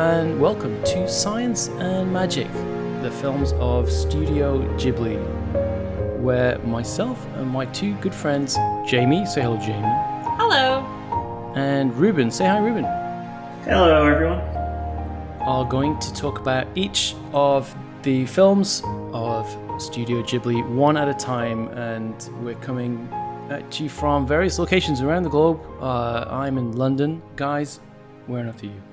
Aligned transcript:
Hello 0.00 0.18
and 0.22 0.40
welcome 0.40 0.82
to 0.82 1.06
Science 1.06 1.68
and 1.68 2.10
Magic, 2.10 2.50
the 3.02 3.10
films 3.20 3.52
of 3.58 3.92
Studio 3.92 4.62
Ghibli, 4.78 5.18
where 6.22 6.58
myself 6.60 7.22
and 7.36 7.46
my 7.46 7.66
two 7.66 7.92
good 7.96 8.14
friends, 8.14 8.56
Jamie, 8.88 9.26
say 9.26 9.42
hello, 9.42 9.58
Jamie, 9.58 9.94
Hello. 10.38 11.52
and 11.54 11.94
Ruben, 11.94 12.30
say 12.30 12.46
hi, 12.46 12.60
Ruben, 12.60 12.84
Hello, 13.64 14.06
everyone. 14.06 14.38
are 15.42 15.66
going 15.66 15.98
to 15.98 16.14
talk 16.14 16.38
about 16.38 16.66
each 16.74 17.14
of 17.34 17.74
the 18.02 18.24
films 18.24 18.82
of 19.12 19.46
Studio 19.78 20.22
Ghibli 20.22 20.66
one 20.66 20.96
at 20.96 21.08
a 21.08 21.14
time, 21.14 21.68
and 21.76 22.30
we're 22.42 22.54
coming 22.62 23.06
at 23.50 23.78
you 23.78 23.90
from 23.90 24.26
various 24.26 24.58
locations 24.58 25.02
around 25.02 25.24
the 25.24 25.30
globe. 25.30 25.60
Uh, 25.78 26.24
I'm 26.30 26.56
in 26.56 26.72
London, 26.72 27.20
guys. 27.36 27.80
Where 28.26 28.40
on 28.40 28.46
earth 28.48 28.62
are 28.62 28.66
you? 28.66 28.89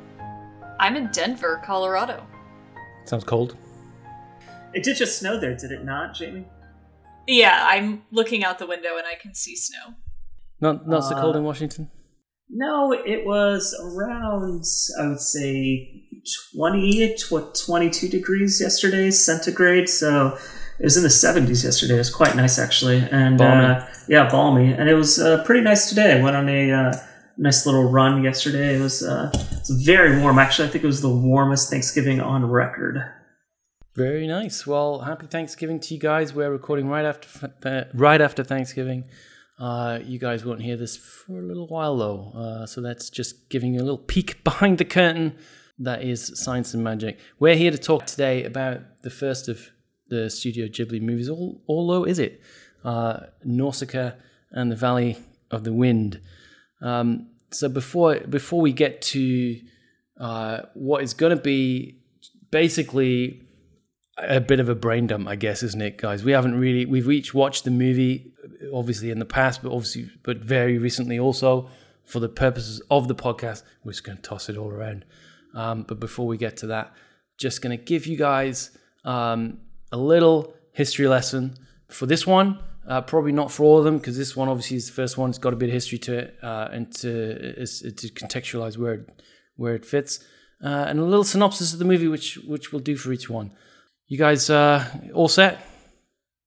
I'm 0.88 0.96
in 0.96 1.08
Denver, 1.08 1.62
Colorado. 1.66 2.26
Sounds 3.04 3.26
cold. 3.26 3.58
It 4.74 4.84
did 4.84 4.96
just 4.96 5.20
snow 5.20 5.38
there, 5.38 5.54
did 5.54 5.74
it 5.74 5.84
not, 5.84 6.16
Jamie? 6.16 6.46
Yeah, 7.28 7.68
I'm 7.70 8.04
looking 8.12 8.46
out 8.46 8.58
the 8.58 8.68
window 8.68 8.96
and 8.98 9.06
I 9.06 9.16
can 9.22 9.36
see 9.36 9.58
snow. 9.58 9.96
Not 10.62 10.88
not 10.88 11.02
so 11.02 11.14
Uh, 11.14 11.20
cold 11.20 11.36
in 11.36 11.44
Washington. 11.44 11.92
No, 12.50 12.94
it 12.94 13.26
was 13.26 13.76
around, 13.84 14.64
I 15.02 15.08
would 15.10 15.20
say, 15.20 16.06
20 16.56 17.18
to 17.18 17.52
22 17.66 18.08
degrees 18.08 18.62
yesterday, 18.62 19.12
centigrade. 19.12 19.90
So 19.90 20.38
it 20.80 20.86
was 20.86 20.96
in 20.96 21.04
the 21.04 21.10
70s 21.10 21.66
yesterday. 21.66 21.96
It 21.96 21.98
was 21.98 22.10
quite 22.10 22.38
nice, 22.38 22.58
actually. 22.58 23.06
And 23.12 23.38
Balmy. 23.38 23.66
Uh, 23.66 23.86
yeah, 24.08 24.30
balmy. 24.30 24.72
And 24.72 24.88
it 24.88 24.96
was 24.96 25.20
uh, 25.20 25.44
pretty 25.44 25.60
nice 25.62 25.90
today. 25.90 26.18
I 26.18 26.24
went 26.24 26.38
on 26.38 26.48
a 26.48 26.72
uh, 26.72 26.94
nice 27.38 27.66
little 27.66 27.90
run 27.90 28.24
yesterday. 28.24 28.76
It 28.76 28.82
was, 28.82 29.04
uh, 29.04 29.32
it 29.34 29.60
was 29.68 29.84
very 29.86 30.20
warm. 30.20 30.40
Actually, 30.40 30.68
I 30.68 30.72
think 30.72 30.84
it 30.84 30.88
was 30.88 31.02
the 31.02 31.10
warmest 31.10 31.70
Thanksgiving 31.70 32.20
on 32.20 32.46
record. 32.46 33.04
Very 33.96 34.28
nice. 34.28 34.68
Well, 34.68 35.00
happy 35.00 35.26
Thanksgiving 35.28 35.80
to 35.82 35.94
you 35.94 36.00
guys. 36.00 36.34
We're 36.34 36.52
recording 36.52 36.88
right 36.88 37.06
after 37.06 37.52
uh, 37.64 37.84
right 37.94 38.22
after 38.22 38.44
Thanksgiving. 38.44 39.06
Uh, 39.60 40.00
you 40.04 40.20
guys 40.20 40.46
won't 40.46 40.62
hear 40.62 40.78
this 40.78 40.96
for 40.96 41.40
a 41.40 41.42
little 41.42 41.68
while 41.68 41.98
though, 41.98 42.32
uh, 42.36 42.66
so 42.68 42.80
that's 42.80 43.10
just 43.10 43.50
giving 43.50 43.74
you 43.74 43.80
a 43.80 43.82
little 43.82 43.98
peek 43.98 44.44
behind 44.44 44.78
the 44.78 44.86
curtain. 44.86 45.36
That 45.80 46.04
is 46.04 46.32
science 46.40 46.74
and 46.76 46.84
magic. 46.84 47.20
We're 47.40 47.56
here 47.56 47.72
to 47.72 47.78
talk 47.78 48.06
today 48.06 48.44
about 48.44 48.82
the 49.02 49.10
first 49.10 49.48
of 49.48 49.70
the 50.10 50.30
Studio 50.30 50.68
Ghibli 50.68 51.02
movies. 51.02 51.30
All, 51.30 51.62
although 51.68 52.04
is 52.04 52.20
it 52.20 52.42
uh, 52.84 53.22
Nausicaa 53.44 54.12
and 54.52 54.72
the 54.72 54.76
Valley 54.76 55.18
of 55.52 55.64
the 55.64 55.74
Wind. 55.74 56.22
Um, 56.82 57.28
so 57.52 57.70
before 57.70 58.20
before 58.20 58.62
we 58.62 58.72
get 58.72 59.02
to 59.04 59.60
uh, 60.20 60.62
what 60.74 61.04
is 61.04 61.14
going 61.14 61.36
to 61.36 61.42
be 61.42 62.00
basically 62.52 63.42
a 64.18 64.42
bit 64.42 64.60
of 64.60 64.68
a 64.68 64.76
brain 64.76 65.08
dump, 65.08 65.28
I 65.28 65.36
guess, 65.36 65.64
isn't 65.64 65.82
it, 65.82 65.98
guys? 65.98 66.24
We 66.24 66.32
haven't 66.32 66.60
really 66.60 66.86
we've 66.86 67.10
each 67.10 67.34
watched 67.34 67.64
the 67.64 67.72
movie, 67.72 68.34
obviously 68.74 69.12
in 69.12 69.20
the 69.20 69.26
past, 69.26 69.62
but 69.64 69.72
obviously, 69.72 70.10
but 70.24 70.38
very 70.38 70.78
recently 70.78 71.20
also 71.20 71.70
for 72.06 72.20
the 72.20 72.30
purposes 72.30 72.82
of 72.90 73.08
the 73.08 73.16
podcast. 73.16 73.64
We're 73.84 73.92
just 73.92 74.04
going 74.04 74.18
to 74.18 74.24
toss 74.24 74.50
it 74.50 74.58
all 74.58 74.70
around. 74.70 75.06
Um, 75.54 75.84
but 75.84 76.00
before 76.00 76.28
we 76.28 76.38
get 76.38 76.58
to 76.58 76.68
that, 76.68 76.94
just 77.38 77.62
going 77.62 77.78
to 77.78 77.84
give 77.84 78.08
you 78.08 78.18
guys 78.18 78.72
um, 79.06 79.60
a 79.92 79.98
little 79.98 80.54
history 80.74 81.08
lesson 81.08 81.56
for 81.90 82.06
this 82.06 82.26
one. 82.26 82.60
Uh, 82.88 83.02
probably 83.02 83.34
not 83.34 83.52
for 83.52 83.64
all 83.64 83.78
of 83.78 83.84
them 83.84 83.98
because 83.98 84.18
this 84.18 84.34
one 84.34 84.48
obviously 84.48 84.78
is 84.78 84.88
the 84.88 84.94
first 84.94 85.18
one. 85.18 85.30
It's 85.30 85.40
got 85.40 85.52
a 85.52 85.58
bit 85.58 85.68
of 85.68 85.74
history 85.74 85.98
to 86.00 86.20
it 86.20 86.38
uh, 86.42 86.70
and 86.72 86.90
to 86.98 87.60
is, 87.62 87.82
to 87.82 88.08
contextualize 88.10 88.78
where 88.78 88.94
it, 88.94 89.10
where 89.58 89.76
it 89.76 89.86
fits, 89.86 90.24
uh, 90.64 90.86
and 90.88 90.98
a 90.98 91.04
little 91.04 91.26
synopsis 91.26 91.74
of 91.74 91.80
the 91.80 91.86
movie, 91.86 92.08
which 92.08 92.38
which 92.48 92.72
we'll 92.72 92.82
do 92.82 92.96
for 92.96 93.12
each 93.12 93.30
one. 93.30 93.52
You 94.08 94.18
guys 94.18 94.50
uh, 94.50 94.86
all 95.14 95.28
set? 95.28 95.60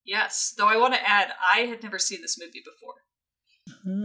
Yes, 0.03 0.55
though 0.57 0.67
I 0.67 0.77
want 0.77 0.95
to 0.95 1.07
add, 1.07 1.31
I 1.53 1.59
had 1.61 1.83
never 1.83 1.99
seen 1.99 2.23
this 2.23 2.39
movie 2.39 2.63
before. 2.65 2.95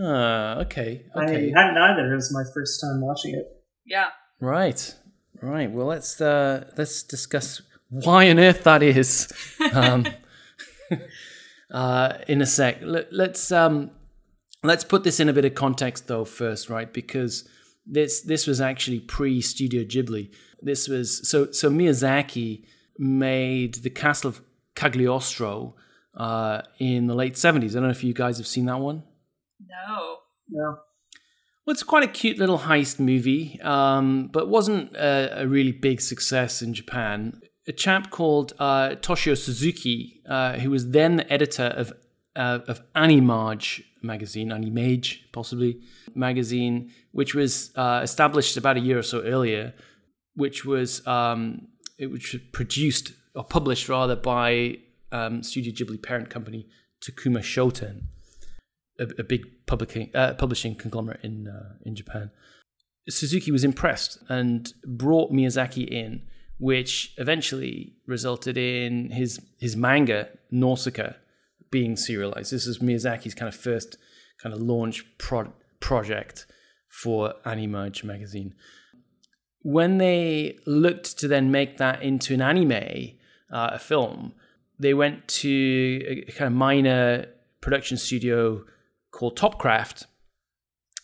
Ah, 0.04 0.60
okay, 0.60 1.06
okay, 1.16 1.53
I 1.54 1.58
hadn't 1.58 1.78
either. 1.78 2.12
It 2.12 2.16
was 2.16 2.32
my 2.34 2.44
first 2.53 2.82
time 2.82 3.00
watching 3.00 3.34
it. 3.34 3.47
Yeah. 3.86 4.10
right, 4.41 4.94
right. 5.41 5.70
Well, 5.70 5.86
let's 5.86 6.20
uh, 6.20 6.70
let's 6.76 7.03
discuss 7.03 7.62
why 7.88 8.28
on 8.28 8.38
earth 8.38 8.64
that 8.64 8.82
is 8.82 9.32
um, 9.72 10.06
uh, 11.72 12.19
in 12.28 12.41
a 12.41 12.47
sec. 12.47 12.78
Let, 12.82 13.12
let's 13.12 13.50
um, 13.53 13.91
let's 14.62 14.84
put 14.84 15.04
this 15.04 15.21
in 15.21 15.28
a 15.28 15.32
bit 15.32 15.44
of 15.44 15.54
context 15.54 16.09
though 16.09 16.25
first, 16.25 16.69
right? 16.71 16.93
Because 16.93 17.49
this 17.87 18.22
this 18.22 18.47
was 18.47 18.60
actually 18.60 19.00
pre 19.00 19.41
Studio 19.41 19.84
Ghibli. 19.84 20.31
This 20.60 20.88
was 20.88 21.28
so 21.28 21.50
so 21.53 21.71
Miyazaki 21.71 22.65
made 22.99 23.75
the 23.77 23.91
Castle 23.91 24.28
of 24.31 24.41
Cagliostro 24.75 25.75
uh, 26.16 26.62
in 26.78 27.06
the 27.06 27.15
late 27.15 27.34
70s. 27.34 27.71
I 27.71 27.75
don't 27.75 27.84
know 27.84 27.91
if 27.91 28.03
you 28.03 28.15
guys 28.15 28.38
have 28.38 28.47
seen 28.47 28.66
that 28.66 28.78
one. 28.78 29.03
No. 29.60 30.16
No. 30.48 30.78
Well, 31.66 31.72
it's 31.72 31.83
quite 31.83 32.04
a 32.04 32.09
cute 32.09 32.38
little 32.38 32.60
heist 32.60 33.00
movie, 33.00 33.60
um, 33.60 34.28
but 34.33 34.48
wasn't 34.48 34.94
a, 34.94 35.43
a 35.43 35.48
really 35.48 35.72
big 35.72 36.00
success 36.00 36.62
in 36.62 36.75
Japan. 36.75 37.41
A 37.69 37.72
chap 37.72 38.10
called 38.10 38.53
uh, 38.59 38.91
Toshio 39.00 39.37
Suzuki, 39.37 40.22
uh, 40.28 40.54
who 40.54 40.71
was 40.71 40.91
then 40.91 41.16
the 41.16 41.32
editor 41.32 41.65
of 41.65 41.93
uh, 42.37 42.60
of 42.69 42.81
Animage 42.94 43.82
magazine, 44.03 44.50
Animage 44.50 45.21
possibly 45.32 45.81
magazine, 46.15 46.93
which 47.12 47.34
was 47.34 47.72
uh, 47.77 48.00
established 48.03 48.56
about 48.56 48.77
a 48.77 48.81
year 48.81 48.99
or 48.99 49.03
so 49.03 49.22
earlier, 49.22 49.75
which 50.34 50.65
was 50.65 51.04
um, 51.06 51.69
it 51.99 52.10
was 52.10 52.37
produced 52.53 53.12
or 53.34 53.44
published 53.44 53.88
rather 53.88 54.16
by 54.16 54.78
um, 55.12 55.43
Studio 55.43 55.72
Ghibli 55.72 56.03
parent 56.03 56.31
company 56.31 56.69
Tokuma 57.03 57.41
Shoten 57.41 58.09
a, 58.98 59.04
a 59.19 59.25
big 59.25 59.66
publishing 59.66 60.10
uh, 60.15 60.34
publishing 60.34 60.75
conglomerate 60.75 61.21
in 61.22 61.48
uh, 61.48 61.75
in 61.83 61.94
Japan. 61.94 62.31
Suzuki 63.09 63.53
was 63.53 63.62
impressed 63.62 64.19
and 64.28 64.72
brought 64.84 65.31
Miyazaki 65.31 65.87
in, 65.87 66.22
which 66.59 67.15
eventually 67.19 67.94
resulted 68.06 68.56
in 68.56 69.11
his 69.11 69.41
his 69.59 69.77
manga 69.77 70.28
Nausicaa 70.50 71.12
being 71.71 71.97
serialized. 71.97 72.53
This 72.53 72.67
is 72.67 72.78
Miyazaki's 72.78 73.34
kind 73.34 73.49
of 73.49 73.55
first 73.55 73.97
kind 74.43 74.55
of 74.55 74.61
launch 74.61 75.05
pro- 75.19 75.53
project 75.81 76.47
for 76.89 77.34
Animage 77.45 78.05
magazine. 78.05 78.55
When 79.62 79.99
they 79.99 80.59
looked 80.66 81.19
to 81.19 81.28
then 81.28 81.50
make 81.50 81.78
that 81.78 82.03
into 82.03 82.34
an 82.34 82.43
anime, 82.43 83.19
uh, 83.53 83.71
a 83.72 83.78
film, 83.78 84.33
they 84.78 84.95
went 84.95 85.27
to 85.28 86.25
a 86.28 86.33
kind 86.33 86.47
of 86.47 86.53
minor 86.53 87.27
production 87.61 87.97
studio 87.97 88.65
called 89.11 89.37
Topcraft, 89.37 90.06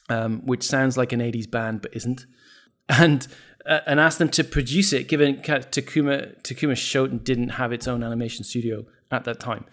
um, 0.08 0.46
which 0.46 0.62
sounds 0.62 0.96
like 0.96 1.12
an 1.12 1.20
80s 1.20 1.50
band 1.50 1.82
but 1.82 1.94
isn't, 1.96 2.26
and 2.88 3.26
uh, 3.66 3.80
and 3.86 4.00
asked 4.00 4.18
them 4.18 4.28
to 4.30 4.44
produce 4.44 4.92
it, 4.92 5.08
given 5.08 5.36
Tokuma 5.36 6.40
Tokuma 6.42 6.72
Shoten 6.72 7.22
didn't 7.22 7.50
have 7.50 7.72
its 7.72 7.86
own 7.86 8.02
animation 8.02 8.44
studio 8.44 8.84
at 9.10 9.24
that 9.24 9.40
time. 9.40 9.64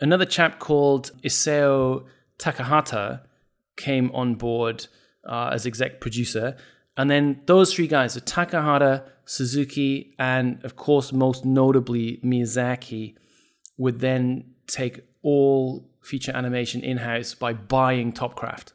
Another 0.00 0.24
chap 0.24 0.58
called 0.58 1.10
Isao 1.22 2.04
Takahata 2.38 3.22
came 3.76 4.10
on 4.12 4.34
board 4.34 4.86
uh, 5.28 5.50
as 5.52 5.66
exec 5.66 6.00
producer, 6.00 6.56
and 6.96 7.10
then 7.10 7.40
those 7.46 7.74
three 7.74 7.86
guys, 7.86 8.14
so 8.14 8.20
Takahata, 8.20 9.04
Suzuki, 9.24 10.14
and 10.18 10.64
of 10.64 10.76
course 10.76 11.12
most 11.12 11.44
notably 11.44 12.20
Miyazaki, 12.24 13.14
would 13.76 14.00
then 14.00 14.54
take 14.66 15.00
all 15.22 15.90
feature 16.02 16.32
animation 16.34 16.82
in 16.82 16.96
house 16.96 17.34
by 17.34 17.52
buying 17.52 18.12
Topcraft 18.12 18.72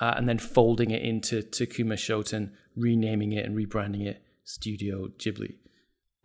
uh, 0.00 0.14
and 0.16 0.28
then 0.28 0.38
folding 0.38 0.90
it 0.90 1.02
into 1.02 1.42
Tokuma 1.42 1.94
Shoten, 1.94 2.50
renaming 2.76 3.32
it 3.32 3.44
and 3.44 3.56
rebranding 3.56 4.06
it 4.06 4.22
Studio 4.44 5.08
Ghibli. 5.18 5.54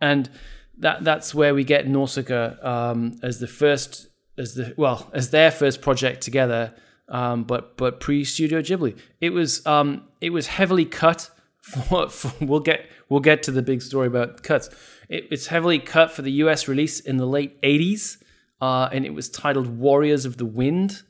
And 0.00 0.30
that 0.78 1.04
that's 1.04 1.34
where 1.34 1.54
we 1.54 1.64
get 1.64 1.86
Nausicaa 1.86 2.54
um, 2.62 3.18
as 3.22 3.40
the 3.40 3.46
first, 3.46 4.08
as 4.38 4.54
the 4.54 4.74
well, 4.76 5.10
as 5.12 5.30
their 5.30 5.50
first 5.50 5.80
project 5.80 6.22
together, 6.22 6.74
um, 7.08 7.44
but 7.44 7.76
but 7.76 8.00
pre 8.00 8.24
Studio 8.24 8.60
Ghibli. 8.60 8.98
It 9.20 9.30
was 9.30 9.64
um, 9.66 10.08
it 10.20 10.30
was 10.30 10.46
heavily 10.46 10.84
cut. 10.84 11.30
For, 11.62 12.08
for, 12.08 12.44
we'll 12.44 12.58
get 12.58 12.90
we'll 13.08 13.20
get 13.20 13.44
to 13.44 13.52
the 13.52 13.62
big 13.62 13.82
story 13.82 14.08
about 14.08 14.42
cuts. 14.42 14.68
It, 15.08 15.28
it's 15.30 15.46
heavily 15.46 15.78
cut 15.78 16.10
for 16.10 16.22
the 16.22 16.32
U.S. 16.32 16.66
release 16.66 16.98
in 16.98 17.18
the 17.18 17.26
late 17.26 17.62
'80s 17.62 18.16
uh, 18.62 18.88
and 18.92 19.04
it 19.04 19.12
was 19.12 19.28
titled 19.28 19.66
Warriors 19.66 20.24
of 20.24 20.36
the 20.36 20.46
Wind. 20.46 21.02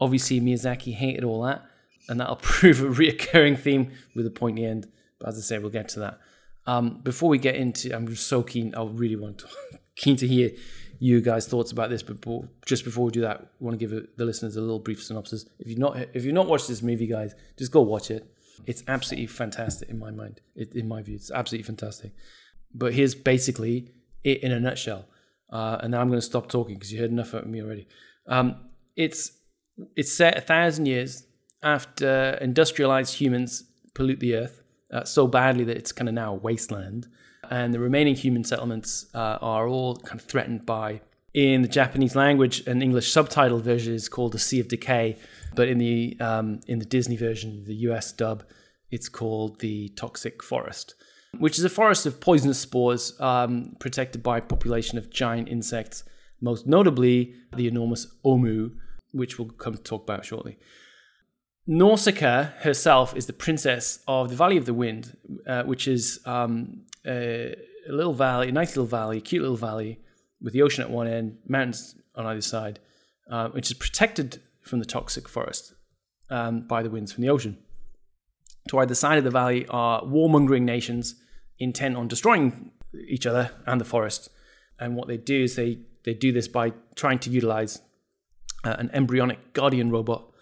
Obviously, 0.00 0.40
Miyazaki 0.40 0.94
hated 0.94 1.22
all 1.22 1.42
that, 1.42 1.66
and 2.08 2.20
that'll 2.20 2.36
prove 2.42 2.80
a 2.80 2.86
reoccurring 2.86 3.58
theme 3.58 3.92
with 4.14 4.26
a 4.26 4.30
pointy 4.30 4.64
end. 4.64 4.88
But 5.18 5.30
as 5.30 5.38
I 5.38 5.42
say, 5.42 5.58
we'll 5.58 5.70
get 5.70 5.88
to 5.90 6.00
that. 6.00 6.20
Um, 6.66 7.00
before 7.02 7.28
we 7.28 7.38
get 7.38 7.56
into, 7.56 7.94
I'm 7.94 8.14
so 8.14 8.42
keen. 8.42 8.74
I 8.74 8.84
really 8.84 9.16
want 9.16 9.38
to 9.38 9.46
keen 9.96 10.16
to 10.16 10.26
hear 10.26 10.50
you 10.98 11.20
guys' 11.20 11.46
thoughts 11.46 11.72
about 11.72 11.90
this. 11.90 12.02
But 12.02 12.18
just 12.66 12.84
before 12.84 13.06
we 13.06 13.10
do 13.10 13.22
that, 13.22 13.40
I 13.40 13.64
want 13.64 13.78
to 13.78 13.86
give 13.86 14.06
the 14.16 14.24
listeners 14.24 14.56
a 14.56 14.60
little 14.60 14.78
brief 14.78 15.02
synopsis. 15.02 15.46
If 15.58 15.68
you've 15.68 15.78
not 15.78 15.96
if 16.14 16.24
you've 16.24 16.34
not 16.34 16.46
watched 16.46 16.68
this 16.68 16.82
movie, 16.82 17.06
guys, 17.06 17.34
just 17.56 17.72
go 17.72 17.80
watch 17.80 18.10
it. 18.10 18.26
It's 18.66 18.82
absolutely 18.88 19.28
fantastic 19.28 19.88
in 19.88 19.98
my 19.98 20.10
mind. 20.10 20.40
It, 20.54 20.74
in 20.74 20.88
my 20.88 21.02
view, 21.02 21.14
it's 21.14 21.30
absolutely 21.30 21.64
fantastic. 21.64 22.12
But 22.74 22.92
here's 22.92 23.14
basically 23.14 23.92
it 24.24 24.42
in 24.42 24.52
a 24.52 24.60
nutshell. 24.60 25.06
Uh, 25.50 25.78
and 25.80 25.92
now 25.92 26.00
I'm 26.00 26.08
going 26.08 26.20
to 26.20 26.26
stop 26.26 26.48
talking 26.48 26.74
because 26.74 26.92
you 26.92 27.00
heard 27.00 27.10
enough 27.10 27.32
of 27.32 27.46
me 27.46 27.62
already. 27.62 27.88
Um, 28.26 28.56
it's 28.96 29.32
it's 29.96 30.12
set 30.12 30.36
a 30.36 30.40
thousand 30.40 30.86
years 30.86 31.22
after 31.62 32.38
industrialized 32.40 33.14
humans 33.14 33.64
pollute 33.94 34.20
the 34.20 34.34
earth 34.34 34.62
uh, 34.92 35.04
so 35.04 35.26
badly 35.26 35.64
that 35.64 35.76
it's 35.76 35.92
kind 35.92 36.08
of 36.08 36.14
now 36.14 36.32
a 36.34 36.36
wasteland, 36.36 37.08
and 37.50 37.74
the 37.74 37.78
remaining 37.78 38.14
human 38.14 38.44
settlements 38.44 39.06
uh, 39.14 39.38
are 39.40 39.68
all 39.68 39.96
kind 39.96 40.20
of 40.20 40.26
threatened 40.26 40.64
by. 40.64 41.00
In 41.34 41.62
the 41.62 41.68
Japanese 41.68 42.16
language, 42.16 42.66
an 42.66 42.80
English 42.80 43.12
subtitle 43.12 43.60
version 43.60 43.94
is 43.94 44.08
called 44.08 44.32
"The 44.32 44.38
Sea 44.38 44.60
of 44.60 44.68
Decay," 44.68 45.16
but 45.54 45.68
in 45.68 45.78
the 45.78 46.16
um, 46.20 46.60
in 46.66 46.78
the 46.78 46.86
Disney 46.86 47.16
version, 47.16 47.64
the 47.64 47.74
US 47.88 48.12
dub, 48.12 48.44
it's 48.90 49.08
called 49.08 49.60
the 49.60 49.88
Toxic 49.90 50.42
Forest 50.42 50.94
which 51.36 51.58
is 51.58 51.64
a 51.64 51.68
forest 51.68 52.06
of 52.06 52.20
poisonous 52.20 52.58
spores 52.58 53.18
um, 53.20 53.76
protected 53.78 54.22
by 54.22 54.38
a 54.38 54.42
population 54.42 54.96
of 54.98 55.10
giant 55.10 55.48
insects, 55.48 56.04
most 56.40 56.66
notably 56.66 57.34
the 57.54 57.66
enormous 57.66 58.06
ohmu, 58.24 58.72
which 59.12 59.38
we'll 59.38 59.48
come 59.48 59.74
to 59.74 59.82
talk 59.82 60.02
about 60.02 60.24
shortly. 60.24 60.58
Nausicaa 61.70 62.44
herself 62.60 63.14
is 63.14 63.26
the 63.26 63.32
princess 63.34 63.98
of 64.08 64.30
the 64.30 64.36
Valley 64.36 64.56
of 64.56 64.64
the 64.64 64.72
Wind, 64.72 65.14
uh, 65.46 65.64
which 65.64 65.86
is 65.86 66.18
um, 66.24 66.80
a, 67.06 67.54
a, 67.86 67.92
little 67.92 68.14
valley, 68.14 68.48
a 68.48 68.52
nice 68.52 68.70
little 68.70 68.86
valley, 68.86 69.20
cute 69.20 69.42
little 69.42 69.56
valley 69.56 70.00
with 70.40 70.54
the 70.54 70.62
ocean 70.62 70.82
at 70.82 70.88
one 70.88 71.06
end, 71.06 71.36
mountains 71.46 71.94
on 72.14 72.24
either 72.24 72.40
side, 72.40 72.80
uh, 73.30 73.48
which 73.50 73.70
is 73.70 73.76
protected 73.76 74.40
from 74.62 74.78
the 74.78 74.86
toxic 74.86 75.28
forest 75.28 75.74
um, 76.30 76.66
by 76.66 76.82
the 76.82 76.88
winds 76.88 77.12
from 77.12 77.20
the 77.20 77.28
ocean. 77.28 77.58
To 78.68 78.78
either 78.78 78.94
side 78.94 79.18
of 79.18 79.24
the 79.24 79.30
valley 79.30 79.66
are 79.68 80.02
warmongering 80.02 80.62
nations 80.62 81.16
intent 81.58 81.98
on 81.98 82.08
destroying 82.08 82.70
each 83.06 83.26
other 83.26 83.50
and 83.66 83.78
the 83.78 83.84
forest. 83.84 84.30
And 84.80 84.96
what 84.96 85.06
they 85.06 85.18
do 85.18 85.42
is 85.42 85.56
they, 85.56 85.80
they 86.06 86.14
do 86.14 86.32
this 86.32 86.48
by 86.48 86.72
trying 86.94 87.18
to 87.20 87.30
utilize 87.30 87.82
uh, 88.64 88.76
an 88.78 88.90
embryonic 88.94 89.52
guardian 89.52 89.90
robot 89.90 90.32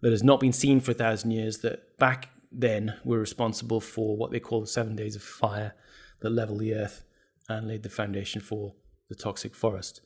that 0.00 0.12
has 0.12 0.22
not 0.22 0.40
been 0.40 0.52
seen 0.52 0.80
for 0.80 0.92
a 0.92 0.94
thousand 0.94 1.30
years, 1.30 1.58
that 1.58 1.98
back 1.98 2.30
then 2.50 2.94
were 3.04 3.18
responsible 3.18 3.80
for 3.80 4.16
what 4.16 4.30
they 4.30 4.40
call 4.40 4.60
the 4.60 4.66
seven 4.66 4.96
days 4.96 5.16
of 5.16 5.22
fire 5.22 5.74
that 6.20 6.30
leveled 6.30 6.60
the 6.60 6.74
earth 6.74 7.04
and 7.48 7.68
laid 7.68 7.82
the 7.82 7.88
foundation 7.88 8.40
for 8.40 8.74
the 9.08 9.14
toxic 9.14 9.54
forest. 9.54 10.00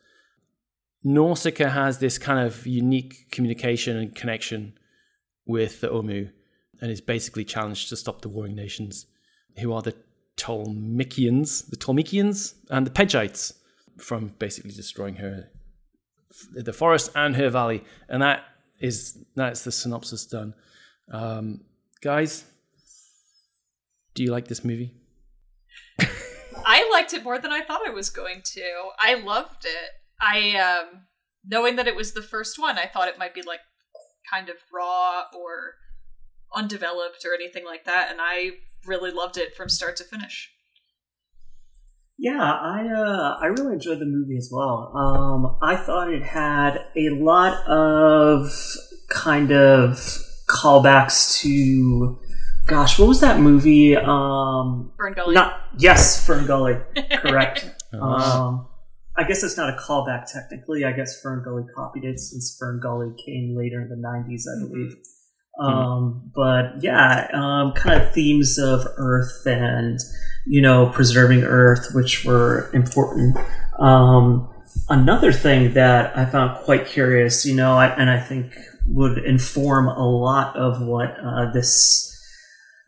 Nausicaa 1.05 1.69
has 1.69 1.99
this 1.99 2.19
kind 2.19 2.47
of 2.47 2.67
unique 2.67 3.31
communication 3.31 3.97
and 3.97 4.15
connection 4.15 4.79
with 5.47 5.81
the 5.81 5.89
Ohmu 5.89 6.31
and 6.81 6.91
is 6.91 7.01
basically 7.01 7.45
challenged 7.45 7.89
to 7.89 7.97
stop 7.97 8.23
the 8.23 8.29
warring 8.29 8.55
nations, 8.55 9.07
who 9.59 9.73
are 9.73 9.83
the 9.83 9.95
Tolmekians, 10.37 11.69
the 11.69 11.77
Tolmekians, 11.77 12.55
and 12.71 12.87
the 12.87 12.91
Pejites 12.91 13.53
from 13.99 14.29
basically 14.39 14.71
destroying 14.71 15.17
her, 15.17 15.49
the 16.55 16.73
forest 16.73 17.11
and 17.15 17.37
her 17.37 17.51
valley. 17.51 17.85
And 18.09 18.23
that 18.23 18.45
is 18.83 19.25
that's 19.35 19.63
the 19.65 19.73
synopsis 19.73 20.27
done. 20.27 20.55
Um, 21.11 21.61
guys, 22.03 22.45
do 24.15 24.23
you 24.23 24.31
like 24.31 24.49
this 24.49 24.65
movie? 24.65 24.95
I 26.65 26.89
liked 26.93 27.15
it 27.15 27.25
more 27.25 27.39
than 27.39 27.53
I 27.53 27.63
thought 27.63 27.87
I 27.87 27.91
was 27.91 28.11
going 28.11 28.43
to. 28.45 28.91
I 28.99 29.15
loved 29.15 29.65
it. 29.65 29.91
I 30.21 30.57
um 30.57 31.03
knowing 31.45 31.77
that 31.77 31.89
it 31.89 31.97
was 31.97 32.13
the 32.13 32.23
first 32.23 32.59
one, 32.59 32.79
I 32.79 32.87
thought 32.87 33.09
it 33.09 33.19
might 33.19 33.35
be 33.35 33.43
like 33.43 33.61
kind 34.33 34.49
of 34.49 34.57
raw 34.73 35.25
or 35.37 35.75
undeveloped 36.55 37.25
or 37.25 37.35
anything 37.35 37.65
like 37.65 37.85
that, 37.85 38.11
and 38.11 38.21
I 38.21 38.53
really 38.87 39.11
loved 39.11 39.39
it 39.39 39.57
from 39.57 39.69
start 39.69 39.97
to 39.97 40.05
finish. 40.05 40.52
Yeah, 42.19 42.41
I 42.41 42.87
uh, 42.89 43.39
I 43.41 43.47
really 43.47 43.75
enjoyed 43.75 43.99
the 43.99 44.07
movie 44.07 44.37
as 44.37 44.49
well. 44.53 44.93
Um, 44.95 45.57
I 45.63 45.77
thought 45.77 46.13
it 46.13 46.23
had 46.23 46.77
a 46.97 47.11
lot 47.11 47.67
of 47.67 48.51
kind 49.09 49.51
of 49.51 49.97
callbacks 50.49 51.41
to, 51.41 52.19
gosh, 52.67 52.99
what 52.99 53.09
was 53.09 53.21
that 53.21 53.41
movie? 53.41 53.97
Um, 53.97 54.93
Fern 54.97 55.15
Gully. 55.15 55.35
Not 55.35 55.61
yes, 55.79 56.25
Fern 56.25 56.47
Gully. 56.47 56.77
Correct. 57.17 57.71
um, 57.93 58.69
I 59.17 59.25
guess 59.25 59.43
it's 59.43 59.57
not 59.57 59.71
a 59.71 59.77
callback 59.77 60.31
technically. 60.31 60.85
I 60.85 60.93
guess 60.93 61.21
Fern 61.21 61.43
Gully 61.45 61.65
copied 61.75 62.05
it 62.05 62.19
since 62.19 62.57
Fern 62.59 62.81
Gully 62.81 63.13
came 63.25 63.57
later 63.57 63.81
in 63.81 63.89
the 63.89 63.97
'90s, 63.97 64.45
I 64.49 64.67
believe. 64.69 64.97
Um, 65.61 66.33
but 66.35 66.83
yeah, 66.83 67.29
um, 67.33 67.73
kind 67.73 68.03
of 68.03 68.13
themes 68.13 68.59
of 68.59 68.87
Earth 68.97 69.47
and 69.47 69.99
you 70.47 70.63
know 70.63 70.91
preserving 70.91 71.43
Earth, 71.43 71.89
which 71.95 72.25
were 72.25 72.71
important. 72.73 73.37
Um, 73.79 74.49
another 74.89 75.33
thing 75.33 75.75
that 75.75 76.17
I 76.17 76.25
found 76.27 76.65
quite 76.65 76.87
curious, 76.87 77.45
you 77.45 77.55
know, 77.55 77.77
I, 77.77 77.89
and 77.89 78.11
I 78.11 78.19
think 78.19 78.55
would 78.87 79.19
inform 79.19 79.89
a 79.89 80.09
lot 80.09 80.57
of 80.57 80.81
what 80.83 81.17
uh, 81.23 81.51
this 81.53 82.09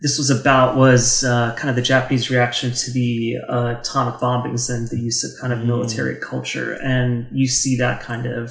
this 0.01 0.19
was 0.19 0.29
about 0.29 0.77
was 0.77 1.25
uh, 1.25 1.55
kind 1.55 1.71
of 1.71 1.77
the 1.77 1.83
Japanese 1.83 2.31
reaction 2.31 2.73
to 2.73 2.91
the 2.91 3.37
uh, 3.49 3.77
atomic 3.79 4.21
bombings 4.21 4.69
and 4.69 4.89
the 4.89 4.99
use 4.99 5.25
of 5.25 5.41
kind 5.41 5.53
of 5.53 5.67
military 5.67 6.17
mm. 6.17 6.21
culture, 6.21 6.75
and 6.83 7.27
you 7.33 7.47
see 7.47 7.77
that 7.77 8.01
kind 8.01 8.27
of 8.27 8.51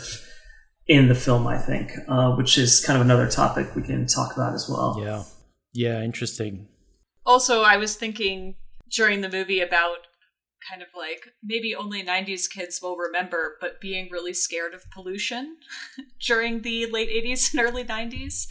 in 0.87 1.07
the 1.07 1.15
film, 1.15 1.47
I 1.47 1.57
think, 1.57 1.93
uh, 2.07 2.35
which 2.35 2.57
is 2.57 2.83
kind 2.83 2.99
of 2.99 3.05
another 3.05 3.29
topic 3.29 3.75
we 3.75 3.83
can 3.83 4.05
talk 4.05 4.33
about 4.33 4.53
as 4.53 4.67
well. 4.69 4.97
Yeah. 4.99 5.23
Yeah, 5.73 6.01
interesting. 6.01 6.67
Also, 7.25 7.61
I 7.61 7.77
was 7.77 7.95
thinking 7.95 8.55
during 8.91 9.21
the 9.21 9.29
movie 9.29 9.61
about 9.61 9.97
kind 10.69 10.81
of 10.81 10.87
like 10.95 11.25
maybe 11.43 11.75
only 11.75 12.03
90s 12.03 12.49
kids 12.49 12.79
will 12.81 12.95
remember, 12.95 13.57
but 13.59 13.81
being 13.81 14.09
really 14.11 14.33
scared 14.33 14.73
of 14.73 14.89
pollution 14.91 15.57
during 16.25 16.61
the 16.61 16.85
late 16.87 17.09
80s 17.09 17.53
and 17.53 17.61
early 17.61 17.83
90s, 17.83 18.45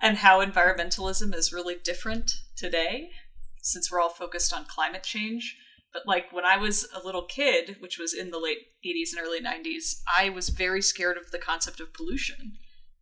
and 0.00 0.18
how 0.18 0.44
environmentalism 0.44 1.34
is 1.34 1.52
really 1.52 1.76
different 1.82 2.30
today 2.56 3.10
since 3.62 3.90
we're 3.90 4.00
all 4.00 4.08
focused 4.08 4.54
on 4.54 4.64
climate 4.64 5.02
change. 5.02 5.56
But 5.92 6.06
like 6.06 6.32
when 6.32 6.44
I 6.44 6.56
was 6.56 6.86
a 6.94 7.04
little 7.04 7.24
kid, 7.24 7.76
which 7.80 7.98
was 7.98 8.14
in 8.14 8.30
the 8.30 8.38
late 8.38 8.58
80s 8.86 9.10
and 9.16 9.26
early 9.26 9.40
90s, 9.40 10.00
I 10.16 10.28
was 10.28 10.48
very 10.48 10.82
scared 10.82 11.16
of 11.16 11.30
the 11.30 11.38
concept 11.38 11.80
of 11.80 11.92
pollution. 11.92 12.52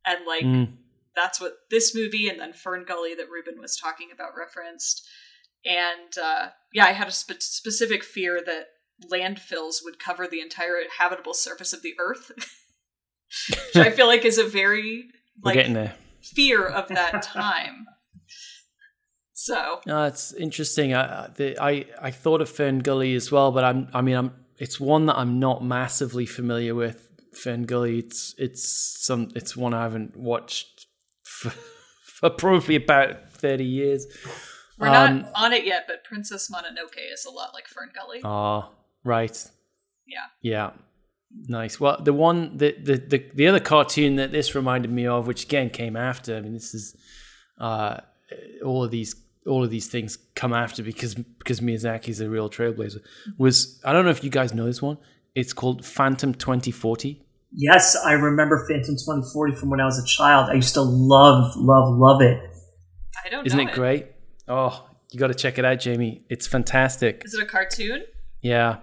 And 0.06 0.26
like 0.26 0.44
mm. 0.44 0.72
that's 1.14 1.40
what 1.40 1.54
this 1.70 1.94
movie 1.94 2.28
and 2.28 2.40
then 2.40 2.52
Fern 2.52 2.84
Gully 2.86 3.14
that 3.14 3.28
Ruben 3.30 3.60
was 3.60 3.76
talking 3.76 4.08
about 4.12 4.30
referenced. 4.38 5.06
And 5.64 6.16
uh, 6.22 6.48
yeah, 6.72 6.86
I 6.86 6.92
had 6.92 7.08
a 7.08 7.12
spe- 7.12 7.40
specific 7.42 8.02
fear 8.02 8.40
that 8.44 8.68
landfills 9.10 9.84
would 9.84 9.98
cover 9.98 10.26
the 10.26 10.40
entire 10.40 10.76
habitable 10.98 11.34
surface 11.34 11.72
of 11.72 11.82
the 11.82 11.94
earth, 11.98 12.32
which 13.74 13.86
I 13.86 13.90
feel 13.94 14.06
like 14.06 14.24
is 14.24 14.38
a 14.38 14.44
very 14.44 15.04
like 15.42 15.68
fear 16.22 16.64
of 16.64 16.88
that 16.88 17.22
time. 17.22 17.86
So 19.48 19.80
no, 19.86 20.04
it's 20.04 20.34
interesting. 20.34 20.94
I, 20.94 21.28
the, 21.34 21.58
I 21.58 21.86
I 22.02 22.10
thought 22.10 22.42
of 22.42 22.50
Fern 22.50 22.80
Gully 22.80 23.14
as 23.14 23.32
well, 23.32 23.50
but 23.50 23.64
I'm 23.64 23.88
I 23.94 24.02
mean 24.02 24.14
I'm 24.14 24.34
it's 24.58 24.78
one 24.78 25.06
that 25.06 25.16
I'm 25.16 25.38
not 25.40 25.64
massively 25.64 26.26
familiar 26.26 26.74
with. 26.74 27.08
Fern 27.32 27.62
Gully, 27.62 27.98
it's 27.98 28.34
it's 28.36 28.62
some 29.06 29.30
it's 29.34 29.56
one 29.56 29.72
I 29.72 29.84
haven't 29.84 30.18
watched 30.18 30.84
for, 31.22 31.48
for 32.04 32.28
probably 32.28 32.76
about 32.76 33.32
thirty 33.32 33.64
years. 33.64 34.06
We're 34.78 34.88
um, 34.88 35.22
not 35.22 35.32
on 35.34 35.52
it 35.54 35.64
yet, 35.64 35.84
but 35.88 36.04
Princess 36.04 36.50
Mononoke 36.50 37.00
is 37.10 37.24
a 37.24 37.30
lot 37.30 37.54
like 37.54 37.68
Fern 37.68 37.88
Gully. 37.94 38.20
Ah, 38.24 38.68
right. 39.02 39.50
Yeah. 40.06 40.26
Yeah. 40.42 40.70
Nice. 41.46 41.80
Well, 41.80 42.02
the 42.02 42.12
one, 42.12 42.58
the, 42.58 42.76
the 42.82 42.96
the 42.98 43.30
the 43.34 43.46
other 43.46 43.60
cartoon 43.60 44.16
that 44.16 44.30
this 44.30 44.54
reminded 44.54 44.92
me 44.92 45.06
of, 45.06 45.26
which 45.26 45.44
again 45.44 45.70
came 45.70 45.96
after. 45.96 46.36
I 46.36 46.42
mean, 46.42 46.52
this 46.52 46.74
is 46.74 46.94
uh, 47.58 48.00
all 48.62 48.84
of 48.84 48.90
these 48.90 49.14
all 49.48 49.64
of 49.64 49.70
these 49.70 49.86
things 49.86 50.18
come 50.34 50.52
after 50.52 50.82
because 50.82 51.14
because 51.14 51.60
Miyazaki's 51.60 52.20
a 52.20 52.28
real 52.28 52.48
trailblazer. 52.48 53.00
Was 53.38 53.80
I 53.84 53.92
don't 53.92 54.04
know 54.04 54.10
if 54.10 54.22
you 54.22 54.30
guys 54.30 54.54
know 54.54 54.66
this 54.66 54.82
one. 54.82 54.98
It's 55.34 55.52
called 55.52 55.84
Phantom 55.84 56.34
2040. 56.34 57.24
Yes, 57.52 57.96
I 57.96 58.12
remember 58.12 58.66
Phantom 58.68 58.94
2040 58.94 59.56
from 59.56 59.70
when 59.70 59.80
I 59.80 59.84
was 59.84 59.98
a 59.98 60.06
child. 60.06 60.50
I 60.50 60.54
used 60.54 60.74
to 60.74 60.82
love, 60.82 61.56
love, 61.56 61.88
love 61.96 62.20
it. 62.20 62.38
I 63.24 63.30
don't 63.30 63.46
Isn't 63.46 63.60
it, 63.60 63.68
it 63.68 63.74
great? 63.74 64.06
Oh, 64.46 64.86
you 65.12 65.18
got 65.18 65.28
to 65.28 65.34
check 65.34 65.58
it 65.58 65.64
out, 65.64 65.80
Jamie. 65.80 66.24
It's 66.28 66.46
fantastic. 66.46 67.22
Is 67.24 67.34
it 67.34 67.42
a 67.42 67.46
cartoon? 67.46 68.04
Yeah. 68.42 68.78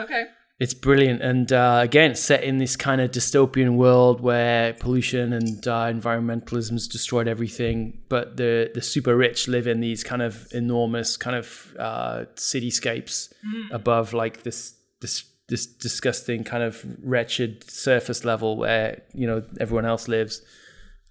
Okay. 0.00 0.24
It's 0.58 0.72
brilliant, 0.72 1.20
and 1.20 1.52
uh, 1.52 1.80
again, 1.82 2.12
it's 2.12 2.20
set 2.20 2.42
in 2.42 2.56
this 2.56 2.76
kind 2.76 3.02
of 3.02 3.10
dystopian 3.10 3.76
world 3.76 4.22
where 4.22 4.72
pollution 4.72 5.34
and 5.34 5.68
uh, 5.68 5.84
environmentalism 5.92 6.72
has 6.72 6.88
destroyed 6.88 7.28
everything. 7.28 8.00
But 8.08 8.38
the 8.38 8.70
the 8.72 8.80
super 8.80 9.14
rich 9.14 9.48
live 9.48 9.66
in 9.66 9.80
these 9.80 10.02
kind 10.02 10.22
of 10.22 10.48
enormous 10.52 11.18
kind 11.18 11.36
of 11.36 11.76
uh, 11.78 12.24
cityscapes 12.36 13.34
mm. 13.44 13.70
above 13.70 14.14
like 14.14 14.44
this 14.44 14.74
this 15.02 15.24
this 15.48 15.66
disgusting 15.66 16.42
kind 16.42 16.62
of 16.62 16.82
wretched 17.02 17.70
surface 17.70 18.24
level 18.24 18.56
where 18.56 19.02
you 19.12 19.26
know 19.26 19.44
everyone 19.60 19.84
else 19.84 20.08
lives, 20.08 20.40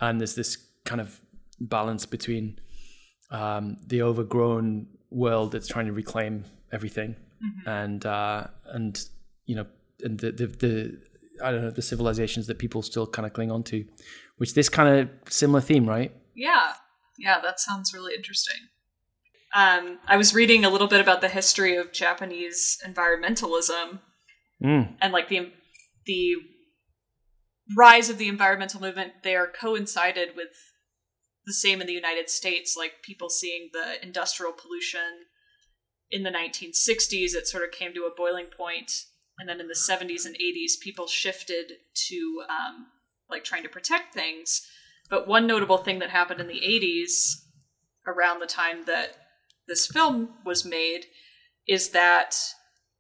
and 0.02 0.20
there's 0.20 0.34
this 0.34 0.58
kind 0.86 1.00
of 1.00 1.22
balance 1.60 2.08
between 2.08 2.58
um, 3.30 3.78
the 3.86 4.02
overgrown 4.02 4.88
world 5.12 5.52
that's 5.52 5.68
trying 5.68 5.86
to 5.86 5.94
reclaim 5.94 6.46
everything, 6.72 7.16
and 7.68 8.08
uh, 8.08 8.48
and 8.72 9.08
you 9.46 9.56
know, 9.56 9.66
and 10.04 10.20
the, 10.20 10.32
the 10.32 10.48
the 10.48 11.02
I 11.44 11.52
don't 11.52 11.62
know 11.64 11.72
the 11.72 11.82
civilizations 11.82 12.48
that 12.48 12.60
people 12.60 12.82
still 12.82 13.08
kind 13.08 13.26
of 13.26 13.34
cling 13.34 13.52
on 13.52 13.64
to, 13.64 13.86
which 14.38 14.54
this 14.54 14.70
kind 14.70 15.00
of 15.00 15.10
similar 15.32 15.62
theme, 15.62 15.88
right? 15.88 16.12
Yeah, 16.36 16.74
yeah, 17.18 17.40
that 17.42 17.60
sounds 17.60 17.94
really 17.94 18.14
interesting. 18.16 18.58
Um, 19.56 20.00
I 20.08 20.18
was 20.18 20.34
reading 20.36 20.66
a 20.66 20.70
little 20.70 20.88
bit 20.88 21.00
about 21.00 21.22
the 21.22 21.30
history 21.30 21.78
of 21.78 21.94
Japanese 21.94 22.78
environmentalism 22.86 24.00
Mm. 24.64 24.96
and 25.02 25.12
like 25.12 25.28
the 25.28 25.52
the 26.06 26.36
rise 27.76 28.10
of 28.10 28.18
the 28.18 28.30
environmental 28.30 28.80
movement 28.80 29.12
there 29.24 29.48
coincided 29.48 30.30
with 30.36 30.56
the 31.46 31.54
same 31.54 31.82
in 31.82 31.88
the 31.88 31.94
United 31.94 32.30
States, 32.30 32.76
like 32.78 33.02
people 33.04 33.30
seeing 33.30 33.70
the 33.74 34.02
industrial 34.02 34.54
pollution 34.54 35.26
in 36.10 36.24
the 36.24 36.32
1960s, 36.32 37.36
it 37.36 37.48
sort 37.48 37.64
of 37.64 37.72
came 37.72 37.94
to 37.94 38.04
a 38.06 38.16
boiling 38.16 38.46
point, 38.46 38.92
and 39.40 39.50
then 39.50 39.60
in 39.60 39.68
the 39.68 39.74
70s 39.74 40.26
and 40.26 40.36
80s, 40.36 40.80
people 40.80 41.08
shifted 41.08 41.74
to 42.08 42.44
um, 42.50 42.88
like 43.30 43.44
trying 43.44 43.64
to 43.64 43.70
protect 43.70 44.14
things. 44.14 44.68
But 45.10 45.28
one 45.28 45.46
notable 45.46 45.78
thing 45.78 46.00
that 46.00 46.10
happened 46.10 46.40
in 46.40 46.48
the 46.48 46.62
80s, 46.62 47.36
around 48.08 48.40
the 48.40 48.48
time 48.48 48.86
that 48.86 49.18
this 49.68 49.88
film 49.88 50.30
was 50.46 50.66
made, 50.66 51.06
is 51.68 51.90
that 51.90 52.36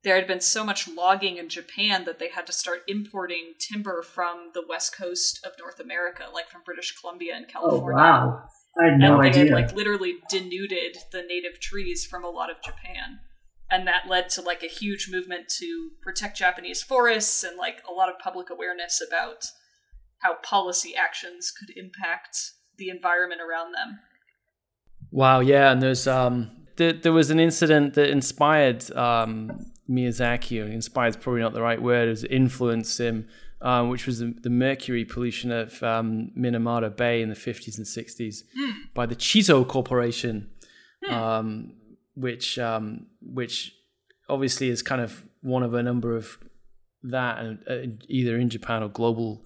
there 0.04 0.16
had 0.16 0.28
been 0.28 0.42
so 0.42 0.64
much 0.64 0.88
logging 0.88 1.38
in 1.38 1.50
Japan 1.50 2.06
that 2.06 2.20
they 2.20 2.30
had 2.30 2.46
to 2.46 2.54
start 2.54 2.84
importing 2.88 3.54
timber 3.60 4.04
from 4.04 4.52
the 4.54 4.64
west 4.70 4.96
coast 4.96 5.44
of 5.46 5.54
North 5.60 5.80
America, 5.80 6.26
like 6.34 6.48
from 6.48 6.62
British 6.64 6.96
Columbia 7.00 7.34
and 7.36 7.48
California. 7.48 7.98
Oh 7.98 8.04
wow! 8.04 8.44
I 8.80 8.86
had 8.86 9.00
no 9.00 9.16
and 9.16 9.24
they 9.24 9.30
idea. 9.30 9.44
had 9.46 9.52
like 9.68 9.76
literally 9.76 10.18
denuded 10.30 10.98
the 11.12 11.24
native 11.24 11.60
trees 11.60 12.06
from 12.06 12.24
a 12.24 12.30
lot 12.30 12.52
of 12.52 12.62
Japan. 12.62 13.20
And 13.76 13.86
that 13.88 14.08
led 14.08 14.30
to 14.30 14.42
like 14.42 14.64
a 14.64 14.68
huge 14.68 15.10
movement 15.12 15.50
to 15.60 15.90
protect 16.02 16.38
Japanese 16.38 16.82
forests 16.82 17.44
and 17.44 17.58
like 17.58 17.82
a 17.90 17.92
lot 17.92 18.08
of 18.08 18.18
public 18.20 18.50
awareness 18.50 19.04
about 19.06 19.48
how 20.20 20.36
policy 20.36 20.96
actions 20.96 21.52
could 21.52 21.76
impact 21.76 22.38
the 22.78 22.88
environment 22.88 23.42
around 23.42 23.74
them. 23.74 24.00
Wow, 25.12 25.42
yeah, 25.42 25.74
and 25.74 25.82
there's 25.82 26.08
um 26.08 26.52
there, 26.78 26.94
there 26.94 27.12
was 27.12 27.32
an 27.32 27.40
incident 27.42 27.96
that 27.96 28.10
inspired 28.10 28.90
um 28.96 29.74
Miyazaki, 29.90 30.64
or 30.64 30.72
inspired 30.72 31.10
is 31.10 31.18
probably 31.18 31.42
not 31.42 31.52
the 31.52 31.62
right 31.62 31.82
word, 31.82 32.08
it 32.08 32.12
was 32.12 32.24
influenced 32.24 32.98
him, 32.98 33.28
um, 33.62 33.90
which 33.90 34.08
was 34.08 34.20
the, 34.20 34.34
the 34.42 34.50
mercury 34.50 35.04
pollution 35.04 35.52
of 35.52 35.84
um, 35.84 36.32
Minamata 36.38 36.96
Bay 36.96 37.22
in 37.22 37.28
the 37.28 37.36
50s 37.36 37.78
and 37.78 37.86
60s 37.86 38.44
by 38.94 39.06
the 39.06 39.16
Chisso 39.16 39.68
Corporation, 39.68 40.50
um, 41.10 41.74
which 42.16 42.58
um, 42.60 43.08
which 43.22 43.74
obviously 44.30 44.70
is 44.70 44.82
kind 44.82 45.02
of 45.02 45.24
one 45.42 45.64
of 45.64 45.74
a 45.74 45.84
number 45.84 46.16
of 46.16 46.38
that, 47.04 47.40
and 47.40 47.60
uh, 47.70 47.96
either 48.08 48.38
in 48.38 48.50
Japan 48.50 48.82
or 48.84 48.90
global 48.90 49.44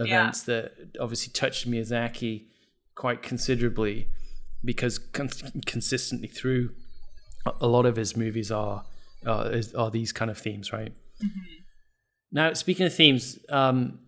Yeah. 0.00 0.06
events 0.06 0.42
that 0.44 0.72
obviously 0.98 1.32
touched 1.32 1.68
Miyazaki 1.70 2.46
quite 2.94 3.22
considerably 3.22 4.08
because 4.64 4.98
con- 4.98 5.28
consistently 5.66 6.28
through 6.28 6.70
a- 7.60 7.66
lot 7.66 7.84
of 7.86 7.96
his 7.96 8.16
movies 8.16 8.50
are 8.50 8.84
uh, 9.26 9.50
is, 9.52 9.74
are 9.74 9.90
these 9.90 10.12
kind 10.12 10.30
of 10.30 10.38
themes, 10.38 10.72
right? 10.72 10.92
Now, 12.32 12.52
speaking 12.54 12.86
of 12.86 12.94
themes, 12.94 13.38
um, 13.50 13.98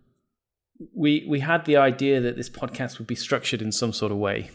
we 0.95 1.25
we 1.29 1.41
had 1.41 1.65
the 1.67 1.77
idea 1.77 2.21
that 2.21 2.37
this 2.37 2.49
podcast 2.51 2.99
would 2.99 3.07
be 3.07 3.15
structured 3.15 3.61
in 3.63 3.71
some 3.73 3.93
sort 3.93 4.11
of 4.13 4.19
way, 4.19 4.51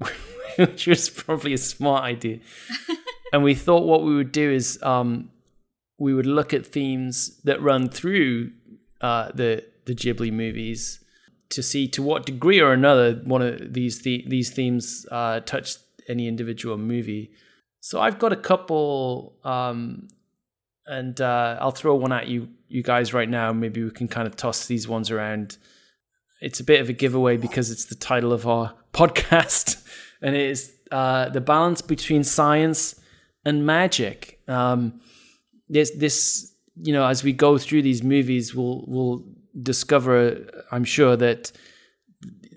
which 0.66 0.86
was 0.86 1.08
probably 1.08 1.52
a 1.52 1.58
smart 1.58 2.02
idea. 2.04 2.40
and 3.32 3.42
we 3.42 3.54
thought 3.54 3.84
what 3.84 4.02
we 4.02 4.14
would 4.14 4.32
do 4.32 4.50
is 4.50 4.82
um, 4.82 5.30
we 5.98 6.12
would 6.12 6.26
look 6.26 6.52
at 6.52 6.66
themes 6.66 7.40
that 7.44 7.62
run 7.62 7.88
through 7.88 8.50
uh, 9.00 9.30
the 9.34 9.64
the 9.84 9.94
Ghibli 9.94 10.32
movies 10.32 11.02
to 11.50 11.62
see 11.62 11.88
to 11.88 12.02
what 12.02 12.26
degree 12.26 12.60
or 12.60 12.72
another 12.72 13.14
one 13.24 13.40
of 13.40 13.72
these 13.72 14.02
the, 14.02 14.24
these 14.26 14.50
themes 14.50 15.06
uh, 15.10 15.40
touch 15.40 15.76
any 16.08 16.26
individual 16.26 16.76
movie. 16.76 17.30
So 17.80 18.00
I've 18.00 18.18
got 18.18 18.32
a 18.32 18.36
couple, 18.36 19.36
um, 19.44 20.08
and 20.86 21.20
uh, 21.20 21.58
I'll 21.60 21.70
throw 21.70 21.94
one 21.94 22.12
at 22.12 22.26
you 22.28 22.48
you 22.68 22.82
guys 22.82 23.14
right 23.14 23.28
now. 23.28 23.52
Maybe 23.52 23.82
we 23.84 23.90
can 23.90 24.08
kind 24.08 24.26
of 24.26 24.36
toss 24.36 24.66
these 24.66 24.88
ones 24.88 25.10
around. 25.10 25.56
It's 26.40 26.60
a 26.60 26.64
bit 26.64 26.80
of 26.80 26.88
a 26.88 26.92
giveaway 26.92 27.36
because 27.36 27.70
it's 27.70 27.86
the 27.86 27.94
title 27.94 28.32
of 28.32 28.46
our 28.46 28.74
podcast, 28.92 29.84
and 30.22 30.34
it 30.34 30.50
is 30.50 30.72
uh, 30.90 31.28
the 31.28 31.40
balance 31.40 31.82
between 31.82 32.24
science 32.24 33.00
and 33.44 33.64
magic. 33.64 34.40
Um, 34.48 35.00
this 35.68 35.90
this 35.92 36.54
you 36.80 36.92
know 36.92 37.06
as 37.06 37.22
we 37.24 37.32
go 37.32 37.58
through 37.58 37.82
these 37.82 38.02
movies, 38.02 38.54
we'll 38.54 38.84
we'll 38.86 39.24
discover, 39.62 40.38
I'm 40.70 40.84
sure 40.84 41.16
that 41.16 41.52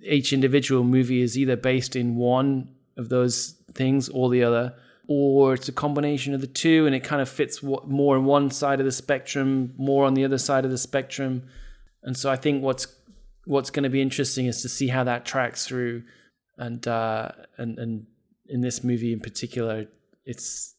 each 0.03 0.34
individual 0.34 0.84
movie 0.84 1.22
is 1.22 1.38
either 1.38 1.56
based 1.56 1.96
in 1.96 2.15
one 2.15 2.70
of 2.98 3.10
those 3.10 3.56
things 3.74 4.10
or 4.10 4.30
the 4.30 4.44
other, 4.44 4.74
or 5.08 5.53
it's 5.53 5.70
a 5.70 5.74
combination 5.74 6.34
of 6.34 6.41
the 6.41 6.48
two, 6.48 6.86
and 6.86 6.96
it 6.96 7.03
kind 7.03 7.22
of 7.22 7.30
fits 7.30 7.62
more 7.63 8.18
on 8.18 8.25
one 8.25 8.51
side 8.51 8.80
of 8.80 8.86
the 8.86 8.91
spectrum, 8.91 9.74
more 9.77 10.06
on 10.06 10.13
the 10.13 10.25
other 10.25 10.38
side 10.38 10.65
of 10.65 10.72
the 10.72 10.77
spectrum. 10.77 11.44
And 12.03 12.15
so 12.18 12.30
I 12.32 12.36
think 12.36 12.63
what's 12.63 12.88
what's 13.46 13.72
going 13.72 13.84
to 13.84 13.89
be 13.89 14.01
interesting 14.01 14.46
is 14.46 14.62
to 14.62 14.70
see 14.70 14.88
how 14.88 15.03
that 15.03 15.25
tracks 15.25 15.68
through, 15.68 16.03
and 16.58 16.88
uh, 16.88 17.31
and 17.58 17.77
and 17.79 18.05
in 18.48 18.62
this 18.62 18.84
movie 18.84 19.13
in 19.13 19.20
particular, 19.20 19.86
it's 20.25 20.75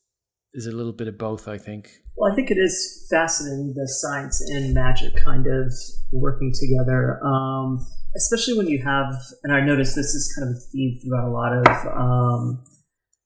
there's 0.52 0.66
a 0.66 0.72
little 0.72 0.92
bit 0.92 1.08
of 1.08 1.18
both. 1.18 1.48
I 1.48 1.58
think. 1.58 1.90
Well, 2.16 2.30
I 2.30 2.34
think 2.34 2.50
it 2.50 2.58
is 2.58 3.06
fascinating 3.10 3.74
the 3.74 3.88
science 3.88 4.40
and 4.50 4.74
magic 4.74 5.16
kind 5.16 5.46
of 5.46 5.72
working 6.12 6.52
together, 6.52 7.18
um, 7.24 7.84
especially 8.16 8.58
when 8.58 8.68
you 8.68 8.82
have, 8.82 9.14
and 9.42 9.52
I 9.52 9.60
noticed 9.60 9.96
this 9.96 10.14
is 10.14 10.32
kind 10.36 10.50
of 10.50 10.56
a 10.56 10.60
theme 10.60 10.98
throughout 11.02 11.26
a 11.26 11.32
lot 11.32 11.52
of 11.54 11.86
um, 11.96 12.64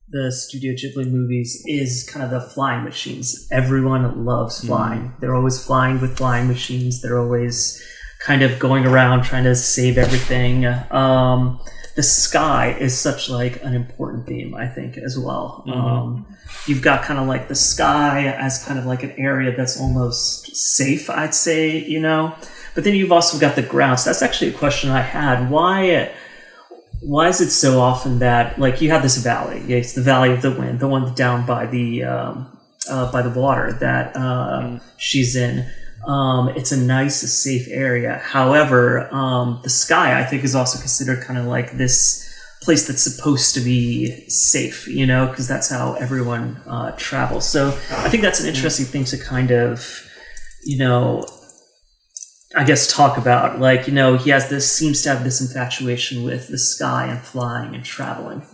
the 0.09 0.31
Studio 0.31 0.73
Ghibli 0.73 1.11
movies, 1.11 1.63
is 1.67 2.09
kind 2.09 2.25
of 2.25 2.31
the 2.31 2.41
flying 2.41 2.85
machines. 2.85 3.49
Everyone 3.51 4.25
loves 4.25 4.65
flying. 4.65 5.15
They're 5.21 5.35
always 5.35 5.63
flying 5.63 6.01
with 6.01 6.17
flying 6.17 6.47
machines. 6.47 7.03
They're 7.03 7.19
always 7.19 7.85
kind 8.25 8.43
of 8.43 8.59
going 8.59 8.87
around 8.87 9.25
trying 9.25 9.45
to 9.45 9.57
save 9.57 9.99
everything. 9.99 10.65
Um, 10.93 11.61
the 11.97 12.03
sky 12.03 12.77
is 12.79 12.97
such 12.97 13.31
like 13.31 13.63
an 13.65 13.75
important 13.75 14.27
theme, 14.27 14.55
I 14.55 14.69
think, 14.69 14.99
as 14.99 15.19
well. 15.19 15.65
Um, 15.67 16.27
you've 16.67 16.83
got 16.83 17.03
kind 17.03 17.19
of 17.19 17.27
like 17.27 17.49
the 17.49 17.55
sky 17.55 18.27
as 18.39 18.63
kind 18.63 18.79
of 18.79 18.85
like 18.85 19.03
an 19.03 19.13
area 19.13 19.57
that's 19.57 19.81
almost 19.81 20.55
safe, 20.55 21.09
I'd 21.09 21.35
say, 21.35 21.79
you 21.79 21.99
know. 21.99 22.35
But 22.75 22.85
then 22.85 22.95
you've 22.95 23.13
also 23.13 23.39
got 23.39 23.57
the 23.57 23.63
ground. 23.63 24.01
So 24.01 24.11
that's 24.11 24.21
actually 24.21 24.51
a 24.51 24.59
question 24.59 24.91
I 24.91 25.01
had. 25.01 25.51
Why? 25.51 26.13
Why 27.01 27.29
is 27.29 27.41
it 27.41 27.51
so 27.51 27.81
often 27.81 28.19
that 28.19 28.59
like 28.59 28.83
you 28.83 28.91
have 28.91 29.03
this 29.03 29.17
valley? 29.17 29.61
It's 29.73 29.95
the 29.95 30.03
Valley 30.03 30.33
of 30.33 30.43
the 30.43 30.51
Wind, 30.51 30.81
the 30.81 30.89
one 30.89 31.15
down 31.15 31.47
by 31.47 31.65
the 31.65 32.05
um, 32.05 32.59
uh, 32.91 33.11
by 33.11 33.23
the 33.23 33.31
water 33.31 33.73
that 33.73 34.15
uh, 34.15 34.81
she's 34.99 35.35
in. 35.35 35.67
Um, 36.07 36.49
it's 36.51 36.71
a 36.71 36.77
nice, 36.77 37.17
safe 37.17 37.67
area. 37.69 38.21
However, 38.23 39.13
um, 39.13 39.61
the 39.65 39.71
sky 39.71 40.21
I 40.21 40.25
think 40.25 40.45
is 40.45 40.55
also 40.55 40.79
considered 40.79 41.25
kind 41.25 41.39
of 41.39 41.47
like 41.47 41.73
this 41.73 42.23
place 42.63 42.87
that's 42.87 43.03
supposed 43.03 43.55
to 43.55 43.61
be 43.61 44.29
safe, 44.29 44.89
you 44.89 45.07
know, 45.07 45.27
because 45.27 45.49
that's 45.49 45.69
how 45.69 45.95
everyone 45.95 46.61
uh, 46.67 46.93
travels. 46.93 47.49
So 47.49 47.69
I 47.91 48.09
think 48.09 48.23
that's 48.23 48.41
an 48.41 48.49
interesting 48.49 48.87
thing 48.87 49.05
to 49.07 49.19
kind 49.19 49.51
of, 49.51 50.09
you 50.65 50.79
know, 50.79 51.27
I 52.57 52.65
guess 52.65 52.93
talk 52.93 53.19
about. 53.19 53.61
Like, 53.61 53.87
you 53.87 53.93
know, 53.93 54.17
he 54.17 54.31
has 54.31 54.49
this 54.49 54.71
seems 54.71 55.03
to 55.03 55.11
have 55.11 55.25
this 55.25 55.41
infatuation 55.41 56.23
with 56.25 56.49
the 56.49 56.59
sky 56.59 57.07
and 57.07 57.21
flying 57.21 57.75
and 57.75 57.85
traveling. 57.85 58.47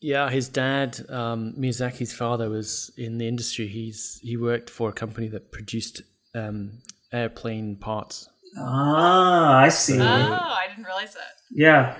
Yeah, 0.00 0.28
his 0.30 0.48
dad, 0.48 0.98
um, 1.10 1.54
Miyazaki's 1.58 2.12
father, 2.12 2.48
was 2.50 2.90
in 2.96 3.18
the 3.18 3.26
industry. 3.26 3.66
He's 3.66 4.20
he 4.22 4.36
worked 4.36 4.68
for 4.70 4.90
a 4.90 4.92
company 4.92 5.26
that 5.28 5.50
produced 5.52 6.02
um, 6.34 6.78
airplane 7.12 7.76
parts. 7.76 8.28
Ah, 8.58 9.56
I 9.58 9.68
see. 9.70 9.98
Oh, 10.00 10.04
I 10.04 10.66
didn't 10.68 10.84
realize 10.84 11.14
that. 11.14 11.32
Yeah, 11.50 11.96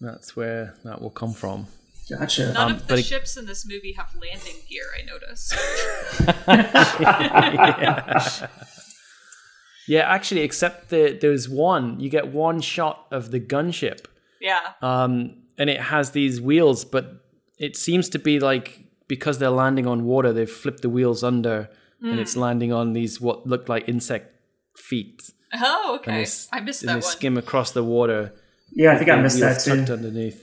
That's 0.00 0.34
where 0.36 0.74
that 0.84 1.00
will 1.02 1.10
come 1.10 1.32
from. 1.32 1.66
gotcha. 2.08 2.52
None 2.52 2.56
Um, 2.56 2.72
of 2.76 2.86
but 2.86 2.94
the 2.94 3.00
it- 3.00 3.04
ships 3.04 3.36
in 3.36 3.46
this 3.46 3.66
movie 3.66 3.92
have 3.92 4.14
landing 4.14 4.56
gear, 4.68 4.84
I 4.98 5.02
noticed. 5.04 5.54
yeah. 6.48 8.46
Yeah, 9.88 10.08
actually, 10.08 10.42
except 10.42 10.90
that 10.90 11.20
there's 11.20 11.48
one. 11.48 11.98
You 11.98 12.08
get 12.08 12.28
one 12.28 12.60
shot 12.60 13.04
of 13.10 13.32
the 13.32 13.40
gunship, 13.40 14.04
yeah. 14.40 14.60
um, 14.80 15.41
and 15.62 15.70
it 15.74 15.80
has 15.92 16.10
these 16.10 16.36
wheels, 16.48 16.84
but 16.94 17.04
it 17.66 17.76
seems 17.86 18.08
to 18.14 18.18
be 18.28 18.34
like 18.50 18.66
because 19.14 19.36
they're 19.38 19.58
landing 19.64 19.86
on 19.86 19.98
water, 20.12 20.32
they've 20.32 20.56
flipped 20.64 20.82
the 20.82 20.88
wheels 20.96 21.22
under, 21.32 21.56
and 22.10 22.18
it's 22.22 22.36
landing 22.46 22.72
on 22.80 22.92
these 22.98 23.20
what 23.26 23.38
look 23.52 23.64
like 23.72 23.82
insect 23.94 24.26
feet. 24.90 25.18
Oh, 25.54 25.90
And 25.92 26.00
okay. 26.00 26.16
they, 26.18 26.22
s- 26.22 26.48
I 26.52 26.60
missed 26.60 26.82
and 26.82 26.88
that 26.88 26.94
they 27.00 27.06
one. 27.06 27.16
skim 27.16 27.36
across 27.44 27.70
the 27.78 27.84
water. 27.96 28.20
Yeah, 28.74 28.92
I 28.92 28.96
think 28.98 29.10
I 29.10 29.16
missed 29.20 29.38
that 29.40 29.52
wheels 29.56 29.64
tucked 29.68 29.86
too. 29.88 29.92
underneath. 29.98 30.38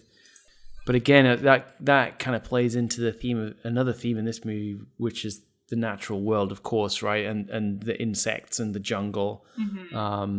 but 0.86 0.96
again, 1.04 1.26
uh, 1.26 1.36
that 1.48 1.62
that 1.92 2.08
kind 2.24 2.36
of 2.38 2.44
plays 2.52 2.74
into 2.76 3.02
the 3.02 3.12
theme 3.22 3.40
of 3.46 3.50
another 3.72 3.94
theme 4.02 4.18
in 4.22 4.26
this 4.26 4.46
movie, 4.46 4.78
which 5.06 5.26
is 5.26 5.42
the 5.72 5.76
natural 5.90 6.22
world, 6.22 6.52
of 6.52 6.60
course, 6.72 6.96
right, 7.10 7.26
and 7.32 7.50
and 7.50 7.66
the 7.90 7.96
insects 8.06 8.60
and 8.62 8.70
the 8.76 8.84
jungle, 8.92 9.32
Mm-hmm. 9.60 9.96
um, 10.04 10.32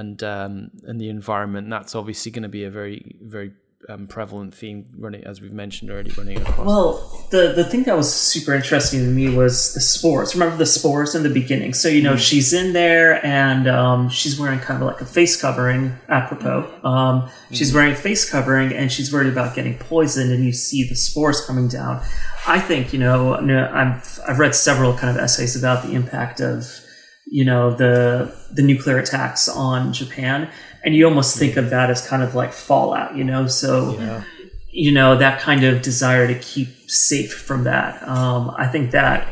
and 0.00 0.18
um, 0.34 0.52
and 0.88 1.00
the 1.02 1.08
environment. 1.18 1.70
That's 1.70 1.94
obviously 1.94 2.30
going 2.36 2.42
to 2.50 2.54
be 2.60 2.64
a 2.64 2.70
very 2.80 2.98
very 3.36 3.50
um, 3.88 4.06
prevalent 4.06 4.54
theme 4.54 4.86
running, 4.98 5.24
as 5.24 5.40
we've 5.40 5.52
mentioned 5.52 5.90
already, 5.90 6.10
running 6.16 6.40
across. 6.40 6.66
Well, 6.66 7.26
the 7.30 7.52
the 7.52 7.64
thing 7.64 7.84
that 7.84 7.96
was 7.96 8.12
super 8.12 8.54
interesting 8.54 9.00
to 9.00 9.06
me 9.06 9.34
was 9.34 9.74
the 9.74 9.80
spores. 9.80 10.34
Remember 10.34 10.56
the 10.56 10.66
spores 10.66 11.14
in 11.14 11.22
the 11.22 11.30
beginning? 11.30 11.74
So 11.74 11.88
you 11.88 12.02
know 12.02 12.16
she's 12.16 12.52
in 12.52 12.72
there 12.72 13.24
and 13.24 13.68
um, 13.68 14.08
she's 14.08 14.38
wearing 14.38 14.58
kind 14.60 14.82
of 14.82 14.86
like 14.86 15.00
a 15.00 15.06
face 15.06 15.40
covering. 15.40 15.96
Apropos, 16.08 16.68
um, 16.84 17.28
she's 17.52 17.72
wearing 17.72 17.92
a 17.92 17.96
face 17.96 18.28
covering 18.28 18.72
and 18.72 18.90
she's 18.90 19.12
worried 19.12 19.30
about 19.30 19.54
getting 19.54 19.78
poisoned. 19.78 20.32
And 20.32 20.44
you 20.44 20.52
see 20.52 20.88
the 20.88 20.96
spores 20.96 21.44
coming 21.46 21.68
down. 21.68 22.02
I 22.46 22.60
think 22.60 22.92
you 22.92 22.98
know, 22.98 23.34
I've 23.34 24.20
I've 24.26 24.38
read 24.38 24.54
several 24.54 24.94
kind 24.94 25.16
of 25.16 25.22
essays 25.22 25.56
about 25.56 25.84
the 25.84 25.92
impact 25.92 26.40
of 26.40 26.80
you 27.26 27.44
know 27.44 27.72
the 27.72 28.34
the 28.52 28.62
nuclear 28.62 28.98
attacks 28.98 29.48
on 29.48 29.92
Japan, 29.92 30.50
and 30.86 30.94
you 30.94 31.04
almost 31.04 31.36
think 31.36 31.56
of 31.56 31.70
that 31.70 31.90
as 31.90 32.06
kind 32.06 32.22
of 32.22 32.34
like 32.36 32.52
fallout. 32.52 33.16
You 33.16 33.24
know, 33.24 33.48
so 33.48 33.98
yeah. 33.98 34.22
you 34.70 34.92
know 34.92 35.18
that 35.18 35.40
kind 35.40 35.64
of 35.64 35.82
desire 35.82 36.28
to 36.28 36.38
keep 36.38 36.68
safe 36.88 37.34
from 37.34 37.64
that 37.64 38.00
um, 38.06 38.54
i 38.58 38.66
think 38.66 38.92
that 38.92 39.26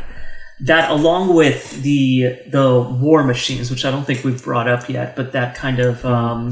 that 0.60 0.90
along 0.90 1.34
with 1.34 1.82
the 1.82 2.36
the 2.48 2.80
war 3.00 3.22
machines 3.22 3.70
which 3.70 3.84
i 3.84 3.90
don't 3.90 4.04
think 4.04 4.24
we've 4.24 4.42
brought 4.42 4.68
up 4.68 4.88
yet 4.88 5.14
but 5.14 5.32
that 5.32 5.54
kind 5.54 5.78
of 5.78 6.04
um, 6.04 6.50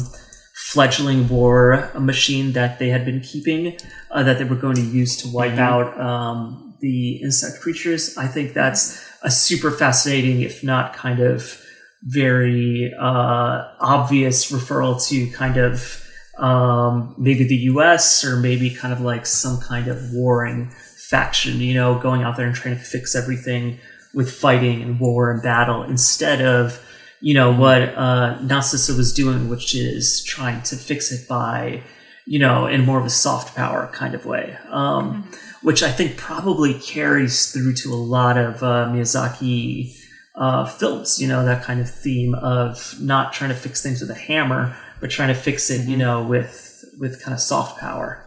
fledgling 0.54 1.28
war 1.28 1.90
machine 1.98 2.52
that 2.52 2.78
they 2.78 2.88
had 2.88 3.04
been 3.04 3.20
keeping 3.20 3.76
uh, 4.10 4.22
that 4.22 4.38
they 4.38 4.44
were 4.44 4.56
going 4.56 4.76
to 4.76 4.82
use 4.82 5.16
to 5.16 5.28
wipe 5.28 5.58
out 5.58 5.98
um, 6.00 6.74
the 6.80 7.16
insect 7.22 7.60
creatures 7.60 8.16
i 8.16 8.26
think 8.26 8.52
that's 8.52 9.02
a 9.22 9.30
super 9.30 9.70
fascinating 9.70 10.42
if 10.42 10.62
not 10.62 10.94
kind 10.94 11.18
of 11.20 11.61
very 12.02 12.92
uh, 12.98 13.68
obvious 13.80 14.50
referral 14.50 15.04
to 15.08 15.30
kind 15.30 15.56
of 15.56 16.02
um, 16.38 17.14
maybe 17.18 17.44
the 17.44 17.56
U.S. 17.56 18.24
or 18.24 18.36
maybe 18.36 18.70
kind 18.70 18.92
of 18.92 19.00
like 19.00 19.26
some 19.26 19.60
kind 19.60 19.88
of 19.88 20.12
warring 20.12 20.70
faction, 20.96 21.60
you 21.60 21.74
know, 21.74 21.98
going 21.98 22.22
out 22.22 22.36
there 22.36 22.46
and 22.46 22.56
trying 22.56 22.76
to 22.76 22.82
fix 22.82 23.14
everything 23.14 23.78
with 24.14 24.32
fighting 24.32 24.82
and 24.82 24.98
war 24.98 25.30
and 25.30 25.42
battle 25.42 25.82
instead 25.82 26.42
of, 26.42 26.84
you 27.20 27.34
know, 27.34 27.52
what 27.52 27.82
uh, 27.82 28.40
Narcissa 28.40 28.94
was 28.94 29.12
doing, 29.12 29.48
which 29.48 29.74
is 29.74 30.24
trying 30.24 30.62
to 30.62 30.76
fix 30.76 31.12
it 31.12 31.28
by, 31.28 31.82
you 32.26 32.38
know, 32.38 32.66
in 32.66 32.84
more 32.84 32.98
of 32.98 33.06
a 33.06 33.10
soft 33.10 33.54
power 33.54 33.88
kind 33.92 34.14
of 34.14 34.26
way, 34.26 34.56
um, 34.70 35.28
which 35.62 35.82
I 35.82 35.92
think 35.92 36.16
probably 36.16 36.74
carries 36.74 37.52
through 37.52 37.74
to 37.74 37.92
a 37.92 37.94
lot 37.94 38.36
of 38.36 38.62
uh, 38.62 38.88
Miyazaki 38.90 40.01
uh, 40.34 40.64
films, 40.66 41.20
you 41.20 41.28
know, 41.28 41.44
that 41.44 41.62
kind 41.62 41.80
of 41.80 41.90
theme 41.90 42.34
of 42.34 42.94
not 43.00 43.32
trying 43.32 43.50
to 43.50 43.56
fix 43.56 43.82
things 43.82 44.00
with 44.00 44.10
a 44.10 44.14
hammer, 44.14 44.76
but 45.00 45.10
trying 45.10 45.28
to 45.28 45.34
fix 45.34 45.70
it, 45.70 45.86
you 45.88 45.96
know, 45.96 46.22
with 46.22 46.84
with 46.98 47.22
kind 47.22 47.34
of 47.34 47.40
soft 47.40 47.78
power. 47.80 48.24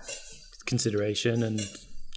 consideration 0.65 1.43
and 1.43 1.59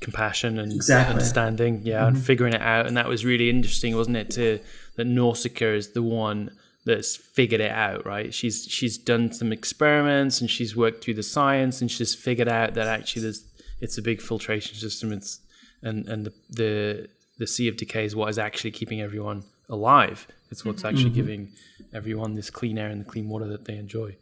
compassion 0.00 0.58
and 0.58 0.72
Exactly. 0.72 1.12
understanding, 1.12 1.82
yeah, 1.84 2.06
and 2.06 2.22
figuring 2.22 2.54
it 2.54 2.62
out. 2.62 2.86
And 2.86 2.96
that 2.96 3.08
was 3.08 3.24
really 3.24 3.50
interesting, 3.50 3.96
wasn't 3.96 4.16
it? 4.16 4.30
To 4.32 4.58
that 4.96 5.06
Nausicaa 5.06 5.74
is 5.74 5.90
the 5.92 6.02
one 6.02 6.50
that's 6.84 7.16
figured 7.16 7.60
it 7.60 7.70
out, 7.70 8.06
right? 8.06 8.32
She's 8.32 8.66
she's 8.68 8.96
done 8.98 9.32
some 9.32 9.52
experiments 9.52 10.40
and 10.40 10.50
she's 10.50 10.74
worked 10.76 11.04
through 11.04 11.14
the 11.14 11.22
science 11.22 11.80
and 11.80 11.90
she's 11.90 12.14
figured 12.14 12.48
out 12.48 12.74
that 12.74 12.86
actually 12.86 13.22
there's 13.22 13.44
it's 13.80 13.98
a 13.98 14.02
big 14.02 14.20
filtration 14.20 14.76
system. 14.76 15.12
It's 15.12 15.40
and 15.82 16.08
and 16.08 16.26
the 16.26 16.32
the, 16.50 17.08
the 17.38 17.46
sea 17.46 17.68
of 17.68 17.76
decay 17.76 18.04
is 18.04 18.16
what 18.16 18.28
is 18.28 18.38
actually 18.38 18.70
keeping 18.72 19.00
everyone 19.00 19.44
alive. 19.68 20.26
It's 20.50 20.64
what's 20.64 20.84
actually 20.84 21.10
giving 21.10 21.52
everyone 21.92 22.34
this 22.34 22.50
clean 22.50 22.78
air 22.78 22.88
and 22.88 23.00
the 23.00 23.04
clean 23.04 23.28
water 23.28 23.46
that 23.48 23.64
they 23.66 23.76
enjoy. 23.76 24.16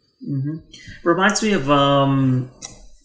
Reminds 1.04 1.42
me 1.42 1.52
of 1.52 1.70
um, 1.70 2.50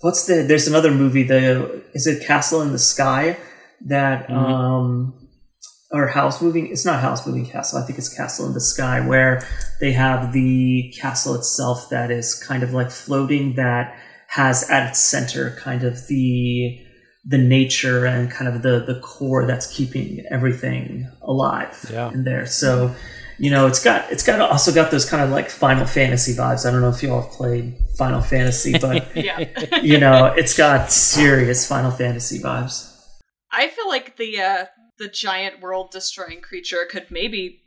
what's 0.01 0.25
the? 0.25 0.43
There's 0.43 0.67
another 0.67 0.91
movie. 0.91 1.23
The 1.23 1.84
is 1.93 2.08
it 2.08 2.25
Castle 2.25 2.62
in 2.62 2.71
the 2.71 2.80
Sky 2.80 3.38
that 3.86 4.30
um, 4.30 5.13
or 5.91 6.08
House 6.08 6.41
Moving? 6.41 6.71
It's 6.71 6.86
not 6.86 7.01
House 7.01 7.27
Moving 7.27 7.45
Castle. 7.45 7.80
I 7.80 7.86
think 7.86 7.99
it's 7.99 8.15
Castle 8.15 8.47
in 8.47 8.54
the 8.54 8.62
Sky 8.62 9.06
where 9.06 9.45
they 9.80 9.91
have 9.91 10.34
the 10.34 10.93
castle 10.99 11.36
itself 11.36 11.89
that 11.89 12.12
is 12.12 12.34
kind 12.34 12.63
of 12.63 12.73
like 12.73 12.89
floating 12.89 13.56
that 13.56 13.95
has 14.27 14.69
at 14.69 14.89
its 14.89 14.99
center 14.99 15.58
kind 15.60 15.84
of 15.84 16.08
the 16.08 16.80
the 17.23 17.38
nature 17.38 18.05
and 18.05 18.31
kind 18.31 18.47
of 18.53 18.63
the 18.63 18.84
the 18.86 18.99
core 19.01 19.45
that's 19.45 19.67
keeping 19.75 20.23
everything 20.31 21.07
alive 21.21 21.86
Yeah. 21.91 22.12
in 22.12 22.23
there. 22.23 22.45
So, 22.47 22.95
you 23.38 23.51
know, 23.51 23.67
it's 23.67 23.84
got 23.84 24.12
it's 24.12 24.23
got 24.23 24.39
also 24.41 24.73
got 24.73 24.89
those 24.91 25.07
kind 25.07 25.21
of 25.23 25.29
like 25.29 25.49
Final 25.49 25.86
Fantasy 25.86 26.34
vibes. 26.34 26.65
I 26.65 26.71
don't 26.71 26.81
know 26.81 26.89
if 26.89 27.03
you 27.03 27.13
all 27.13 27.21
have 27.21 27.31
played 27.31 27.75
Final 27.97 28.21
Fantasy, 28.21 28.73
but 28.81 29.15
Yeah. 29.15 29.77
you 29.81 29.99
know, 29.99 30.34
it's 30.36 30.57
got 30.57 30.91
serious 30.91 31.67
Final 31.67 31.91
Fantasy 31.91 32.39
vibes. 32.39 32.88
I 33.51 33.67
feel 33.67 33.88
like 33.88 34.17
the 34.17 34.39
uh 34.41 34.65
the 34.97 35.07
giant 35.10 35.62
world 35.62 35.91
destroying 35.91 36.41
creature 36.41 36.88
could 36.89 37.12
maybe 37.12 37.62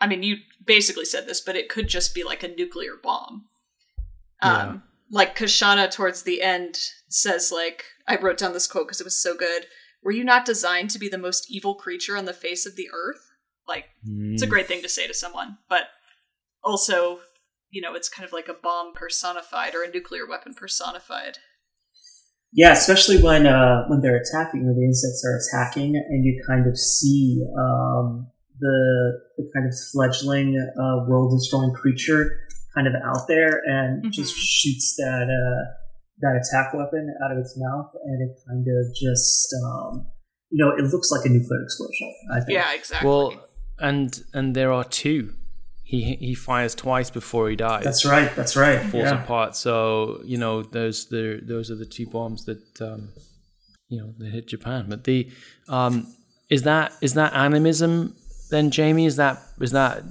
I 0.00 0.06
mean 0.08 0.22
you 0.24 0.36
basically 0.64 1.04
said 1.04 1.26
this, 1.28 1.40
but 1.40 1.54
it 1.56 1.68
could 1.68 1.86
just 1.88 2.14
be 2.16 2.24
like 2.24 2.42
a 2.42 2.48
nuclear 2.48 2.92
bomb. 3.00 3.44
Um 4.42 4.82
like 5.10 5.38
Kushana 5.38 5.88
towards 5.88 6.22
the 6.22 6.42
end 6.42 6.78
says 7.08 7.52
like 7.52 7.84
I 8.08 8.16
wrote 8.16 8.38
down 8.38 8.52
this 8.52 8.66
quote 8.66 8.86
because 8.86 9.00
it 9.00 9.04
was 9.04 9.20
so 9.20 9.36
good. 9.36 9.66
Were 10.02 10.12
you 10.12 10.24
not 10.24 10.44
designed 10.44 10.90
to 10.90 10.98
be 10.98 11.08
the 11.08 11.18
most 11.18 11.50
evil 11.50 11.74
creature 11.74 12.16
on 12.16 12.24
the 12.24 12.32
face 12.32 12.66
of 12.66 12.76
the 12.76 12.88
earth? 12.92 13.30
Like 13.66 13.86
it's 14.32 14.42
a 14.42 14.46
great 14.46 14.68
thing 14.68 14.82
to 14.82 14.88
say 14.88 15.06
to 15.06 15.14
someone, 15.14 15.58
but 15.68 15.88
also, 16.62 17.20
you 17.70 17.80
know, 17.80 17.94
it's 17.94 18.08
kind 18.08 18.26
of 18.26 18.32
like 18.32 18.48
a 18.48 18.54
bomb 18.54 18.92
personified 18.94 19.74
or 19.74 19.82
a 19.82 19.90
nuclear 19.90 20.26
weapon 20.28 20.54
personified. 20.54 21.38
Yeah, 22.52 22.72
especially 22.72 23.20
when 23.22 23.46
uh, 23.46 23.84
when 23.88 24.00
they're 24.00 24.16
attacking, 24.16 24.64
when 24.66 24.76
the 24.76 24.84
insects 24.84 25.24
are 25.26 25.36
attacking, 25.36 25.96
and 25.96 26.24
you 26.24 26.42
kind 26.46 26.66
of 26.66 26.78
see 26.78 27.44
um, 27.58 28.28
the 28.60 29.20
the 29.36 29.50
kind 29.54 29.66
of 29.66 29.74
fledgling 29.92 30.56
uh, 30.56 31.04
world 31.08 31.36
destroying 31.36 31.72
creature 31.74 32.38
kind 32.74 32.86
of 32.86 32.94
out 33.04 33.26
there 33.26 33.60
and 33.66 34.12
just 34.12 34.34
Mhm. 34.34 34.38
shoots 34.38 34.94
that 34.96 35.28
uh, 35.28 35.85
that 36.20 36.34
attack 36.36 36.72
weapon 36.74 37.14
out 37.24 37.32
of 37.32 37.38
its 37.38 37.54
mouth, 37.58 37.90
and 38.04 38.22
it 38.30 38.36
kind 38.48 38.66
of 38.66 38.94
just 38.94 39.54
um, 39.64 40.06
you 40.50 40.64
know 40.64 40.72
it 40.76 40.90
looks 40.92 41.10
like 41.10 41.24
a 41.26 41.28
nuclear 41.28 41.62
explosion. 41.62 42.14
I 42.32 42.40
think. 42.40 42.50
Yeah, 42.58 42.72
exactly. 42.74 43.08
Well, 43.08 43.34
and 43.78 44.18
and 44.32 44.54
there 44.54 44.72
are 44.72 44.84
two. 44.84 45.34
He 45.84 46.16
he 46.16 46.34
fires 46.34 46.74
twice 46.74 47.10
before 47.10 47.48
he 47.48 47.54
dies. 47.54 47.84
that's 47.84 48.04
right. 48.04 48.34
That's 48.34 48.56
right. 48.56 48.80
Falls 48.80 49.04
Yeah. 49.04 49.22
apart. 49.22 49.54
So 49.54 50.20
you 50.24 50.36
know 50.36 50.62
those 50.62 51.08
the 51.08 51.40
those 51.42 51.70
are 51.70 51.76
the 51.76 51.86
two 51.86 52.06
bombs 52.06 52.44
that 52.46 52.80
um, 52.80 53.10
you 53.88 54.00
know 54.00 54.12
that 54.18 54.30
hit 54.32 54.48
Japan. 54.48 54.86
But 54.88 55.04
the 55.04 55.30
um, 55.68 56.12
is 56.50 56.62
that 56.64 56.92
is 57.00 57.14
that 57.14 57.34
animism 57.34 58.16
then, 58.50 58.72
Jamie? 58.72 59.06
Is 59.06 59.14
that 59.16 59.38
is 59.60 59.70
that 59.72 60.02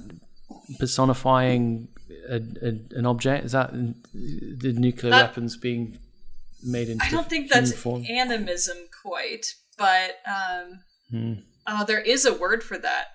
personifying 0.78 1.88
a, 2.28 2.36
a, 2.66 2.98
an 2.98 3.06
object? 3.06 3.44
Is 3.46 3.52
that 3.52 3.72
the 3.72 4.72
nuclear 4.72 5.10
That- 5.10 5.28
weapons 5.30 5.56
being 5.56 5.98
made 6.62 6.88
into? 6.88 7.04
I 7.04 7.10
don't 7.10 7.28
think 7.28 7.50
that's 7.50 7.72
form? 7.72 8.04
animism 8.08 8.76
quite, 9.02 9.54
but 9.78 10.16
um, 10.26 10.80
Hmm. 11.10 11.32
uh, 11.66 11.84
there 11.84 12.00
is 12.00 12.24
a 12.24 12.34
word 12.34 12.62
for 12.64 12.76
that. 12.78 13.06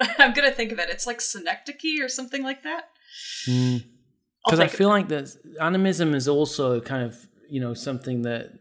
I'm 0.18 0.32
gonna 0.32 0.50
think 0.52 0.72
of 0.72 0.78
it. 0.78 0.88
It's 0.90 1.06
like 1.06 1.20
synecdoche 1.20 2.00
or 2.02 2.08
something 2.08 2.42
like 2.42 2.62
that. 2.62 2.88
Hmm. 3.46 3.76
Because 4.44 4.60
I 4.60 4.68
feel 4.68 4.88
like 4.88 5.08
that 5.08 5.28
animism 5.60 6.14
is 6.14 6.28
also 6.28 6.80
kind 6.80 7.02
of 7.04 7.16
you 7.48 7.60
know 7.60 7.74
something 7.74 8.22
that 8.22 8.52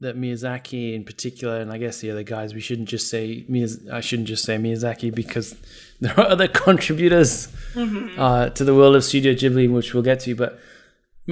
that 0.00 0.16
Miyazaki 0.16 0.94
in 0.94 1.04
particular, 1.04 1.60
and 1.60 1.72
I 1.72 1.78
guess 1.78 2.00
the 2.00 2.10
other 2.10 2.22
guys, 2.22 2.54
we 2.54 2.60
shouldn't 2.60 2.88
just 2.88 3.08
say 3.08 3.46
I 3.92 4.00
shouldn't 4.00 4.28
just 4.28 4.44
say 4.44 4.56
Miyazaki 4.56 5.14
because 5.14 5.54
there 6.00 6.18
are 6.18 6.26
other 6.26 6.48
contributors 6.48 7.48
Mm-hmm. 7.74 8.18
uh, 8.18 8.48
to 8.50 8.64
the 8.64 8.74
world 8.74 8.96
of 8.96 9.04
Studio 9.04 9.34
Ghibli, 9.34 9.70
which 9.70 9.92
we'll 9.92 10.02
get 10.02 10.20
to, 10.20 10.34
but 10.34 10.58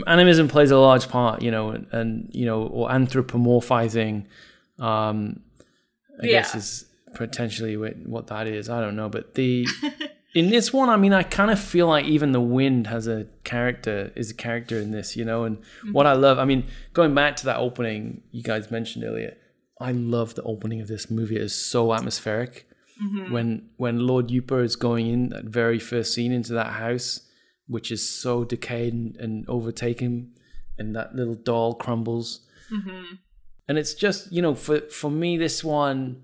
animism 0.06 0.48
plays 0.48 0.70
a 0.70 0.78
large 0.78 1.08
part, 1.08 1.42
you 1.42 1.50
know, 1.50 1.70
and, 1.70 1.86
and 1.92 2.30
you 2.32 2.44
know, 2.44 2.64
or 2.66 2.90
anthropomorphizing, 2.90 4.26
um, 4.78 5.40
I 6.22 6.26
guess 6.26 6.54
is 6.54 6.84
potentially 7.14 7.76
what, 7.76 7.96
what 8.06 8.26
that 8.28 8.46
is. 8.46 8.68
I 8.68 8.80
don't 8.80 8.96
know, 8.96 9.08
but 9.08 9.34
the 9.34 9.66
in 10.34 10.50
this 10.50 10.72
one, 10.72 10.90
I 10.90 10.96
mean, 10.96 11.14
I 11.14 11.22
kind 11.22 11.50
of 11.50 11.58
feel 11.58 11.88
like 11.88 12.04
even 12.04 12.32
the 12.32 12.40
wind 12.40 12.86
has 12.88 13.06
a 13.06 13.26
character, 13.42 14.12
is 14.14 14.30
a 14.30 14.34
character 14.34 14.78
in 14.78 14.90
this, 14.90 15.16
you 15.16 15.24
know. 15.24 15.44
And 15.44 15.58
what 15.92 16.06
I 16.06 16.12
love, 16.12 16.38
I 16.38 16.44
mean, 16.44 16.66
going 16.92 17.14
back 17.14 17.36
to 17.36 17.46
that 17.46 17.56
opening 17.56 18.22
you 18.30 18.42
guys 18.42 18.70
mentioned 18.70 19.04
earlier, 19.04 19.36
I 19.80 19.92
love 19.92 20.34
the 20.34 20.42
opening 20.42 20.80
of 20.82 20.88
this 20.88 21.10
movie. 21.10 21.36
It 21.36 21.42
is 21.42 21.54
so 21.54 21.94
atmospheric. 21.94 22.65
When 23.32 23.68
when 23.76 24.06
Lord 24.06 24.28
Yupa 24.28 24.64
is 24.64 24.76
going 24.76 25.06
in 25.08 25.28
that 25.30 25.44
very 25.44 25.78
first 25.78 26.14
scene 26.14 26.32
into 26.32 26.52
that 26.54 26.72
house, 26.72 27.20
which 27.66 27.90
is 27.90 28.08
so 28.08 28.44
decayed 28.44 28.94
and, 28.94 29.16
and 29.16 29.48
overtaken, 29.48 30.32
and 30.78 30.94
that 30.96 31.14
little 31.14 31.34
doll 31.34 31.74
crumbles. 31.74 32.40
and 33.68 33.78
it's 33.78 33.94
just 33.94 34.32
you 34.32 34.42
know 34.42 34.54
for 34.54 34.80
for 34.80 35.10
me 35.10 35.36
this 35.36 35.62
one 35.62 36.22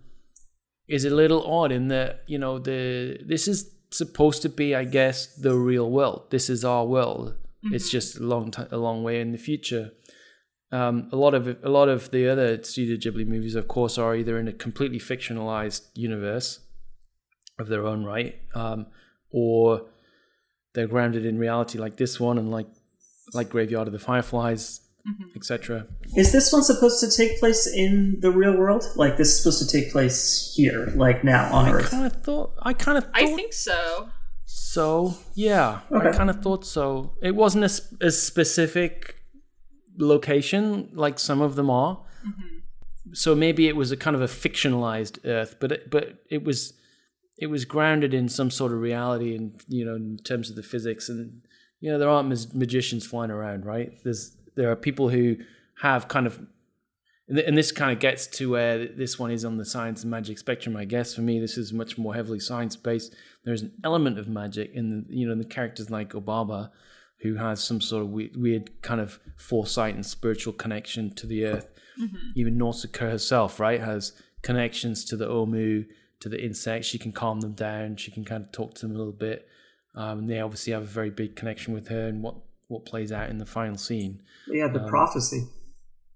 is 0.89 1.05
a 1.05 1.11
little 1.11 1.45
odd 1.47 1.73
in 1.73 1.89
that 1.89 2.23
you 2.27 2.39
know 2.39 2.59
the 2.59 3.19
this 3.25 3.49
is 3.49 3.71
supposed 3.91 4.43
to 4.43 4.49
be 4.49 4.75
i 4.75 4.85
guess 4.85 5.27
the 5.37 5.55
real 5.55 5.91
world. 5.91 6.31
This 6.31 6.49
is 6.49 6.65
our 6.65 6.87
world. 6.87 7.35
Mm-hmm. 7.65 7.75
it's 7.77 7.91
just 7.91 8.19
a 8.19 8.23
long 8.25 8.51
time 8.51 8.69
a 8.73 8.77
long 8.77 9.05
way 9.05 9.21
in 9.21 9.33
the 9.33 9.39
future. 9.39 9.93
Um, 10.73 11.11
a 11.13 11.17
lot 11.17 11.35
of 11.35 11.47
a 11.63 11.69
lot 11.69 11.89
of 11.89 12.11
the 12.11 12.29
other 12.29 12.63
Studio 12.65 12.97
Ghibli 12.97 13.27
movies, 13.27 13.55
of 13.55 13.69
course, 13.69 13.99
are 13.99 14.17
either 14.17 14.39
in 14.39 14.49
a 14.49 14.53
completely 14.53 14.99
fictionalized 14.99 15.83
universe 15.95 16.61
of 17.63 17.69
their 17.69 17.87
own 17.87 18.05
right, 18.05 18.35
um, 18.55 18.87
or 19.31 19.87
they're 20.75 20.87
grounded 20.87 21.25
in 21.25 21.39
reality, 21.39 21.79
like 21.79 21.97
this 21.97 22.21
one, 22.21 22.37
and 22.39 22.51
like 22.51 22.67
like 23.33 23.49
Graveyard 23.49 23.87
of 23.87 23.93
the 23.93 23.99
Fireflies, 23.99 24.81
mm-hmm. 25.09 25.37
etc. 25.37 25.87
Is 26.17 26.33
this 26.33 26.53
one 26.53 26.63
supposed 26.63 27.01
to 27.01 27.11
take 27.11 27.39
place 27.39 27.67
in 27.67 28.19
the 28.21 28.31
real 28.31 28.57
world? 28.57 28.85
Like 28.97 29.17
this 29.17 29.29
is 29.29 29.39
supposed 29.39 29.67
to 29.67 29.69
take 29.69 29.93
place 29.93 30.53
here, 30.55 30.93
like 30.95 31.25
now 31.25 31.53
on 31.53 31.67
I 31.67 31.73
Earth? 31.73 31.87
I 31.87 31.91
kind 31.91 32.07
of 32.07 32.23
thought. 32.23 32.53
I 32.63 32.73
kind 32.75 32.99
of. 32.99 33.07
I 33.15 33.27
think 33.35 33.53
so. 33.53 34.11
So 34.45 35.15
yeah, 35.35 35.81
okay. 35.91 36.09
I 36.09 36.13
kind 36.13 36.31
of 36.31 36.43
thought 36.43 36.65
so. 36.67 37.15
It 37.23 37.35
wasn't 37.35 37.65
as, 37.65 37.95
as 38.01 38.21
specific 38.21 39.17
location 39.99 40.91
like 40.93 41.19
some 41.19 41.41
of 41.41 41.57
them 41.57 41.71
are. 41.71 41.97
Mm-hmm. 42.27 43.15
So 43.15 43.35
maybe 43.35 43.69
it 43.69 43.77
was 43.77 43.93
a 43.93 43.97
kind 43.97 44.17
of 44.17 44.23
a 44.23 44.27
fictionalized 44.27 45.19
Earth, 45.25 45.57
but 45.61 45.73
it, 45.73 45.91
but 45.91 46.19
it 46.31 46.45
was 46.45 46.75
it 47.39 47.47
was 47.47 47.65
grounded 47.65 48.15
in 48.15 48.29
some 48.29 48.51
sort 48.51 48.73
of 48.73 48.81
reality, 48.81 49.35
and 49.35 49.61
you 49.69 49.85
know, 49.85 49.95
in 49.95 50.19
terms 50.19 50.51
of 50.51 50.57
the 50.57 50.63
physics, 50.63 51.09
and 51.09 51.43
you 51.81 51.91
know, 51.91 51.99
there 51.99 52.09
aren't 52.09 52.29
mag- 52.29 52.55
magicians 52.55 53.07
flying 53.07 53.31
around, 53.31 53.65
right? 53.65 53.99
There's 54.05 54.37
there 54.55 54.71
are 54.71 54.77
people 54.77 55.09
who 55.09 55.37
have 55.81 56.09
kind 56.09 56.27
of 56.27 56.41
and 57.29 57.57
this 57.57 57.73
kind 57.73 57.93
of 57.93 57.99
gets 57.99 58.27
to 58.27 58.51
where 58.51 58.87
this 58.87 59.19
one 59.19 59.31
is 59.31 59.45
on 59.45 59.57
the 59.57 59.65
science 59.65 60.03
and 60.03 60.11
magic 60.11 60.39
spectrum. 60.39 60.77
I 60.77 60.85
guess 60.85 61.15
for 61.15 61.23
me, 61.23 61.41
this 61.41 61.57
is 61.57 61.73
much 61.73 61.97
more 61.97 62.15
heavily 62.15 62.41
science 62.41 62.77
based. 62.77 63.15
There's 63.45 63.63
an 63.63 63.73
element 63.85 64.19
of 64.19 64.29
magic 64.29 64.73
in 64.75 64.91
the, 64.91 65.05
you 65.09 65.27
know 65.27 65.33
in 65.33 65.39
the 65.39 65.45
characters 65.45 65.89
like 65.89 66.11
Obaba, 66.11 66.71
who 67.21 67.37
has 67.37 67.63
some 67.63 67.81
sort 67.81 68.03
of 68.03 68.11
weird, 68.11 68.37
weird 68.37 68.83
kind 68.83 69.01
of 69.01 69.19
foresight 69.37 69.95
and 69.95 70.05
spiritual 70.05 70.53
connection 70.53 71.15
to 71.15 71.27
the 71.27 71.47
earth. 71.47 71.69
Mm-hmm. 72.01 72.17
Even 72.35 72.59
Nausicaa 72.59 73.11
herself, 73.11 73.61
right, 73.61 73.81
has 73.81 74.13
connections 74.43 75.05
to 75.07 75.17
the 75.17 75.27
Ohmu, 75.27 75.87
to 76.23 76.29
the 76.29 76.43
insects. 76.43 76.89
She 76.89 76.99
can 76.99 77.13
calm 77.13 77.41
them 77.41 77.53
down. 77.53 77.97
She 77.97 78.11
can 78.11 78.25
kind 78.25 78.45
of 78.45 78.53
talk 78.53 78.75
to 78.75 78.87
them 78.87 78.95
a 78.95 78.99
little 78.99 79.13
bit. 79.13 79.47
Um, 79.95 80.21
and 80.21 80.31
they 80.31 80.41
obviously 80.41 80.73
have 80.73 80.83
a 80.83 80.87
very 80.87 81.11
big 81.11 81.37
connection 81.37 81.75
with 81.75 81.89
her 81.89 82.09
and 82.09 82.23
what, 82.23 82.37
what 82.69 82.87
plays 82.87 83.13
out 83.13 83.29
in 83.29 83.39
the 83.39 83.47
final 83.47 83.77
scene. 83.77 84.23
Yeah, 84.49 84.69
the 84.69 84.83
um, 84.83 84.89
prophecy. 84.89 85.49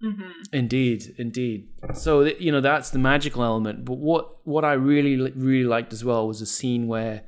Mm-hmm. 0.03 0.29
Indeed, 0.53 1.15
indeed. 1.17 1.69
So 1.95 2.21
you 2.21 2.51
know 2.51 2.61
that's 2.61 2.91
the 2.91 2.99
magical 2.99 3.43
element. 3.43 3.83
But 3.83 3.97
what 3.97 4.45
what 4.45 4.63
I 4.63 4.73
really 4.73 5.31
really 5.31 5.67
liked 5.67 5.91
as 5.91 6.05
well 6.05 6.27
was 6.27 6.39
a 6.39 6.45
scene 6.45 6.87
where 6.87 7.23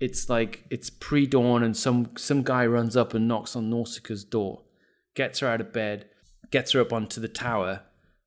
it's 0.00 0.28
like 0.28 0.64
it's 0.68 0.90
pre-dawn 0.90 1.62
and 1.62 1.76
some 1.76 2.10
some 2.16 2.42
guy 2.42 2.66
runs 2.66 2.96
up 2.96 3.14
and 3.14 3.28
knocks 3.28 3.54
on 3.54 3.70
Nausicaa's 3.70 4.24
door, 4.24 4.62
gets 5.14 5.38
her 5.40 5.46
out 5.46 5.60
of 5.60 5.72
bed, 5.72 6.06
gets 6.50 6.72
her 6.72 6.80
up 6.80 6.92
onto 6.92 7.20
the 7.20 7.28
tower 7.28 7.82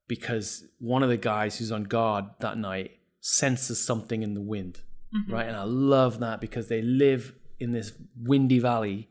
because 0.07 0.63
one 0.79 1.03
of 1.03 1.09
the 1.09 1.17
guys 1.17 1.57
who's 1.57 1.71
on 1.71 1.83
guard 1.83 2.25
that 2.39 2.57
night 2.57 2.91
senses 3.27 3.83
something 3.83 4.21
in 4.21 4.35
the 4.35 4.41
wind. 4.41 4.81
Mm-hmm. 5.13 5.33
Right? 5.33 5.47
And 5.47 5.57
I 5.57 5.63
love 5.63 6.19
that 6.19 6.39
because 6.39 6.67
they 6.67 6.83
live 6.83 7.33
in 7.59 7.71
this 7.71 7.91
windy 8.15 8.59
valley 8.59 9.09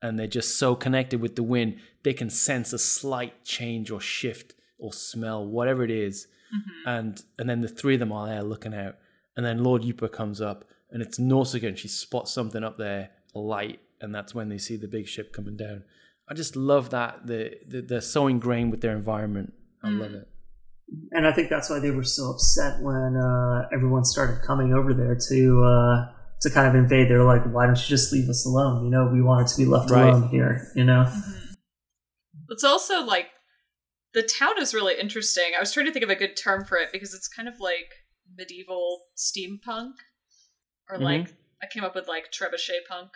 and 0.00 0.18
they're 0.18 0.26
just 0.26 0.58
so 0.58 0.74
connected 0.74 1.20
with 1.20 1.36
the 1.36 1.42
wind, 1.42 1.76
they 2.04 2.14
can 2.14 2.30
sense 2.30 2.72
a 2.72 2.78
slight 2.78 3.44
change 3.44 3.90
or 3.90 4.00
shift 4.00 4.54
or 4.78 4.94
smell, 4.94 5.46
whatever 5.46 5.84
it 5.84 5.90
is. 5.90 6.26
Mm-hmm. 6.54 6.88
And 6.88 7.22
and 7.38 7.50
then 7.50 7.60
the 7.60 7.68
three 7.68 7.94
of 7.94 8.00
them 8.00 8.12
are 8.12 8.26
there 8.26 8.42
looking 8.42 8.72
out. 8.74 8.96
And 9.36 9.44
then 9.44 9.62
Lord 9.62 9.82
Yupa 9.82 10.10
comes 10.10 10.40
up 10.40 10.64
and 10.90 11.02
it's 11.02 11.18
Nausicaa 11.18 11.66
and 11.66 11.78
she 11.78 11.88
spots 11.88 12.32
something 12.32 12.64
up 12.64 12.78
there, 12.78 13.10
a 13.34 13.38
light, 13.38 13.80
and 14.00 14.14
that's 14.14 14.34
when 14.34 14.48
they 14.48 14.58
see 14.58 14.76
the 14.76 14.88
big 14.88 15.06
ship 15.06 15.34
coming 15.34 15.56
down. 15.56 15.84
I 16.30 16.32
just 16.32 16.56
love 16.56 16.90
that 16.90 17.26
the, 17.26 17.58
the 17.68 17.82
they're 17.82 18.00
so 18.00 18.26
ingrained 18.26 18.70
with 18.70 18.80
their 18.80 18.96
environment. 18.96 19.52
I 19.82 19.88
mm. 19.88 20.00
love 20.00 20.14
it. 20.14 20.28
And 21.12 21.26
I 21.26 21.32
think 21.32 21.48
that's 21.48 21.70
why 21.70 21.78
they 21.78 21.90
were 21.90 22.04
so 22.04 22.30
upset 22.30 22.80
when 22.80 23.16
uh, 23.16 23.68
everyone 23.72 24.04
started 24.04 24.42
coming 24.46 24.74
over 24.74 24.92
there 24.92 25.16
to 25.28 25.64
uh, 25.64 26.12
to 26.42 26.50
kind 26.50 26.68
of 26.68 26.74
invade. 26.74 27.08
They 27.08 27.14
were 27.14 27.24
like, 27.24 27.44
"Why 27.52 27.66
don't 27.66 27.76
you 27.76 27.88
just 27.88 28.12
leave 28.12 28.28
us 28.28 28.44
alone? 28.46 28.84
You 28.84 28.90
know, 28.90 29.10
we 29.12 29.22
wanted 29.22 29.48
to 29.48 29.56
be 29.56 29.64
left 29.64 29.90
right. 29.90 30.08
alone 30.08 30.28
here." 30.28 30.70
You 30.74 30.84
know. 30.84 31.04
Mm-hmm. 31.08 31.54
It's 32.50 32.64
also 32.64 33.02
like 33.02 33.28
the 34.12 34.22
town 34.22 34.60
is 34.60 34.74
really 34.74 34.94
interesting. 34.98 35.52
I 35.56 35.60
was 35.60 35.72
trying 35.72 35.86
to 35.86 35.92
think 35.92 36.04
of 36.04 36.10
a 36.10 36.14
good 36.14 36.36
term 36.36 36.64
for 36.64 36.76
it 36.78 36.90
because 36.92 37.14
it's 37.14 37.28
kind 37.28 37.48
of 37.48 37.60
like 37.60 37.90
medieval 38.36 39.02
steampunk 39.16 39.94
or 40.88 40.96
mm-hmm. 40.96 41.04
like 41.04 41.34
I 41.62 41.66
came 41.66 41.84
up 41.84 41.94
with 41.94 42.08
like 42.08 42.30
trebuchet 42.30 42.86
punk. 42.88 43.10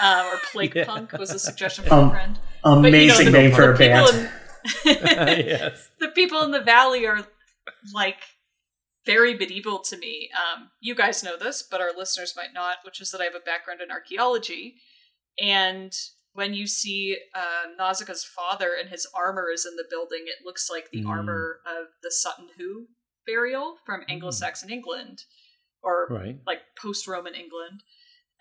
uh, 0.00 0.30
or 0.32 0.38
plague 0.52 0.74
yeah. 0.74 0.84
punk 0.84 1.12
was 1.12 1.30
a 1.30 1.38
suggestion 1.38 1.84
from 1.84 1.98
um, 1.98 2.08
a 2.08 2.10
friend. 2.10 2.38
Amazing 2.64 2.92
but, 2.92 3.00
you 3.00 3.08
know, 3.08 3.24
the, 3.24 3.30
name 3.30 3.52
for 3.52 3.72
a 3.72 3.76
band. 3.76 4.08
In, 4.08 4.30
yes. 4.84 5.90
The 6.00 6.08
people 6.08 6.42
in 6.42 6.50
the 6.50 6.60
valley 6.60 7.06
are 7.06 7.26
like 7.94 8.18
very 9.04 9.34
medieval 9.34 9.78
to 9.78 9.96
me. 9.96 10.28
Um, 10.34 10.70
you 10.80 10.94
guys 10.94 11.22
know 11.22 11.36
this, 11.36 11.62
but 11.62 11.80
our 11.80 11.92
listeners 11.96 12.34
might 12.36 12.52
not, 12.52 12.78
which 12.84 13.00
is 13.00 13.10
that 13.10 13.20
I 13.20 13.24
have 13.24 13.34
a 13.34 13.40
background 13.40 13.80
in 13.80 13.90
archaeology. 13.90 14.74
And 15.40 15.92
when 16.32 16.54
you 16.54 16.66
see 16.66 17.16
uh, 17.34 17.70
Nausicaa's 17.78 18.24
father 18.24 18.72
and 18.78 18.90
his 18.90 19.06
armor 19.14 19.46
is 19.52 19.64
in 19.64 19.76
the 19.76 19.86
building, 19.88 20.24
it 20.26 20.44
looks 20.44 20.68
like 20.70 20.90
the 20.90 21.04
mm. 21.04 21.08
armor 21.08 21.60
of 21.66 21.86
the 22.02 22.10
Sutton 22.10 22.48
Hoo 22.58 22.86
burial 23.26 23.76
from 23.86 24.00
mm. 24.00 24.04
Anglo-Saxon 24.08 24.68
mm. 24.68 24.72
England 24.72 25.22
or 25.82 26.08
right. 26.10 26.38
like 26.46 26.60
post 26.80 27.06
Roman 27.06 27.34
England. 27.34 27.82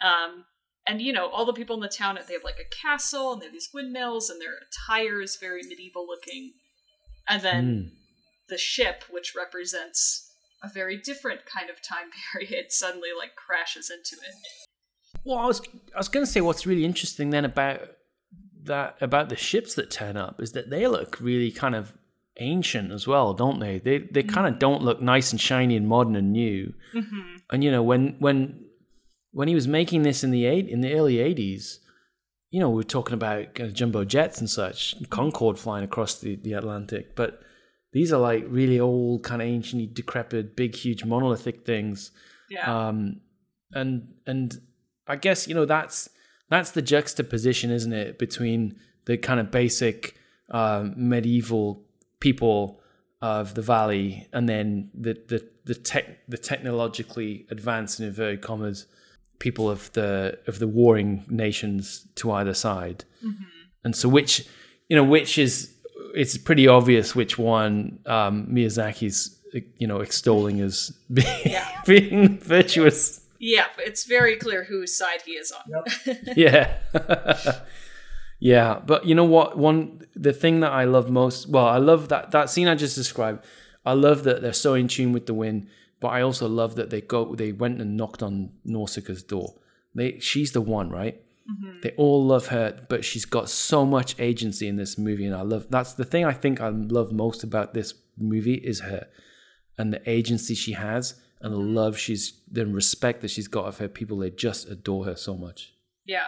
Um, 0.03 0.45
and 0.87 1.01
you 1.01 1.11
know, 1.13 1.27
all 1.29 1.45
the 1.45 1.53
people 1.53 1.75
in 1.75 1.81
the 1.81 1.87
town 1.87 2.17
they 2.27 2.33
have 2.33 2.43
like 2.43 2.59
a 2.59 2.75
castle 2.75 3.33
and 3.33 3.41
they 3.41 3.45
have 3.45 3.53
these 3.53 3.69
windmills 3.73 4.29
and 4.29 4.41
their 4.41 4.53
attire 4.57 5.21
is 5.21 5.37
very 5.37 5.63
medieval 5.63 6.05
looking. 6.07 6.53
And 7.27 7.41
then 7.41 7.65
mm. 7.65 7.89
the 8.49 8.57
ship, 8.57 9.03
which 9.09 9.33
represents 9.35 10.31
a 10.63 10.69
very 10.69 10.97
different 10.97 11.41
kind 11.45 11.69
of 11.69 11.81
time 11.81 12.09
period, 12.31 12.71
suddenly 12.71 13.09
like 13.17 13.35
crashes 13.35 13.89
into 13.89 14.15
it. 14.23 14.35
Well, 15.23 15.39
I 15.39 15.45
was 15.45 15.61
I 15.93 15.97
was 15.97 16.07
going 16.07 16.25
to 16.25 16.31
say 16.31 16.41
what's 16.41 16.67
really 16.67 16.85
interesting 16.85 17.31
then 17.31 17.45
about 17.45 17.81
that 18.63 18.97
about 19.01 19.29
the 19.29 19.35
ships 19.35 19.75
that 19.75 19.89
turn 19.89 20.17
up 20.17 20.41
is 20.41 20.51
that 20.51 20.69
they 20.69 20.87
look 20.87 21.17
really 21.19 21.51
kind 21.51 21.75
of 21.75 21.93
ancient 22.37 22.91
as 22.91 23.07
well, 23.07 23.33
don't 23.33 23.59
they? 23.59 23.79
They 23.79 23.99
they 23.99 24.21
mm-hmm. 24.21 24.29
kind 24.29 24.47
of 24.47 24.59
don't 24.59 24.83
look 24.83 25.01
nice 25.01 25.31
and 25.31 25.41
shiny 25.41 25.75
and 25.75 25.87
modern 25.87 26.15
and 26.15 26.31
new. 26.31 26.73
Mm-hmm. 26.93 27.35
And 27.51 27.63
you 27.63 27.71
know 27.71 27.81
when 27.81 28.15
when 28.19 28.64
when 29.35 29.49
he 29.49 29.53
was 29.53 29.67
making 29.67 30.03
this 30.03 30.23
in 30.23 30.31
the 30.31 30.45
eight 30.45 30.69
in 30.69 30.79
the 30.79 30.93
early 30.93 31.19
eighties, 31.19 31.81
you 32.51 32.59
know 32.61 32.69
we 32.69 32.77
were 32.77 32.83
talking 32.83 33.15
about 33.15 33.59
uh, 33.59 33.67
jumbo 33.67 34.05
jets 34.05 34.39
and 34.39 34.49
such, 34.49 34.95
Concorde 35.09 35.59
flying 35.59 35.83
across 35.83 36.19
the, 36.21 36.37
the 36.37 36.53
Atlantic, 36.53 37.17
but 37.17 37.41
these 37.91 38.13
are 38.13 38.19
like 38.19 38.45
really 38.47 38.79
old, 38.79 39.23
kind 39.23 39.41
of 39.41 39.47
ancient, 39.49 39.93
decrepit, 39.93 40.55
big, 40.55 40.73
huge, 40.73 41.03
monolithic 41.03 41.65
things. 41.65 42.11
Yeah. 42.49 42.87
Um, 42.87 43.19
and 43.73 44.13
and 44.25 44.57
I 45.05 45.17
guess 45.17 45.49
you 45.49 45.53
know 45.53 45.65
that's 45.65 46.09
that's 46.49 46.71
the 46.71 46.81
juxtaposition, 46.81 47.71
isn't 47.71 47.91
it, 47.91 48.17
between 48.17 48.79
the 49.03 49.17
kind 49.17 49.41
of 49.41 49.51
basic 49.51 50.15
uh, 50.49 50.87
medieval 50.95 51.83
people 52.21 52.79
of 53.21 53.53
the 53.53 53.61
valley, 53.61 54.29
and 54.31 54.47
then 54.47 54.91
the 54.93 55.21
the 55.27 55.45
the 55.65 55.75
tech 55.75 56.25
the 56.29 56.37
technologically 56.37 57.47
advanced 57.49 57.99
in 57.99 58.05
inverted 58.05 58.41
commas 58.41 58.85
people 59.39 59.69
of 59.69 59.91
the 59.93 60.37
of 60.47 60.59
the 60.59 60.67
warring 60.67 61.25
nations 61.29 62.07
to 62.15 62.31
either 62.31 62.53
side, 62.53 63.05
mm-hmm. 63.23 63.43
and 63.83 63.95
so 63.95 64.09
which 64.09 64.47
you 64.89 64.95
know 64.95 65.03
which 65.03 65.37
is 65.37 65.73
it's 66.13 66.37
pretty 66.37 66.67
obvious 66.67 67.15
which 67.15 67.37
one 67.37 67.99
um, 68.05 68.47
Miyazaki's 68.47 69.37
you 69.77 69.87
know 69.87 69.99
extolling 69.99 70.61
as 70.61 70.91
being, 71.13 71.41
yeah. 71.45 71.81
being 71.85 72.39
virtuous. 72.39 73.21
Yeah, 73.39 73.65
it's 73.77 74.05
very 74.05 74.37
clear 74.37 74.63
whose 74.63 74.95
side 74.95 75.21
he 75.25 75.33
is 75.33 75.51
on. 75.51 75.83
Yep. 76.05 76.17
yeah. 76.35 77.59
Yeah, 78.39 78.79
but 78.85 79.05
you 79.05 79.15
know 79.15 79.23
what? 79.23 79.57
One 79.57 80.05
the 80.15 80.33
thing 80.33 80.59
that 80.59 80.71
I 80.71 80.83
love 80.83 81.09
most, 81.09 81.49
well, 81.49 81.65
I 81.65 81.77
love 81.77 82.09
that 82.09 82.31
that 82.31 82.49
scene 82.49 82.67
I 82.67 82.75
just 82.75 82.95
described. 82.95 83.45
I 83.85 83.93
love 83.93 84.23
that 84.23 84.41
they're 84.41 84.53
so 84.53 84.73
in 84.73 84.87
tune 84.87 85.13
with 85.13 85.25
the 85.25 85.33
wind, 85.33 85.67
but 86.05 86.11
I 86.11 86.21
also 86.21 86.47
love 86.47 86.75
that 86.75 86.91
they 86.91 87.01
go 87.01 87.33
they 87.33 87.51
went 87.51 87.81
and 87.81 87.97
knocked 87.97 88.21
on 88.21 88.51
Nausicaa's 88.63 89.23
door. 89.23 89.55
They 89.95 90.19
she's 90.19 90.51
the 90.51 90.61
one, 90.61 90.91
right? 90.91 91.19
Mm-hmm. 91.49 91.79
They 91.81 91.93
all 91.97 92.23
love 92.23 92.45
her, 92.49 92.79
but 92.89 93.03
she's 93.03 93.25
got 93.25 93.49
so 93.49 93.87
much 93.87 94.15
agency 94.19 94.67
in 94.67 94.75
this 94.75 94.99
movie, 94.99 95.25
and 95.25 95.33
I 95.33 95.41
love 95.41 95.65
that's 95.71 95.93
the 95.93 96.03
thing 96.03 96.23
I 96.23 96.31
think 96.31 96.61
I 96.61 96.69
love 96.69 97.11
most 97.11 97.43
about 97.43 97.73
this 97.73 97.95
movie 98.19 98.53
is 98.53 98.81
her 98.81 99.07
and 99.79 99.91
the 99.91 100.07
agency 100.07 100.53
she 100.53 100.73
has 100.73 101.15
and 101.41 101.51
the 101.51 101.57
mm-hmm. 101.57 101.73
love 101.73 101.97
she's 101.97 102.39
the 102.51 102.67
respect 102.67 103.21
that 103.23 103.31
she's 103.31 103.47
got 103.47 103.65
of 103.65 103.79
her 103.79 103.87
people. 103.87 104.19
They 104.19 104.29
just 104.29 104.69
adore 104.69 105.05
her 105.05 105.15
so 105.15 105.35
much. 105.35 105.73
Yeah, 106.05 106.27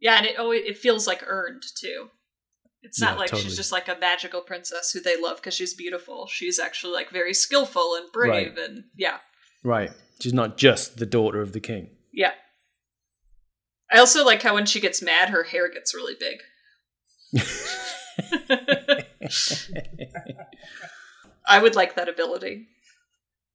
yeah, 0.00 0.16
and 0.16 0.24
it 0.24 0.38
always 0.38 0.62
it 0.64 0.78
feels 0.78 1.06
like 1.06 1.22
earned 1.26 1.64
too. 1.78 2.08
It's 2.82 3.00
not 3.00 3.12
Yeah, 3.12 3.18
like 3.18 3.30
totally. 3.30 3.48
she's 3.48 3.56
just 3.56 3.72
like 3.72 3.88
a 3.88 3.96
magical 4.00 4.40
princess 4.40 4.90
who 4.92 5.00
they 5.00 5.16
love 5.20 5.36
because 5.36 5.54
she's 5.54 5.74
beautiful. 5.74 6.26
She's 6.26 6.58
actually 6.58 6.94
like 6.94 7.10
very 7.10 7.34
skillful 7.34 7.94
and 7.94 8.10
brave 8.12 8.56
Right. 8.56 8.58
and 8.58 8.84
yeah. 8.96 9.18
Right. 9.62 9.90
She's 10.20 10.32
not 10.32 10.56
just 10.56 10.96
the 10.98 11.06
daughter 11.06 11.40
of 11.40 11.52
the 11.52 11.60
king. 11.60 11.90
Yeah. 12.12 12.32
I 13.90 13.98
also 13.98 14.24
like 14.24 14.42
how 14.42 14.54
when 14.54 14.66
she 14.66 14.80
gets 14.80 15.02
mad, 15.02 15.30
her 15.30 15.44
hair 15.44 15.70
gets 15.72 15.94
really 15.94 16.14
big. 16.18 16.38
I 21.46 21.58
would 21.60 21.74
like 21.74 21.94
that 21.96 22.08
ability. 22.08 22.68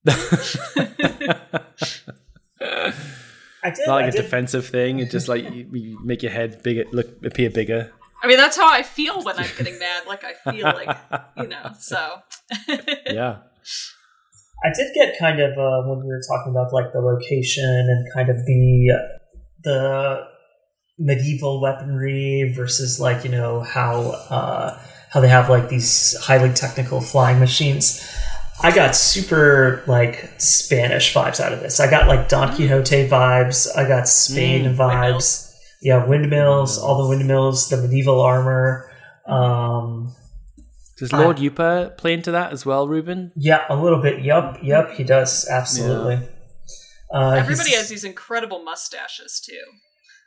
I 0.07 0.13
did. 3.71 3.87
Not 3.87 3.95
like 3.95 4.05
I 4.05 4.07
a 4.07 4.11
did 4.11 4.21
defensive 4.21 4.67
thing. 4.67 4.99
It's 4.99 5.11
just 5.11 5.27
like 5.27 5.43
you, 5.51 5.67
you 5.73 5.99
make 6.05 6.21
your 6.23 6.31
head 6.31 6.61
bigger, 6.63 6.85
look 6.91 7.07
appear 7.25 7.49
bigger. 7.49 7.91
I 8.23 8.27
mean, 8.27 8.37
that's 8.37 8.57
how 8.57 8.71
I 8.71 8.83
feel 8.83 9.23
when 9.23 9.37
I'm 9.37 9.49
getting 9.57 9.77
mad. 9.79 10.07
Like 10.07 10.23
I 10.23 10.51
feel 10.51 10.65
like 10.65 10.97
you 11.37 11.47
know. 11.47 11.71
So 11.79 12.21
Yeah. 13.07 13.37
I 14.65 14.69
did 14.75 14.93
get 14.95 15.19
kind 15.19 15.39
of 15.39 15.51
uh, 15.51 15.87
when 15.87 15.99
we 15.99 16.07
were 16.07 16.21
talking 16.27 16.51
about 16.51 16.73
like 16.73 16.91
the 16.91 16.99
location 16.99 17.63
and 17.63 18.07
kind 18.13 18.29
of 18.29 18.37
the 18.45 18.91
the 19.63 20.27
medieval 20.97 21.61
weaponry 21.61 22.51
versus 22.55 22.99
like 22.99 23.23
you 23.23 23.29
know 23.29 23.61
how 23.61 24.01
uh, 24.29 24.79
how 25.11 25.19
they 25.19 25.27
have 25.27 25.49
like 25.49 25.69
these 25.69 26.17
highly 26.21 26.51
technical 26.53 27.01
flying 27.01 27.39
machines. 27.39 28.03
I 28.63 28.73
got 28.73 28.95
super 28.95 29.83
like 29.85 30.31
Spanish 30.39 31.13
vibes 31.13 31.39
out 31.39 31.53
of 31.53 31.59
this. 31.59 31.79
I 31.79 31.87
got 31.89 32.07
like 32.07 32.27
Don 32.27 32.55
Quixote 32.55 33.07
vibes. 33.07 33.67
I 33.77 33.87
got 33.87 34.07
Spain 34.07 34.65
Mm, 34.65 34.75
vibes. 34.75 35.46
Windmills. 35.81 35.81
Yeah, 35.81 36.05
windmills, 36.05 36.77
all 36.79 37.03
the 37.03 37.09
windmills, 37.09 37.69
the 37.69 37.77
medieval 37.77 38.21
armor. 38.21 38.91
Um, 39.25 40.13
Does 40.97 41.11
Lord 41.13 41.37
Yupa 41.37 41.97
play 41.97 42.13
into 42.13 42.31
that 42.31 42.51
as 42.53 42.65
well, 42.65 42.87
Ruben? 42.87 43.31
yeah, 43.35 43.65
a 43.69 43.75
little 43.75 44.01
bit. 44.01 44.21
Yup, 44.23 44.57
yup, 44.63 44.91
he 44.91 45.03
does 45.03 45.47
absolutely. 45.49 46.27
Uh, 47.13 47.31
everybody 47.31 47.71
has 47.71 47.87
these 47.89 48.03
incredible 48.03 48.63
mustaches 48.63 49.39
too. 49.39 49.61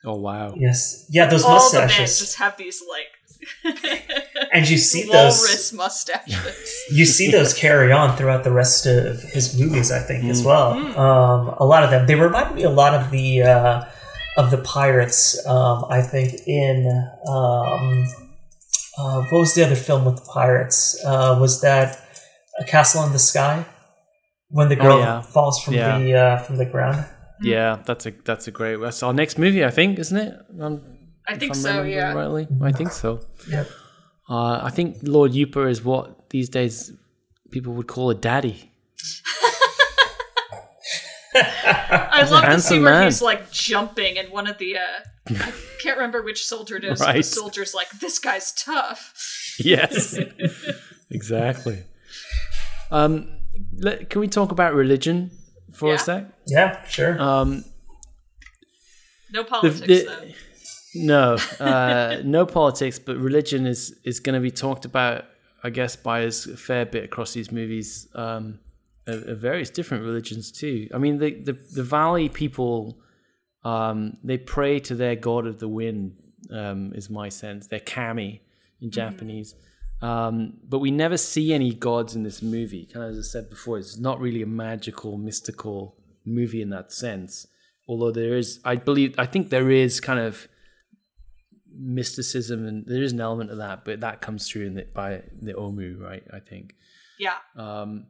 Oh 0.02 0.14
wow. 0.16 0.54
Yes. 0.56 1.04
Yeah, 1.10 1.26
those 1.26 1.44
All 1.44 1.58
the 1.70 1.76
men 1.78 1.88
mustaches. 1.88 2.18
just 2.20 2.38
have 2.38 2.56
these 2.56 2.82
like 2.88 3.74
And 4.52 4.68
you 4.68 4.78
see 4.90 5.02
those 5.02 5.38
walrus 5.40 5.72
mustaches. 5.74 6.84
you 6.90 7.04
see 7.04 7.30
those 7.30 7.52
carry 7.52 7.92
on 7.92 8.16
throughout 8.16 8.44
the 8.44 8.50
rest 8.50 8.86
of 8.86 9.20
his 9.22 9.58
movies, 9.60 9.92
I 9.92 9.98
think, 10.00 10.24
as 10.24 10.40
Mm. 10.40 10.46
well. 10.46 10.74
Mm. 10.74 10.96
Um, 10.98 11.48
a 11.58 11.66
lot 11.66 11.82
of 11.84 11.90
them. 11.90 12.06
They 12.06 12.14
remind 12.14 12.54
me 12.54 12.62
a 12.62 12.70
lot 12.70 12.94
of 12.94 13.10
the 13.10 13.42
uh, 13.42 13.84
of 14.36 14.50
the 14.50 14.58
pirates, 14.58 15.44
um, 15.46 15.84
I 15.90 16.02
think, 16.02 16.34
in 16.46 16.86
um, 17.28 18.06
uh, 18.98 19.22
what 19.30 19.38
was 19.40 19.54
the 19.54 19.64
other 19.64 19.76
film 19.76 20.04
with 20.04 20.16
the 20.16 20.28
pirates? 20.32 20.98
Uh, 21.04 21.36
was 21.40 21.60
that 21.62 22.04
A 22.58 22.64
Castle 22.64 23.04
in 23.04 23.12
the 23.12 23.18
Sky? 23.18 23.64
When 24.48 24.68
the 24.68 24.76
Oh, 24.78 24.82
girl 24.82 24.98
yeah. 24.98 25.20
falls 25.22 25.62
from 25.62 25.74
Yeah. 25.74 25.98
the 25.98 26.14
uh, 26.14 26.38
from 26.38 26.56
the 26.56 26.64
ground. 26.66 27.04
Yeah, 27.42 27.78
that's 27.86 28.06
a 28.06 28.12
that's 28.24 28.48
a 28.48 28.50
great. 28.50 28.76
That's 28.80 29.02
our 29.02 29.12
next 29.12 29.38
movie, 29.38 29.64
I 29.64 29.70
think, 29.70 29.98
isn't 29.98 30.16
it? 30.18 30.34
Um, 30.60 30.82
I 31.28 31.38
think 31.38 31.54
so. 31.54 31.82
Yeah. 31.82 32.12
Rightly, 32.12 32.48
I 32.60 32.72
think 32.72 32.90
so. 32.92 33.20
Yep. 33.48 33.66
Uh, 34.28 34.60
I 34.62 34.70
think 34.70 34.96
Lord 35.02 35.32
Yupa 35.32 35.68
is 35.70 35.82
what 35.84 36.30
these 36.30 36.48
days 36.48 36.92
people 37.50 37.72
would 37.74 37.86
call 37.86 38.10
a 38.10 38.14
daddy. 38.14 38.70
I 41.34 42.20
love 42.22 42.30
the 42.30 42.40
handsome 42.48 42.60
scene 42.76 42.82
where 42.82 42.92
man. 42.92 43.04
he's 43.04 43.22
like 43.22 43.50
jumping, 43.52 44.18
and 44.18 44.30
one 44.30 44.46
of 44.48 44.58
the 44.58 44.78
uh, 44.78 44.82
I 45.28 45.52
can't 45.80 45.96
remember 45.96 46.22
which 46.22 46.44
soldier 46.44 46.76
it 46.76 46.84
is. 46.84 46.98
but 46.98 47.14
The 47.14 47.22
soldier's 47.22 47.74
like, 47.74 47.88
"This 48.00 48.18
guy's 48.18 48.52
tough." 48.52 49.56
Yes, 49.58 50.18
exactly. 51.10 51.84
Um, 52.90 53.38
let, 53.76 54.10
can 54.10 54.20
we 54.20 54.28
talk 54.28 54.50
about 54.52 54.74
religion 54.74 55.30
for 55.72 55.88
Yeah. 55.90 55.94
a 55.94 55.98
sec? 55.98 56.24
Yeah, 56.46 56.84
sure. 56.86 57.20
Um, 57.20 57.64
No 59.32 59.44
politics 59.44 59.86
the- 59.86 60.04
though. 60.04 60.32
no, 60.94 61.36
uh, 61.64 62.22
no 62.24 62.46
politics, 62.46 62.98
but 62.98 63.16
religion 63.16 63.66
is 63.66 63.94
is 64.04 64.18
going 64.20 64.34
to 64.34 64.40
be 64.40 64.50
talked 64.50 64.84
about, 64.84 65.26
I 65.62 65.70
guess, 65.70 65.94
by 65.96 66.26
us 66.26 66.46
a 66.46 66.56
fair 66.56 66.84
bit 66.86 67.04
across 67.04 67.32
these 67.34 67.52
movies. 67.52 68.08
Um, 68.14 68.58
of, 69.10 69.28
of 69.28 69.38
various 69.38 69.70
different 69.70 70.04
religions 70.04 70.50
too. 70.52 70.88
I 70.94 70.98
mean, 70.98 71.18
the 71.18 71.30
the, 71.48 71.52
the 71.52 71.82
Valley 71.82 72.28
people, 72.28 72.98
um, 73.64 74.16
they 74.24 74.38
pray 74.38 74.80
to 74.80 74.94
their 74.94 75.16
god 75.16 75.46
of 75.46 75.58
the 75.58 75.68
wind. 75.68 76.16
Um, 76.50 76.92
is 76.94 77.08
my 77.10 77.28
sense. 77.28 77.68
They're 77.68 77.78
kami 77.78 78.42
in 78.80 78.90
Japanese. 78.90 79.54
Um, 80.02 80.54
but 80.66 80.78
we 80.78 80.90
never 80.90 81.16
see 81.16 81.52
any 81.52 81.74
gods 81.74 82.16
in 82.16 82.22
this 82.22 82.42
movie. 82.42 82.86
Kind 82.86 83.04
of 83.04 83.12
as 83.12 83.18
I 83.18 83.22
said 83.22 83.50
before, 83.50 83.78
it's 83.78 83.98
not 83.98 84.20
really 84.20 84.42
a 84.42 84.46
magical, 84.46 85.18
mystical 85.18 85.96
movie 86.24 86.62
in 86.62 86.70
that 86.70 86.92
sense. 86.92 87.46
Although 87.86 88.10
there 88.10 88.36
is, 88.36 88.60
I 88.64 88.76
believe, 88.76 89.14
I 89.18 89.26
think 89.26 89.50
there 89.50 89.70
is 89.70 90.00
kind 90.00 90.18
of 90.18 90.48
mysticism 91.72 92.66
and 92.66 92.86
there 92.86 93.02
is 93.02 93.12
an 93.12 93.20
element 93.20 93.50
of 93.50 93.58
that, 93.58 93.84
but 93.84 94.00
that 94.00 94.20
comes 94.20 94.48
through 94.48 94.66
in 94.66 94.74
the, 94.74 94.86
by 94.94 95.22
the 95.40 95.52
Ohmu, 95.52 96.00
right? 96.00 96.24
I 96.32 96.40
think. 96.40 96.74
Yeah. 97.18 97.36
Um, 97.56 98.06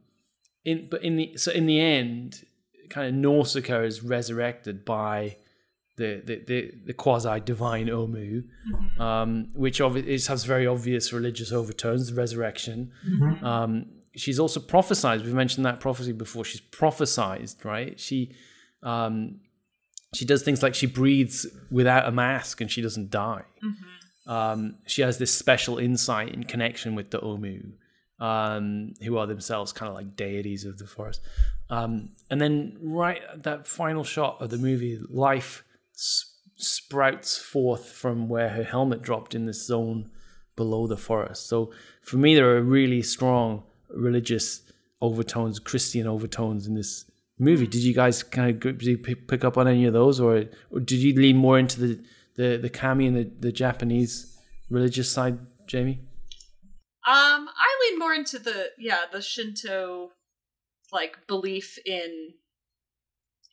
in 0.65 0.87
but 0.89 1.03
in 1.03 1.15
the 1.15 1.37
so 1.37 1.51
in 1.51 1.65
the 1.65 1.79
end, 1.79 2.43
kind 2.89 3.07
of 3.07 3.13
Nausicaa 3.13 3.81
is 3.81 4.03
resurrected 4.03 4.85
by 4.85 5.37
the 5.97 6.21
the 6.25 6.43
the, 6.47 6.71
the 6.87 6.93
quasi 6.93 7.39
divine 7.39 7.87
Ohmu, 7.87 8.43
um, 8.99 9.47
which 9.53 9.79
obvi- 9.79 10.27
has 10.27 10.43
very 10.45 10.67
obvious 10.67 11.11
religious 11.13 11.51
overtones. 11.51 12.09
The 12.09 12.15
resurrection. 12.15 12.91
Um, 13.45 13.85
she's 14.15 14.39
also 14.39 14.59
prophesied. 14.59 15.21
We've 15.23 15.33
mentioned 15.33 15.65
that 15.65 15.79
prophecy 15.79 16.11
before. 16.11 16.43
She's 16.45 16.61
prophesied, 16.61 17.49
right? 17.63 17.99
She 17.99 18.35
um, 18.83 19.39
she 20.13 20.25
does 20.25 20.43
things 20.43 20.61
like 20.61 20.75
she 20.75 20.87
breathes 20.87 21.45
without 21.69 22.07
a 22.07 22.11
mask 22.11 22.59
and 22.61 22.69
she 22.69 22.81
doesn't 22.81 23.09
die. 23.11 23.43
Um, 24.27 24.75
she 24.85 25.01
has 25.01 25.17
this 25.17 25.33
special 25.33 25.77
insight 25.77 26.29
in 26.33 26.43
connection 26.43 26.95
with 26.95 27.09
the 27.11 27.19
Ohmu, 27.19 27.71
um, 28.21 28.93
who 29.03 29.17
are 29.17 29.25
themselves 29.25 29.73
kind 29.73 29.89
of 29.89 29.95
like 29.95 30.15
deities 30.15 30.63
of 30.63 30.77
the 30.77 30.85
forest. 30.85 31.21
Um, 31.69 32.11
and 32.29 32.39
then, 32.39 32.77
right 32.81 33.21
at 33.33 33.43
that 33.43 33.67
final 33.67 34.03
shot 34.03 34.37
of 34.39 34.51
the 34.51 34.57
movie, 34.57 34.99
life 35.09 35.63
s- 35.95 36.31
sprouts 36.55 37.37
forth 37.37 37.89
from 37.89 38.29
where 38.29 38.49
her 38.49 38.63
helmet 38.63 39.01
dropped 39.01 39.33
in 39.33 39.47
this 39.47 39.65
zone 39.65 40.11
below 40.55 40.85
the 40.85 40.97
forest. 40.97 41.47
So, 41.47 41.71
for 42.01 42.17
me, 42.17 42.35
there 42.35 42.55
are 42.55 42.61
really 42.61 43.01
strong 43.01 43.63
religious 43.89 44.61
overtones, 45.01 45.59
Christian 45.59 46.07
overtones 46.07 46.67
in 46.67 46.75
this 46.75 47.05
movie. 47.39 47.65
Did 47.65 47.81
you 47.81 47.93
guys 47.93 48.21
kind 48.21 48.63
of 48.63 49.27
pick 49.27 49.43
up 49.43 49.57
on 49.57 49.67
any 49.67 49.85
of 49.85 49.93
those, 49.93 50.19
or, 50.19 50.45
or 50.69 50.79
did 50.79 50.99
you 50.99 51.15
lean 51.15 51.37
more 51.37 51.57
into 51.57 51.79
the 51.79 51.99
the 52.35 52.57
the 52.57 52.69
kami 52.69 53.07
and 53.07 53.17
the, 53.17 53.31
the 53.39 53.51
Japanese 53.51 54.37
religious 54.69 55.09
side, 55.09 55.39
Jamie? 55.65 56.01
Um, 57.07 57.49
I 57.49 57.89
lean 57.89 57.99
more 57.99 58.13
into 58.13 58.37
the 58.37 58.69
yeah 58.77 59.01
the 59.11 59.21
Shinto 59.21 60.11
like 60.91 61.25
belief 61.27 61.77
in 61.85 62.33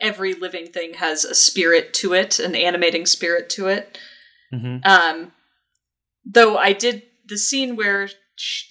every 0.00 0.34
living 0.34 0.66
thing 0.66 0.94
has 0.94 1.24
a 1.24 1.34
spirit 1.34 1.92
to 1.94 2.12
it, 2.12 2.38
an 2.38 2.54
animating 2.54 3.06
spirit 3.06 3.48
to 3.50 3.68
it. 3.68 3.98
Mm-hmm. 4.52 4.88
Um, 4.88 5.32
though 6.24 6.56
I 6.56 6.72
did 6.72 7.02
the 7.26 7.38
scene 7.38 7.76
where 7.76 8.08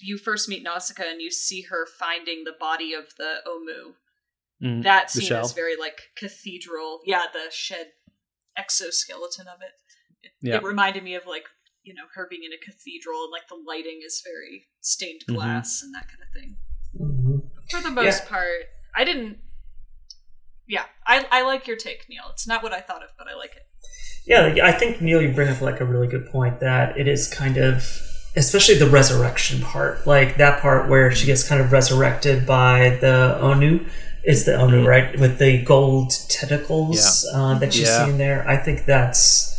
you 0.00 0.16
first 0.16 0.48
meet 0.48 0.62
Nausicaa 0.62 1.04
and 1.10 1.20
you 1.20 1.30
see 1.30 1.62
her 1.62 1.86
finding 1.98 2.44
the 2.44 2.54
body 2.58 2.94
of 2.94 3.04
the 3.18 3.36
Ohmu. 3.46 3.94
Mm, 4.62 4.82
That 4.82 5.10
scene 5.10 5.32
is 5.36 5.52
very 5.52 5.76
like 5.76 6.00
cathedral. 6.16 7.00
Yeah, 7.04 7.24
the 7.32 7.50
shed 7.50 7.88
exoskeleton 8.56 9.46
of 9.46 9.60
it. 9.60 9.72
It, 10.22 10.32
Yeah. 10.40 10.56
it 10.56 10.62
reminded 10.64 11.04
me 11.04 11.14
of 11.14 11.26
like 11.26 11.44
you 11.82 11.94
know 11.94 12.04
her 12.14 12.26
being 12.28 12.42
in 12.44 12.52
a 12.52 12.58
cathedral 12.58 13.24
and 13.24 13.32
like 13.32 13.48
the 13.48 13.54
lighting 13.66 14.00
is 14.04 14.22
very 14.24 14.66
stained 14.80 15.22
Mhm. 15.28 15.34
glass 15.36 15.82
and 15.82 15.94
that 15.94 16.06
kind 16.08 16.22
of 16.22 16.30
thing. 16.34 16.56
Mhm. 17.00 17.70
For 17.70 17.80
the 17.80 17.90
most 17.90 18.26
part, 18.26 18.64
I 18.94 19.04
didn't. 19.04 19.38
Yeah, 20.66 20.84
I 21.06 21.26
I 21.30 21.42
like 21.42 21.66
your 21.66 21.76
take, 21.76 22.06
Neil. 22.08 22.24
It's 22.30 22.46
not 22.46 22.62
what 22.62 22.72
I 22.72 22.80
thought 22.80 23.02
of, 23.02 23.10
but 23.18 23.26
I 23.28 23.34
like 23.34 23.56
it. 23.56 23.66
Yeah, 24.26 24.54
I 24.66 24.72
think 24.72 25.00
Neil, 25.00 25.22
you 25.22 25.32
bring 25.32 25.48
up 25.48 25.60
like 25.62 25.80
a 25.80 25.84
really 25.84 26.06
good 26.08 26.26
point 26.30 26.60
that 26.60 26.98
it 26.98 27.08
is 27.08 27.26
kind 27.32 27.56
of, 27.56 27.82
especially 28.36 28.74
the 28.74 28.86
resurrection 28.90 29.62
part, 29.62 30.06
like 30.06 30.36
that 30.36 30.60
part 30.60 30.88
where 30.90 31.10
she 31.10 31.24
gets 31.26 31.48
kind 31.48 31.62
of 31.62 31.72
resurrected 31.72 32.44
by 32.46 32.98
the 33.00 33.38
Onu. 33.40 33.88
Is 34.24 34.44
the 34.44 34.52
Onu 34.52 34.82
Mhm. 34.82 34.86
right 34.86 35.18
with 35.18 35.38
the 35.38 35.62
gold 35.62 36.10
tentacles 36.28 37.26
uh, 37.32 37.54
that 37.60 37.74
you 37.74 37.84
Yeah. 37.86 38.04
see 38.04 38.10
in 38.10 38.18
there? 38.18 38.46
I 38.46 38.58
think 38.58 38.84
that's 38.84 39.54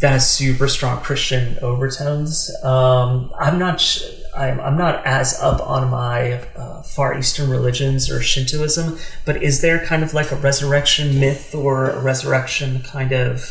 that 0.00 0.10
has 0.12 0.30
super 0.30 0.68
strong 0.68 1.00
Christian 1.00 1.58
overtones. 1.62 2.50
Um, 2.62 3.32
I'm 3.38 3.58
not. 3.58 3.80
Sh- 3.80 4.02
I'm, 4.36 4.60
I'm 4.60 4.76
not 4.78 5.04
as 5.04 5.36
up 5.40 5.60
on 5.66 5.90
my 5.90 6.34
uh, 6.56 6.82
Far 6.82 7.18
Eastern 7.18 7.50
religions 7.50 8.08
or 8.08 8.20
Shintoism, 8.22 8.96
but 9.24 9.42
is 9.42 9.62
there 9.62 9.84
kind 9.84 10.04
of 10.04 10.14
like 10.14 10.30
a 10.30 10.36
resurrection 10.36 11.18
myth 11.18 11.54
or 11.56 11.90
a 11.90 12.00
resurrection 12.00 12.80
kind 12.82 13.10
of 13.10 13.42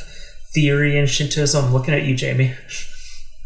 theory 0.54 0.97
in 0.97 1.06
Shintoism? 1.06 1.65
I'm 1.65 1.73
looking 1.73 1.93
at 1.93 2.04
you, 2.04 2.15
Jamie. 2.15 2.54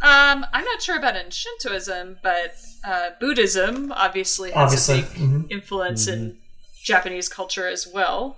Um, 0.04 0.46
I'm 0.54 0.66
not 0.66 0.82
sure 0.84 0.98
about 0.98 1.16
in 1.16 1.32
Shintoism, 1.32 2.18
but 2.22 2.56
uh, 2.86 3.12
Buddhism 3.20 3.92
obviously 3.92 4.52
has 4.52 4.58
Obviously. 4.74 5.00
a 5.00 5.02
big 5.04 5.12
Mhm. 5.14 5.52
influence 5.52 6.08
in 6.08 6.38
Japanese 6.84 7.28
culture 7.30 7.68
as 7.68 7.88
well, 7.88 8.38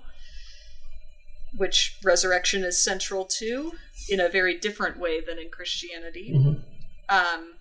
which 1.57 1.97
resurrection 2.03 2.63
is 2.63 2.77
central 2.81 3.25
to 3.25 3.73
in 4.09 4.19
a 4.19 4.29
very 4.29 4.57
different 4.57 4.99
way 4.99 5.21
than 5.21 5.39
in 5.39 5.49
Christianity. 5.49 6.31
Mhm. 6.35 6.61
Um, 7.09 7.53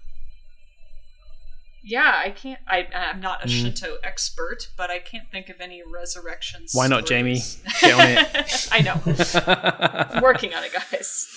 yeah, 1.85 2.21
I 2.25 2.31
can't. 2.31 2.61
I, 2.69 2.87
I'm 2.95 3.21
not 3.21 3.45
a 3.45 3.49
Mm. 3.49 3.61
Shinto 3.63 3.97
expert, 4.05 4.69
but 4.77 4.89
I 4.91 5.01
can't 5.01 5.29
think 5.33 5.49
of 5.49 5.61
any 5.61 5.83
resurrection. 5.83 6.65
Why 6.73 6.87
not, 6.87 7.07
Jamie? 7.07 7.41
Get 7.81 7.95
on 7.95 8.07
it. 8.07 8.69
I 8.73 8.81
know. 8.83 9.01
I'm 10.15 10.23
working 10.23 10.55
on 10.55 10.63
it, 10.63 10.73
guys. 10.73 11.29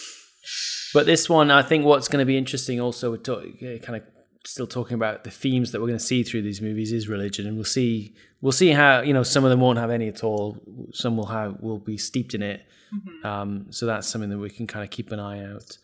But 0.93 1.07
this 1.07 1.27
one, 1.27 1.49
I 1.49 1.63
think 1.63 1.83
what's 1.83 2.07
going 2.07 2.19
to 2.21 2.25
be 2.25 2.37
interesting 2.37 2.79
also, 2.79 3.09
we're 3.11 3.17
talk, 3.17 3.43
kind 3.59 3.95
of 3.95 4.03
still 4.45 4.67
talking 4.67 4.93
about 4.93 5.23
the 5.23 5.31
themes 5.31 5.71
that 5.71 5.81
we're 5.81 5.87
going 5.87 5.97
to 5.99 6.05
see 6.05 6.21
through 6.21 6.43
these 6.43 6.61
movies 6.61 6.91
is 6.91 7.07
religion, 7.09 7.47
and 7.47 7.55
we'll 7.55 7.65
see 7.65 8.13
we'll 8.45 8.51
see 8.63 8.69
how 8.81 9.01
you 9.01 9.13
know 9.17 9.23
some 9.23 9.43
of 9.43 9.49
them 9.49 9.59
won't 9.65 9.79
have 9.79 9.89
any 9.99 10.07
at 10.07 10.23
all, 10.23 10.45
some 10.93 11.17
will 11.17 11.25
have 11.39 11.59
will 11.61 11.79
be 11.79 11.97
steeped 11.97 12.33
in 12.35 12.43
it. 12.43 12.59
Um, 13.23 13.65
so 13.71 13.81
that's 13.87 14.07
something 14.07 14.29
that 14.29 14.37
we 14.37 14.49
can 14.49 14.67
kind 14.67 14.83
of 14.85 14.89
keep 14.91 15.11
an 15.11 15.19
eye 15.19 15.43
out 15.51 15.77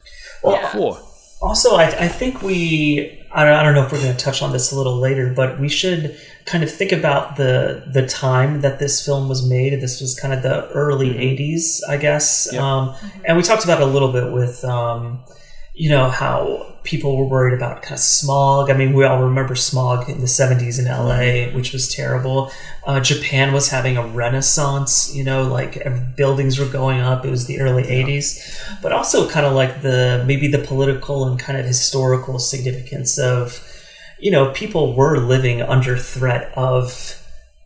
Well, 0.44 0.56
Yeah. 0.56 0.72
for. 0.72 1.00
Also, 1.42 1.70
I, 1.76 1.86
I 2.06 2.08
think 2.08 2.44
we, 2.44 3.20
I 3.34 3.44
don't, 3.44 3.54
I 3.60 3.64
don't 3.64 3.74
know 3.74 3.84
if 3.84 3.92
we're 3.92 4.04
going 4.06 4.16
to 4.16 4.24
touch 4.24 4.44
on 4.44 4.52
this 4.52 4.72
a 4.72 4.76
little 4.78 4.98
later, 5.08 5.34
but 5.36 5.60
we 5.60 5.68
should 5.70 6.16
kind 6.46 6.64
of 6.64 6.70
think 6.72 6.92
about 6.92 7.36
the 7.36 7.84
the 7.98 8.06
time 8.08 8.62
that 8.62 8.78
this 8.78 9.04
film 9.04 9.28
was 9.28 9.42
made. 9.50 9.74
This 9.82 10.00
was 10.00 10.12
kind 10.18 10.34
of 10.36 10.44
the 10.44 10.70
early 10.70 11.10
80s, 11.16 11.80
I 11.90 11.98
guess. 11.98 12.48
Yep. 12.54 12.62
Um, 12.62 12.96
and 13.26 13.36
we 13.38 13.42
talked 13.44 13.64
about 13.64 13.82
it 13.82 13.88
a 13.90 13.92
little 13.96 14.12
bit 14.14 14.32
with, 14.32 14.64
um, 14.64 15.20
you 15.82 15.90
know, 15.90 16.10
how 16.12 16.68
people 16.84 17.18
were 17.18 17.26
worried 17.26 17.56
about 17.56 17.82
kind 17.82 17.94
of 17.94 18.00
smog. 18.00 18.70
I 18.70 18.74
mean, 18.80 18.94
we 18.94 19.04
all 19.04 19.24
remember 19.24 19.56
smog 19.56 20.08
in 20.08 20.20
the 20.20 20.28
70s 20.28 20.78
in 20.78 20.86
LA, 20.86 21.52
which 21.56 21.74
was 21.74 21.92
terrible. 21.92 22.52
Uh, 22.86 23.00
Japan 23.00 23.52
was 23.52 23.70
having 23.70 23.98
a 23.98 24.06
renaissance, 24.06 25.12
you 25.16 25.24
know, 25.24 25.42
like 25.58 25.74
buildings 26.16 26.60
were 26.60 26.68
going 26.68 27.00
up. 27.00 27.26
It 27.26 27.32
was 27.32 27.48
the 27.48 27.60
early 27.62 27.84
80s. 27.84 28.80
But 28.84 28.92
also 28.92 29.28
kind 29.28 29.46
of 29.46 29.54
like 29.54 29.82
the 29.82 30.24
maybe 30.28 30.48
the 30.48 30.60
political 30.60 31.26
and 31.28 31.40
kind 31.40 31.58
of 31.60 31.66
historical 31.66 32.38
significance 32.38 33.18
of, 33.18 33.60
you 34.20 34.30
know, 34.30 34.52
people 34.52 34.96
were 34.96 35.18
living 35.18 35.64
under 35.64 35.98
threat 35.98 36.52
of, 36.56 37.18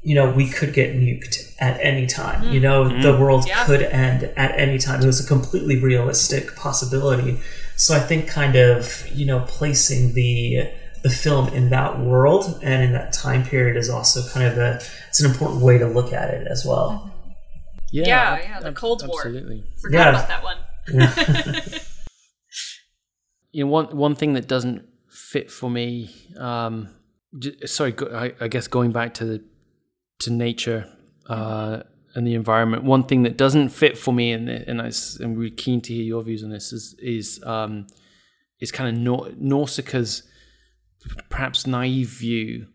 you 0.03 0.15
know, 0.15 0.31
we 0.31 0.47
could 0.49 0.73
get 0.73 0.95
nuked 0.95 1.35
at 1.59 1.77
any 1.81 2.05
time. 2.07 2.39
You 2.53 2.61
know, 2.61 2.87
the 3.01 3.17
world 3.17 3.45
Yeah. 3.45 3.65
could 3.65 3.81
end 3.81 4.23
at 4.37 4.57
any 4.57 4.77
time. 4.77 5.01
It 5.01 5.05
was 5.05 5.19
a 5.23 5.27
completely 5.27 5.81
realistic 5.81 6.55
possibility. 6.55 7.39
So 7.77 7.93
I 7.95 7.99
think 7.99 8.27
kind 8.27 8.55
of, 8.55 9.07
you 9.11 9.25
know, 9.25 9.41
placing 9.47 10.13
the 10.13 10.71
the 11.03 11.09
film 11.11 11.47
in 11.49 11.69
that 11.69 11.99
world 11.99 12.59
and 12.63 12.81
in 12.83 12.91
that 12.93 13.13
time 13.13 13.43
period 13.43 13.77
is 13.77 13.89
also 13.91 14.27
kind 14.33 14.47
of 14.51 14.57
a 14.57 14.79
it's 15.09 15.19
an 15.23 15.29
important 15.29 15.61
way 15.61 15.77
to 15.77 15.87
look 15.87 16.11
at 16.13 16.33
it 16.33 16.47
as 16.49 16.65
well. 16.65 17.11
Yeah, 17.91 18.03
Yeah, 18.07 18.37
yeah, 18.39 18.59
the 18.61 18.67
ab- 18.69 18.75
Cold 18.75 19.07
War. 19.07 19.19
Absolutely. 19.21 19.63
Forgot 19.81 19.97
Yeah. 19.99 20.09
about 20.09 20.27
that 20.27 20.43
one. 20.43 20.57
Yeah. 20.87 21.79
you 23.51 23.63
know 23.65 23.69
one 23.71 23.95
one 23.95 24.15
thing 24.15 24.33
that 24.33 24.47
doesn't 24.47 24.85
fit 25.09 25.49
for 25.51 25.69
me 25.69 26.09
um 26.37 26.89
j- 27.39 27.55
sorry 27.65 27.91
go, 27.91 28.07
I, 28.13 28.33
I 28.39 28.47
guess 28.47 28.67
going 28.67 28.91
back 28.91 29.13
to 29.15 29.25
the 29.25 29.43
to 30.19 30.31
nature 30.31 30.87
uh 31.27 31.81
and 32.15 32.25
the 32.25 32.33
environment 32.33 32.83
one 32.83 33.03
thing 33.03 33.23
that 33.23 33.37
doesn't 33.37 33.69
fit 33.69 33.97
for 33.97 34.13
me 34.13 34.31
and 34.31 34.49
and 34.49 34.81
I 34.81 34.91
I'm 35.21 35.35
really 35.35 35.51
keen 35.51 35.81
to 35.81 35.93
hear 35.93 36.03
your 36.03 36.23
views 36.23 36.43
on 36.43 36.49
this 36.49 36.73
is 36.73 36.95
is 36.99 37.43
um 37.43 37.87
is 38.59 38.71
kind 38.71 38.95
of 38.95 39.01
Nor- 39.01 39.31
Nausicaa's 39.37 40.23
perhaps 41.29 41.67
naive 41.67 42.07
view 42.07 42.67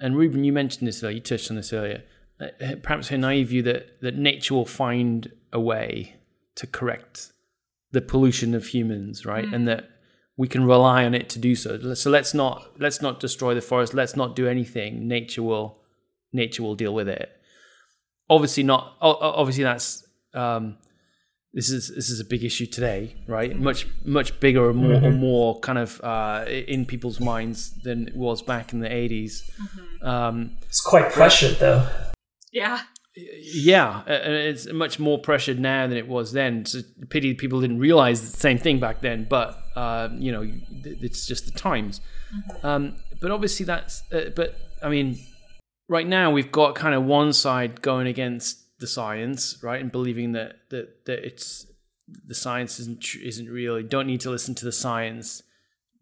and 0.00 0.16
Ruben 0.16 0.44
you 0.44 0.52
mentioned 0.52 0.86
this 0.86 1.02
earlier 1.02 1.16
you 1.16 1.20
touched 1.22 1.50
on 1.50 1.56
this 1.56 1.72
earlier 1.72 2.02
uh, 2.40 2.48
perhaps 2.82 3.08
her 3.08 3.16
naive 3.16 3.48
view 3.48 3.62
that 3.62 4.00
that 4.02 4.16
nature 4.16 4.54
will 4.54 4.66
find 4.66 5.32
a 5.52 5.60
way 5.60 6.16
to 6.56 6.66
correct 6.66 7.32
the 7.92 8.00
pollution 8.00 8.54
of 8.54 8.66
humans, 8.66 9.24
right? 9.24 9.44
And 9.44 9.66
that 9.68 9.88
we 10.36 10.48
can 10.48 10.64
rely 10.64 11.04
on 11.04 11.14
it 11.14 11.28
to 11.30 11.38
do 11.38 11.54
so. 11.54 11.94
So 11.94 12.10
let's 12.10 12.34
not 12.34 12.78
let's 12.78 13.00
not 13.00 13.20
destroy 13.20 13.54
the 13.54 13.60
forest. 13.60 13.94
Let's 13.94 14.16
not 14.16 14.36
do 14.36 14.48
anything. 14.48 15.08
Nature 15.08 15.42
will 15.42 15.78
nature 16.32 16.62
will 16.62 16.74
deal 16.74 16.92
with 16.92 17.08
it. 17.08 17.30
Obviously 18.28 18.62
not. 18.62 18.96
o- 19.00 19.12
o- 19.14 19.34
Obviously 19.40 19.64
that's 19.64 20.04
um, 20.34 20.76
this 21.54 21.70
is 21.70 21.94
this 21.94 22.10
is 22.10 22.20
a 22.20 22.24
big 22.24 22.44
issue 22.44 22.66
today, 22.66 23.14
right? 23.26 23.56
Much 23.58 23.86
much 24.04 24.38
bigger 24.40 24.68
or 24.68 24.74
more 24.74 25.02
or 25.02 25.10
more 25.12 25.58
kind 25.60 25.78
of 25.78 26.00
uh, 26.04 26.44
in 26.48 26.84
people's 26.86 27.20
minds 27.20 27.70
than 27.82 28.08
it 28.08 28.16
was 28.16 28.42
back 28.42 28.72
in 28.72 28.80
the 28.80 28.88
80s 28.88 29.42
Um, 30.02 30.56
It's 30.68 30.80
quite 30.82 31.10
prescient 31.12 31.58
though. 31.58 31.88
Yeah. 32.52 32.80
yeah, 33.16 34.02
uh, 34.06 34.10
and 34.10 34.34
it's 34.34 34.70
much 34.72 34.98
more 34.98 35.18
pressured 35.18 35.58
now 35.58 35.86
than 35.86 35.96
it 35.96 36.06
was 36.08 36.32
then. 36.32 36.60
It's 36.60 36.74
a 36.74 36.82
pity 37.08 37.32
people 37.34 37.60
didn't 37.62 37.78
realize 37.78 38.20
the 38.30 38.36
same 38.36 38.58
thing 38.58 38.78
back 38.78 39.00
then, 39.00 39.26
but 39.30 39.58
uh, 39.74 40.08
you 40.18 40.32
know, 40.32 40.46
it's 40.84 41.26
just 41.26 41.46
the 41.46 41.58
times. 41.58 42.00
Um, 42.62 42.96
but 43.20 43.30
obviously, 43.30 43.64
that's. 43.64 44.02
Uh, 44.12 44.30
but 44.36 44.58
I 44.82 44.90
mean, 44.90 45.18
right 45.88 46.06
now 46.06 46.30
we've 46.30 46.52
got 46.52 46.74
kind 46.74 46.94
of 46.94 47.04
one 47.04 47.32
side 47.32 47.82
going 47.82 48.06
against 48.06 48.78
the 48.78 48.86
science, 48.86 49.58
right, 49.62 49.80
and 49.80 49.90
believing 49.90 50.32
that 50.32 50.56
that 50.70 51.04
that 51.06 51.24
it's 51.24 51.66
the 52.26 52.34
science 52.34 52.78
isn't 52.80 53.04
isn't 53.22 53.48
real. 53.48 53.78
You 53.78 53.86
don't 53.86 54.06
need 54.06 54.20
to 54.22 54.30
listen 54.30 54.54
to 54.56 54.64
the 54.64 54.72
science. 54.72 55.42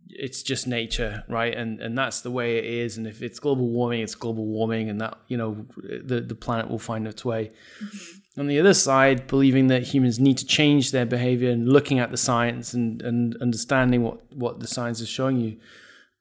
It's 0.09 0.43
just 0.43 0.67
nature, 0.67 1.25
right? 1.29 1.55
And 1.55 1.81
and 1.81 1.97
that's 1.97 2.21
the 2.21 2.31
way 2.31 2.59
it 2.59 2.65
is. 2.65 2.97
And 2.97 3.07
if 3.07 3.23
it's 3.23 3.39
global 3.39 3.69
warming, 3.69 4.03
it's 4.03 4.15
global 4.15 4.47
warming, 4.47 4.91
and 4.91 5.01
that 5.01 5.19
you 5.29 5.37
know 5.37 5.67
the 5.77 6.21
the 6.21 6.35
planet 6.35 6.69
will 6.69 6.79
find 6.79 7.07
its 7.07 7.25
way. 7.25 7.53
Mm-hmm. 7.83 8.41
On 8.41 8.49
the 8.49 8.59
other 8.59 8.75
side, 8.75 9.29
believing 9.29 9.69
that 9.69 9.85
humans 9.85 10.19
need 10.19 10.39
to 10.39 10.45
change 10.45 10.91
their 10.91 11.07
behavior 11.07 11.51
and 11.51 11.69
looking 11.69 12.01
at 12.01 12.11
the 12.11 12.17
science 12.17 12.75
and 12.75 13.01
and 13.03 13.37
understanding 13.41 14.03
what 14.03 14.21
what 14.35 14.61
the 14.61 14.67
science 14.67 15.01
is 15.01 15.09
showing 15.09 15.39
you. 15.39 15.57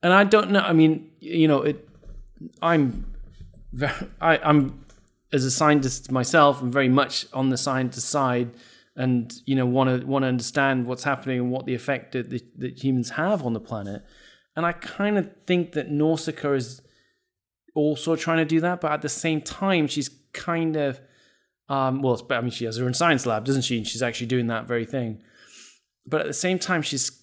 And 0.04 0.13
I 0.13 0.23
don't 0.23 0.52
know. 0.52 0.60
I 0.60 0.73
mean, 0.73 1.10
you 1.19 1.47
know, 1.47 1.63
it. 1.63 1.89
I'm 2.62 3.12
very, 3.73 3.93
I, 4.21 4.38
I'm 4.38 4.86
as 5.31 5.43
a 5.43 5.51
scientist 5.51 6.12
myself, 6.12 6.62
I'm 6.62 6.71
very 6.71 6.89
much 6.89 7.25
on 7.33 7.49
the 7.49 7.57
scientist 7.57 8.09
side, 8.09 8.51
and 8.95 9.33
you 9.45 9.55
know 9.55 9.65
want 9.65 10.01
to 10.01 10.05
want 10.05 10.23
to 10.23 10.27
understand 10.27 10.86
what's 10.86 11.03
happening 11.03 11.39
and 11.39 11.51
what 11.51 11.65
the 11.65 11.73
effect 11.73 12.13
that, 12.13 12.29
that, 12.29 12.59
that 12.59 12.83
humans 12.83 13.12
have 13.12 13.43
on 13.43 13.53
the 13.53 13.59
planet. 13.59 14.03
And 14.55 14.65
I 14.65 14.71
kind 14.71 15.17
of 15.17 15.29
think 15.47 15.71
that 15.73 15.89
Nausicaa 15.89 16.53
is 16.53 16.81
also 17.73 18.15
trying 18.15 18.38
to 18.38 18.45
do 18.45 18.62
that, 18.62 18.81
but 18.81 18.91
at 18.91 19.01
the 19.01 19.09
same 19.09 19.41
time, 19.41 19.88
she's 19.88 20.09
kind 20.31 20.75
of 20.75 21.01
um, 21.69 22.01
well, 22.01 22.21
I 22.29 22.41
mean, 22.41 22.51
she 22.51 22.65
has 22.65 22.77
her 22.77 22.86
own 22.86 22.93
science 22.93 23.25
lab, 23.25 23.45
doesn't 23.45 23.63
she? 23.63 23.77
And 23.77 23.88
she's 23.88 24.03
actually 24.03 24.27
doing 24.27 24.47
that 24.47 24.67
very 24.67 24.86
thing. 24.86 25.23
But 26.05 26.21
at 26.21 26.27
the 26.27 26.33
same 26.33 26.59
time, 26.59 26.81
she's 26.81 27.19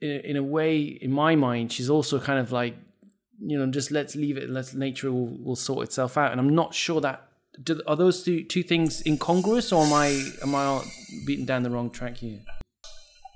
in 0.00 0.36
a 0.36 0.42
way, 0.42 0.78
in 0.78 1.10
my 1.10 1.34
mind, 1.34 1.72
she's 1.72 1.90
also 1.90 2.20
kind 2.20 2.38
of 2.38 2.52
like, 2.52 2.76
you 3.40 3.58
know, 3.58 3.70
just 3.70 3.90
let's 3.90 4.16
leave 4.16 4.36
it, 4.36 4.50
let's 4.50 4.74
nature 4.74 5.12
will, 5.12 5.36
will 5.42 5.56
sort 5.56 5.84
itself 5.84 6.16
out. 6.16 6.32
And 6.32 6.40
I'm 6.40 6.54
not 6.54 6.74
sure 6.74 7.00
that 7.00 7.28
do, 7.62 7.80
are 7.86 7.96
those 7.96 8.22
two 8.22 8.44
two 8.44 8.62
things 8.62 9.02
incongruous, 9.06 9.72
or 9.72 9.84
am 9.84 9.92
I 9.92 10.30
am 10.42 10.54
I 10.54 10.82
beating 11.26 11.44
down 11.44 11.62
the 11.62 11.70
wrong 11.70 11.90
track 11.90 12.18
here? 12.18 12.40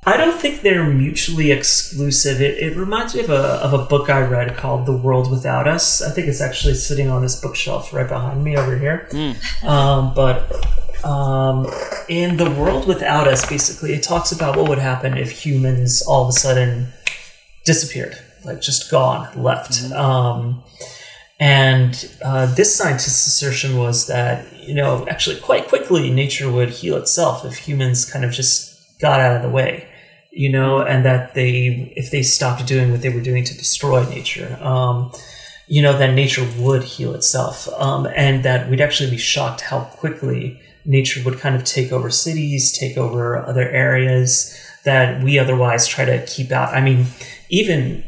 I 0.04 0.16
don't 0.16 0.38
think 0.40 0.62
they're 0.62 0.84
mutually 0.84 1.52
exclusive. 1.52 2.40
It, 2.40 2.58
it 2.58 2.76
reminds 2.76 3.14
me 3.14 3.20
of 3.22 3.30
a, 3.30 3.62
of 3.62 3.72
a 3.72 3.84
book 3.84 4.10
I 4.10 4.20
read 4.22 4.56
called 4.56 4.84
The 4.84 4.96
World 4.96 5.30
Without 5.30 5.68
Us. 5.68 6.02
I 6.02 6.10
think 6.10 6.26
it's 6.26 6.40
actually 6.40 6.74
sitting 6.74 7.08
on 7.08 7.22
this 7.22 7.40
bookshelf 7.40 7.92
right 7.92 8.08
behind 8.08 8.42
me 8.42 8.56
over 8.56 8.76
here. 8.76 9.08
Um, 9.64 10.12
but 10.12 10.50
um, 11.04 11.68
in 12.08 12.36
The 12.36 12.50
World 12.50 12.88
Without 12.88 13.28
Us, 13.28 13.48
basically, 13.48 13.92
it 13.92 14.02
talks 14.02 14.32
about 14.32 14.56
what 14.56 14.68
would 14.68 14.78
happen 14.78 15.16
if 15.16 15.30
humans 15.30 16.02
all 16.02 16.24
of 16.24 16.30
a 16.30 16.32
sudden 16.32 16.88
disappeared, 17.64 18.18
like 18.44 18.60
just 18.60 18.90
gone, 18.90 19.28
left. 19.40 19.90
Um, 19.92 20.62
and 21.40 22.16
uh, 22.24 22.46
this 22.54 22.74
scientist's 22.74 23.26
assertion 23.26 23.76
was 23.76 24.06
that, 24.06 24.46
you 24.60 24.74
know, 24.74 25.06
actually 25.08 25.40
quite 25.40 25.66
quickly 25.68 26.10
nature 26.10 26.50
would 26.50 26.70
heal 26.70 26.96
itself 26.96 27.44
if 27.44 27.56
humans 27.56 28.10
kind 28.10 28.24
of 28.24 28.30
just 28.30 28.78
got 29.00 29.20
out 29.20 29.36
of 29.36 29.42
the 29.42 29.48
way, 29.48 29.88
you 30.30 30.48
know, 30.48 30.80
and 30.80 31.04
that 31.04 31.34
they, 31.34 31.92
if 31.96 32.10
they 32.10 32.22
stopped 32.22 32.66
doing 32.66 32.92
what 32.92 33.02
they 33.02 33.08
were 33.08 33.20
doing 33.20 33.42
to 33.44 33.56
destroy 33.56 34.08
nature, 34.08 34.56
um, 34.62 35.10
you 35.66 35.82
know, 35.82 35.96
then 35.96 36.14
nature 36.14 36.46
would 36.58 36.84
heal 36.84 37.14
itself. 37.14 37.68
Um, 37.76 38.06
and 38.14 38.44
that 38.44 38.70
we'd 38.70 38.80
actually 38.80 39.10
be 39.10 39.18
shocked 39.18 39.62
how 39.62 39.80
quickly 39.80 40.60
nature 40.84 41.22
would 41.24 41.38
kind 41.38 41.56
of 41.56 41.64
take 41.64 41.92
over 41.92 42.10
cities, 42.10 42.76
take 42.76 42.96
over 42.96 43.44
other 43.44 43.68
areas 43.68 44.56
that 44.84 45.22
we 45.22 45.38
otherwise 45.38 45.86
try 45.86 46.04
to 46.04 46.24
keep 46.26 46.52
out. 46.52 46.74
I 46.74 46.80
mean, 46.80 47.06
even 47.48 48.04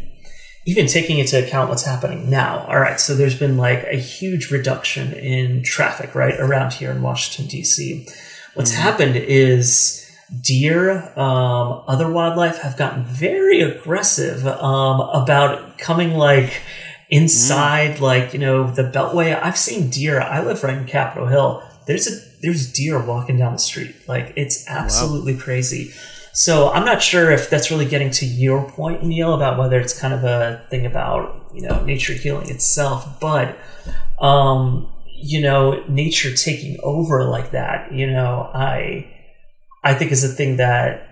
even 0.67 0.87
taking 0.87 1.19
into 1.19 1.45
account 1.45 1.69
what's 1.69 1.85
happening 1.85 2.31
now. 2.31 2.65
All 2.69 2.81
right, 2.81 2.99
so 2.99 3.15
there's 3.15 3.39
been 3.39 3.57
like 3.57 3.85
a 3.85 3.97
huge 3.97 4.51
reduction 4.51 5.13
in 5.13 5.63
traffic 5.63 6.15
right 6.15 6.39
around 6.41 6.75
here 6.75 6.91
in 6.91 7.03
Washington 7.03 7.51
D.C. 7.51 8.07
What's 8.55 8.73
happened 8.73 9.17
is 9.17 10.05
deer, 10.41 11.13
um, 11.19 11.83
other 11.87 12.11
wildlife 12.11 12.59
have 12.59 12.77
gotten 12.77 13.05
very 13.05 13.61
aggressive 13.61 14.47
um, 14.47 15.01
about 15.01 15.79
coming 15.79 16.15
like 16.15 16.63
inside, 17.11 17.97
mm. 17.97 18.01
like 18.01 18.33
you 18.33 18.39
know, 18.39 18.71
the 18.71 18.85
Beltway. 18.85 19.41
I've 19.41 19.59
seen 19.59 19.91
deer. 19.91 20.21
I 20.21 20.43
live 20.43 20.63
right 20.65 20.77
in 20.77 20.87
Capitol 20.87 21.29
Hill. 21.29 21.63
There's 21.87 22.07
a 22.07 22.19
there's 22.41 22.73
deer 22.73 22.99
walking 23.05 23.37
down 23.37 23.53
the 23.53 23.59
street. 23.59 23.95
Like 24.09 24.33
it's 24.37 24.69
absolutely 24.69 25.35
wow. 25.35 25.41
crazy. 25.41 25.93
So 26.35 26.73
I'm 26.73 26.85
not 26.85 27.01
sure 27.01 27.31
if 27.31 27.49
that's 27.49 27.71
really 27.71 27.87
getting 27.87 28.11
to 28.11 28.27
your 28.27 28.69
point, 28.69 29.05
Neil, 29.05 29.35
about 29.35 29.57
whether 29.57 29.79
it's 29.79 29.97
kind 29.99 30.13
of 30.13 30.25
a 30.25 30.67
thing 30.69 30.85
about 30.85 31.49
you 31.55 31.63
know 31.63 31.85
nature 31.85 32.13
healing 32.13 32.51
itself, 32.51 33.21
but 33.21 33.57
um, 34.21 34.93
you 35.07 35.41
know, 35.41 35.85
nature 35.89 36.35
taking 36.35 36.77
over 36.83 37.25
like 37.25 37.53
that. 37.53 37.93
You 37.93 38.09
know, 38.09 38.51
I 38.53 39.09
I 39.85 39.95
think 39.95 40.11
is 40.11 40.25
a 40.25 40.29
thing 40.29 40.57
that 40.57 41.09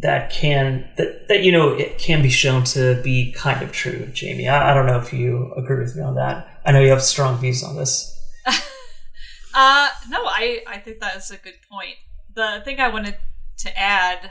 that 0.00 0.30
can 0.30 0.88
that 0.96 1.26
that 1.26 1.42
you 1.42 1.50
know 1.50 1.70
it 1.70 1.98
can 1.98 2.22
be 2.22 2.30
shown 2.30 2.62
to 2.64 3.02
be 3.02 3.32
kind 3.32 3.62
of 3.62 3.72
true, 3.72 4.06
Jamie. 4.12 4.48
I, 4.48 4.70
I 4.70 4.74
don't 4.74 4.86
know 4.86 4.98
if 4.98 5.12
you 5.12 5.52
agree 5.56 5.80
with 5.80 5.96
me 5.96 6.02
on 6.02 6.14
that. 6.14 6.60
I 6.64 6.70
know 6.70 6.80
you 6.80 6.90
have 6.90 7.02
strong 7.02 7.36
views 7.38 7.64
on 7.64 7.74
this. 7.74 8.16
uh 8.46 9.88
no, 10.08 10.24
I 10.24 10.62
I 10.68 10.78
think 10.78 11.00
that 11.00 11.16
is 11.16 11.32
a 11.32 11.36
good 11.36 11.58
point. 11.68 11.96
The 12.32 12.62
thing 12.64 12.78
I 12.78 12.88
wanted 12.88 13.16
to 13.58 13.78
add 13.78 14.30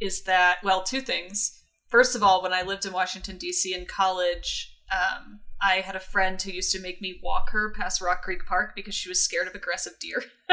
is 0.00 0.22
that 0.22 0.58
well, 0.62 0.82
two 0.82 1.00
things. 1.00 1.62
First 1.88 2.14
of 2.14 2.22
all, 2.22 2.42
when 2.42 2.52
I 2.52 2.62
lived 2.62 2.84
in 2.86 2.92
Washington 2.92 3.38
D.C. 3.38 3.74
in 3.74 3.86
college, 3.86 4.76
um, 4.92 5.40
I 5.60 5.76
had 5.76 5.96
a 5.96 6.00
friend 6.00 6.40
who 6.40 6.52
used 6.52 6.72
to 6.72 6.80
make 6.80 7.00
me 7.00 7.18
walk 7.22 7.50
her 7.50 7.72
past 7.72 8.00
Rock 8.00 8.22
Creek 8.22 8.46
Park 8.46 8.72
because 8.76 8.94
she 8.94 9.08
was 9.08 9.20
scared 9.20 9.48
of 9.48 9.54
aggressive 9.54 9.94
deer. 10.00 10.22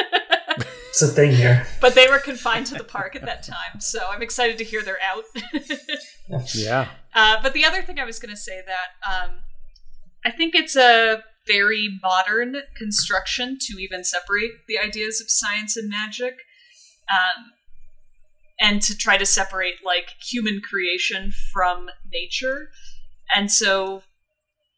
it's 0.89 1.01
a 1.01 1.07
thing 1.07 1.31
here. 1.31 1.67
But 1.79 1.93
they 1.93 2.07
were 2.07 2.19
confined 2.19 2.67
to 2.67 2.75
the 2.75 2.83
park 2.83 3.15
at 3.15 3.25
that 3.25 3.43
time, 3.43 3.79
so 3.79 3.99
I'm 4.09 4.21
excited 4.21 4.57
to 4.57 4.63
hear 4.63 4.81
they're 4.81 4.97
out. 5.03 5.25
yeah. 6.55 6.87
Uh, 7.13 7.37
but 7.43 7.53
the 7.53 7.65
other 7.65 7.81
thing 7.81 7.99
I 7.99 8.05
was 8.05 8.17
going 8.17 8.33
to 8.33 8.39
say 8.39 8.61
that 8.65 9.25
um, 9.25 9.35
I 10.25 10.31
think 10.31 10.55
it's 10.55 10.75
a 10.75 11.23
very 11.47 11.99
modern 12.01 12.55
construction 12.75 13.57
to 13.61 13.77
even 13.79 14.03
separate 14.03 14.51
the 14.67 14.79
ideas 14.79 15.21
of 15.21 15.29
science 15.29 15.77
and 15.77 15.89
magic. 15.89 16.39
Um, 17.11 17.51
and 18.59 18.81
to 18.81 18.97
try 18.97 19.17
to 19.17 19.25
separate 19.25 19.75
like 19.83 20.09
human 20.21 20.61
creation 20.61 21.31
from 21.51 21.89
nature. 22.11 22.69
And 23.35 23.51
so 23.51 24.03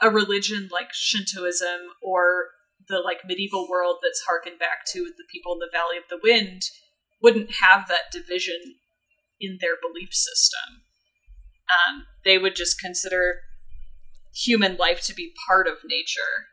a 0.01 0.09
religion 0.09 0.69
like 0.71 0.93
Shintoism 0.93 1.81
or 2.01 2.47
the 2.87 2.99
like 2.99 3.25
medieval 3.25 3.67
world 3.69 3.97
that's 4.01 4.21
harkened 4.21 4.59
back 4.59 4.85
to 4.93 4.99
the 5.17 5.23
people 5.31 5.53
in 5.53 5.59
the 5.59 5.69
Valley 5.71 5.97
of 5.97 6.03
the 6.09 6.19
Wind 6.23 6.63
wouldn't 7.21 7.51
have 7.61 7.87
that 7.87 8.11
division 8.11 8.75
in 9.39 9.57
their 9.61 9.75
belief 9.81 10.13
system. 10.13 10.83
Um, 11.69 12.03
they 12.23 12.37
would 12.37 12.55
just 12.55 12.79
consider 12.79 13.41
human 14.33 14.77
life 14.77 15.01
to 15.01 15.13
be 15.13 15.33
part 15.47 15.67
of 15.67 15.77
nature. 15.85 16.47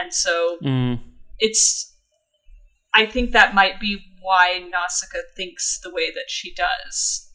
And 0.00 0.12
so 0.12 0.58
mm. 0.62 1.00
it's 1.38 1.92
I 2.94 3.04
think 3.04 3.32
that 3.32 3.54
might 3.54 3.78
be 3.78 3.98
why 4.26 4.58
Nausicaa 4.58 5.18
thinks 5.36 5.78
the 5.82 5.90
way 5.90 6.10
that 6.10 6.28
she 6.28 6.52
does. 6.52 7.30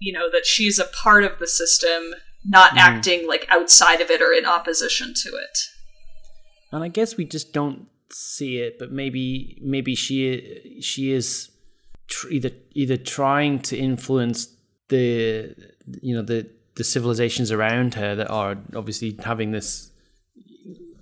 You 0.00 0.12
know, 0.12 0.28
that 0.30 0.44
she's 0.44 0.78
a 0.78 0.86
part 0.86 1.24
of 1.24 1.38
the 1.38 1.46
system 1.46 2.14
not 2.44 2.72
mm. 2.72 2.78
acting 2.78 3.28
like 3.28 3.46
outside 3.50 4.00
of 4.00 4.10
it 4.10 4.20
or 4.20 4.32
in 4.32 4.46
opposition 4.46 5.12
to 5.14 5.28
it. 5.28 5.58
And 6.72 6.82
I 6.82 6.88
guess 6.88 7.16
we 7.16 7.24
just 7.24 7.52
don't 7.52 7.86
see 8.12 8.58
it, 8.58 8.78
but 8.78 8.90
maybe 8.90 9.58
maybe 9.62 9.94
she 9.94 10.80
she 10.80 11.12
is 11.12 11.50
tr- 12.08 12.30
either 12.30 12.50
either 12.72 12.96
trying 12.96 13.60
to 13.60 13.76
influence 13.76 14.48
the 14.88 15.54
you 16.02 16.14
know 16.14 16.22
the 16.22 16.48
the 16.76 16.84
civilizations 16.84 17.52
around 17.52 17.94
her 17.94 18.14
that 18.14 18.30
are 18.30 18.56
obviously 18.74 19.18
having 19.22 19.52
this 19.52 19.90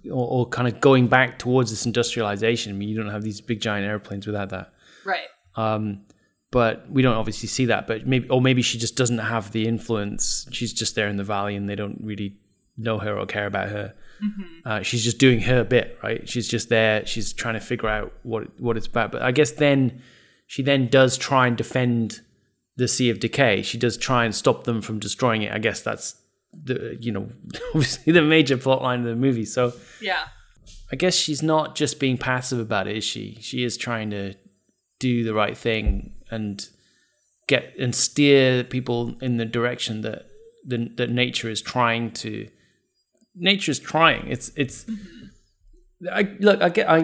or, 0.05 0.29
or, 0.29 0.47
kind 0.47 0.69
of 0.69 0.81
going 0.81 1.09
back 1.09 1.39
towards 1.39 1.71
this 1.71 1.87
industrialization. 1.87 2.73
I 2.73 2.77
mean, 2.77 2.89
you 2.89 2.97
don't 2.97 3.11
have 3.11 3.23
these 3.23 3.41
big 3.41 3.61
giant 3.61 3.87
airplanes 3.87 4.27
without 4.27 4.51
that, 4.51 4.73
right? 5.05 5.27
Um, 5.57 6.05
but 6.51 6.91
we 6.91 7.03
don't 7.03 7.17
obviously 7.17 7.49
see 7.49 7.67
that. 7.67 7.87
But 7.87 8.07
maybe, 8.07 8.29
or 8.29 8.41
maybe 8.41 8.63
she 8.63 8.79
just 8.79 8.97
doesn't 8.97 9.19
have 9.19 9.53
the 9.53 9.67
influence. 9.67 10.49
She's 10.51 10.73
just 10.73 10.95
there 10.95 11.09
in 11.09 11.17
the 11.17 11.25
valley, 11.25 11.57
and 11.57 11.69
they 11.69 11.75
don't 11.75 12.01
really 12.03 12.37
know 12.77 12.99
her 12.99 13.19
or 13.19 13.27
care 13.27 13.47
about 13.47 13.69
her. 13.69 13.95
Mm-hmm. 14.23 14.69
Uh, 14.69 14.83
she's 14.83 15.05
just 15.05 15.19
doing 15.19 15.41
her 15.41 15.65
bit, 15.65 15.99
right? 16.03 16.29
She's 16.29 16.49
just 16.49 16.69
there. 16.69 17.05
She's 17.07 17.33
trying 17.33 17.55
to 17.55 17.61
figure 17.61 17.89
out 17.89 18.13
what 18.23 18.59
what 18.61 18.77
it's 18.77 18.87
about. 18.87 19.13
But 19.13 19.23
I 19.23 19.33
guess 19.33 19.53
then 19.53 20.03
she 20.47 20.63
then 20.63 20.89
does 20.89 21.17
try 21.17 21.47
and 21.47 21.57
defend 21.57 22.21
the 22.77 22.89
Sea 22.89 23.11
of 23.11 23.21
Decay. 23.21 23.63
She 23.63 23.77
does 23.77 23.97
try 23.97 24.25
and 24.25 24.35
stop 24.35 24.65
them 24.65 24.81
from 24.81 24.99
destroying 24.99 25.43
it. 25.43 25.53
I 25.53 25.59
guess 25.59 25.83
that's 25.83 26.15
the 26.53 26.97
you 27.01 27.13
know 27.13 27.31
obviously 27.75 28.13
the 28.13 28.23
major 28.23 28.57
plot 28.57 28.83
line 28.83 29.01
of 29.01 29.07
the 29.07 29.17
movie. 29.17 29.45
So 29.45 29.73
yeah, 30.01 30.29
I 30.93 30.97
guess 30.97 31.15
she's 31.15 31.43
not 31.43 31.75
just 31.75 32.01
being 32.01 32.19
passive 32.19 32.59
about 32.59 32.87
it, 32.87 32.97
is 32.97 33.05
she? 33.05 33.39
She 33.41 33.65
is 33.65 33.77
trying 33.77 34.11
to 34.11 34.35
do 34.99 35.25
the 35.25 35.35
right 35.35 35.57
thing 35.57 36.15
and 36.31 36.69
get 37.47 37.75
and 37.79 37.95
steer 37.95 38.65
people 38.65 39.17
in 39.21 39.37
the 39.37 39.45
direction 39.45 40.03
that 40.03 40.27
the, 40.67 40.91
that 40.97 41.11
nature 41.11 41.49
is 41.49 41.63
trying 41.63 42.11
to 42.13 42.49
nature 43.35 43.71
is 43.71 43.79
trying 43.79 44.29
it's 44.29 44.51
it's 44.57 44.85
mm-hmm. 44.85 46.09
I 46.13 46.37
look 46.41 46.61
I 46.61 46.69
get 46.69 46.89
I 46.89 47.03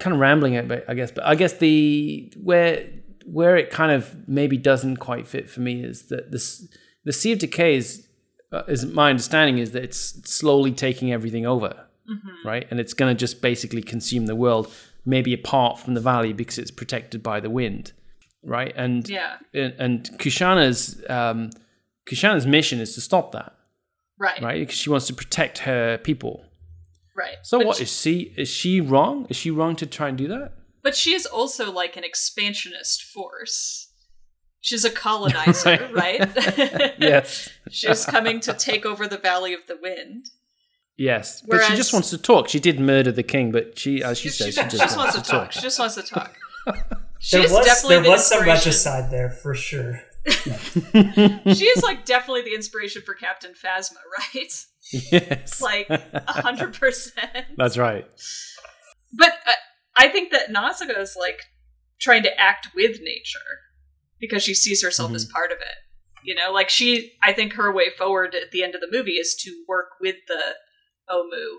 kind 0.00 0.12
of 0.12 0.18
rambling 0.18 0.54
it 0.54 0.68
but 0.68 0.84
I 0.88 0.94
guess 0.94 1.10
but 1.10 1.24
I 1.24 1.34
guess 1.34 1.54
the 1.54 2.32
where 2.42 2.86
where 3.24 3.56
it 3.56 3.70
kind 3.70 3.90
of 3.90 4.28
maybe 4.28 4.56
doesn't 4.56 4.98
quite 4.98 5.26
fit 5.26 5.48
for 5.48 5.60
me 5.60 5.82
is 5.82 6.08
that 6.08 6.30
this 6.30 6.68
the 7.04 7.12
sea 7.12 7.32
of 7.32 7.38
decay 7.38 7.76
is 7.76 8.05
uh, 8.52 8.62
is 8.68 8.86
my 8.86 9.10
understanding 9.10 9.58
is 9.58 9.72
that 9.72 9.82
it's 9.82 9.98
slowly 10.30 10.72
taking 10.72 11.12
everything 11.12 11.46
over 11.46 11.86
mm-hmm. 12.08 12.48
right 12.48 12.66
and 12.70 12.80
it's 12.80 12.94
going 12.94 13.14
to 13.14 13.18
just 13.18 13.40
basically 13.42 13.82
consume 13.82 14.26
the 14.26 14.36
world 14.36 14.72
maybe 15.06 15.32
apart 15.32 15.78
from 15.78 15.94
the 15.94 16.00
valley 16.00 16.32
because 16.32 16.58
it's 16.58 16.72
protected 16.72 17.22
by 17.22 17.40
the 17.40 17.48
wind, 17.48 17.92
right? 18.42 18.74
And 18.76 19.08
yeah, 19.08 19.36
and, 19.54 19.72
and 19.78 20.04
Kushana's 20.18 21.02
um, 21.08 21.50
Kushana's 22.06 22.46
mission 22.46 22.80
is 22.80 22.94
to 22.96 23.00
stop 23.00 23.32
that, 23.32 23.54
right? 24.18 24.42
Right, 24.42 24.60
because 24.60 24.76
she 24.76 24.90
wants 24.90 25.06
to 25.06 25.14
protect 25.14 25.58
her 25.58 25.98
people, 25.98 26.44
right? 27.16 27.36
So 27.42 27.58
but 27.58 27.68
what 27.68 27.76
she, 27.76 27.84
is 27.84 28.00
she? 28.00 28.34
Is 28.36 28.48
she 28.48 28.80
wrong? 28.80 29.26
Is 29.30 29.36
she 29.36 29.50
wrong 29.50 29.76
to 29.76 29.86
try 29.86 30.08
and 30.08 30.18
do 30.18 30.26
that? 30.28 30.52
But 30.82 30.96
she 30.96 31.14
is 31.14 31.24
also 31.24 31.72
like 31.72 31.96
an 31.96 32.04
expansionist 32.04 33.02
force. 33.02 33.85
She's 34.66 34.84
a 34.84 34.90
colonizer, 34.90 35.88
right? 35.94 36.18
right? 36.18 36.94
yes. 36.98 37.48
She's 37.70 38.04
coming 38.04 38.40
to 38.40 38.52
take 38.52 38.84
over 38.84 39.06
the 39.06 39.16
Valley 39.16 39.54
of 39.54 39.64
the 39.68 39.78
Wind. 39.80 40.26
Yes, 40.96 41.44
Whereas, 41.46 41.68
but 41.68 41.70
she 41.70 41.76
just 41.76 41.92
wants 41.92 42.10
to 42.10 42.18
talk. 42.18 42.48
She 42.48 42.58
did 42.58 42.80
murder 42.80 43.12
the 43.12 43.22
king, 43.22 43.52
but 43.52 43.78
she, 43.78 44.02
as 44.02 44.18
she, 44.18 44.28
she 44.28 44.50
says, 44.50 44.54
she, 44.54 44.60
she, 44.70 44.76
just, 44.76 44.96
wants, 44.96 45.14
to 45.14 45.22
talk. 45.22 45.30
talk. 45.30 45.52
She 45.52 45.60
just 45.60 45.78
wants 45.78 45.94
to 45.94 46.02
talk. 46.02 46.34
there 47.30 47.42
was 47.42 47.82
there 47.84 48.02
the 48.02 48.08
was 48.08 48.26
some 48.26 48.44
regicide 48.44 49.08
there 49.12 49.30
for 49.30 49.54
sure. 49.54 50.00
she 50.26 51.66
is 51.66 51.84
like 51.84 52.04
definitely 52.04 52.42
the 52.42 52.56
inspiration 52.56 53.02
for 53.06 53.14
Captain 53.14 53.52
Phasma, 53.52 53.98
right? 54.18 54.66
Yes, 54.90 55.62
like 55.62 55.86
hundred 56.26 56.74
percent. 56.74 57.46
That's 57.56 57.78
right. 57.78 58.04
But 59.16 59.30
uh, 59.46 59.52
I 59.96 60.08
think 60.08 60.32
that 60.32 60.50
Nausicaa 60.50 60.98
is 60.98 61.16
like 61.16 61.42
trying 62.00 62.24
to 62.24 62.40
act 62.40 62.70
with 62.74 63.00
nature 63.00 63.38
because 64.20 64.42
she 64.42 64.54
sees 64.54 64.82
herself 64.82 65.08
mm-hmm. 65.08 65.16
as 65.16 65.26
part 65.26 65.52
of 65.52 65.58
it. 65.58 65.76
You 66.24 66.34
know, 66.34 66.52
like 66.52 66.68
she, 66.68 67.12
I 67.22 67.32
think 67.32 67.52
her 67.52 67.72
way 67.72 67.90
forward 67.96 68.34
at 68.34 68.50
the 68.50 68.64
end 68.64 68.74
of 68.74 68.80
the 68.80 68.88
movie 68.90 69.12
is 69.12 69.36
to 69.44 69.64
work 69.68 69.90
with 70.00 70.16
the 70.26 70.42
Ohmu 71.08 71.58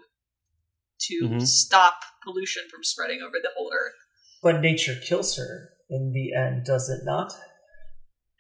to 0.99 1.23
mm-hmm. 1.23 1.39
stop 1.39 2.01
pollution 2.23 2.63
from 2.69 2.83
spreading 2.83 3.21
over 3.21 3.37
the 3.41 3.51
whole 3.55 3.71
earth. 3.73 3.93
But 4.43 4.61
nature 4.61 4.95
kills 5.07 5.37
her 5.37 5.69
in 5.89 6.11
the 6.13 6.33
end, 6.37 6.65
does 6.65 6.89
it 6.89 7.05
not? 7.05 7.31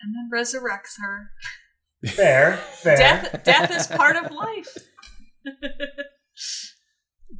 And 0.01 0.13
then 0.13 0.29
resurrects 0.33 0.99
her. 1.01 1.31
Fair, 2.05 2.57
fair. 2.57 2.97
Death, 2.97 3.43
death 3.43 3.71
is 3.71 3.87
part 3.87 4.15
of 4.15 4.31
life. 4.31 4.77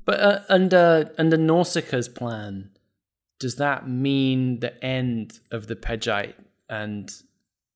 but 0.06 0.20
uh, 0.20 0.40
under 0.50 1.14
under 1.18 1.38
Nausicaa's 1.38 2.10
plan, 2.10 2.72
does 3.40 3.58
that 3.58 3.88
mean 3.88 4.60
the 4.60 4.84
end 4.84 5.40
of 5.52 5.68
the 5.68 5.76
Pejite 5.76 6.36
and 6.70 7.12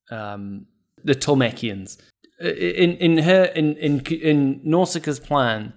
um, 0.09 0.65
the 1.03 1.15
Tolmekians? 1.15 1.97
In 2.39 2.97
in 2.97 3.17
her 3.19 3.45
in 3.45 3.75
in 3.77 3.99
in 3.99 4.61
Nausicaa's 4.63 5.19
plan, 5.19 5.73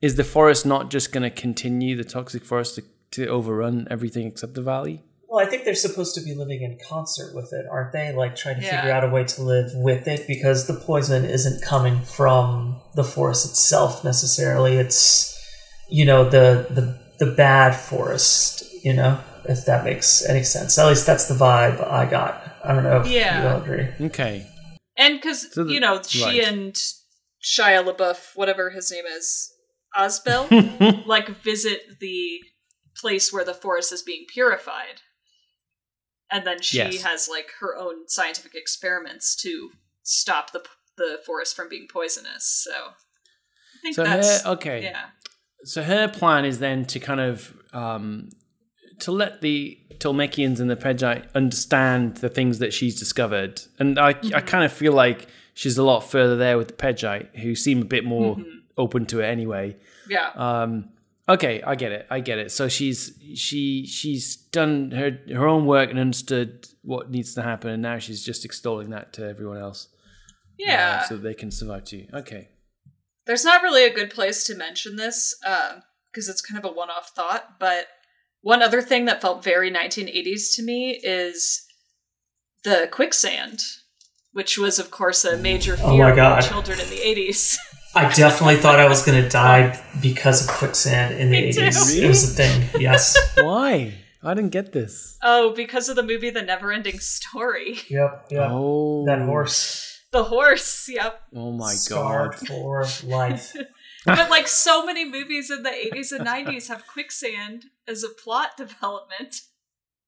is 0.00 0.14
the 0.14 0.24
forest 0.24 0.64
not 0.64 0.90
just 0.90 1.12
going 1.12 1.24
to 1.24 1.30
continue 1.30 1.96
the 1.96 2.04
toxic 2.04 2.44
forest 2.44 2.76
to, 2.76 2.84
to 3.12 3.26
overrun 3.26 3.88
everything 3.90 4.26
except 4.26 4.54
the 4.54 4.62
valley? 4.62 5.02
Well, 5.28 5.44
I 5.44 5.50
think 5.50 5.64
they're 5.64 5.74
supposed 5.74 6.14
to 6.14 6.20
be 6.20 6.32
living 6.32 6.62
in 6.62 6.78
concert 6.88 7.34
with 7.34 7.52
it, 7.52 7.66
aren't 7.68 7.90
they? 7.92 8.12
Like 8.12 8.36
trying 8.36 8.60
to 8.60 8.62
yeah. 8.62 8.76
figure 8.76 8.92
out 8.92 9.02
a 9.02 9.08
way 9.08 9.24
to 9.24 9.42
live 9.42 9.72
with 9.74 10.06
it 10.06 10.28
because 10.28 10.68
the 10.68 10.74
poison 10.74 11.24
isn't 11.24 11.64
coming 11.64 12.02
from 12.02 12.80
the 12.94 13.02
forest 13.02 13.44
itself 13.44 14.04
necessarily. 14.04 14.76
It's 14.76 15.36
you 15.88 16.04
know 16.04 16.22
the 16.22 16.66
the 16.70 17.00
the 17.18 17.32
bad 17.34 17.74
forest, 17.74 18.62
you 18.84 18.92
know. 18.92 19.18
if 19.48 19.64
that 19.66 19.84
makes 19.84 20.24
any 20.24 20.42
sense. 20.42 20.78
At 20.78 20.86
least 20.86 21.06
that's 21.06 21.26
the 21.26 21.34
vibe 21.34 21.86
I 21.90 22.06
got. 22.06 22.43
I 22.64 22.72
don't 22.74 22.84
know 22.84 23.00
if 23.00 23.06
Yeah. 23.06 23.42
you 23.42 23.48
all 23.48 23.62
agree. 23.62 24.06
Okay. 24.06 24.46
And 24.96 25.20
because 25.20 25.52
So 25.52 25.64
you 25.66 25.80
know 25.80 26.02
she 26.02 26.24
right. 26.24 26.44
and 26.44 26.74
Shia 27.42 27.84
LaBeouf, 27.84 28.36
whatever 28.36 28.70
his 28.70 28.90
name 28.90 29.04
is, 29.06 29.52
Asbel, 29.96 30.48
like 31.06 31.28
visit 31.28 31.98
the 32.00 32.40
place 32.96 33.32
where 33.32 33.44
the 33.44 33.54
forest 33.54 33.92
is 33.92 34.02
being 34.02 34.24
purified, 34.32 35.02
and 36.30 36.46
then 36.46 36.60
she 36.62 36.78
Yes. 36.78 37.02
has 37.02 37.28
like 37.28 37.50
her 37.60 37.76
own 37.76 38.08
scientific 38.08 38.54
experiments 38.54 39.34
to 39.42 39.70
stop 40.02 40.52
the 40.52 40.62
the 40.96 41.18
forest 41.26 41.56
from 41.56 41.68
being 41.68 41.88
poisonous. 41.92 42.64
So 42.64 42.70
I 42.72 43.78
think 43.82 43.96
So 43.96 44.04
that's 44.04 44.42
her, 44.44 44.50
okay. 44.52 44.82
yeah, 44.84 45.06
So 45.64 45.82
her 45.82 46.06
plan 46.08 46.44
is 46.44 46.60
then 46.60 46.84
to 46.86 47.00
kind 47.00 47.20
of 47.20 47.52
um, 47.72 48.28
to 49.00 49.10
let 49.10 49.40
the 49.40 49.76
Tolmekians 50.04 50.60
and 50.60 50.68
the 50.68 50.76
Pejite 50.76 51.24
understand 51.34 52.18
the 52.18 52.28
things 52.28 52.58
that 52.58 52.74
she's 52.74 52.98
discovered, 52.98 53.62
and 53.78 53.98
I 53.98 54.10
I 54.34 54.40
kind 54.40 54.64
of 54.64 54.72
feel 54.72 54.92
like 54.92 55.28
she's 55.54 55.78
a 55.78 55.82
lot 55.82 56.00
further 56.00 56.36
there 56.36 56.58
with 56.58 56.68
the 56.68 56.74
Pejite, 56.74 57.34
who 57.36 57.54
seem 57.54 57.80
a 57.82 57.84
bit 57.86 58.04
more 58.04 58.36
open 58.76 59.06
to 59.06 59.20
it 59.20 59.26
anyway. 59.26 59.76
yeah, 60.08 60.30
Um, 60.34 60.90
okay, 61.28 61.62
I 61.62 61.74
get 61.76 61.92
it. 61.92 62.06
I 62.10 62.20
get 62.20 62.38
it. 62.38 62.50
So 62.50 62.68
she's 62.68 63.18
she 63.34 63.86
she's 63.86 64.36
done 64.36 64.90
her 64.90 65.18
her 65.32 65.48
own 65.48 65.64
work 65.64 65.90
and 65.90 65.98
understood 65.98 66.68
what 66.82 67.10
needs 67.10 67.34
to 67.34 67.42
happen, 67.42 67.70
and 67.70 67.82
now 67.82 67.98
she's 67.98 68.22
just 68.22 68.44
extolling 68.44 68.90
that 68.90 69.12
to 69.14 69.26
everyone 69.26 69.58
else, 69.58 69.88
uh, 69.92 69.96
yeah. 70.58 71.04
so 71.04 71.16
they 71.16 71.34
can 71.34 71.50
survive 71.50 71.84
too. 71.84 72.06
Okay. 72.12 72.48
There's 73.26 73.44
not 73.44 73.62
really 73.62 73.84
a 73.86 73.94
good 73.94 74.10
place 74.10 74.44
to 74.44 74.54
mention 74.54 74.96
this 74.96 75.34
because 76.10 76.28
it's 76.28 76.42
kind 76.42 76.62
of 76.62 76.70
a 76.70 76.74
one 76.74 76.90
off 76.90 77.08
thought, 77.16 77.58
but 77.58 77.86
one 78.44 78.62
other 78.62 78.80
thing 78.80 79.06
that 79.06 79.20
felt 79.20 79.42
very 79.42 79.70
1980s 79.72 80.54
to 80.56 80.62
me 80.62 81.00
is 81.02 81.62
the 82.62 82.88
quicksand, 82.92 83.60
which 84.32 84.56
was, 84.58 84.78
of 84.78 84.90
course, 84.90 85.24
a 85.24 85.36
major 85.36 85.76
Oh 85.82 85.90
fear 85.96 86.10
my 86.10 86.14
God. 86.16 86.38
of 86.44 86.48
children 86.48 86.78
in 86.78 86.88
the 86.90 86.96
80s. 86.98 87.56
I 87.96 88.12
definitely 88.12 88.56
thought 88.56 88.80
I 88.80 88.88
was 88.88 89.04
going 89.04 89.22
to 89.22 89.28
die 89.28 89.80
because 90.02 90.42
of 90.42 90.48
quicksand 90.54 91.14
in 91.18 91.30
the 91.30 91.40
Me 91.46 91.52
too. 91.52 91.60
80s. 91.60 92.02
It 92.02 92.08
was 92.08 92.24
a 92.24 92.34
thing, 92.34 92.80
yes. 92.80 93.16
Why? 93.38 93.94
I 94.22 94.34
didn't 94.34 94.50
get 94.50 94.72
this. 94.72 95.16
oh, 95.22 95.52
because 95.54 95.88
of 95.88 95.96
the 95.96 96.02
movie 96.02 96.30
The 96.30 96.40
Neverending 96.40 97.00
Story. 97.00 97.78
Yep, 97.90 98.26
yep. 98.30 98.48
Oh, 98.50 99.04
That 99.06 99.20
horse. 99.22 99.90
The 100.12 100.24
horse, 100.24 100.88
yep. 100.88 101.20
Oh 101.34 101.52
my 101.52 101.72
scarred 101.72 102.36
god. 102.48 102.48
for 102.48 102.84
life. 103.06 103.54
But 104.06 104.30
like 104.30 104.48
so 104.48 104.84
many 104.84 105.04
movies 105.04 105.50
in 105.50 105.62
the 105.62 105.70
80s 105.70 106.12
and 106.12 106.26
90s 106.26 106.68
have 106.68 106.86
quicksand 106.86 107.64
as 107.88 108.04
a 108.04 108.08
plot 108.08 108.56
development. 108.56 109.40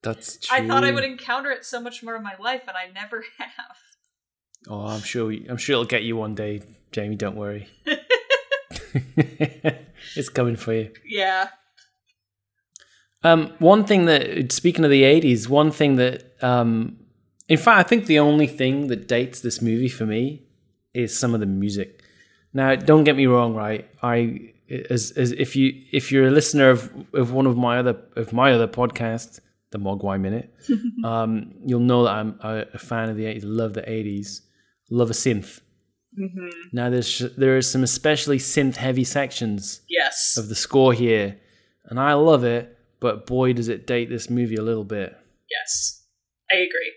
That's 0.03 0.37
true. 0.37 0.57
I 0.57 0.67
thought 0.67 0.83
I 0.83 0.91
would 0.91 1.03
encounter 1.03 1.51
it 1.51 1.65
so 1.65 1.81
much 1.81 2.03
more 2.03 2.15
in 2.15 2.23
my 2.23 2.35
life, 2.39 2.63
and 2.67 2.77
I 2.77 2.91
never 2.93 3.25
have. 3.37 3.77
Oh, 4.67 4.87
I'm 4.87 5.01
sure. 5.01 5.31
I'm 5.31 5.57
sure 5.57 5.73
it'll 5.73 5.85
get 5.85 6.03
you 6.03 6.15
one 6.15 6.35
day, 6.35 6.61
Jamie. 6.91 7.15
Don't 7.15 7.35
worry. 7.35 7.67
it's 10.15 10.29
coming 10.29 10.55
for 10.55 10.73
you. 10.73 10.91
Yeah. 11.05 11.49
Um, 13.23 13.53
one 13.59 13.83
thing 13.85 14.05
that, 14.05 14.51
speaking 14.51 14.85
of 14.85 14.91
the 14.91 15.03
'80s, 15.03 15.47
one 15.47 15.71
thing 15.71 15.95
that, 15.95 16.35
um, 16.41 16.97
in 17.47 17.57
fact, 17.57 17.79
I 17.79 17.83
think 17.83 18.05
the 18.05 18.19
only 18.19 18.47
thing 18.47 18.87
that 18.87 19.07
dates 19.07 19.41
this 19.41 19.61
movie 19.61 19.89
for 19.89 20.05
me 20.05 20.47
is 20.93 21.17
some 21.17 21.33
of 21.33 21.39
the 21.39 21.45
music. 21.45 21.96
Now, 22.53 22.75
don't 22.75 23.03
get 23.03 23.15
me 23.15 23.25
wrong, 23.27 23.53
right? 23.53 23.87
I, 24.01 24.53
as, 24.89 25.11
as 25.11 25.31
if 25.31 25.55
you 25.55 25.81
if 25.91 26.11
you're 26.11 26.27
a 26.27 26.31
listener 26.31 26.69
of, 26.69 26.91
of 27.13 27.31
one 27.31 27.45
of 27.45 27.57
my 27.57 27.77
other 27.79 27.97
of 28.15 28.33
my 28.33 28.51
other 28.51 28.67
podcasts, 28.67 29.39
the 29.71 29.79
Mogwai 29.79 30.19
Minute, 30.19 30.53
um, 31.03 31.53
you'll 31.65 31.79
know 31.79 32.03
that 32.05 32.11
I'm 32.13 32.39
a, 32.41 32.65
a 32.73 32.77
fan 32.79 33.09
of 33.09 33.15
the 33.17 33.25
'80s. 33.25 33.41
Love 33.43 33.73
the 33.73 33.81
'80s. 33.83 34.41
Love 34.89 35.09
a 35.09 35.13
synth. 35.13 35.59
Mm-hmm. 36.19 36.47
Now, 36.73 36.89
there's 36.89 37.19
there 37.37 37.57
are 37.57 37.61
some 37.61 37.83
especially 37.83 38.39
synth 38.39 38.75
heavy 38.77 39.03
sections 39.03 39.81
Yes. 39.89 40.35
of 40.37 40.49
the 40.49 40.55
score 40.55 40.93
here, 40.93 41.37
and 41.85 41.99
I 41.99 42.13
love 42.13 42.43
it. 42.43 42.73
But 42.99 43.27
boy, 43.27 43.53
does 43.53 43.67
it 43.67 43.85
date 43.85 44.09
this 44.09 44.29
movie 44.29 44.55
a 44.55 44.63
little 44.63 44.83
bit. 44.83 45.15
Yes. 45.51 46.03
I 46.51 46.55
agree. 46.55 46.91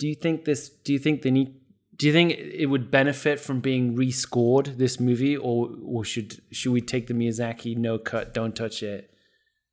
Do 0.00 0.08
you 0.08 0.16
think 0.16 0.44
this? 0.44 0.68
Do 0.68 0.92
you 0.92 0.98
think 0.98 1.22
they 1.22 1.30
need? 1.30 1.54
Do 1.96 2.06
you 2.06 2.12
think 2.12 2.32
it 2.32 2.66
would 2.66 2.90
benefit 2.90 3.38
from 3.38 3.60
being 3.60 3.94
rescored 3.96 4.78
this 4.78 4.98
movie, 4.98 5.36
or 5.36 5.70
or 5.84 6.04
should 6.04 6.40
should 6.50 6.72
we 6.72 6.80
take 6.80 7.06
the 7.06 7.14
Miyazaki 7.14 7.76
no 7.76 7.98
cut, 7.98 8.32
don't 8.32 8.56
touch 8.56 8.82
it, 8.82 9.10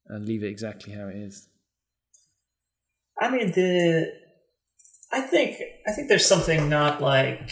and 0.07 0.26
leave 0.26 0.43
it 0.43 0.49
exactly 0.49 0.93
how 0.93 1.07
it 1.07 1.15
is? 1.15 1.47
I 3.22 3.30
mean 3.32 3.51
the 3.51 4.11
I 5.11 5.22
think 5.22 5.61
I 5.88 5.91
think 5.91 6.09
there's 6.09 6.26
something 6.26 6.70
not 6.70 7.01
like 7.01 7.51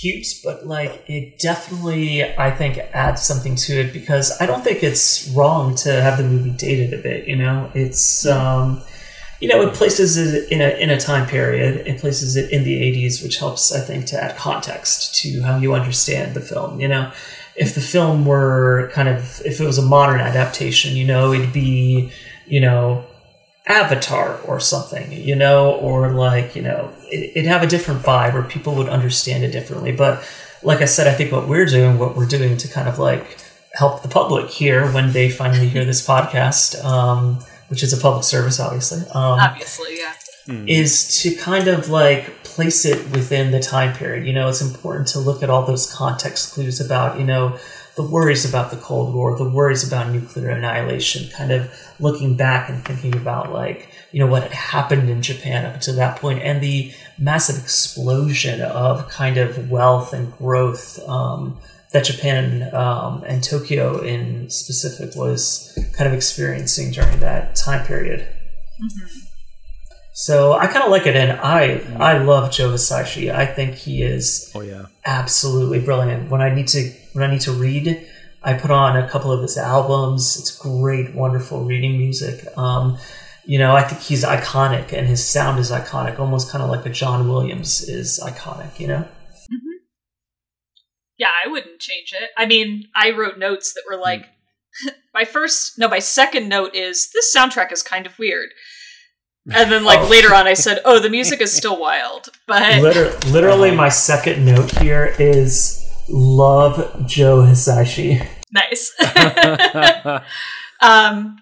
cute, 0.00 0.26
but 0.44 0.66
like 0.66 1.04
it 1.08 1.38
definitely 1.40 2.22
I 2.22 2.50
think 2.50 2.78
adds 2.92 3.22
something 3.22 3.56
to 3.56 3.80
it 3.80 3.92
because 3.92 4.32
I 4.40 4.46
don't 4.46 4.62
think 4.62 4.82
it's 4.82 5.28
wrong 5.30 5.74
to 5.76 6.02
have 6.02 6.18
the 6.18 6.24
movie 6.24 6.50
dated 6.50 6.92
a 6.98 7.02
bit, 7.02 7.26
you 7.26 7.36
know? 7.36 7.70
It's 7.74 8.26
um 8.26 8.82
you 9.40 9.48
know, 9.48 9.60
it 9.62 9.74
places 9.74 10.16
it 10.16 10.50
in 10.50 10.60
a 10.60 10.70
in 10.80 10.90
a 10.90 10.98
time 10.98 11.26
period. 11.26 11.86
It 11.86 12.00
places 12.00 12.36
it 12.36 12.50
in 12.50 12.64
the 12.64 12.80
'80s, 12.80 13.22
which 13.22 13.38
helps, 13.38 13.72
I 13.72 13.80
think, 13.80 14.06
to 14.06 14.22
add 14.22 14.36
context 14.36 15.20
to 15.22 15.42
how 15.42 15.58
you 15.58 15.74
understand 15.74 16.34
the 16.34 16.40
film. 16.40 16.80
You 16.80 16.88
know, 16.88 17.12
if 17.54 17.74
the 17.74 17.80
film 17.80 18.24
were 18.24 18.90
kind 18.94 19.08
of 19.08 19.42
if 19.44 19.60
it 19.60 19.66
was 19.66 19.78
a 19.78 19.82
modern 19.82 20.20
adaptation, 20.20 20.96
you 20.96 21.06
know, 21.06 21.32
it'd 21.32 21.52
be, 21.52 22.10
you 22.46 22.60
know, 22.60 23.04
Avatar 23.66 24.40
or 24.42 24.60
something, 24.60 25.10
you 25.12 25.34
know, 25.34 25.72
or 25.72 26.12
like, 26.12 26.54
you 26.54 26.62
know, 26.62 26.92
it, 27.02 27.36
it'd 27.36 27.46
have 27.46 27.62
a 27.62 27.66
different 27.66 28.02
vibe 28.02 28.34
where 28.34 28.42
people 28.42 28.74
would 28.76 28.88
understand 28.88 29.42
it 29.42 29.50
differently. 29.50 29.92
But 29.92 30.26
like 30.62 30.80
I 30.80 30.84
said, 30.84 31.06
I 31.06 31.14
think 31.14 31.32
what 31.32 31.48
we're 31.48 31.66
doing, 31.66 31.98
what 31.98 32.16
we're 32.16 32.26
doing 32.26 32.56
to 32.58 32.68
kind 32.68 32.88
of 32.88 32.98
like 32.98 33.38
help 33.74 34.02
the 34.02 34.08
public 34.08 34.50
here 34.50 34.90
when 34.92 35.12
they 35.12 35.28
finally 35.30 35.68
hear 35.68 35.84
this 35.84 36.06
podcast, 36.06 36.82
um, 36.84 37.40
which 37.68 37.82
is 37.82 37.92
a 37.92 38.00
public 38.00 38.24
service, 38.24 38.60
obviously, 38.60 39.00
um, 39.10 39.38
Obviously, 39.40 39.98
yeah. 39.98 40.12
is 40.66 41.22
to 41.22 41.34
kind 41.34 41.68
of 41.68 41.88
like 41.88 42.42
place 42.44 42.84
it 42.84 43.10
within 43.10 43.50
the 43.50 43.60
time 43.60 43.94
period. 43.94 44.26
You 44.26 44.32
know, 44.32 44.48
it's 44.48 44.62
important 44.62 45.08
to 45.08 45.18
look 45.18 45.42
at 45.42 45.50
all 45.50 45.64
those 45.66 45.92
context 45.92 46.54
clues 46.54 46.80
about, 46.80 47.18
you 47.18 47.24
know, 47.24 47.58
the 47.96 48.02
worries 48.02 48.48
about 48.48 48.70
the 48.70 48.76
Cold 48.76 49.14
War, 49.14 49.36
the 49.36 49.48
worries 49.48 49.86
about 49.86 50.12
nuclear 50.12 50.50
annihilation, 50.50 51.30
kind 51.30 51.50
of 51.50 51.70
looking 51.98 52.36
back 52.36 52.68
and 52.68 52.84
thinking 52.84 53.16
about 53.16 53.52
like, 53.52 53.88
you 54.12 54.20
know, 54.20 54.26
what 54.26 54.42
had 54.42 54.52
happened 54.52 55.08
in 55.08 55.22
Japan 55.22 55.64
up 55.64 55.80
to 55.82 55.92
that 55.92 56.20
point 56.20 56.40
and 56.42 56.62
the 56.62 56.92
massive 57.18 57.56
explosion 57.62 58.60
of 58.60 59.08
kind 59.08 59.38
of 59.38 59.70
wealth 59.70 60.12
and 60.12 60.30
growth 60.36 60.98
um, 61.08 61.58
that 61.96 62.04
Japan 62.04 62.74
um, 62.74 63.24
and 63.26 63.42
Tokyo 63.42 64.00
in 64.00 64.50
specific 64.50 65.16
was 65.16 65.72
kind 65.96 66.06
of 66.06 66.12
experiencing 66.12 66.90
during 66.90 67.20
that 67.20 67.56
time 67.56 67.86
period. 67.86 68.28
So 70.12 70.52
I 70.52 70.66
kind 70.66 70.84
of 70.84 70.90
like 70.90 71.06
it, 71.06 71.16
and 71.16 71.32
I 71.32 71.80
I 71.98 72.18
love 72.18 72.52
Joe 72.52 72.70
Hisaishi. 72.70 73.34
I 73.34 73.46
think 73.46 73.76
he 73.76 74.02
is 74.02 74.52
Oh 74.54 74.60
yeah, 74.60 74.86
absolutely 75.06 75.80
brilliant. 75.80 76.30
When 76.30 76.42
I 76.42 76.54
need 76.54 76.68
to 76.68 76.92
when 77.14 77.24
I 77.24 77.32
need 77.32 77.42
to 77.42 77.52
read, 77.52 78.06
I 78.42 78.52
put 78.54 78.70
on 78.70 78.98
a 78.98 79.08
couple 79.08 79.32
of 79.32 79.40
his 79.40 79.56
albums. 79.56 80.38
It's 80.38 80.54
great, 80.54 81.14
wonderful 81.14 81.64
reading 81.64 81.96
music. 81.96 82.46
Um, 82.58 82.98
you 83.46 83.58
know, 83.58 83.74
I 83.74 83.82
think 83.82 84.02
he's 84.02 84.22
iconic, 84.22 84.92
and 84.92 85.06
his 85.06 85.26
sound 85.26 85.58
is 85.58 85.70
iconic, 85.70 86.18
almost 86.18 86.50
kind 86.50 86.62
of 86.62 86.68
like 86.68 86.84
a 86.84 86.90
John 86.90 87.26
Williams 87.28 87.88
is 87.88 88.20
iconic. 88.22 88.80
You 88.80 88.88
know, 88.88 89.08
Yeah, 91.18 91.32
I 91.44 91.48
wouldn't 91.48 91.80
change 91.80 92.12
it. 92.12 92.30
I 92.36 92.46
mean, 92.46 92.84
I 92.94 93.10
wrote 93.12 93.38
notes 93.38 93.72
that 93.74 93.84
were 93.90 93.96
like, 94.00 94.26
my 95.14 95.24
first, 95.24 95.78
no, 95.78 95.88
my 95.88 95.98
second 95.98 96.48
note 96.48 96.74
is 96.74 97.10
this 97.14 97.34
soundtrack 97.34 97.72
is 97.72 97.82
kind 97.82 98.06
of 98.06 98.18
weird. 98.18 98.50
And 99.54 99.70
then, 99.70 99.84
like, 99.84 100.00
Oh. 100.02 100.08
later 100.08 100.34
on, 100.34 100.46
I 100.46 100.54
said, 100.54 100.80
oh, 100.84 100.98
the 100.98 101.08
music 101.08 101.40
is 101.40 101.56
still 101.56 101.78
wild. 101.78 102.28
But 102.46 102.82
Liter- 102.82 103.16
literally, 103.28 103.70
my 103.70 103.88
second 103.88 104.44
note 104.44 104.70
here 104.78 105.14
is 105.18 105.82
love 106.08 107.06
Joe 107.06 107.42
Hisaishi. 107.42 108.26
nice. 108.52 108.92
um, 110.82 111.38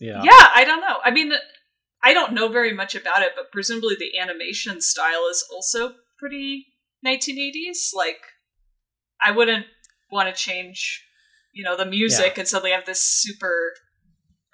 yeah, 0.00 0.22
yeah, 0.22 0.48
I 0.54 0.62
don't 0.64 0.80
know. 0.80 0.96
I 1.04 1.10
mean, 1.10 1.32
I 2.02 2.14
don't 2.14 2.32
know 2.32 2.48
very 2.48 2.72
much 2.72 2.94
about 2.94 3.22
it, 3.22 3.32
but 3.36 3.50
presumably 3.52 3.96
the 3.98 4.18
animation 4.18 4.80
style 4.80 5.26
is 5.30 5.44
also 5.52 5.94
pretty 6.18 6.66
1980s. 7.04 7.90
Like, 7.94 8.18
I 9.24 9.32
wouldn't 9.32 9.66
want 10.10 10.28
to 10.28 10.34
change, 10.34 11.04
you 11.52 11.64
know, 11.64 11.76
the 11.76 11.86
music 11.86 12.38
and 12.38 12.46
suddenly 12.46 12.72
have 12.72 12.86
this 12.86 13.00
super, 13.00 13.72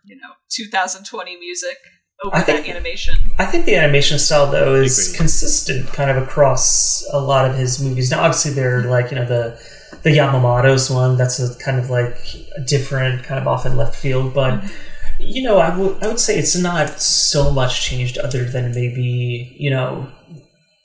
you 0.05 0.17
know, 0.17 0.35
2020 0.51 1.37
music 1.39 1.77
over 2.25 2.37
I 2.37 2.39
that 2.41 2.47
think- 2.47 2.69
animation. 2.69 3.15
I 3.39 3.47
think 3.47 3.67
the 3.67 3.77
animation 3.77 4.19
style 4.19 4.51
though 4.51 4.75
is 4.75 5.15
consistent 5.17 5.89
kind 5.89 6.11
of 6.11 6.23
across 6.23 7.05
a 7.12 7.21
lot 7.21 7.49
of 7.49 7.57
his 7.57 7.83
movies. 7.83 8.11
Now 8.11 8.23
obviously 8.23 8.53
they're 8.53 8.83
like, 8.85 9.11
you 9.11 9.17
know, 9.17 9.27
the 9.27 9.61
the 10.03 10.11
Yamamoto's 10.11 10.91
one, 10.91 11.17
that's 11.17 11.39
a 11.39 11.57
kind 11.59 11.79
of 11.79 11.89
like 11.89 12.17
a 12.57 12.61
different 12.61 13.23
kind 13.25 13.41
of 13.41 13.47
off 13.49 13.65
in 13.65 13.77
left 13.77 13.95
field, 13.97 14.35
but 14.35 14.61
mm-hmm. 14.61 14.69
You 15.21 15.43
know, 15.43 15.59
I 15.59 15.75
would 15.77 16.03
I 16.03 16.09
would 16.09 16.19
say 16.19 16.37
it's 16.37 16.57
not 16.57 17.01
so 17.01 17.53
much 17.53 17.83
changed, 17.83 18.19
other 18.19 18.45
than 18.45 18.73
maybe 18.73 19.55
you 19.57 19.71
know 19.71 20.09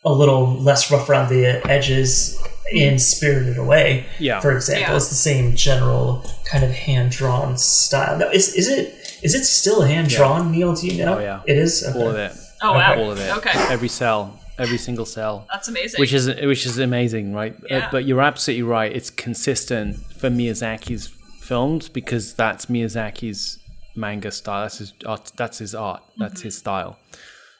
a 0.06 0.12
little 0.14 0.54
less 0.62 0.90
rough 0.92 1.10
around 1.10 1.30
the 1.30 1.46
edges 1.70 2.42
in 2.72 3.00
Spirited 3.00 3.58
Away. 3.58 4.06
Yeah. 4.20 4.40
for 4.40 4.52
example, 4.52 4.82
Yeah. 4.92 4.96
it's 4.96 5.10
the 5.10 5.16
same 5.16 5.56
general 5.56 6.24
kind 6.46 6.64
of 6.64 6.72
hand 6.72 7.12
drawn 7.12 7.58
style. 7.58 8.18
Now, 8.18 8.30
is 8.30 8.54
is 8.56 8.68
it 8.68 8.96
is 9.22 9.36
it 9.36 9.44
still 9.44 9.82
hand 9.82 10.08
drawn, 10.10 10.52
Neil? 10.52 10.74
Do 10.74 10.88
you 10.88 11.04
know? 11.06 11.18
Oh, 11.18 11.20
yeah. 11.20 11.42
it 11.46 11.58
is. 11.58 11.84
all 11.96 12.10
of 12.10 12.16
it, 12.16 12.32
Oh 12.62 12.74
wow. 12.74 12.98
all 12.98 13.12
of 13.12 13.20
it, 13.20 13.30
Okay. 13.38 13.52
every 13.70 13.90
cell, 13.90 14.40
every 14.58 14.78
single 14.78 15.06
cell. 15.06 15.46
That's 15.52 15.68
amazing. 15.68 16.00
which 16.00 16.14
is 16.14 16.28
which 16.28 16.66
is 16.66 16.78
amazing, 16.78 17.34
right? 17.34 17.54
Uh, 17.56 17.68
Yeah. 17.70 17.90
but 17.92 18.06
you're 18.06 18.22
absolutely 18.22 18.64
right. 18.64 18.92
It's 18.96 19.10
consistent 19.10 19.98
for 20.20 20.30
Miyazaki's 20.30 21.08
films 21.42 21.90
because 21.90 22.34
that's 22.36 22.68
Miyazaki's 22.68 23.58
manga 23.96 24.32
style. 24.32 24.64
That's 24.64 24.78
his 24.78 24.94
art. 25.06 25.32
That's 25.36 25.58
his 25.58 25.76
art. 25.76 26.04
That's 26.18 26.42
his 26.42 26.58
style. 26.58 26.98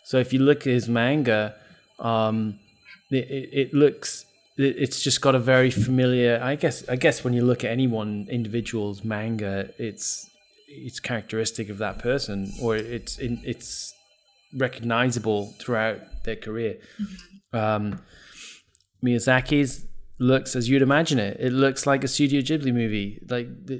So 0.06 0.18
if 0.18 0.32
you 0.34 0.40
look 0.40 0.60
at 0.68 0.74
his 0.74 0.88
manga, 0.88 1.56
um, 2.00 2.60
it, 3.12 3.50
it, 3.52 3.74
looks. 3.74 4.26
It's 4.58 5.02
just 5.02 5.22
got 5.22 5.36
a 5.36 5.40
very 5.40 5.72
familiar. 5.72 6.40
I 6.42 6.56
guess. 6.56 6.88
I 6.90 6.96
guess 6.96 7.24
when 7.24 7.34
you 7.34 7.44
look 7.44 7.64
at 7.64 7.72
any 7.72 7.88
one 7.88 8.28
individual's 8.30 9.04
manga, 9.04 9.70
it's 9.78 10.30
it's 10.68 11.00
characteristic 11.00 11.70
of 11.70 11.78
that 11.80 12.00
person, 12.00 12.52
or 12.62 12.76
it's 12.76 13.18
in, 13.18 13.42
it's 13.44 13.94
recognizable 14.56 15.54
throughout 15.60 16.00
their 16.24 16.36
career. 16.36 16.78
Um, 17.54 18.02
Miyazaki's 19.04 19.86
looks 20.20 20.56
as 20.56 20.70
you'd 20.70 20.82
imagine 20.82 21.20
it. 21.20 21.38
It 21.40 21.52
looks 21.54 21.88
like 21.88 22.04
a 22.04 22.08
Studio 22.08 22.42
Ghibli 22.42 22.74
movie. 22.74 23.20
Like 23.30 23.48
the, 23.66 23.76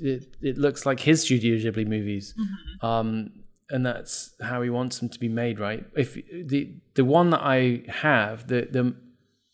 it, 0.00 0.36
it 0.40 0.58
looks 0.58 0.86
like 0.86 1.00
his 1.00 1.22
Studio 1.22 1.56
Ghibli 1.56 1.86
movies. 1.86 2.34
Um, 2.82 3.30
and 3.70 3.84
that's 3.84 4.34
how 4.42 4.62
he 4.62 4.70
wants 4.70 4.98
them 4.98 5.08
to 5.08 5.18
be 5.18 5.28
made, 5.28 5.58
right? 5.58 5.84
If 5.96 6.14
the 6.14 6.74
the 6.94 7.04
one 7.04 7.30
that 7.30 7.40
I 7.42 7.82
have, 7.88 8.46
the 8.46 8.68
the, 8.70 8.94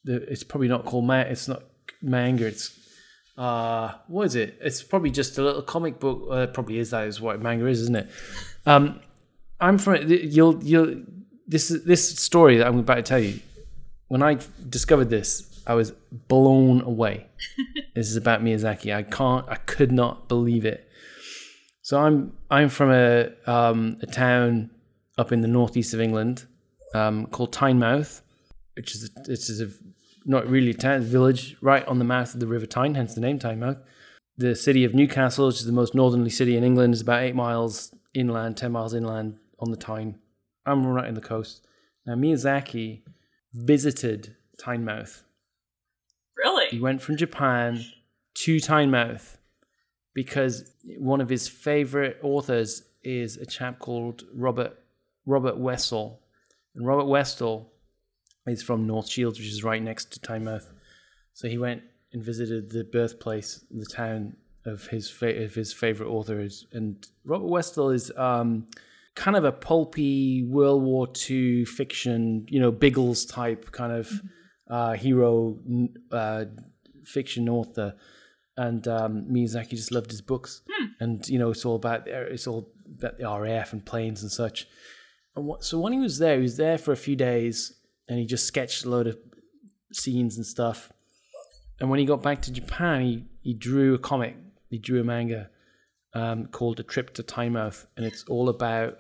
the 0.05 0.31
it's 0.31 0.45
probably 0.45 0.69
not 0.69 0.85
called 0.85 1.05
ma- 1.05 1.21
it's 1.21 1.49
not 1.49 1.63
manga. 2.01 2.47
It's 2.47 2.79
uh 3.37 3.95
what 4.07 4.27
is 4.27 4.37
it? 4.37 4.59
It's 4.61 4.83
probably 4.83 5.11
just 5.11 5.39
a 5.39 5.43
little 5.43 5.63
comic 5.63 5.99
book. 5.99 6.29
Uh, 6.31 6.35
it 6.43 6.55
probably 6.55 6.79
is 6.79 6.91
that 6.91 7.07
is 7.07 7.21
what 7.21 7.41
manga 7.41 7.67
is, 7.67 7.81
isn't 7.83 7.97
it? 7.97 8.11
Um, 8.67 9.01
I'm 9.61 9.79
from 9.79 10.09
you'll 10.09 10.63
you'll 10.63 11.03
this 11.47 11.69
this 11.69 12.19
story 12.19 12.59
that 12.59 12.67
I'm 12.67 12.79
about 12.79 12.97
to 12.97 13.03
tell 13.03 13.19
you. 13.19 13.41
When 14.09 14.23
I 14.23 14.39
discovered 14.69 15.11
this, 15.11 15.63
I 15.67 15.75
was 15.75 15.91
blown 16.29 16.83
away. 16.83 17.27
this 17.95 18.09
is 18.09 18.17
about 18.17 18.43
Miyazaki. 18.43 18.95
I 18.95 19.03
can't. 19.03 19.49
I 19.49 19.57
could 19.57 19.93
not 19.93 20.29
believe 20.29 20.65
it. 20.65 20.84
So 21.85 22.01
I'm 22.01 22.33
I'm 22.51 22.71
from 22.71 22.91
a 22.91 23.29
um, 23.47 23.99
a 24.01 24.07
town 24.07 24.71
up 25.19 25.33
in 25.33 25.43
the 25.43 25.49
northeast 25.49 25.93
of 25.93 26.01
England 26.01 26.47
um, 26.95 27.27
called 27.27 27.53
Tynemouth, 27.53 28.23
which 28.75 28.95
is 28.95 29.05
a, 29.05 29.21
which 29.29 29.51
is 29.51 29.61
a 29.61 29.69
not 30.25 30.49
really 30.49 30.71
a 30.71 30.75
town, 30.75 30.97
a 30.97 31.01
village 31.01 31.59
right 31.61 31.87
on 31.87 31.99
the 31.99 32.05
mouth 32.07 32.33
of 32.33 32.41
the 32.41 32.47
River 32.47 32.65
Tyne, 32.65 32.95
hence 32.95 33.15
the 33.15 33.21
name 33.21 33.39
Tynemouth. 33.39 33.83
The 34.39 34.57
city 34.57 34.85
of 34.85 34.95
Newcastle, 34.95 35.49
which 35.49 35.57
is 35.57 35.67
the 35.67 35.73
most 35.73 35.95
northerly 35.95 36.31
city 36.31 36.57
in 36.57 36.65
England, 36.65 36.95
is 36.95 37.03
about 37.03 37.23
eight 37.23 37.35
miles 37.35 37.95
inland, 38.15 38.57
ten 38.57 38.73
miles 38.73 38.95
inland 38.95 39.37
on 39.59 39.71
the 39.71 39.77
Tyne. 39.77 40.19
I'm 40.65 40.87
right 40.87 41.07
in 41.07 41.15
the 41.15 41.21
coast. 41.21 41.67
Now 42.07 42.15
Miyazaki 42.15 43.03
visited 43.53 44.37
Tynemouth. 44.59 45.21
really? 46.35 46.67
He 46.71 46.81
went 46.81 47.03
from 47.03 47.19
Japan 47.19 47.85
to 48.37 48.57
Tynemouth 48.57 49.37
because 50.15 50.73
one 50.99 51.21
of 51.21 51.29
his 51.29 51.49
favorite 51.49 52.19
authors 52.23 52.83
is 53.03 53.37
a 53.37 53.47
chap 53.47 53.79
called 53.79 54.25
Robert 54.33 54.79
Robert 55.27 55.59
Westall, 55.59 56.21
and 56.75 56.87
Robert 56.87 57.07
Westall 57.07 57.73
is 58.47 58.63
from 58.63 58.87
North 58.87 59.09
Shields, 59.09 59.39
which 59.39 59.49
is 59.49 59.65
right 59.65 59.83
next 59.83 60.13
to 60.13 60.21
Tynemouth. 60.21 60.71
So 61.33 61.49
he 61.49 61.59
went 61.59 61.83
and 62.13 62.23
visited 62.23 62.71
the 62.71 62.85
birthplace, 62.85 63.65
the 63.71 63.87
town 63.87 64.37
of 64.67 64.87
his 64.87 65.11
fa- 65.11 65.43
of 65.45 65.55
his 65.55 65.73
favorite 65.73 66.09
authors, 66.09 66.67
and 66.73 67.07
Robert 67.25 67.49
Westall 67.49 67.91
is 67.91 68.13
um, 68.17 68.67
kind 69.15 69.37
of 69.37 69.45
a 69.45 69.53
pulpy 69.53 70.45
World 70.45 70.83
War 70.83 71.09
II 71.29 71.65
fiction, 71.65 72.47
you 72.49 72.61
know, 72.61 72.71
Biggles 72.71 73.25
type 73.25 73.71
kind 73.73 73.93
of 73.93 74.11
uh, 74.69 74.93
hero 74.93 75.59
uh, 76.11 76.45
fiction 77.05 77.49
author, 77.49 77.95
and 78.57 78.87
um, 78.89 79.27
Miyazaki 79.31 79.71
just 79.71 79.93
loved 79.93 80.11
his 80.11 80.21
books, 80.21 80.63
and 81.01 81.29
you 81.29 81.39
know, 81.39 81.51
it's 81.51 81.65
all 81.65 81.77
about 81.77 82.07
it's 82.07 82.47
all 82.47 82.71
about 82.99 83.19
the 83.19 83.25
RAF 83.25 83.73
and 83.73 83.85
planes 83.85 84.23
and 84.23 84.31
such. 84.31 84.67
And 85.37 85.47
what, 85.47 85.65
so 85.65 85.81
when 85.81 85.93
he 85.93 85.99
was 85.99 86.19
there, 86.19 86.37
he 86.37 86.43
was 86.43 86.57
there 86.57 86.79
for 86.79 86.93
a 86.93 86.97
few 86.97 87.17
days, 87.17 87.73
and 88.09 88.19
he 88.19 88.27
just 88.27 88.47
sketched 88.47 88.85
a 88.85 88.91
load 88.91 89.07
of 89.07 89.19
scenes 89.93 90.37
and 90.37 90.47
stuff. 90.47 90.93
And 91.81 91.91
when 91.91 91.99
he 91.99 92.05
got 92.05 92.23
back 92.23 92.43
to 92.43 92.53
Japan, 92.53 93.03
he, 93.03 93.25
he 93.41 93.55
drew 93.55 93.95
a 93.95 93.99
comic, 93.99 94.37
he 94.71 94.79
drew 94.79 95.01
a 95.01 95.05
manga 95.05 95.51
um, 96.15 96.47
called 96.47 96.79
A 96.81 96.83
Trip 96.83 97.13
to 97.15 97.23
Tynemouth, 97.23 97.87
and 97.97 98.07
it's 98.07 98.25
all 98.25 98.49
about. 98.49 98.99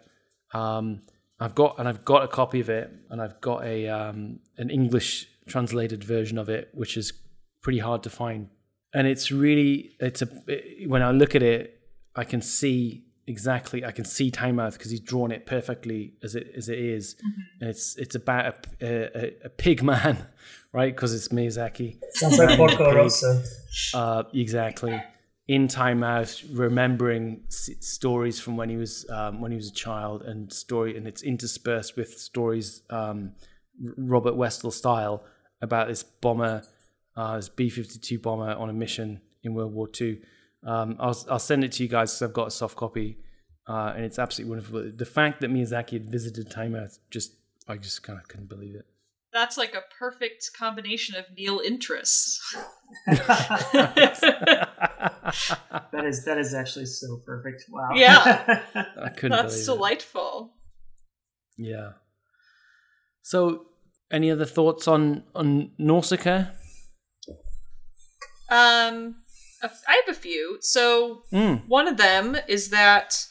Um, 0.52 1.02
I've 1.40 1.54
got 1.54 1.78
and 1.78 1.88
I've 1.88 2.04
got 2.04 2.22
a 2.22 2.28
copy 2.28 2.60
of 2.60 2.68
it, 2.68 2.90
and 3.10 3.20
I've 3.20 3.40
got 3.40 3.64
a 3.64 3.88
um, 3.88 4.40
an 4.58 4.70
English 4.70 5.28
translated 5.46 6.02
version 6.02 6.38
of 6.38 6.48
it, 6.48 6.70
which 6.72 6.96
is 6.96 7.12
pretty 7.62 7.78
hard 7.78 8.02
to 8.04 8.10
find. 8.10 8.48
And 8.94 9.06
it's 9.06 9.30
really 9.32 9.92
it's 10.00 10.22
a 10.22 10.28
when 10.86 11.02
I 11.02 11.10
look 11.10 11.34
at 11.34 11.42
it, 11.42 11.80
I 12.16 12.24
can 12.24 12.40
see 12.40 13.04
exactly 13.26 13.84
I 13.84 13.90
can 13.90 14.04
see 14.04 14.30
Tynemouth 14.30 14.74
because 14.74 14.90
he's 14.90 15.00
drawn 15.00 15.32
it 15.32 15.46
perfectly 15.46 16.12
as 16.22 16.34
it 16.34 16.52
as 16.56 16.68
it 16.68 16.78
is. 16.78 17.16
and 17.60 17.68
it's 17.70 17.96
it's 17.96 18.14
about 18.14 18.66
a 18.80 18.86
a, 18.86 19.34
a 19.46 19.48
pig 19.48 19.82
man, 19.82 20.26
right? 20.72 20.94
Because 20.94 21.12
it's 21.14 21.28
Miyazaki. 21.28 21.98
Sounds 22.12 22.38
like 22.38 22.56
Porco 22.56 22.94
Rosso. 22.98 23.42
Uh, 23.94 24.22
exactly. 24.32 25.02
In 25.46 25.68
Tynemouth, 25.68 26.42
remembering 26.52 27.42
s- 27.48 27.68
stories 27.80 28.40
from 28.40 28.56
when 28.56 28.70
he 28.70 28.76
was 28.76 29.04
um, 29.10 29.40
when 29.42 29.50
he 29.50 29.56
was 29.56 29.68
a 29.68 29.74
child, 29.74 30.22
and 30.22 30.50
story, 30.52 30.96
and 30.96 31.06
it's 31.06 31.22
interspersed 31.22 31.96
with 31.96 32.10
stories 32.18 32.82
um, 32.90 33.32
Robert 33.98 34.36
Westall 34.36 34.70
style 34.70 35.24
about 35.60 35.88
this 35.88 36.02
bomber, 36.02 36.62
uh, 37.16 37.36
this 37.36 37.48
B 37.48 37.68
fifty 37.70 37.98
two 37.98 38.18
bomber 38.18 38.52
on 38.54 38.68
a 38.70 38.72
mission 38.72 39.20
in 39.42 39.54
World 39.54 39.72
War 39.72 39.88
Two. 39.88 40.20
Um, 40.66 40.96
I'll 40.98 41.16
I'll 41.30 41.38
send 41.38 41.64
it 41.64 41.72
to 41.72 41.82
you 41.82 41.88
guys 41.88 42.12
because 42.12 42.22
I've 42.22 42.34
got 42.34 42.48
a 42.48 42.50
soft 42.50 42.76
copy, 42.76 43.18
uh, 43.68 43.92
and 43.94 44.04
it's 44.04 44.18
absolutely 44.18 44.50
wonderful. 44.56 44.92
The 44.96 45.04
fact 45.04 45.40
that 45.42 45.50
Miyazaki 45.50 45.92
had 45.92 46.10
visited 46.10 46.50
Tynemouth, 46.50 46.98
just 47.10 47.34
I 47.68 47.76
just 47.76 48.02
kind 48.02 48.18
of 48.18 48.28
couldn't 48.28 48.48
believe 48.48 48.74
it. 48.74 48.86
That's 49.32 49.58
like 49.58 49.74
a 49.74 49.82
perfect 49.98 50.50
combination 50.56 51.16
of 51.16 51.24
Neil 51.36 51.58
interests. 51.58 52.40
That 55.92 56.04
is 56.04 56.24
that 56.24 56.38
is 56.38 56.54
actually 56.54 56.86
so 56.86 57.20
perfect. 57.24 57.64
Wow. 57.70 57.90
Yeah. 57.94 58.62
I 59.02 59.08
couldn't 59.10 59.30
That's 59.36 59.54
believe 59.54 59.68
it. 59.68 59.72
delightful. 59.74 60.52
Yeah. 61.56 61.90
So, 63.22 63.66
any 64.10 64.30
other 64.30 64.44
thoughts 64.44 64.86
on 64.86 65.24
on 65.34 65.70
Nausicaa? 65.78 66.46
Um, 68.50 69.16
I 69.62 70.02
have 70.06 70.14
a 70.16 70.18
few. 70.18 70.58
So 70.60 71.22
Mm. 71.32 71.66
one 71.68 71.88
of 71.88 71.96
them 71.96 72.36
is 72.48 72.68
that 72.70 73.26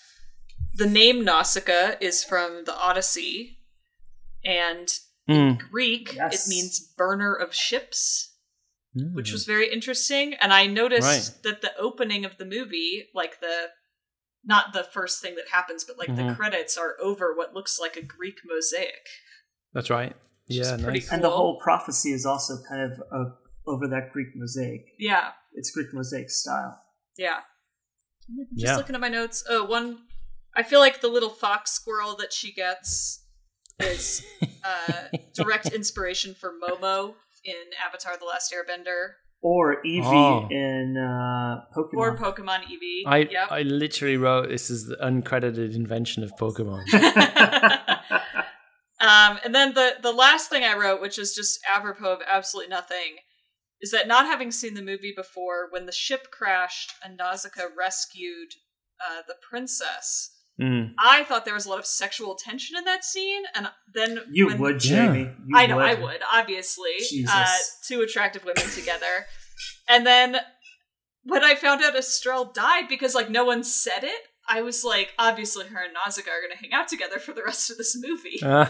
the 0.75 0.87
name 0.87 1.23
Nausicaa 1.23 1.95
is 2.01 2.23
from 2.23 2.63
the 2.65 2.73
Odyssey, 2.75 3.59
and 4.43 4.87
Mm. 5.29 5.57
Greek 5.69 6.13
Yes. 6.15 6.45
it 6.45 6.49
means 6.49 6.79
burner 6.79 7.33
of 7.33 7.53
ships. 7.53 8.29
which 9.13 9.29
Mm. 9.29 9.33
was 9.33 9.45
very 9.45 9.73
interesting. 9.73 10.35
And 10.35 10.53
I 10.53 10.67
noticed 10.67 11.01
Right. 11.07 11.43
that 11.45 11.61
the 11.61 11.75
opening 11.77 12.25
of 12.25 12.37
the 12.37 12.45
movie, 12.45 13.09
like 13.15 13.39
the 13.39 13.71
not 14.45 14.71
the 14.73 14.83
first 14.83 15.19
thing 15.19 15.33
that 15.33 15.47
happens, 15.47 15.83
but 15.83 15.97
like 15.97 16.15
the 16.15 16.21
Mhm. 16.21 16.35
credits 16.35 16.77
are 16.77 16.95
over 17.01 17.33
what 17.33 17.55
looks 17.55 17.79
like 17.79 17.95
a 17.97 18.03
Greek 18.03 18.41
mosaic. 18.45 19.07
That's 19.73 19.89
right. 19.89 20.15
Yeah, 20.45 20.75
nice. 20.75 21.07
cool. 21.07 21.13
And 21.15 21.23
the 21.23 21.31
whole 21.31 21.59
prophecy 21.59 22.13
is 22.13 22.23
also 22.25 22.61
kind 22.69 22.91
of 22.91 22.99
uh, 23.11 23.31
over 23.67 23.87
that 23.87 24.11
Greek 24.11 24.27
mosaic. 24.35 24.85
Yeah, 24.99 25.29
It's 25.53 25.71
Greek 25.71 25.93
mosaic 25.93 26.29
style. 26.29 26.79
yeah. 27.17 27.39
I'm 28.29 28.47
Just 28.55 28.65
Yeah. 28.71 28.77
looking 28.77 28.95
at 28.95 29.01
my 29.01 29.09
notes. 29.09 29.43
Oh, 29.49 29.65
one. 29.65 29.99
I 30.55 30.63
feel 30.63 30.79
like 30.79 31.01
the 31.01 31.07
little 31.09 31.29
fox 31.29 31.71
squirrel 31.71 32.15
that 32.17 32.31
she 32.31 32.53
gets 32.53 33.25
is 33.79 34.23
uh, 34.63 35.17
direct 35.33 35.73
inspiration 35.73 36.33
for 36.35 36.53
Momo 36.63 37.15
in 37.43 37.55
Avatar: 37.85 38.15
The 38.17 38.25
Last 38.25 38.53
Airbender 38.53 39.13
Or 39.41 39.83
Eevee 39.83 40.03
Oh. 40.05 40.47
in 40.49 40.95
uh, 40.97 41.65
Pokemon. 41.75 41.97
or 41.97 42.15
Pokemon 42.17 42.61
Eevee. 42.63 43.03
I 43.05 43.17
yep. 43.29 43.51
I 43.51 43.63
literally 43.63 44.15
wrote 44.17 44.47
this 44.49 44.69
is 44.69 44.85
the 44.85 44.95
uncredited 44.97 45.75
invention 45.75 46.23
of 46.23 46.33
Pokemon. 46.37 46.83
um, 49.01 49.39
and 49.43 49.53
then 49.53 49.73
the 49.73 49.95
the 50.01 50.13
last 50.13 50.49
thing 50.49 50.63
I 50.63 50.77
wrote, 50.77 51.01
which 51.01 51.19
is 51.19 51.35
just 51.35 51.59
apropos 51.69 52.13
of 52.13 52.21
absolutely 52.31 52.69
nothing, 52.69 53.17
is 53.83 53.91
that 53.91 54.07
not 54.07 54.25
having 54.25 54.51
seen 54.51 54.73
the 54.73 54.81
movie 54.81 55.13
before, 55.15 55.67
when 55.69 55.85
the 55.85 55.91
ship 55.91 56.31
crashed 56.31 56.93
and 57.03 57.17
Nausicaa 57.17 57.67
rescued 57.77 58.49
uh, 58.99 59.21
the 59.27 59.35
princess, 59.47 60.31
Mm. 60.61 60.93
I 60.99 61.23
thought 61.23 61.45
there 61.45 61.55
was 61.55 61.65
a 61.65 61.69
lot 61.71 61.79
of 61.79 61.85
sexual 61.87 62.35
tension 62.35 62.77
in 62.77 62.83
that 62.85 63.03
scene, 63.03 63.41
and 63.55 63.69
then 63.91 64.19
You 64.31 64.45
when- 64.49 64.59
would, 64.59 64.79
Jamie. 64.79 65.31
You 65.47 65.57
I 65.57 65.65
know 65.65 65.79
I 65.79 65.95
would, 65.95 66.21
obviously. 66.31 66.91
Jesus. 66.99 67.33
Uh, 67.33 67.47
two 67.87 68.01
attractive 68.01 68.45
women 68.45 68.69
together. 68.69 69.25
And 69.89 70.05
then 70.05 70.37
when 71.23 71.43
I 71.43 71.55
found 71.55 71.81
out 71.83 71.95
Estrelle 71.95 72.53
died 72.53 72.87
because 72.87 73.15
like 73.15 73.31
no 73.31 73.43
one 73.45 73.63
said 73.63 74.03
it, 74.03 74.21
I 74.47 74.61
was 74.61 74.83
like, 74.83 75.13
obviously 75.17 75.65
her 75.69 75.83
and 75.83 75.93
Nausicaa 75.95 76.29
are 76.29 76.41
gonna 76.47 76.61
hang 76.61 76.71
out 76.71 76.87
together 76.87 77.17
for 77.17 77.33
the 77.33 77.41
rest 77.43 77.71
of 77.71 77.77
this 77.77 77.97
movie. 77.99 78.39
Uh, 78.43 78.67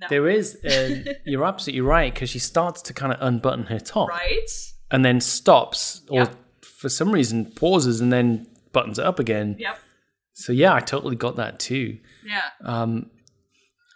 No. 0.00 0.06
There 0.08 0.28
is, 0.28 0.56
uh, 0.64 1.12
you're 1.26 1.44
absolutely 1.44 1.80
right, 1.80 2.12
because 2.12 2.30
she 2.30 2.38
starts 2.38 2.82
to 2.82 2.94
kind 2.94 3.12
of 3.12 3.18
unbutton 3.20 3.64
her 3.66 3.78
top 3.80 4.08
right? 4.08 4.48
and 4.90 5.04
then 5.04 5.20
stops, 5.20 6.02
or 6.08 6.20
Yep. 6.20 6.36
for 6.62 6.88
some 6.88 7.10
reason 7.10 7.46
pauses 7.46 8.00
and 8.00 8.12
then 8.12 8.46
buttons 8.72 8.98
it 8.98 9.04
up 9.04 9.18
again. 9.18 9.56
Yep. 9.58 9.78
So, 10.34 10.52
yeah, 10.52 10.72
I 10.72 10.80
totally 10.80 11.16
got 11.16 11.36
that 11.36 11.58
too. 11.58 11.98
Yeah. 12.24 12.42
Um, 12.64 13.10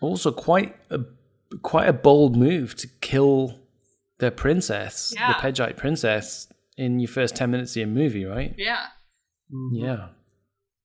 also, 0.00 0.32
quite 0.32 0.74
a 0.90 1.00
quite 1.60 1.86
a 1.88 1.92
bold 1.92 2.34
move 2.36 2.74
to 2.76 2.88
kill 3.00 3.60
the 4.18 4.30
princess, 4.32 5.12
Yeah. 5.14 5.28
the 5.28 5.34
Pejite 5.34 5.76
princess, 5.76 6.48
in 6.76 6.98
your 6.98 7.08
first 7.08 7.36
ten 7.36 7.50
minutes 7.50 7.72
of 7.72 7.76
your 7.76 7.86
movie, 7.86 8.24
right? 8.24 8.54
Yeah. 8.58 8.86
Yeah, 9.72 10.08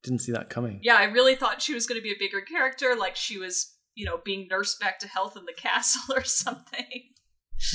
didn't 0.04 0.20
see 0.20 0.34
that 0.34 0.50
coming. 0.50 0.80
Yeah, 0.84 0.96
I 0.98 1.06
really 1.06 1.36
thought 1.36 1.62
she 1.62 1.74
was 1.74 1.88
gonna 1.88 2.02
be 2.02 2.12
a 2.12 2.20
bigger 2.20 2.42
character, 2.42 2.96
like 2.96 3.16
she 3.16 3.38
was, 3.38 3.77
you 3.98 4.06
know, 4.06 4.20
being 4.24 4.48
nursed 4.50 4.80
back 4.80 5.00
to 5.00 5.08
health 5.08 5.36
in 5.36 5.46
the 5.46 5.54
castle 5.66 6.16
or 6.16 6.24
something. 6.24 7.04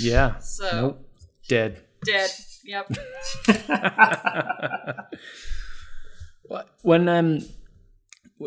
Yeah, 0.01 0.39
So 0.39 0.71
nope, 0.81 1.09
dead. 1.49 1.81
dead. 2.05 2.31
Yep. 2.65 2.93
when 6.83 7.09
um, 7.09 7.41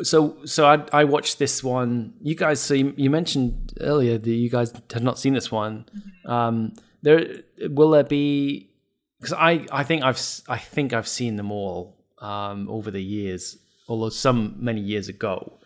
so 0.03 0.38
so 0.45 0.65
I 0.65 0.84
I 0.93 1.03
watched 1.03 1.38
this 1.39 1.63
one. 1.63 2.13
You 2.21 2.36
guys, 2.36 2.61
so 2.61 2.73
you, 2.73 2.93
you 2.95 3.09
mentioned 3.09 3.73
earlier 3.82 4.17
that 4.17 4.30
you 4.30 4.49
guys 4.49 4.71
had 4.91 5.03
not 5.03 5.19
seen 5.19 5.34
this 5.34 5.51
one. 5.51 5.86
Um, 6.26 6.73
there 7.01 7.28
will 7.69 7.91
there 7.91 8.03
be 8.03 8.69
because 9.19 9.34
I 9.34 9.65
I 9.71 9.84
think 9.84 10.03
I've 10.03 10.19
i 10.47 10.57
think 10.57 10.93
I've 10.93 11.07
seen 11.07 11.36
them 11.36 11.51
all 11.51 11.97
um 12.19 12.69
over 12.69 12.89
the 12.91 13.03
years, 13.03 13.57
although 13.89 14.09
some 14.09 14.55
many 14.59 14.82
years 14.82 15.09
ago. 15.09 15.59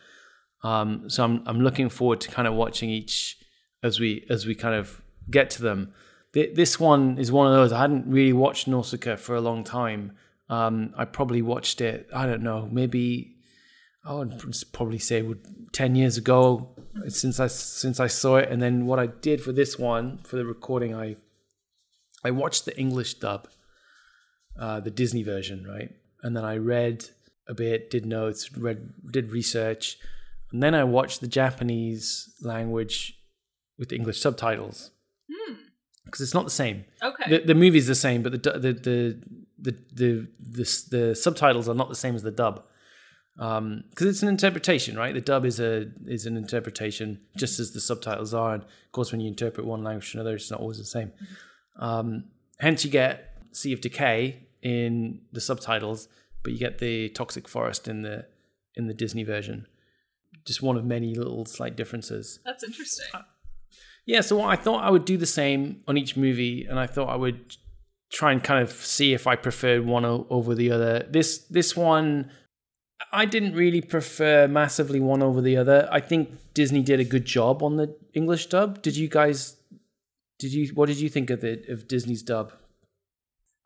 Um, 0.64 1.10
so 1.10 1.24
I'm 1.24 1.44
I'm 1.46 1.62
looking 1.62 1.90
forward 1.90 2.22
to 2.22 2.30
kind 2.30 2.48
of 2.48 2.54
watching 2.54 2.90
each 2.90 3.38
as 3.84 4.00
we 4.00 4.26
as 4.30 4.46
we 4.46 4.56
kind 4.56 4.76
of 4.76 5.02
get 5.30 5.50
to 5.52 5.62
them. 5.62 5.94
Th- 6.34 6.54
This 6.56 6.80
one 6.80 7.18
is 7.18 7.32
one 7.32 7.48
of 7.48 7.54
those 7.54 7.72
I 7.72 7.80
hadn't 7.82 8.08
really 8.08 8.34
watched 8.34 8.68
Nausicaa 8.68 9.16
for 9.16 9.36
a 9.36 9.42
long 9.42 9.64
time. 9.64 10.14
Um, 10.50 10.94
I 10.98 11.06
probably 11.06 11.42
watched 11.42 11.80
it. 11.80 12.08
I 12.14 12.26
don't 12.26 12.42
know, 12.44 12.68
maybe 12.72 13.36
I 14.04 14.14
would 14.16 14.42
probably 14.74 15.00
say 15.00 15.22
would 15.22 15.46
ten 15.72 15.96
years 15.96 16.18
ago 16.18 16.76
since 17.08 17.40
I 17.40 17.48
since 17.48 18.00
I 18.00 18.08
saw 18.08 18.38
it. 18.38 18.50
And 18.50 18.62
then 18.62 18.86
what 18.86 19.00
I 19.00 19.08
did 19.08 19.42
for 19.42 19.52
this 19.52 19.78
one 19.80 20.20
for 20.24 20.36
the 20.38 20.46
recording, 20.46 20.94
I 20.96 21.18
I 22.24 22.32
watched 22.32 22.66
the 22.66 22.78
English 22.78 23.16
dub, 23.16 23.48
uh, 24.60 24.80
the 24.82 24.92
Disney 24.92 25.24
version, 25.24 25.66
right? 25.66 25.92
And 26.24 26.36
then 26.36 26.44
I 26.44 26.58
read 26.58 27.06
a 27.48 27.54
bit, 27.54 27.90
did 27.90 28.06
notes, 28.06 28.52
read, 28.58 28.90
did 29.12 29.32
research, 29.32 29.98
and 30.52 30.62
then 30.64 30.74
I 30.76 30.84
watched 30.84 31.22
the 31.22 31.28
Japanese 31.28 32.30
language 32.42 33.16
with 33.78 33.92
English 33.92 34.20
subtitles 34.20 34.92
Hmm. 35.32 35.54
because 36.06 36.22
it's 36.22 36.34
not 36.34 36.46
the 36.46 36.52
same. 36.52 36.86
Okay. 37.04 37.30
The, 37.30 37.46
the 37.46 37.56
movie's 37.56 37.88
the 37.88 37.96
same, 37.96 38.24
but 38.24 38.32
the 38.32 38.52
the 38.52 38.74
the 38.74 39.22
the 39.62 39.72
the 40.02 40.28
the, 40.52 40.88
the 40.90 41.16
subtitles 41.16 41.68
are 41.70 41.76
not 41.76 41.90
the 41.90 41.96
same 41.96 42.16
as 42.16 42.24
the 42.24 42.32
dub. 42.32 42.64
Because 43.38 44.08
it's 44.08 44.22
an 44.22 44.28
interpretation, 44.28 44.98
right? 44.98 45.14
The 45.14 45.22
dub 45.22 45.46
is 45.46 45.60
a 45.62 45.88
is 46.08 46.26
an 46.26 46.36
interpretation, 46.36 47.22
just 47.38 47.60
as 47.60 47.72
the 47.72 47.80
subtitles 47.80 48.34
are. 48.34 48.54
And 48.56 48.64
of 48.64 48.92
course, 48.92 49.12
when 49.14 49.22
you 49.22 49.30
interpret 49.30 49.66
one 49.66 49.84
language 49.84 50.12
to 50.12 50.18
another, 50.18 50.36
it's 50.36 50.52
not 50.52 50.60
always 50.60 50.78
the 50.78 50.84
same. 50.86 51.12
Um, 51.80 52.26
hence, 52.60 52.84
you 52.84 52.92
get 52.92 53.38
Sea 53.54 53.72
of 53.72 53.80
Decay 53.80 54.48
in 54.62 55.22
the 55.32 55.40
subtitles, 55.40 56.10
but 56.44 56.52
you 56.52 56.60
get 56.60 56.80
the 56.80 57.10
Toxic 57.10 57.48
Forest 57.48 57.88
in 57.88 58.02
the 58.02 58.26
in 58.76 58.88
the 58.88 58.94
Disney 58.94 59.24
version. 59.24 59.68
Just 60.50 60.64
one 60.64 60.78
of 60.78 60.84
many 60.84 61.14
little 61.14 61.46
slight 61.46 61.76
differences. 61.76 62.40
That's 62.44 62.64
interesting. 62.64 63.06
Yeah, 64.08 64.22
so 64.22 64.42
I 64.42 64.56
thought 64.56 64.84
I 64.84 64.90
would 64.90 65.06
do 65.06 65.16
the 65.16 65.28
same 65.28 65.84
on 65.88 65.96
each 65.96 66.18
movie, 66.18 66.66
and 66.68 66.80
I 66.80 66.88
thought 66.88 67.10
I 67.10 67.16
would 67.16 67.56
try 68.12 68.32
and 68.32 68.44
kind 68.44 68.64
of 68.64 68.72
see 68.72 69.14
if 69.14 69.28
I 69.28 69.36
preferred 69.36 69.86
one 69.86 70.06
o- 70.06 70.26
over 70.32 70.56
the 70.56 70.72
other. 70.72 71.06
This 71.08 71.38
this 71.58 71.76
one, 71.78 72.32
I 73.14 73.26
didn't 73.26 73.54
really 73.54 73.82
prefer 73.82 74.48
massively 74.48 75.00
one 75.00 75.22
over 75.22 75.40
the 75.40 75.56
other. 75.58 75.88
I 75.92 76.00
think 76.00 76.32
Disney 76.56 76.82
did 76.82 77.00
a 77.00 77.04
good 77.04 77.26
job 77.26 77.62
on 77.62 77.78
the 77.78 77.96
English 78.16 78.48
dub. 78.48 78.82
Did 78.82 78.98
you 78.98 79.08
guys? 79.08 79.56
Did 80.40 80.52
you? 80.54 80.74
What 80.74 80.88
did 80.88 81.00
you 81.00 81.10
think 81.10 81.30
of 81.30 81.42
the 81.42 81.62
of 81.72 81.88
Disney's 81.88 82.24
dub? 82.24 82.54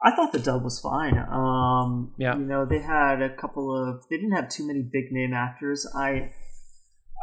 I 0.05 0.13
thought 0.13 0.33
the 0.33 0.39
dub 0.39 0.61
was 0.65 0.81
fine. 0.81 1.17
Um, 1.17 2.13
Yeah. 2.17 2.35
you 2.35 2.43
know, 2.43 2.65
they 2.65 2.79
had 2.81 3.21
a 3.21 3.33
couple 3.33 3.65
of. 3.73 4.03
They 4.09 4.17
didn't 4.17 4.33
have 4.35 4.49
too 4.49 4.67
many 4.67 4.81
big 4.81 5.13
name 5.13 5.33
actors. 5.33 5.87
I 5.95 6.31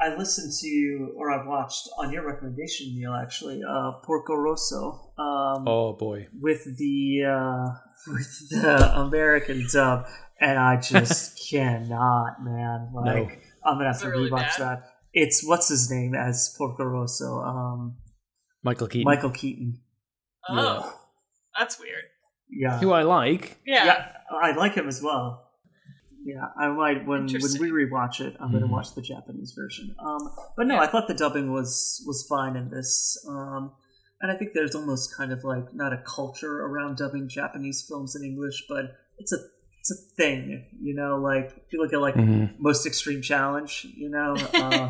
I 0.01 0.17
listened 0.17 0.53
to, 0.61 1.13
or 1.17 1.31
I've 1.31 1.47
watched 1.47 1.89
on 1.99 2.13
your 2.13 2.27
recommendation, 2.27 2.95
Neil. 2.95 3.13
Actually, 3.15 3.61
uh, 3.63 3.93
Porco 4.03 4.35
Rosso. 4.35 5.13
Um, 5.19 5.69
Oh 5.69 5.93
boy, 5.99 6.29
with 6.41 6.65
the 6.79 7.25
uh, 7.27 7.75
with 8.13 8.49
the 8.51 8.99
American 8.99 9.67
dub, 9.73 10.07
and 10.41 10.59
I 10.59 10.81
just 10.81 11.39
cannot, 11.51 12.43
man. 12.43 12.91
Like 12.95 13.43
I'm 13.65 13.77
gonna 13.77 13.93
have 13.93 14.01
to 14.01 14.09
really 14.09 14.31
rewatch 14.31 14.59
bad? 14.59 14.61
that. 14.61 14.83
It's 15.13 15.47
what's 15.47 15.69
his 15.69 15.91
name 15.91 16.15
as 16.15 16.55
Porco 16.57 16.85
Rosso? 16.85 17.41
Um, 17.41 17.97
Michael 18.63 18.87
Keaton, 18.87 19.05
Michael 19.05 19.31
Keaton. 19.31 19.81
Oh, 20.49 20.99
that's 21.59 21.79
weird. 21.79 22.05
Yeah, 22.49 22.79
who 22.79 22.93
I 22.93 23.03
like. 23.03 23.59
Yeah. 23.67 23.85
yeah, 23.85 24.07
I 24.43 24.53
like 24.53 24.75
him 24.75 24.89
as 24.89 25.03
well. 25.03 25.50
Yeah, 26.23 26.47
I 26.57 26.69
might 26.69 26.99
when 27.07 27.07
when 27.07 27.21
Interesting. 27.23 27.61
we 27.63 27.71
rewatch 27.71 28.21
it. 28.21 28.37
I'm 28.41 28.53
gonna 28.53 28.67
Mhm. 28.67 28.71
watch 28.71 28.95
the 28.95 29.01
Japanese 29.03 29.53
version. 29.53 29.95
Um, 29.99 30.31
but 30.57 30.67
no, 30.67 30.75
Yeah. 30.75 30.83
I 30.83 30.87
thought 30.87 31.09
the 31.09 31.15
dubbing 31.15 31.53
was 31.53 32.03
was 32.07 32.27
fine 32.29 32.57
in 32.57 32.69
this. 32.71 33.17
Um, 33.29 33.73
and 34.21 34.31
I 34.31 34.37
think 34.37 34.53
there's 34.53 34.75
almost 34.75 35.17
kind 35.17 35.33
of 35.33 35.45
like 35.45 35.73
not 35.75 35.93
a 35.95 35.99
culture 36.07 36.61
around 36.61 36.99
dubbing 36.99 37.29
Japanese 37.29 37.83
films 37.89 38.15
in 38.15 38.23
English, 38.23 38.67
but 38.69 38.85
it's 39.19 39.33
a 39.33 39.39
it's 39.79 39.91
a 39.91 40.15
thing. 40.17 40.67
You 40.79 40.95
know, 40.95 41.17
like 41.19 41.55
if 41.67 41.73
you 41.73 41.81
look 41.81 41.95
at 41.95 42.01
like 42.03 42.17
Mhm. 42.17 42.59
most 42.59 42.85
extreme 42.87 43.23
challenge. 43.23 43.87
You 43.97 44.11
know. 44.11 44.37
Uh, 44.55 44.89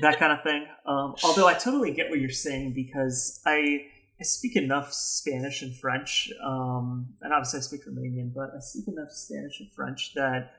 that 0.00 0.18
kind 0.18 0.32
of 0.32 0.42
thing. 0.42 0.66
Um, 0.86 1.14
although 1.22 1.46
I 1.46 1.54
totally 1.54 1.92
get 1.92 2.10
what 2.10 2.18
you're 2.18 2.28
saying 2.28 2.72
because 2.74 3.40
I 3.46 3.86
I 4.20 4.22
speak 4.22 4.54
enough 4.56 4.92
Spanish 4.92 5.62
and 5.62 5.74
French, 5.74 6.30
um, 6.44 7.14
and 7.20 7.32
obviously 7.32 7.58
I 7.58 7.62
speak 7.62 7.86
Romanian, 7.86 8.32
but 8.32 8.50
I 8.56 8.60
speak 8.60 8.86
enough 8.88 9.10
Spanish 9.10 9.58
and 9.60 9.70
French 9.72 10.14
that 10.14 10.52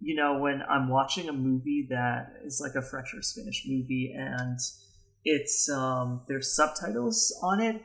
you 0.00 0.14
know 0.16 0.38
when 0.38 0.62
I'm 0.68 0.88
watching 0.88 1.28
a 1.28 1.32
movie 1.32 1.86
that 1.90 2.32
is 2.44 2.60
like 2.60 2.74
a 2.74 2.82
French 2.82 3.14
or 3.14 3.22
Spanish 3.22 3.64
movie 3.66 4.12
and 4.16 4.58
it's 5.24 5.70
um, 5.70 6.22
there's 6.28 6.54
subtitles 6.54 7.38
on 7.42 7.60
it, 7.60 7.80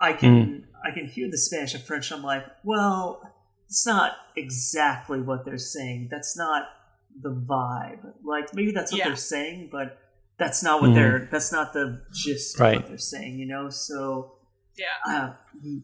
I 0.00 0.12
can 0.12 0.68
I 0.84 0.92
can 0.92 1.06
hear 1.06 1.28
the 1.30 1.38
Spanish 1.38 1.74
and 1.74 1.82
French. 1.82 2.12
I'm 2.12 2.22
like, 2.22 2.44
well, 2.64 3.20
it's 3.66 3.84
not 3.86 4.12
exactly 4.36 5.20
what 5.20 5.44
they're 5.44 5.58
saying. 5.58 6.08
That's 6.12 6.36
not 6.36 6.62
the 7.20 7.30
vibe. 7.34 8.12
Like 8.24 8.54
maybe 8.54 8.70
that's 8.70 8.92
what 8.92 8.98
Yeah. 8.98 9.08
they're 9.08 9.16
saying, 9.16 9.68
but 9.72 9.98
that's 10.38 10.62
not 10.62 10.80
what 10.80 10.90
Mhm. 10.90 10.94
they're. 10.94 11.28
That's 11.30 11.50
not 11.52 11.72
the 11.72 12.02
gist 12.14 12.54
of 12.54 12.60
Right. 12.60 12.76
what 12.76 12.86
they're 12.88 12.98
saying. 12.98 13.38
You 13.40 13.46
know, 13.46 13.68
so. 13.68 14.36
Yeah. 14.80 15.12
Uh, 15.14 15.32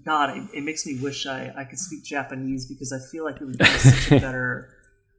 God, 0.04 0.36
it, 0.36 0.42
it 0.58 0.64
makes 0.64 0.86
me 0.86 0.98
wish 1.00 1.26
I, 1.26 1.52
I 1.56 1.64
could 1.64 1.78
speak 1.78 2.04
Japanese 2.04 2.66
because 2.66 2.92
I 2.92 2.98
feel 3.12 3.24
like 3.24 3.36
it 3.40 3.44
would 3.44 3.58
give 3.58 3.68
us 3.68 3.82
such 3.82 4.12
a 4.12 4.20
better, 4.26 4.70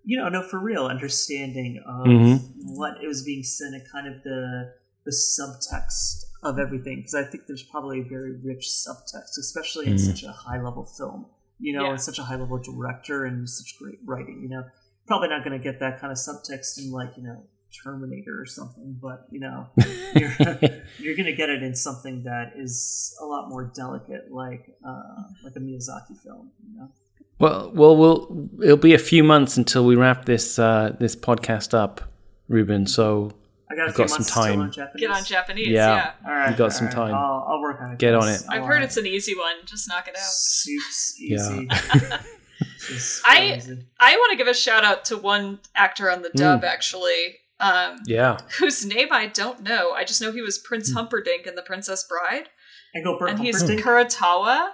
you 0.04 0.18
know, 0.18 0.30
no, 0.30 0.42
for 0.42 0.60
real, 0.60 0.86
understanding 0.88 1.82
of 1.88 2.08
Mhm. 2.08 2.40
what 2.80 2.94
it 3.04 3.08
was 3.08 3.24
being 3.24 3.44
said 3.44 3.74
and 3.74 3.84
kind 3.92 4.08
of 4.08 4.24
the 4.24 4.74
the 5.06 5.12
subtext 5.12 6.24
of 6.44 6.60
everything. 6.60 6.98
Because 6.98 7.14
I 7.16 7.24
think 7.24 7.44
there's 7.48 7.64
probably 7.64 8.02
a 8.02 8.04
very 8.04 8.34
rich 8.44 8.66
subtext, 8.68 9.38
especially 9.40 9.88
in 9.88 9.94
Mhm. 9.96 10.00
such 10.06 10.24
a 10.24 10.32
high 10.32 10.62
level 10.62 10.86
film. 10.86 11.28
You 11.60 11.74
know, 11.74 11.86
Yeah. 11.86 11.92
and 11.92 12.02
such 12.02 12.20
a 12.20 12.24
high 12.24 12.36
level 12.36 12.58
director 12.60 13.26
and 13.26 13.50
such 13.50 13.78
great 13.80 14.00
writing. 14.06 14.42
You 14.44 14.50
know, 14.50 14.64
probably 15.08 15.30
not 15.30 15.44
going 15.46 15.58
to 15.58 15.64
get 15.64 15.80
that 15.80 16.00
kind 16.00 16.12
of 16.12 16.18
subtext 16.18 16.78
in 16.80 16.92
like 16.92 17.16
you 17.18 17.24
know 17.24 17.44
Terminator 17.84 18.40
or 18.40 18.46
something, 18.46 18.98
but 19.02 19.28
you 19.32 19.40
know 19.40 19.68
you're, 20.16 20.32
you're 21.00 21.16
going 21.16 21.26
to 21.26 21.34
get 21.36 21.50
it 21.50 21.62
in 21.64 21.76
something 21.76 22.24
that 22.24 22.54
is 22.56 23.16
a 23.22 23.26
lot 23.26 23.50
more 23.50 23.66
delicate, 23.76 24.32
like 24.32 24.70
uh, 24.88 25.24
like 25.44 25.56
a 25.56 25.60
Miyazaki 25.60 26.18
film. 26.24 26.52
You 26.72 26.80
know, 26.80 26.92
Well, 27.40 27.72
well, 27.74 27.96
we'll 27.98 28.50
it'll 28.64 28.78
be 28.78 28.94
a 28.94 29.00
few 29.00 29.24
months 29.24 29.58
until 29.58 29.86
we 29.86 29.96
wrap 29.96 30.26
this 30.26 30.58
uh, 30.60 30.96
this 31.00 31.16
podcast 31.16 31.74
up, 31.74 32.02
Ruben. 32.48 32.88
So 32.88 33.32
I 33.70 33.76
got 33.76 33.84
a 33.84 33.88
You've 33.88 33.98
got 33.98 34.10
some 34.10 34.24
time. 34.26 34.60
learn 34.60 34.72
Japanese. 34.72 35.02
Get 35.08 35.12
on 35.12 35.24
Japanese. 35.26 35.68
Yeah. 35.68 35.96
Yeah. 35.96 36.12
All 36.26 36.34
right, 36.34 36.52
You 36.52 36.58
got 36.58 36.64
all 36.66 36.70
some 36.72 36.86
right. 36.88 36.96
time. 36.96 37.14
I'll, 37.16 37.46
I'll 37.50 37.62
work 37.62 37.82
on 37.82 37.92
it. 37.92 38.00
Get 38.00 38.16
on 38.16 38.28
it. 38.30 38.42
I've 38.50 38.64
heard 38.66 38.82
it's 38.82 38.98
an 38.98 39.06
easy 39.06 39.36
one. 39.36 39.56
Just 39.66 39.88
knock 39.90 40.08
it 40.08 40.16
out. 40.16 40.22
Soup's 40.24 41.20
easy. 41.20 41.68
is 42.90 43.22
I- 43.26 43.60
I 44.00 44.16
want 44.16 44.32
to 44.32 44.38
give 44.38 44.48
a 44.48 44.54
shout 44.54 44.84
out 44.84 45.06
to 45.06 45.18
one 45.18 45.60
actor 45.76 46.10
on 46.10 46.22
the 46.22 46.30
dub, 46.30 46.64
actually, 46.64 47.36
um, 47.60 47.98
Yeah. 48.06 48.38
whose 48.60 48.86
name 48.86 49.08
I 49.12 49.28
don't 49.28 49.62
know. 49.62 49.92
I 49.92 50.04
just 50.04 50.22
know 50.22 50.32
he 50.32 50.42
was 50.42 50.58
Prince 50.58 50.92
Humperdinck 50.94 51.48
in 51.48 51.56
The 51.56 51.62
Princess 51.64 52.06
Bride, 52.08 52.50
Engelbert 52.96 53.30
and 53.32 53.40
he's 53.40 53.64
Kurotowa, 53.64 54.70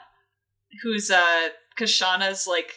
who's 0.82 1.10
uh, 1.12 1.50
Kushana's 1.80 2.48
like 2.48 2.72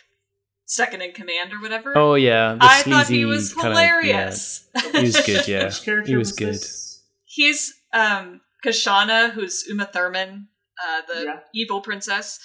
second 0.64 1.00
in 1.02 1.12
command 1.12 1.52
or 1.52 1.61
whatever. 1.61 1.92
Oh 1.96 2.14
yeah. 2.14 2.54
The 2.54 2.59
I 2.64 2.82
thought 2.82 3.07
he 3.09 3.22
sleazy 3.22 3.24
was 3.24 3.54
kinda- 3.54 3.70
hilarious. 3.70 4.68
yeah. 4.74 4.92
He 4.92 5.00
was 5.02 5.20
good. 5.20 5.48
Yeah. 5.48 5.64
Which 5.66 5.82
character 5.82 6.11
He 6.11 6.16
was 6.16 6.32
good. 6.32 6.54
this? 6.54 7.02
He's 7.24 7.74
um, 7.92 8.40
Kashana, 8.64 9.30
who's 9.30 9.66
Uma 9.68 9.86
Thurman, 9.86 10.48
uh, 10.84 11.02
the 11.12 11.24
Yeah. 11.24 11.38
evil 11.54 11.80
princess. 11.80 12.40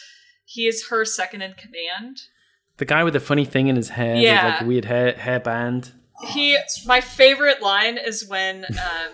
He 0.45 0.67
is 0.67 0.87
her 0.89 1.05
second 1.05 1.41
in 1.43 1.53
command. 1.53 2.17
The 2.77 2.85
guy 2.85 3.03
with 3.03 3.13
the 3.13 3.19
funny 3.19 3.45
thing 3.45 3.67
in 3.67 3.75
his 3.75 3.89
hair, 3.89 4.15
Yeah. 4.17 4.47
like 4.53 4.61
a 4.61 4.65
weird 4.65 4.85
hair 4.85 5.13
hairband. 5.13 5.93
He 6.29 6.57
my 6.85 7.01
favorite 7.01 7.61
line 7.61 7.97
is 7.97 8.27
when 8.27 8.65
um, 8.65 9.11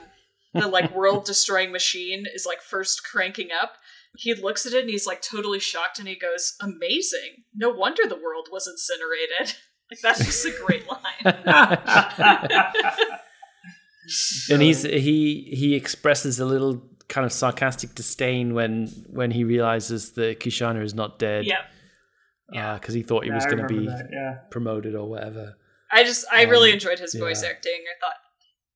the 0.61 0.67
like 0.67 0.93
world 0.95 1.25
destroying 1.25 1.71
machine 1.71 2.25
is 2.33 2.45
like 2.45 2.61
first 2.61 3.03
cranking 3.03 3.49
up 3.61 3.73
he 4.17 4.33
looks 4.33 4.65
at 4.65 4.73
it 4.73 4.81
and 4.81 4.89
he's 4.89 5.05
like 5.05 5.21
totally 5.21 5.59
shocked 5.59 5.99
and 5.99 6.07
he 6.07 6.15
goes 6.15 6.53
amazing 6.61 7.43
no 7.55 7.69
wonder 7.69 8.03
the 8.07 8.15
world 8.15 8.47
was 8.51 8.67
incinerated 8.67 9.55
like 9.91 9.99
that's 10.01 10.25
just 10.25 10.45
a 10.45 10.51
great 10.65 10.85
line 10.89 11.35
and 14.49 14.61
he's 14.61 14.83
he 14.83 15.49
he 15.53 15.75
expresses 15.75 16.39
a 16.39 16.45
little 16.45 16.81
kind 17.07 17.25
of 17.25 17.31
sarcastic 17.31 17.93
disdain 17.95 18.53
when 18.53 18.87
when 19.09 19.31
he 19.31 19.43
realizes 19.43 20.11
that 20.13 20.39
Kushana 20.39 20.83
is 20.83 20.93
not 20.93 21.19
dead. 21.19 21.45
yeah 21.45 21.61
Yeah. 22.51 22.75
because 22.75 22.93
he 22.93 23.03
thought 23.03 23.23
he 23.23 23.29
Yeah, 23.29 23.35
was 23.35 23.45
going 23.45 23.59
to 23.59 23.67
be 23.67 23.85
that, 23.87 24.09
yeah. 24.11 24.39
promoted 24.49 24.95
or 24.95 25.09
whatever. 25.09 25.55
I 25.91 26.03
just 26.03 26.25
i 26.31 26.43
really 26.43 26.69
Um, 26.71 26.75
enjoyed 26.75 26.99
his 26.99 27.13
voice 27.15 27.43
yeah. 27.43 27.49
acting 27.49 27.79
i 27.93 27.95
thought 28.05 28.15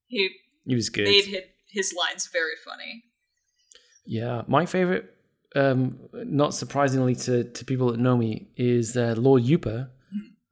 he 0.06 0.30
He 0.66 0.74
was 0.74 0.88
good. 0.88 1.04
made 1.04 1.24
his, 1.24 1.42
his 1.70 1.94
lines 1.94 2.28
very 2.32 2.56
funny 2.64 3.04
Yeah, 4.04 4.42
my 4.48 4.66
favorite, 4.66 5.14
um, 5.54 5.98
not 6.12 6.54
surprisingly 6.54 7.14
to, 7.26 7.44
to 7.44 7.64
people 7.64 7.92
that 7.92 8.00
know 8.00 8.16
me, 8.16 8.48
is 8.56 8.96
uh, 8.96 9.14
Lord 9.16 9.42
Yupa, 9.44 9.90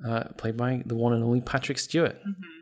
uh, 0.07 0.25
played 0.39 0.57
by 0.57 0.83
the 0.87 0.95
one 0.95 1.13
and 1.15 1.25
only 1.25 1.41
Patrick 1.41 1.79
Stewart. 1.79 2.17
hmm 2.25 2.57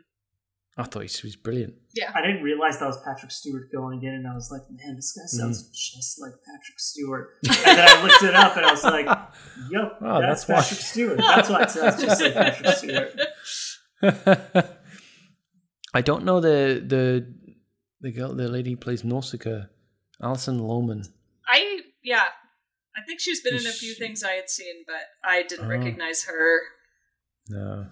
I 0.77 0.83
thought 0.83 1.03
he 1.03 1.27
was 1.27 1.35
brilliant. 1.35 1.73
Yeah, 1.93 2.09
I 2.15 2.21
didn't 2.21 2.41
realize 2.41 2.79
that 2.79 2.85
was 2.87 3.01
Patrick 3.03 3.31
Stewart 3.31 3.69
going 3.69 4.01
in, 4.03 4.13
and 4.13 4.25
I 4.25 4.33
was 4.33 4.49
like, 4.49 4.61
man, 4.71 4.95
this 4.95 5.11
guy 5.11 5.25
sounds 5.27 5.57
Mm. 5.61 5.73
just 5.97 6.21
like 6.21 6.31
Patrick 6.45 6.79
Stewart. 6.79 7.27
And 7.43 7.55
then 7.77 7.87
I 7.87 8.03
looked 8.03 8.23
it 8.23 8.33
up, 8.35 8.55
and 8.57 8.65
I 8.65 8.71
was 8.71 8.83
like, 8.85 9.05
yep, 9.69 9.97
Oh, 10.01 10.21
that's, 10.21 10.45
that's 10.45 10.47
why. 10.47 10.55
Patrick 10.61 10.79
Stewart. 10.79 11.17
That's 11.17 11.49
why 11.49 11.63
it 11.63 11.71
sounds 11.71 12.01
just 12.01 12.21
like 12.21 12.33
Patrick 12.33 12.75
Stewart. 12.77 13.11
I 15.93 16.01
don't 16.01 16.23
know 16.25 16.39
the 16.39 16.83
the 16.85 17.33
the 18.01 18.11
girl, 18.11 18.33
the 18.33 18.47
lady 18.47 18.71
who 18.71 18.77
plays 18.77 19.03
Nausicaa, 19.03 19.67
Alison 20.21 20.59
Lohman. 20.59 21.07
i 21.47 21.81
yeah 22.03 22.27
i 22.95 23.01
think 23.05 23.19
she's 23.19 23.41
been 23.41 23.55
in 23.55 23.65
a 23.67 23.71
few 23.71 23.93
she- 23.93 23.99
things 23.99 24.23
i 24.23 24.31
had 24.31 24.49
seen 24.49 24.75
but 24.87 25.03
i 25.23 25.43
didn't 25.43 25.65
Oh. 25.65 25.69
recognize 25.77 26.23
her 26.25 26.59
No, 27.49 27.87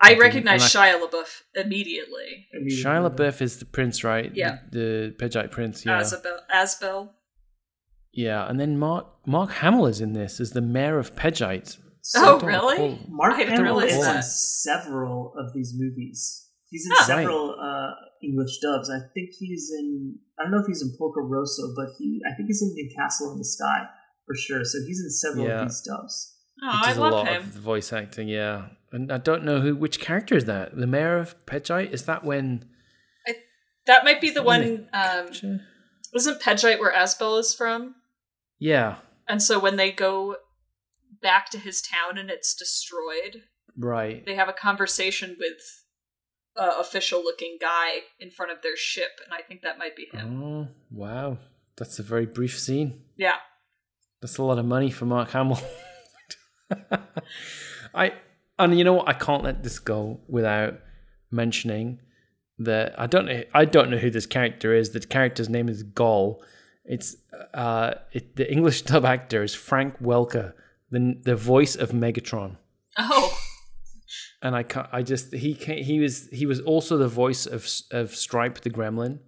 I 0.00 0.10
didn't- 0.10 0.20
recognize 0.22 0.62
and 0.62 0.70
Shia 0.70 1.00
LaBeouf 1.02 1.42
immediately. 1.54 2.46
Immediately. 2.52 2.84
Shia 2.84 3.00
LaBeouf 3.10 3.42
is 3.42 3.58
the 3.58 3.64
prince, 3.66 4.02
right? 4.04 4.30
Yeah. 4.34 4.58
the, 4.70 4.78
the 4.78 5.14
Pejite 5.18 5.50
prince. 5.50 5.84
Yeah, 5.84 6.00
Asbel. 6.00 6.38
Asbel. 6.60 7.08
yeah. 8.12 8.48
And 8.48 8.58
then 8.60 8.78
Mark 8.78 9.06
Mark 9.26 9.50
Hamill 9.60 9.86
is 9.86 10.00
in 10.00 10.12
this 10.12 10.40
as 10.40 10.50
the 10.52 10.60
mayor 10.76 10.98
of 10.98 11.14
Pejite. 11.16 11.76
So 12.04 12.20
Oh, 12.20 12.38
don't 12.40 12.48
really? 12.48 12.74
recall- 12.90 12.98
Mark 13.08 13.34
I 13.34 13.38
didn't 13.38 13.56
Hamill 13.58 13.80
realize 13.80 13.92
is 13.96 14.06
in 14.16 14.22
several 14.22 15.34
of 15.38 15.52
these 15.54 15.72
movies. 15.76 16.48
He's 16.68 16.86
in 16.86 16.92
Huh. 16.94 17.04
several 17.04 17.56
uh, 17.60 17.90
English 18.22 18.58
dubs. 18.60 18.90
I 18.90 18.98
think 19.14 19.30
he's 19.38 19.70
in. 19.78 20.18
I 20.38 20.42
don't 20.44 20.52
know 20.52 20.58
if 20.60 20.66
he's 20.66 20.82
in 20.82 20.92
Porco 20.98 21.20
Rosso, 21.20 21.74
but 21.76 21.88
he. 21.98 22.20
I 22.28 22.34
think 22.34 22.48
he's 22.48 22.62
in 22.62 22.74
The 22.74 22.92
Castle 22.96 23.32
in 23.32 23.38
the 23.38 23.44
Sky 23.44 23.84
for 24.26 24.34
sure. 24.34 24.64
So 24.64 24.78
he's 24.86 25.00
in 25.00 25.10
several 25.10 25.46
Yeah. 25.46 25.62
of 25.62 25.68
these 25.68 25.80
dubs. 25.82 26.34
Oh, 26.62 26.70
He 26.70 26.78
I 26.82 26.88
does 26.88 26.96
a 26.96 27.00
love 27.00 27.12
lot 27.12 27.28
him. 27.28 27.42
of 27.42 27.44
voice 27.48 27.92
acting, 27.92 28.28
yeah. 28.28 28.68
And 28.90 29.12
I 29.12 29.18
don't 29.18 29.44
know 29.44 29.60
who 29.60 29.76
which 29.76 30.00
character 30.00 30.36
is 30.36 30.44
that. 30.46 30.76
The 30.76 30.86
mayor 30.86 31.18
of 31.18 31.34
Pejite 31.46 31.92
is 31.92 32.04
that 32.06 32.24
when? 32.24 32.68
That 33.86 34.04
might 34.04 34.20
be 34.20 34.30
the 34.30 34.42
when 34.44 34.88
one. 34.92 35.28
um, 35.42 35.60
wasn't 36.14 36.40
Pejite 36.40 36.78
where 36.78 36.92
Asbel 36.92 37.38
is 37.40 37.52
from? 37.54 37.96
yeah, 38.60 38.96
And 39.28 39.42
so 39.42 39.58
when 39.58 39.74
they 39.76 39.90
go 39.90 40.36
back 41.22 41.50
to 41.50 41.58
his 41.58 41.80
town 41.80 42.18
and 42.18 42.30
it's 42.30 42.54
destroyed, 42.54 43.42
right. 43.76 44.24
they 44.26 44.34
have 44.34 44.48
a 44.48 44.52
conversation 44.52 45.36
with 45.38 45.84
a 46.56 46.80
official-looking 46.80 47.58
guy 47.60 48.00
in 48.20 48.30
front 48.30 48.52
of 48.52 48.62
their 48.62 48.76
ship, 48.76 49.20
and 49.24 49.32
I 49.32 49.42
think 49.42 49.62
that 49.62 49.78
might 49.78 49.96
be 49.96 50.08
him. 50.12 50.42
Oh 50.42 50.68
wow, 50.90 51.38
that's 51.76 51.98
a 51.98 52.02
very 52.02 52.26
brief 52.26 52.58
scene. 52.58 53.02
Yeah. 53.16 53.36
That's 54.20 54.38
a 54.38 54.42
lot 54.42 54.58
of 54.58 54.66
money 54.66 54.90
for 54.90 55.04
Mark 55.04 55.30
Hamill. 55.30 55.60
I 57.94 58.12
and 58.58 58.78
you 58.78 58.84
know 58.84 58.94
what? 58.94 59.08
I 59.08 59.14
can't 59.14 59.42
let 59.42 59.62
this 59.62 59.78
go 59.78 60.20
without 60.28 60.74
mentioning 61.30 62.00
that 62.58 62.98
I 62.98 63.06
don't 63.06 63.26
know. 63.26 63.42
I 63.52 63.64
don't 63.64 63.90
know 63.90 63.98
who 63.98 64.10
this 64.10 64.26
character 64.26 64.74
is. 64.74 64.90
The 64.90 65.00
character's 65.00 65.48
name 65.48 65.68
is 65.68 65.82
Gol. 65.82 66.42
It's 66.84 67.16
uh, 67.54 67.94
it, 68.12 68.36
the 68.36 68.50
English 68.50 68.82
dub 68.90 69.04
actor 69.04 69.42
is 69.42 69.54
Frank 69.54 70.00
Welker, 70.00 70.52
the 70.92 71.20
the 71.24 71.34
voice 71.34 71.74
of 71.74 71.90
Megatron. 71.90 72.56
Oh, 72.98 73.36
And 74.42 74.54
I 74.54 74.62
can't. 74.62 74.88
I 74.92 75.02
just 75.02 75.32
he 75.32 75.54
can 75.54 75.78
he 75.78 75.98
was 75.98 76.28
he 76.30 76.46
was 76.46 76.60
also 76.60 76.96
the 76.98 77.08
voice 77.08 77.46
of 77.46 77.66
of 77.90 78.14
Stripe 78.14 78.60
the 78.60 78.70
Gremlin. 78.70 79.18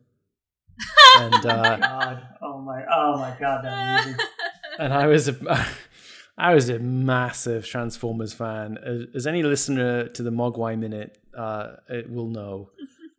and 1.18 1.34
uh, 1.46 1.76
God, 1.76 2.22
oh 2.42 2.60
my, 2.60 2.84
oh 2.92 3.16
my 3.18 3.34
God, 3.38 3.64
that 3.64 4.06
movie. 4.06 4.18
and 4.78 4.92
I 4.92 5.06
was 5.06 5.28
a, 5.28 5.66
I 6.38 6.54
was 6.54 6.68
a 6.68 6.78
massive 6.80 7.64
Transformers 7.66 8.32
fan. 8.32 8.78
As, 8.84 9.06
as 9.14 9.26
any 9.26 9.42
listener 9.42 10.08
to 10.08 10.22
the 10.22 10.30
Mogwai 10.30 10.78
Minute 10.78 11.18
uh, 11.36 11.76
it 11.88 12.10
will 12.10 12.28
know, 12.28 12.70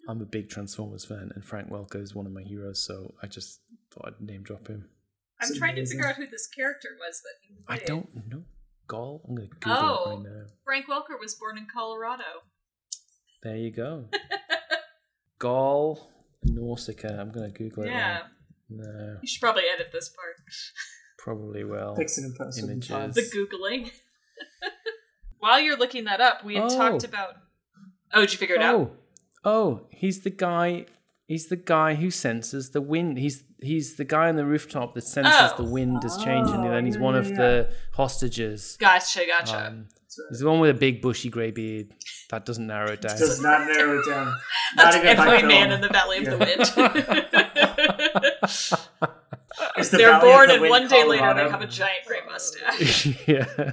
I'm 0.07 0.21
a 0.21 0.25
big 0.25 0.49
Transformers 0.49 1.05
fan, 1.05 1.31
and 1.33 1.43
Frank 1.43 1.69
Welker 1.69 2.01
is 2.01 2.13
one 2.13 2.25
of 2.25 2.31
my 2.31 2.43
heroes. 2.43 2.83
So 2.83 3.13
I 3.23 3.27
just 3.27 3.61
thought 3.91 4.07
I'd 4.07 4.21
name 4.21 4.43
drop 4.43 4.67
him. 4.67 4.89
I'm 5.41 5.49
It's 5.49 5.57
trying 5.57 5.75
to 5.75 5.85
figure 5.85 6.07
out 6.07 6.15
who 6.15 6.27
this 6.27 6.47
character 6.47 6.89
was 6.99 7.21
that 7.21 7.33
he 7.41 7.55
I 7.67 7.77
don't 7.85 8.09
know. 8.27 8.43
Gall. 8.87 9.21
I'm 9.27 9.35
gonna 9.35 9.47
Google 9.47 9.71
Oh. 9.73 10.11
it 10.11 10.15
right 10.15 10.23
now. 10.23 10.45
Frank 10.63 10.85
Welker 10.87 11.19
was 11.19 11.35
born 11.35 11.57
in 11.57 11.67
Colorado. 11.71 12.23
There 13.43 13.57
you 13.57 13.71
go. 13.71 14.05
Gall 15.39 16.11
Nausicaa. 16.43 17.19
I'm 17.19 17.31
gonna 17.31 17.49
Google 17.51 17.83
it. 17.83 17.87
Yeah. 17.87 18.19
now. 18.69 18.83
No, 18.83 19.17
You 19.21 19.27
should 19.27 19.41
probably 19.41 19.63
edit 19.73 19.91
this 19.91 20.09
part. 20.09 20.35
probably 21.17 21.63
will. 21.63 21.95
Fix 21.95 22.17
it 22.17 22.23
in 22.25 22.33
post. 22.33 22.57
it'll 22.57 22.69
be 22.73 22.81
fine. 22.81 23.03
Images. 23.05 23.31
The 23.31 23.37
Googling. 23.37 23.91
While 25.39 25.59
you're 25.59 25.77
looking 25.77 26.05
that 26.05 26.21
up, 26.21 26.43
we 26.43 26.55
had 26.55 26.65
Oh. 26.71 26.77
talked 26.77 27.03
about. 27.03 27.35
Oh, 28.13 28.21
did 28.21 28.31
you 28.31 28.37
figure 28.39 28.55
it 28.55 28.61
out? 28.61 28.75
Oh, 28.75 28.91
oh, 29.43 29.87
he's 29.91 30.21
the 30.21 30.29
guy. 30.29 30.85
He's 31.27 31.47
the 31.47 31.55
guy 31.55 31.95
who 31.95 32.11
senses 32.11 32.69
the 32.69 32.81
wind. 32.81 33.17
He's 33.17 33.43
he's 33.61 33.95
the 33.95 34.05
guy 34.05 34.29
on 34.29 34.35
the 34.35 34.45
rooftop 34.45 34.93
that 34.93 35.01
senses 35.03 35.33
Oh. 35.35 35.53
the 35.57 35.63
wind 35.69 36.03
is 36.05 36.15
changing, 36.17 36.55
Oh, 36.67 36.71
and 36.71 36.85
he's 36.85 36.97
yeah, 36.97 37.01
one 37.01 37.15
of 37.15 37.27
yeah. 37.31 37.35
the 37.37 37.73
hostages. 37.93 38.77
Gotcha, 38.79 39.21
gotcha. 39.27 39.67
Um, 39.67 39.87
That's 39.89 40.19
right. 40.19 40.25
he's 40.29 40.39
the 40.39 40.49
one 40.49 40.59
with 40.59 40.69
a 40.69 40.73
big 40.75 41.01
bushy 41.01 41.29
grey 41.29 41.49
beard. 41.51 41.87
That 42.29 42.45
doesn't 42.45 42.67
narrow 42.67 42.91
it 42.91 43.01
down. 43.01 43.17
Does 43.17 43.41
not 43.41 43.65
narrow 43.67 43.99
it 43.99 44.05
down. 44.07 44.35
That's 44.75 44.95
not 44.97 45.05
even 45.05 45.17
by 45.17 45.25
every 45.25 45.37
film. 45.39 45.47
man 45.47 45.71
in 45.71 45.81
the 45.81 45.89
Valley 45.89 46.17
of 46.19 46.25
the 46.25 46.37
Wind. 46.37 46.61
It's 49.77 49.89
the 49.89 49.97
They're 49.97 50.11
Valley 50.11 50.29
of 50.29 50.35
born, 50.35 50.47
the 50.47 50.53
and 50.53 50.61
Wind, 50.61 50.69
one 50.71 50.87
day 50.87 51.03
later 51.05 51.33
they 51.33 51.49
have 51.49 51.61
a 51.61 51.67
giant 51.67 52.05
gray 52.05 52.19
mustache. 52.29 53.07
yeah. 53.27 53.71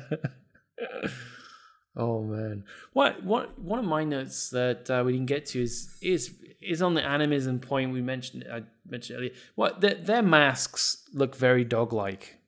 oh 1.97 2.23
man, 2.23 2.65
what 2.93 3.23
what 3.25 3.59
one 3.59 3.79
of 3.79 3.85
my 3.85 4.05
notes 4.05 4.51
that 4.51 4.91
uh, 4.91 5.03
we 5.05 5.13
didn't 5.13 5.27
get 5.27 5.47
to 5.47 5.63
is 5.63 5.97
is 6.03 6.35
is 6.65 6.83
on 6.83 6.95
the 6.95 7.03
animism 7.05 7.59
point 7.61 7.93
we 7.93 8.01
mentioned. 8.03 8.45
I 8.53 8.63
mentioned 8.89 9.19
earlier. 9.19 9.33
What 9.55 9.81
their, 9.81 9.95
their 9.95 10.23
masks 10.23 11.05
look 11.13 11.35
very 11.37 11.65
dog 11.65 11.93
like. 11.93 12.39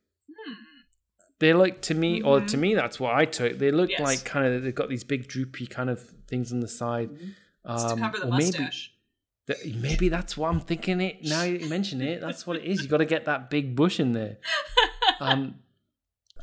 They 1.41 1.53
look 1.53 1.83
to 1.83 1.95
me, 1.95 2.23
or 2.23 2.41
to 2.41 2.57
me, 2.57 2.75
that's 2.75 2.99
what 3.01 3.15
I 3.15 3.25
took. 3.25 3.59
They 3.59 3.71
look 3.73 3.91
Yes. 3.91 4.01
like 4.01 4.25
kind 4.25 4.47
of 4.47 4.63
they've 4.63 4.75
got 4.75 4.89
these 4.89 5.05
big 5.05 5.27
droopy 5.27 5.67
kind 5.67 5.91
of 5.91 6.01
things 6.29 6.53
on 6.53 6.61
the 6.61 6.69
side. 6.69 7.11
It's 7.69 7.83
to 7.85 7.91
Um, 7.91 7.99
cover 7.99 8.19
the 8.19 8.27
or 8.29 8.31
maybe- 8.31 8.45
mustache. 8.45 8.91
Maybe 9.75 10.09
that's 10.09 10.39
what 10.39 10.49
I'm 10.49 10.61
thinking. 10.61 11.01
It 11.03 11.23
now 11.25 11.43
you 11.43 11.69
mention 11.69 12.01
it. 12.01 12.21
That's 12.23 12.47
what 12.47 12.57
it 12.57 12.65
is. 12.65 12.83
You 12.83 12.89
got 12.89 12.99
to 12.99 13.05
get 13.05 13.27
that 13.27 13.51
big 13.51 13.77
bush 13.77 14.01
in 14.01 14.13
there. 14.13 14.39
Um, 15.21 15.57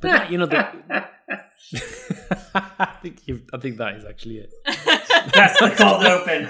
but 0.02 0.12
that, 0.12 0.32
you 0.32 0.38
know, 0.38 0.46
the, 0.46 0.68
I 2.54 2.98
think 3.02 3.28
you 3.28 3.42
I 3.54 3.58
think 3.58 3.78
that 3.78 3.96
is 3.96 4.06
actually 4.06 4.38
it. 4.38 4.52
That's 5.34 5.60
the 5.60 5.74
cold 5.78 6.04
open. 6.06 6.50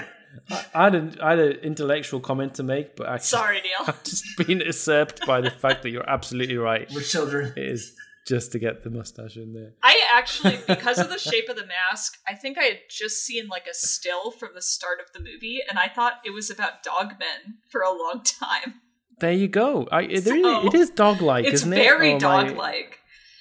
I 0.74 0.84
had 0.84 0.94
an 0.94 1.16
I 1.22 1.30
had 1.30 1.38
an 1.38 1.52
intellectual 1.62 2.20
comment 2.20 2.54
to 2.54 2.62
make, 2.62 2.96
but 2.96 3.08
actually, 3.08 3.24
Sorry, 3.26 3.60
Neil. 3.60 3.72
I've 3.88 4.04
just 4.04 4.24
been 4.38 4.60
usurped 4.60 5.26
by 5.26 5.40
the 5.40 5.50
fact 5.50 5.82
that 5.82 5.90
you're 5.90 6.08
absolutely 6.08 6.56
right. 6.56 6.90
We're 6.94 7.02
children. 7.02 7.52
It 7.56 7.64
is 7.66 7.94
just 8.26 8.52
to 8.52 8.58
get 8.58 8.84
the 8.84 8.90
mustache 8.90 9.36
in 9.36 9.52
there. 9.52 9.72
I 9.82 10.00
actually, 10.12 10.58
because 10.68 10.98
of 10.98 11.08
the 11.10 11.18
shape 11.18 11.48
of 11.48 11.56
the 11.56 11.66
mask, 11.66 12.18
I 12.28 12.34
think 12.34 12.56
I 12.56 12.62
had 12.62 12.78
just 12.88 13.24
seen 13.24 13.48
like 13.48 13.66
a 13.66 13.74
still 13.74 14.30
from 14.30 14.50
the 14.54 14.62
start 14.62 14.98
of 15.00 15.12
the 15.12 15.18
movie, 15.18 15.58
and 15.68 15.78
I 15.78 15.88
thought 15.88 16.14
it 16.24 16.30
was 16.32 16.48
about 16.50 16.84
dogmen 16.84 17.56
for 17.70 17.80
a 17.80 17.90
long 17.90 18.22
time. 18.24 18.74
There 19.18 19.32
you 19.32 19.48
go. 19.48 19.86
I, 19.92 20.02
it, 20.02 20.24
So- 20.24 20.32
really, 20.32 20.66
it 20.68 20.74
is 20.74 20.90
dog-like, 20.90 21.44
it's 21.44 21.54
isn't 21.54 21.72
it? 21.72 21.76
very 21.76 22.10
Or 22.10 22.14
am 22.14 22.18
dog-like. 22.18 22.98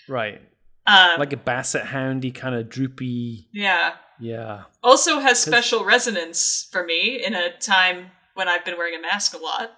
Right. 0.09 0.41
Um, 0.87 1.19
Like 1.19 1.31
a 1.33 1.37
basset 1.37 1.85
houndy 1.85 2.33
kind 2.33 2.55
of 2.55 2.67
droopy. 2.69 3.47
yeah. 3.53 3.93
Yeah. 4.21 4.63
Also 4.83 5.19
has 5.19 5.39
special 5.39 5.83
resonance 5.83 6.67
for 6.71 6.85
me 6.85 7.21
in 7.25 7.33
a 7.33 7.51
time 7.57 8.11
when 8.35 8.47
I've 8.47 8.63
been 8.63 8.77
wearing 8.77 8.95
a 8.97 9.01
mask 9.01 9.33
a 9.33 9.37
lot. 9.37 9.71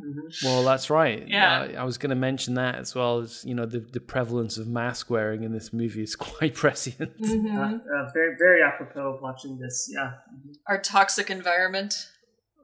Mhm. 0.00 0.44
Well, 0.44 0.62
that's 0.64 0.90
right. 0.90 1.26
Yeah. 1.26 1.60
Uh, 1.60 1.80
I 1.80 1.84
was 1.84 1.96
going 1.96 2.10
to 2.10 2.16
mention 2.16 2.54
that 2.54 2.74
as 2.74 2.94
well 2.94 3.18
as, 3.20 3.44
you 3.46 3.54
know, 3.54 3.64
the, 3.64 3.80
the 3.80 4.00
prevalence 4.00 4.58
of 4.58 4.66
mask 4.68 5.08
wearing 5.08 5.42
in 5.42 5.52
this 5.52 5.72
movie 5.72 6.02
is 6.02 6.14
quite 6.30 6.54
prescient. 6.54 7.18
Mm-hmm. 7.20 7.56
Uh, 7.56 7.76
uh, 7.76 8.10
very, 8.12 8.36
very 8.38 8.62
apropos 8.62 9.14
of 9.14 9.22
watching 9.22 9.58
this. 9.58 9.88
Yeah. 9.92 10.12
Mhm. 10.34 10.54
Our 10.66 10.78
toxic 10.80 11.30
environment. 11.30 12.08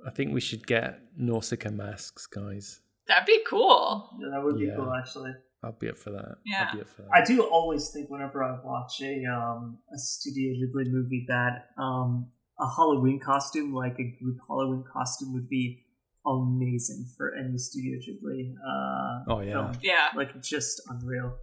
I 0.07 0.11
think 0.11 0.35
we 0.35 0.41
should 0.41 0.67
get 0.67 0.99
Nausicaa 1.17 1.71
masks, 1.71 2.27
guys. 2.27 2.81
That'd 3.07 3.27
be 3.27 3.41
cool. 3.47 4.11
Yeah, 4.21 4.29
that 4.33 4.43
would 4.45 4.59
be 4.59 4.67
Yeah. 4.67 4.77
cool, 4.77 4.93
actually. 4.93 5.33
I'll 5.65 5.73
be 5.73 5.89
up 5.89 5.99
for 5.99 6.11
that. 6.11 6.37
Yeah. 6.45 6.67
I'll 6.69 6.75
be 6.75 6.81
up 6.81 6.89
for 6.89 7.03
that. 7.03 7.11
I 7.15 7.25
do 7.25 7.43
always 7.43 7.91
think 7.91 8.11
whenever 8.11 8.43
I 8.43 8.59
watch 8.65 9.01
a 9.03 9.25
um 9.25 9.79
a 9.95 9.99
Studio 9.99 10.53
Ghibli 10.55 10.91
movie 10.91 11.25
that 11.29 11.67
um 11.79 12.31
a 12.61 12.67
Halloween 12.77 13.21
costume, 13.21 13.73
like 13.73 13.95
a 13.99 14.17
group 14.23 14.39
Halloween 14.49 14.85
costume, 14.93 15.33
would 15.35 15.49
be 15.49 15.85
amazing 16.27 17.07
for 17.17 17.35
any 17.35 17.59
Studio 17.59 17.99
Ghibli. 17.99 18.55
Uh, 18.55 19.25
Oh, 19.33 19.41
yeah. 19.41 19.53
film. 19.53 19.79
Yeah. 19.83 20.09
like 20.17 20.41
just 20.43 20.81
unreal. 20.89 21.35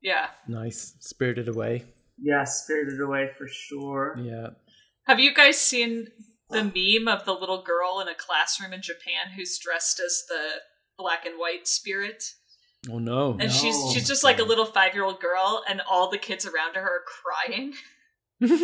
Yeah. 0.00 0.28
nice. 0.46 0.94
Spirited 1.00 1.48
Away. 1.48 1.84
Yeah, 2.20 2.44
Spirited 2.44 3.00
Away 3.00 3.30
for 3.36 3.48
sure. 3.48 4.16
Yeah. 4.20 4.50
Have 5.06 5.18
you 5.20 5.34
guys 5.34 5.58
seen 5.58 6.08
the 6.50 6.62
meme 6.64 7.08
of 7.08 7.24
the 7.24 7.32
little 7.32 7.62
girl 7.62 8.00
in 8.00 8.08
a 8.08 8.14
classroom 8.14 8.72
in 8.72 8.82
Japan 8.82 9.32
who's 9.36 9.58
dressed 9.58 10.00
as 10.00 10.24
the 10.28 10.60
black 10.96 11.26
and 11.26 11.38
white 11.38 11.66
spirit? 11.66 12.22
Oh, 12.90 12.98
no. 12.98 13.36
And 13.40 13.50
she's 13.50 13.76
No. 13.76 13.90
she's 13.92 14.06
just 14.06 14.22
like 14.24 14.38
a 14.38 14.44
little 14.44 14.64
five 14.64 14.94
year 14.94 15.04
old 15.04 15.20
girl, 15.20 15.62
and 15.68 15.80
all 15.90 16.10
the 16.10 16.18
kids 16.18 16.46
around 16.46 16.76
her 16.76 16.82
are 16.82 17.02
crying. 17.04 17.74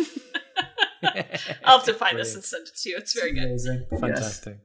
I'll 1.63 1.77
have 1.79 1.85
to 1.85 1.93
find 1.93 2.17
this 2.17 2.33
and 2.35 2.43
send 2.43 2.67
it 2.67 2.75
to 2.77 2.89
you. 2.89 2.97
It's 2.97 3.13
very 3.13 3.33
good. 3.33 3.43
Amazing. 3.43 3.85
Yes. 3.91 3.99
Fantastic. 3.99 4.57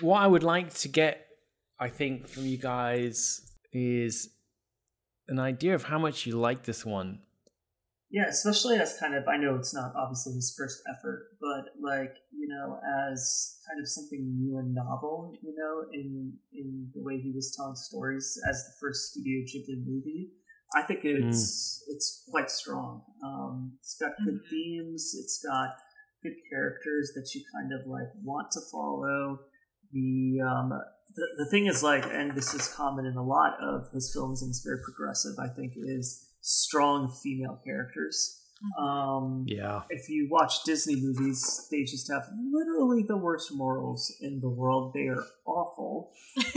What 0.00 0.20
I 0.22 0.26
would 0.26 0.42
like 0.42 0.72
to 0.74 0.88
get, 0.88 1.26
I 1.78 1.88
think, 1.88 2.28
from 2.28 2.46
you 2.46 2.58
guys 2.58 3.40
is 3.72 4.30
an 5.28 5.38
idea 5.38 5.74
of 5.74 5.84
how 5.84 5.98
much 5.98 6.26
you 6.26 6.36
like 6.36 6.64
this 6.64 6.84
one. 6.84 7.20
Yeah, 8.14 8.28
especially 8.28 8.76
as 8.78 8.96
kind 9.00 9.16
of 9.16 9.26
I 9.26 9.36
know 9.36 9.56
it's 9.56 9.74
not 9.74 9.92
obviously 9.96 10.34
his 10.34 10.54
first 10.56 10.84
effort, 10.88 11.30
but 11.40 11.74
like 11.82 12.14
you 12.30 12.46
know, 12.46 12.78
as 13.10 13.58
kind 13.66 13.80
of 13.80 13.88
something 13.88 14.22
new 14.38 14.56
and 14.58 14.72
novel, 14.72 15.36
you 15.42 15.52
know, 15.58 15.84
in 15.92 16.32
in 16.52 16.92
the 16.94 17.02
way 17.02 17.18
he 17.18 17.32
was 17.32 17.52
telling 17.56 17.74
stories 17.74 18.40
as 18.48 18.66
the 18.66 18.72
first 18.80 19.10
Studio 19.10 19.42
Ghibli 19.42 19.84
movie, 19.84 20.30
I 20.76 20.82
think 20.82 21.00
it's 21.04 21.82
it's 21.88 22.22
quite 22.30 22.52
strong. 22.52 23.02
Um, 23.24 23.72
it's 23.80 23.96
got 24.00 24.12
good 24.24 24.40
Mhm. 24.44 24.48
themes. 24.48 25.16
It's 25.18 25.42
got 25.44 25.70
good 26.22 26.36
characters 26.48 27.10
that 27.16 27.34
you 27.34 27.42
kind 27.52 27.72
of 27.72 27.84
like 27.88 28.10
want 28.22 28.52
to 28.52 28.60
follow. 28.70 29.40
The 29.90 30.38
um, 30.40 30.68
the, 31.16 31.26
the 31.38 31.46
thing 31.50 31.66
is 31.66 31.82
like, 31.82 32.04
and 32.06 32.36
this 32.36 32.54
is 32.54 32.68
common 32.68 33.06
in 33.06 33.16
a 33.16 33.24
lot 33.24 33.58
of 33.60 33.90
his 33.92 34.12
films, 34.14 34.40
and 34.40 34.50
it's 34.50 34.62
very 34.62 34.78
progressive. 34.84 35.36
I 35.40 35.48
think 35.48 35.72
is 35.76 36.30
strong 36.44 37.10
female 37.22 37.58
characters. 37.64 38.40
Um, 38.78 39.44
Yeah. 39.48 39.82
if 39.90 40.08
you 40.08 40.28
watch 40.30 40.62
Disney 40.64 40.96
movies, 40.96 41.66
they 41.70 41.82
just 41.84 42.10
have 42.12 42.24
literally 42.52 43.02
the 43.06 43.16
worst 43.16 43.50
morals 43.52 44.12
in 44.20 44.40
the 44.40 44.48
world. 44.48 44.92
They 44.94 45.08
are 45.08 45.24
awful. 45.46 46.12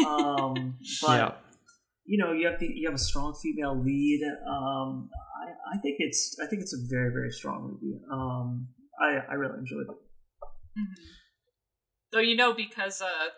Um, 0.05 0.77
but 1.01 1.17
yeah. 1.19 1.31
you 2.05 2.17
know, 2.17 2.31
you 2.33 2.47
have 2.47 2.59
the 2.59 2.67
you 2.67 2.87
have 2.87 2.95
a 2.95 3.05
strong 3.11 3.33
female 3.41 3.75
lead. 3.81 4.21
Um, 4.47 5.09
I, 5.43 5.75
I 5.75 5.77
think 5.81 5.95
it's 5.99 6.37
I 6.41 6.47
think 6.47 6.61
it's 6.61 6.73
a 6.73 6.81
very 6.89 7.11
very 7.11 7.31
strong 7.31 7.59
movie. 7.71 7.99
Um, 8.11 8.67
I 9.01 9.09
I 9.31 9.33
really 9.35 9.57
enjoyed 9.59 9.87
it. 9.89 9.97
Mhm. 10.79 10.95
Though 12.11 12.19
you 12.19 12.35
know, 12.35 12.53
because 12.53 13.01
uh, 13.01 13.29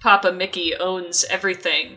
Papa 0.00 0.30
Mickey 0.32 0.76
owns 0.76 1.24
everything, 1.30 1.96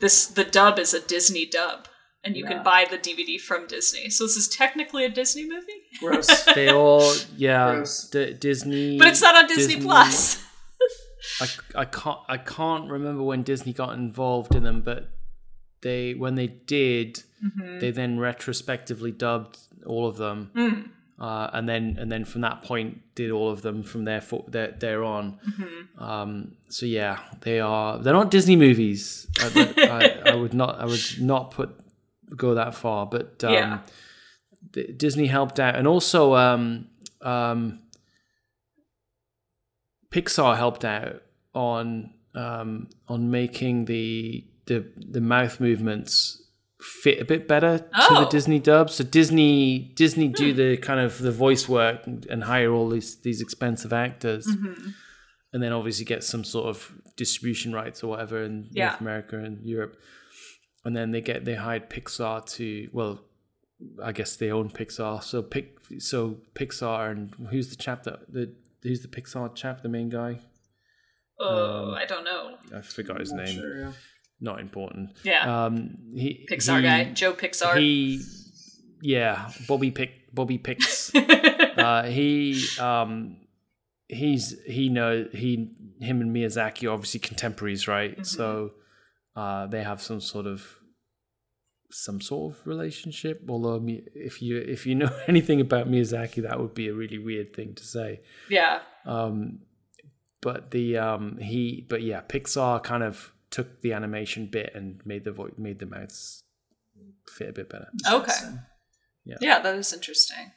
this 0.00 0.26
the 0.26 0.44
dub 0.44 0.78
is 0.78 0.94
a 0.94 1.00
Disney 1.00 1.44
dub, 1.44 1.88
and 2.26 2.36
you 2.36 2.42
Yeah. 2.44 2.54
can 2.54 2.62
buy 2.64 2.84
the 2.90 2.98
DVD 2.98 3.40
from 3.40 3.66
Disney. 3.68 4.10
So 4.10 4.24
this 4.24 4.36
is 4.36 4.48
technically 4.48 5.04
a 5.04 5.08
Disney 5.08 5.44
movie, 5.48 5.80
Gross. 6.00 6.44
They 6.54 6.68
all, 6.70 7.14
yeah. 7.36 7.74
Gross. 7.76 8.08
D- 8.10 8.34
Disney. 8.34 8.98
but 8.98 9.06
it's 9.08 9.22
not 9.22 9.34
on 9.36 9.46
Disney, 9.46 9.80
Plus. 9.80 10.42
I, 11.40 11.46
I 11.82 11.84
can't 11.86 12.18
I 12.28 12.36
can't 12.38 12.90
remember 12.90 13.22
when 13.22 13.42
Disney 13.42 13.72
got 13.72 13.94
involved 13.94 14.54
in 14.54 14.62
them, 14.62 14.82
but 14.82 15.08
they 15.82 16.14
when 16.14 16.34
they 16.34 16.46
did, 16.48 17.22
Mhm. 17.44 17.80
they 17.80 17.90
then 17.90 18.18
retrospectively 18.18 19.12
dubbed 19.12 19.58
all 19.84 20.06
of 20.08 20.16
them, 20.16 20.50
Mm. 20.54 20.88
uh, 21.18 21.50
and 21.52 21.68
then 21.68 21.96
and 22.00 22.10
then 22.12 22.24
from 22.24 22.40
that 22.42 22.62
point 22.62 23.02
did 23.14 23.30
all 23.30 23.50
of 23.50 23.60
them 23.62 23.82
from 23.82 24.04
there 24.04 24.20
for 24.20 24.44
there, 24.48 24.72
there 24.78 25.02
on. 25.04 25.38
Mhm. 25.50 26.02
Um, 26.02 26.56
so 26.68 26.86
yeah, 26.86 27.18
they 27.40 27.58
are 27.60 27.98
they're 27.98 28.12
not 28.20 28.30
Disney 28.30 28.56
movies. 28.56 29.26
I, 29.40 29.74
I, 30.24 30.30
I 30.32 30.34
would 30.34 30.54
not 30.54 30.78
I 30.80 30.86
would 30.86 31.20
not 31.20 31.50
put 31.50 31.68
go 32.34 32.54
that 32.54 32.74
far, 32.74 33.06
but 33.06 33.42
um, 33.44 33.52
Yeah. 33.52 33.78
Disney 34.96 35.26
helped 35.26 35.60
out, 35.60 35.76
and 35.76 35.86
also 35.86 36.34
um, 36.34 36.88
um, 37.22 37.80
Pixar 40.12 40.56
helped 40.56 40.84
out 40.84 41.22
on 41.54 42.10
um, 42.34 42.88
on 43.08 43.30
making 43.30 43.86
the 43.86 44.44
the 44.66 44.84
the 44.96 45.20
mouth 45.20 45.60
movements 45.60 46.42
fit 46.80 47.20
a 47.20 47.24
bit 47.24 47.48
better 47.48 47.78
to 47.78 47.84
the 48.14 48.26
Oh. 48.26 48.30
Disney 48.30 48.58
dub. 48.58 48.90
So 48.90 49.04
Disney 49.04 49.92
Disney 49.96 50.28
do 50.28 50.52
the 50.52 50.76
kind 50.76 51.00
of 51.00 51.18
the 51.18 51.32
voice 51.32 51.68
work 51.68 52.06
and, 52.06 52.26
and 52.26 52.44
hire 52.44 52.72
all 52.72 52.88
these 52.88 53.16
these 53.22 53.40
expensive 53.40 53.92
actors, 53.92 54.46
Mhm. 54.46 54.94
and 55.52 55.62
then 55.62 55.72
obviously 55.72 56.04
get 56.04 56.22
some 56.24 56.44
sort 56.44 56.66
of 56.66 56.92
distribution 57.16 57.72
rights 57.72 58.02
or 58.04 58.08
whatever 58.08 58.42
in 58.42 58.68
Yeah. 58.72 58.88
North 58.88 59.00
America 59.00 59.38
and 59.38 59.64
Europe. 59.64 59.96
And 60.86 60.96
then 60.96 61.10
they 61.10 61.20
get 61.20 61.44
they 61.44 61.54
hired 61.56 61.90
Pixar 61.90 62.46
to 62.56 62.88
well, 62.92 63.20
I 64.02 64.12
guess 64.12 64.36
they 64.36 64.50
own 64.52 64.70
Pixar. 64.70 65.22
So 65.22 65.42
pick 65.42 65.78
so 65.98 66.36
Pixar 66.54 67.10
and 67.10 67.34
who's 67.50 67.68
the 67.68 67.76
chap 67.76 68.04
that 68.04 68.32
the 68.32 68.52
who's 68.82 69.02
the 69.02 69.08
Pixar 69.08 69.54
chap, 69.54 69.82
the 69.82 69.88
main 69.88 70.08
guy? 70.08 70.38
Oh, 71.38 71.88
Um, 71.88 71.94
I 71.94 72.04
don't 72.06 72.24
know. 72.24 72.56
I 72.74 72.80
forgot 72.82 73.20
his 73.20 73.32
Not 73.32 73.44
name. 73.44 73.58
sure, 73.60 73.80
yeah. 73.80 73.92
Not 74.40 74.60
important. 74.60 75.10
Yeah, 75.24 75.64
Um, 75.66 75.96
he 76.14 76.46
Pixar 76.50 76.76
he- 76.76 76.82
guy, 76.82 77.04
Joe 77.12 77.32
Pixar. 77.34 77.76
He, 77.78 78.22
yeah, 79.02 79.50
Bobby 79.68 79.90
Pick, 79.90 80.32
Bobby 80.34 80.58
Picks. 80.58 81.14
uh, 81.14 82.04
he, 82.04 82.62
um, 82.80 83.36
he's 84.08 84.58
he 84.66 84.88
know 84.88 85.26
he 85.32 85.70
him 86.00 86.20
and 86.20 86.34
Miyazaki 86.34 86.86
are 86.88 86.92
obviously 86.92 87.20
contemporaries, 87.20 87.88
right? 87.88 88.18
Mhm. 88.18 88.26
So, 88.26 88.72
uh, 89.36 89.66
they 89.66 89.82
have 89.84 90.00
some 90.02 90.20
sort 90.20 90.46
of 90.46 90.78
some 91.90 92.20
sort 92.20 92.54
of 92.54 92.66
relationship. 92.66 93.42
Although, 93.48 93.84
if 94.14 94.42
you 94.42 94.58
if 94.58 94.86
you 94.86 94.94
know 94.94 95.10
anything 95.28 95.60
about 95.60 95.88
Miyazaki, 95.88 96.42
that 96.42 96.58
would 96.58 96.74
be 96.74 96.88
a 96.88 96.94
really 96.94 97.18
weird 97.18 97.54
thing 97.54 97.74
to 97.74 97.84
say. 97.84 98.20
yeah, 98.50 98.80
Um, 99.04 99.60
but 100.40 100.70
the 100.70 100.98
um, 100.98 101.38
he, 101.38 101.86
but 101.88 102.02
yeah, 102.02 102.22
Pixar 102.22 102.82
kind 102.82 103.02
of 103.02 103.32
took 103.50 103.80
the 103.82 103.92
animation 103.92 104.46
bit 104.46 104.72
and 104.74 105.00
made 105.04 105.24
the 105.24 105.32
vo- 105.32 105.52
made 105.56 105.78
the 105.78 105.86
mouths 105.86 106.42
fit 107.28 107.48
a 107.50 107.52
bit 107.52 107.68
better. 107.70 107.88
Okay. 108.10 108.32
Yeah. 109.24 109.36
yeah, 109.40 109.60
that 109.60 109.74
is 109.74 109.92
interesting. 109.92 110.52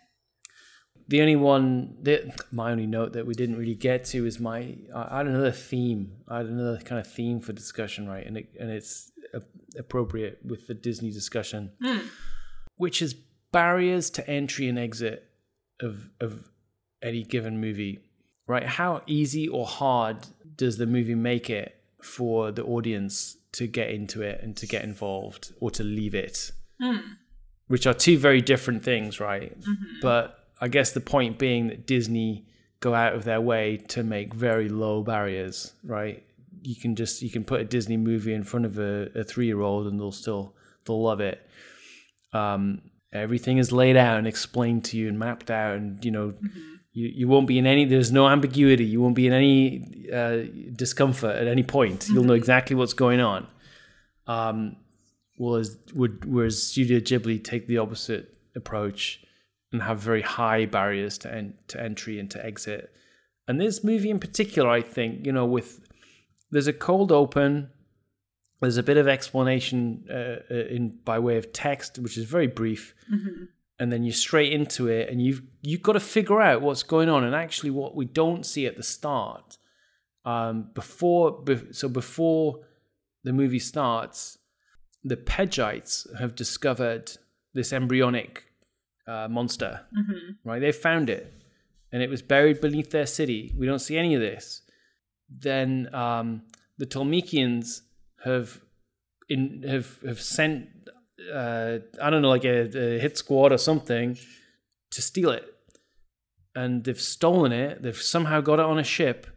The 1.10 1.22
only 1.22 1.36
one 1.36 1.98
that 2.04 2.22
my 2.54 2.72
only 2.72 2.86
note 2.86 3.14
that 3.14 3.26
we 3.26 3.34
didn't 3.34 3.58
really 3.58 3.76
get 3.76 4.06
to 4.06 4.26
is 4.26 4.40
my 4.40 4.76
I 4.96 5.18
had 5.18 5.28
another 5.28 5.52
theme. 5.52 6.02
I 6.28 6.38
had 6.38 6.46
another 6.46 6.78
kind 6.78 7.00
of 7.04 7.12
theme 7.12 7.40
for 7.42 7.52
discussion, 7.52 8.08
right? 8.08 8.26
And 8.26 8.38
it, 8.38 8.48
and 8.60 8.70
it's 8.70 9.12
a, 9.34 9.42
appropriate 9.78 10.40
with 10.46 10.68
the 10.68 10.74
Disney 10.76 11.12
discussion, 11.12 11.72
Hmm. 11.82 12.00
which 12.78 13.02
is 13.02 13.16
barriers 13.52 14.10
to 14.12 14.30
entry 14.30 14.68
and 14.70 14.78
exit 14.78 15.28
of 15.82 16.10
of 16.22 16.50
any 17.02 17.24
given 17.24 17.60
movie, 17.60 18.00
right? 18.48 18.64
How 18.66 19.02
easy 19.08 19.48
or 19.48 19.66
hard 19.66 20.18
does 20.56 20.78
the 20.78 20.86
movie 20.86 21.16
make 21.16 21.50
it 21.50 21.76
for 22.04 22.52
the 22.52 22.64
audience 22.64 23.36
to 23.54 23.66
get 23.66 23.90
into 23.90 24.22
it 24.22 24.42
and 24.44 24.56
to 24.58 24.68
get 24.68 24.84
involved 24.84 25.54
or 25.60 25.72
to 25.72 25.84
leave 25.84 26.14
it? 26.14 26.52
Hmm. 26.80 26.98
Which 27.68 27.88
are 27.88 27.94
two 27.96 28.18
very 28.18 28.42
different 28.42 28.84
things, 28.84 29.20
right? 29.20 29.60
Mhm. 29.60 30.02
But 30.02 30.39
I 30.62 30.68
guess 30.68 30.92
the 30.92 31.02
point 31.02 31.40
being 31.40 31.68
that 31.68 31.86
Disney 31.86 32.46
go 32.80 32.94
out 32.94 33.14
of 33.14 33.24
their 33.24 33.42
way 33.42 33.78
to 33.90 34.04
make 34.04 34.34
very 34.34 34.70
low 34.70 35.04
barriers, 35.04 35.74
right? 35.84 36.24
You 36.62 36.76
can 36.76 36.96
just 36.96 37.22
you 37.22 37.30
can 37.30 37.44
put 37.44 37.62
a 37.62 37.66
Disney 37.66 37.98
movie 37.98 38.34
in 38.34 38.44
front 38.44 38.66
of 38.66 38.78
a, 38.78 39.10
a 39.16 39.24
three 39.24 39.46
year 39.46 39.62
old 39.62 39.88
and 39.88 40.00
they'll 40.00 40.12
still 40.12 40.56
they'll 40.86 41.02
love 41.02 41.22
it. 41.22 41.42
Um, 42.34 42.82
everything 43.14 43.58
is 43.58 43.72
laid 43.72 43.98
out 43.98 44.18
and 44.18 44.28
explained 44.28 44.86
to 44.86 44.98
you 44.98 45.08
and 45.08 45.18
mapped 45.18 45.52
out, 45.52 45.76
and 45.76 46.04
you 46.04 46.12
know. 46.12 46.34
You, 46.92 47.08
you 47.08 47.28
won't 47.28 47.46
be 47.46 47.60
in 47.60 47.68
any 47.68 47.86
there's 47.86 48.12
no 48.12 48.28
ambiguity 48.28 48.84
you 48.84 49.00
won't 49.00 49.14
be 49.14 49.28
in 49.28 49.32
any 49.32 50.10
uh, 50.12 50.40
discomfort 50.76 51.36
at 51.36 51.48
any 51.48 51.62
point 51.62 52.10
you'll 52.10 52.24
know 52.24 52.34
exactly 52.34 52.76
what's 52.76 52.94
going 52.94 53.20
on 53.20 53.46
um, 54.26 54.76
was 55.38 55.78
would 55.94 56.26
whereas 56.26 56.62
Studio 56.64 57.00
Ghibli 57.00 57.44
take 57.44 57.68
the 57.68 57.78
opposite 57.78 58.36
approach 58.56 59.24
and 59.72 59.82
have 59.82 60.00
very 60.00 60.22
high 60.22 60.66
barriers 60.66 61.18
to 61.20 61.34
en- 61.34 61.54
to 61.68 61.82
entry 61.82 62.20
and 62.20 62.30
to 62.32 62.44
exit. 62.46 62.92
And 63.48 63.60
this 63.60 63.84
movie 63.84 64.10
in 64.10 64.20
particular, 64.20 64.70
I 64.70 64.82
think, 64.82 65.26
you 65.26 65.32
know, 65.32 65.46
with 65.46 65.82
there's 66.52 66.68
a 66.68 66.74
cold 66.74 67.12
open, 67.12 67.70
there's 68.62 68.78
a 68.78 68.84
bit 68.84 68.98
of 68.98 69.08
explanation 69.08 70.06
uh, 70.10 70.38
uh, 70.52 70.68
in 70.70 71.00
by 71.06 71.20
way 71.20 71.38
of 71.38 71.54
text, 71.54 72.00
which 72.00 72.18
is 72.18 72.26
very 72.26 72.48
brief, 72.48 72.94
and 73.80 73.92
then 73.92 74.04
you're 74.04 74.14
straight 74.14 74.52
into 74.52 74.88
it, 74.88 75.10
and 75.10 75.22
you've 75.22 75.42
you've 75.62 75.82
got 75.82 75.94
to 75.94 76.00
figure 76.00 76.42
out 76.42 76.62
what's 76.62 76.84
going 76.84 77.10
on. 77.10 77.24
And 77.24 77.36
actually, 77.36 77.72
what 77.72 77.96
we 77.96 78.06
don't 78.06 78.46
see 78.46 78.66
at 78.66 78.76
the 78.76 78.84
start, 78.84 79.58
um, 80.26 80.70
before 80.74 81.42
be- 81.44 81.72
so 81.74 81.88
before 81.88 82.60
the 83.24 83.34
movie 83.34 83.60
starts, 83.60 84.38
the 85.04 85.18
Pejites 85.18 86.08
have 86.20 86.36
discovered 86.36 87.12
this 87.54 87.72
embryonic 87.74 88.44
uh, 89.10 89.28
monster. 89.30 89.82
Right, 90.44 90.60
they 90.60 90.72
found 90.72 91.10
it, 91.10 91.34
and 91.92 92.02
it 92.04 92.10
was 92.10 92.22
buried 92.22 92.62
beneath 92.62 92.92
their 92.92 93.06
city. 93.06 93.54
We 93.58 93.66
don't 93.66 93.80
see 93.80 93.98
any 93.98 94.14
of 94.16 94.22
this. 94.22 94.62
Then 95.30 95.94
um, 95.94 96.44
the 96.78 96.86
Tolmekians 96.86 97.82
have 98.24 98.62
in 99.28 99.64
have 99.64 100.00
have 100.06 100.22
sent 100.22 100.70
uh, 101.34 101.80
I 102.02 102.10
don't 102.10 102.22
know 102.22 102.30
like 102.30 102.46
a, 102.46 102.96
a 102.96 103.00
hit 103.00 103.18
squad 103.18 103.52
or 103.52 103.58
something 103.58 104.18
to 104.92 105.02
steal 105.02 105.32
it, 105.32 105.46
and 106.56 106.84
they've 106.84 107.00
stolen 107.00 107.52
it. 107.52 107.82
They've 107.82 107.96
somehow 107.96 108.42
got 108.42 108.60
it 108.60 108.66
on 108.66 108.80
a 108.80 108.84
ship, 108.84 109.28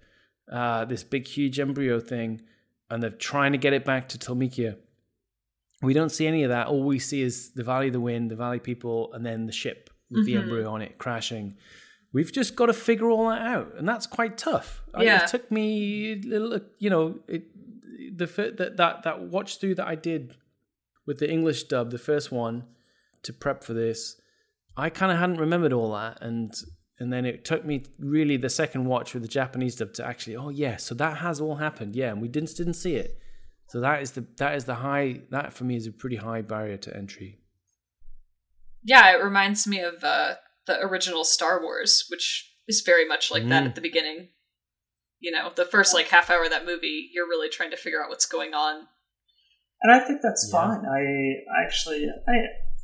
uh, 0.50 0.84
this 0.84 1.04
big 1.04 1.26
huge 1.26 1.58
embryo 1.60 2.00
thing, 2.00 2.42
and 2.90 3.02
they're 3.02 3.10
trying 3.10 3.52
to 3.52 3.58
get 3.58 3.72
it 3.72 3.84
back 3.84 4.08
to 4.10 4.18
Tolmekia. 4.18 4.76
We 5.82 5.94
don't 5.94 6.10
see 6.10 6.26
any 6.26 6.44
of 6.44 6.50
that. 6.50 6.68
All 6.68 6.82
we 6.82 6.98
see 6.98 7.22
is 7.22 7.50
the 7.52 7.64
Valley 7.64 7.88
of 7.88 7.92
the 7.92 8.00
Wind, 8.00 8.30
the 8.30 8.36
Valley 8.36 8.60
people, 8.60 9.12
and 9.12 9.26
then 9.26 9.46
the 9.46 9.52
ship 9.52 9.90
with 10.10 10.24
the 10.26 10.34
mm-hmm. 10.34 10.42
embryo 10.42 10.70
on 10.70 10.82
it 10.82 10.98
crashing. 10.98 11.56
We've 12.12 12.30
just 12.30 12.56
got 12.56 12.66
to 12.66 12.72
figure 12.74 13.10
all 13.10 13.28
that 13.30 13.42
out, 13.42 13.74
and 13.76 13.88
that's 13.88 14.06
quite 14.06 14.36
tough. 14.36 14.82
I- 14.94 15.04
Yeah. 15.04 15.22
it 15.22 15.28
took 15.28 15.50
me, 15.50 16.12
a 16.12 16.16
little, 16.38 16.60
you 16.78 16.90
know, 16.90 17.20
it, 17.26 17.44
the 18.16 18.26
that 18.58 18.76
that 18.76 19.02
that 19.04 19.22
watch 19.22 19.58
through 19.58 19.76
that 19.76 19.86
I 19.86 19.94
did 19.94 20.34
with 21.06 21.18
the 21.18 21.30
English 21.30 21.64
dub, 21.64 21.90
the 21.90 21.98
first 21.98 22.30
one, 22.30 22.64
to 23.22 23.32
prep 23.32 23.64
for 23.64 23.72
this. 23.72 24.20
I 24.76 24.90
kind 24.90 25.10
of 25.12 25.18
hadn't 25.18 25.38
remembered 25.38 25.72
all 25.72 25.92
that, 25.94 26.18
and 26.20 26.54
and 26.98 27.12
then 27.12 27.24
it 27.24 27.44
took 27.44 27.64
me 27.64 27.84
really 27.98 28.36
the 28.36 28.50
second 28.50 28.84
watch 28.84 29.14
with 29.14 29.22
the 29.22 29.28
Japanese 29.28 29.76
dub 29.76 29.92
to 29.94 30.06
actually, 30.06 30.36
oh 30.36 30.50
yeah, 30.50 30.76
so 30.76 30.94
that 30.96 31.16
has 31.18 31.40
all 31.40 31.56
happened, 31.56 31.96
yeah, 31.96 32.10
and 32.10 32.20
we 32.20 32.28
didn't 32.28 32.54
didn't 32.56 32.74
see 32.74 32.96
it. 32.96 33.18
So 33.68 33.80
that 33.80 34.02
is 34.02 34.10
the 34.12 34.26
that 34.36 34.54
is 34.56 34.64
the 34.66 34.74
high 34.74 35.22
that 35.30 35.52
for 35.52 35.64
me 35.64 35.76
is 35.76 35.86
a 35.86 35.92
pretty 35.92 36.16
high 36.16 36.42
barrier 36.42 36.76
to 36.78 36.96
entry. 36.96 37.38
Yeah, 38.84 39.12
it 39.16 39.22
reminds 39.22 39.66
me 39.66 39.80
of 39.80 40.02
uh, 40.04 40.34
the 40.66 40.80
original 40.80 41.24
Star 41.24 41.62
Wars, 41.62 42.04
which 42.10 42.52
is 42.68 42.82
very 42.82 43.06
much 43.06 43.30
like 43.30 43.48
that 43.48 43.62
Mm. 43.62 43.66
at 43.68 43.74
the 43.74 43.80
beginning. 43.80 44.28
You 45.20 45.30
know, 45.30 45.52
the 45.54 45.64
first 45.64 45.94
like 45.94 46.08
half 46.08 46.30
hour 46.30 46.44
of 46.44 46.50
that 46.50 46.66
movie, 46.66 47.08
you're 47.12 47.26
really 47.28 47.48
trying 47.48 47.70
to 47.70 47.76
figure 47.76 48.02
out 48.02 48.10
what's 48.10 48.26
going 48.26 48.54
on. 48.54 48.88
and 49.84 49.90
I 49.92 49.98
think 50.06 50.20
that's 50.22 50.46
Yeah. 50.48 50.60
fine. 50.60 50.84
I 50.86 51.02
I 51.58 51.64
actually 51.64 52.06
I 52.28 52.34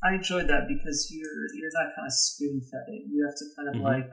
I 0.08 0.14
enjoyed 0.14 0.48
that 0.48 0.66
because 0.68 1.10
you're 1.14 1.46
you're 1.54 1.70
not 1.74 1.94
kind 1.94 2.06
of 2.06 2.12
spoon 2.12 2.60
fed 2.60 2.86
it. 2.88 3.02
You 3.08 3.24
have 3.26 3.36
to 3.36 3.44
kind 3.56 3.68
of 3.68 3.74
Mhm. 3.76 3.84
like 3.84 4.10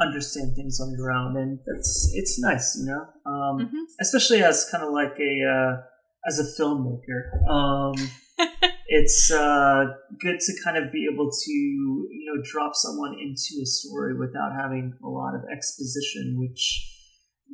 understand 0.00 0.56
things 0.56 0.80
on 0.80 0.90
your 0.98 1.12
own, 1.12 1.36
and 1.36 1.60
that's 1.66 2.10
it's 2.14 2.40
nice, 2.40 2.76
you 2.78 2.86
know. 2.86 3.02
Um, 3.30 3.56
Mhm. 3.70 3.84
Especially 4.00 4.42
as 4.42 4.68
kind 4.70 4.82
of 4.82 4.90
like 4.92 5.16
a 5.20 5.32
uh, 5.54 5.82
as 6.26 6.38
a 6.38 6.62
filmmaker, 6.62 7.48
um, 7.48 7.94
it's 8.88 9.30
uh, 9.30 9.84
good 10.20 10.40
to 10.40 10.52
kind 10.64 10.76
of 10.76 10.92
be 10.92 11.08
able 11.12 11.30
to 11.30 11.52
you 11.52 12.24
know 12.26 12.42
drop 12.42 12.74
someone 12.74 13.14
into 13.14 13.62
a 13.62 13.66
story 13.66 14.14
without 14.14 14.52
having 14.58 14.94
a 15.02 15.08
lot 15.08 15.34
of 15.34 15.42
exposition, 15.52 16.36
which 16.38 16.90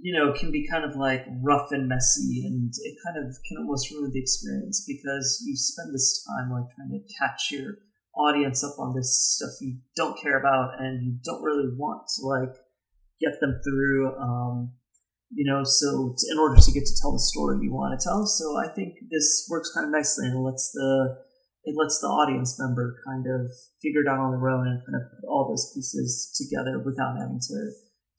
you 0.03 0.13
know 0.13 0.33
can 0.33 0.51
be 0.51 0.67
kind 0.69 0.85
of 0.85 0.97
like 0.97 1.27
rough 1.43 1.73
and 1.73 1.89
messy, 1.89 2.45
and 2.47 2.73
it 2.83 2.97
kind 3.05 3.19
of 3.19 3.37
can 3.47 3.59
almost 3.59 3.91
ruin 3.91 4.11
the 4.13 4.21
experience 4.21 4.85
because 4.87 5.43
you 5.47 5.57
spend 5.57 5.93
this 5.95 6.25
time 6.27 6.51
like 6.51 6.75
trying 6.75 6.91
to 6.91 7.15
catch 7.19 7.51
your 7.51 7.79
audience 8.17 8.65
up 8.65 8.75
on 8.79 8.93
this 8.95 9.37
stuff 9.37 9.51
you 9.61 9.79
don't 9.95 10.21
care 10.21 10.39
about 10.39 10.73
and 10.81 11.01
you 11.01 11.15
don't 11.25 11.43
really 11.43 11.71
want 11.77 12.03
to 12.09 12.27
like 12.27 12.57
get 13.21 13.39
them 13.41 13.55
through 13.65 14.13
um, 14.17 14.73
you 15.33 15.45
know 15.51 15.63
so 15.65 16.15
to, 16.19 16.25
in 16.33 16.39
order 16.39 16.61
to 16.61 16.73
get 16.73 16.85
to 16.85 16.95
tell 17.01 17.13
the 17.13 17.19
story 17.33 17.59
you 17.63 17.73
want 17.73 17.95
to 17.99 18.03
tell 18.03 18.27
so 18.27 18.57
i 18.59 18.67
think 18.75 18.95
this 19.11 19.47
works 19.51 19.71
kind 19.75 19.87
of 19.87 19.93
nicely 19.93 20.27
and 20.27 20.43
lets 20.45 20.71
the 20.73 21.17
it 21.65 21.75
lets 21.79 22.01
the 22.01 22.07
audience 22.09 22.59
member 22.59 22.97
kind 23.07 23.27
of 23.27 23.47
figure 23.83 24.01
it 24.03 24.09
out 24.09 24.19
on 24.19 24.31
their 24.33 24.49
own 24.49 24.67
and 24.67 24.81
kind 24.87 24.97
of 24.97 25.03
put 25.13 25.29
all 25.29 25.47
those 25.49 25.71
pieces 25.75 26.33
together 26.35 26.79
without 26.85 27.15
having 27.21 27.39
to 27.41 27.57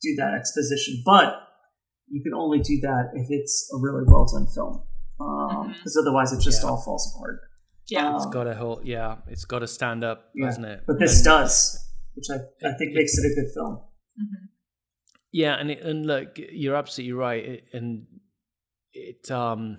do 0.01 0.15
that 0.17 0.33
exposition 0.33 1.01
but 1.05 1.35
you 2.07 2.21
can 2.23 2.33
only 2.33 2.59
do 2.59 2.79
that 2.81 3.11
if 3.13 3.27
it's 3.29 3.69
a 3.73 3.77
really 3.79 4.03
well 4.07 4.25
done 4.25 4.47
film 4.53 4.83
because 5.73 5.97
otherwise 5.99 6.31
it 6.33 6.41
just 6.41 6.63
Yeah. 6.63 6.69
all 6.69 6.81
falls 6.81 7.13
apart 7.15 7.39
Yeah. 7.87 8.15
It's 8.15 8.25
Um, 8.25 8.31
got 8.31 8.43
to 8.45 8.55
hold, 8.55 8.85
yeah, 8.85 9.17
it's 9.27 9.43
got 9.45 9.59
to 9.59 9.67
stand 9.67 10.03
up, 10.03 10.29
yeah. 10.33 10.45
doesn't 10.47 10.63
it? 10.65 10.83
but 10.87 10.97
this 10.99 11.17
And- 11.17 11.25
does 11.25 11.77
which 12.15 12.27
i, 12.31 12.35
I 12.67 12.73
think 12.77 12.91
It- 12.91 12.95
makes 12.95 13.17
it 13.17 13.25
a 13.31 13.33
good 13.35 13.51
film 13.53 13.73
Mhm. 14.19 14.47
Yeah, 15.31 15.55
and 15.55 15.71
it, 15.71 15.81
and 15.81 16.05
look, 16.05 16.37
you're 16.37 16.75
absolutely 16.75 17.13
right, 17.13 17.43
it, 17.45 17.67
and 17.73 18.05
it 18.93 19.31
um 19.31 19.77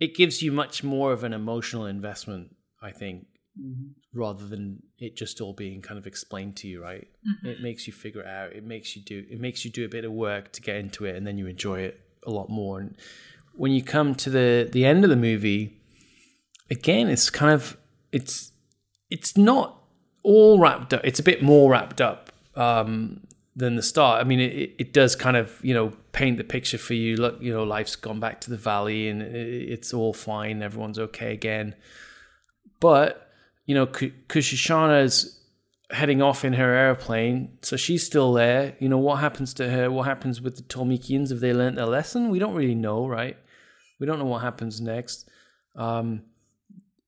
it 0.00 0.14
gives 0.14 0.42
you 0.42 0.52
much 0.52 0.82
more 0.84 1.12
of 1.12 1.24
an 1.24 1.32
emotional 1.32 1.86
investment, 1.86 2.54
I 2.82 2.90
think, 2.92 3.26
Mhm. 3.60 3.94
rather 4.12 4.46
than 4.46 4.82
it 4.98 5.16
just 5.16 5.40
all 5.40 5.52
being 5.54 5.80
kind 5.82 5.98
of 5.98 6.06
explained 6.06 6.56
to 6.58 6.68
you, 6.68 6.82
right? 6.82 7.06
Mhm. 7.26 7.48
It 7.52 7.60
makes 7.62 7.86
you 7.86 7.92
figure 7.92 8.20
it 8.20 8.26
out. 8.26 8.52
It 8.52 8.64
makes 8.64 8.94
you 8.96 9.02
do 9.02 9.24
it 9.30 9.40
makes 9.40 9.64
you 9.64 9.70
do 9.70 9.84
a 9.84 9.88
bit 9.88 10.04
of 10.04 10.12
work 10.12 10.52
to 10.52 10.60
get 10.62 10.76
into 10.76 11.04
it, 11.04 11.16
and 11.16 11.26
then 11.26 11.36
you 11.38 11.46
enjoy 11.46 11.80
it 11.80 12.00
a 12.26 12.30
lot 12.30 12.48
more. 12.48 12.80
And 12.80 12.96
when 13.54 13.72
you 13.72 13.82
come 13.82 14.14
to 14.16 14.30
the 14.30 14.68
the 14.70 14.84
end 14.84 15.04
of 15.04 15.10
the 15.10 15.16
movie, 15.16 15.80
again, 16.70 17.08
it's 17.08 17.30
kind 17.30 17.52
of 17.52 17.76
it's 18.12 18.52
it's 19.10 19.36
not 19.36 19.80
all 20.22 20.58
wrapped 20.58 20.94
up. 20.94 21.00
It's 21.04 21.18
a 21.20 21.22
bit 21.24 21.42
more 21.42 21.70
wrapped 21.72 22.00
up 22.00 22.30
um, 22.56 23.26
than 23.56 23.76
the 23.76 23.82
start. 23.82 24.20
I 24.20 24.24
mean, 24.24 24.40
it, 24.40 24.74
it- 24.78 24.92
does 24.92 25.14
kind 25.16 25.36
of 25.36 25.58
you 25.62 25.74
know 25.74 25.92
paint 26.12 26.38
the 26.38 26.44
picture 26.44 26.78
for 26.78 26.94
you. 26.94 27.16
Look, 27.16 27.40
you 27.40 27.52
know, 27.52 27.62
life's 27.64 27.96
gone 27.96 28.20
back 28.20 28.40
to 28.42 28.50
the 28.50 28.56
valley, 28.56 29.08
and 29.08 29.22
it's 29.22 29.92
all 29.94 30.12
fine. 30.12 30.62
Everyone's 30.62 30.98
okay 30.98 31.32
again. 31.32 31.74
But 32.80 33.30
you 33.66 33.74
know, 33.74 33.86
Ku- 33.86 34.12
Kushishana's 34.28 35.40
heading 35.90 36.20
off 36.22 36.44
in 36.44 36.54
her 36.54 36.74
airplane, 36.74 37.56
so 37.62 37.76
she's 37.76 38.04
still 38.04 38.32
there. 38.32 38.76
You 38.80 38.88
know, 38.88 38.98
what 38.98 39.16
happens 39.20 39.54
to 39.54 39.70
her? 39.70 39.90
What 39.90 40.04
happens 40.06 40.40
with 40.40 40.56
the 40.56 40.62
Tolmekians? 40.62 41.30
Have 41.30 41.40
they 41.40 41.52
learnt 41.52 41.76
their 41.76 41.86
lesson? 41.86 42.30
We 42.30 42.38
don't 42.38 42.54
really 42.54 42.74
know, 42.74 43.06
right? 43.06 43.36
We 44.00 44.06
don't 44.06 44.18
know 44.18 44.24
what 44.24 44.42
happens 44.42 44.80
next. 44.80 45.28
Um, 45.76 46.22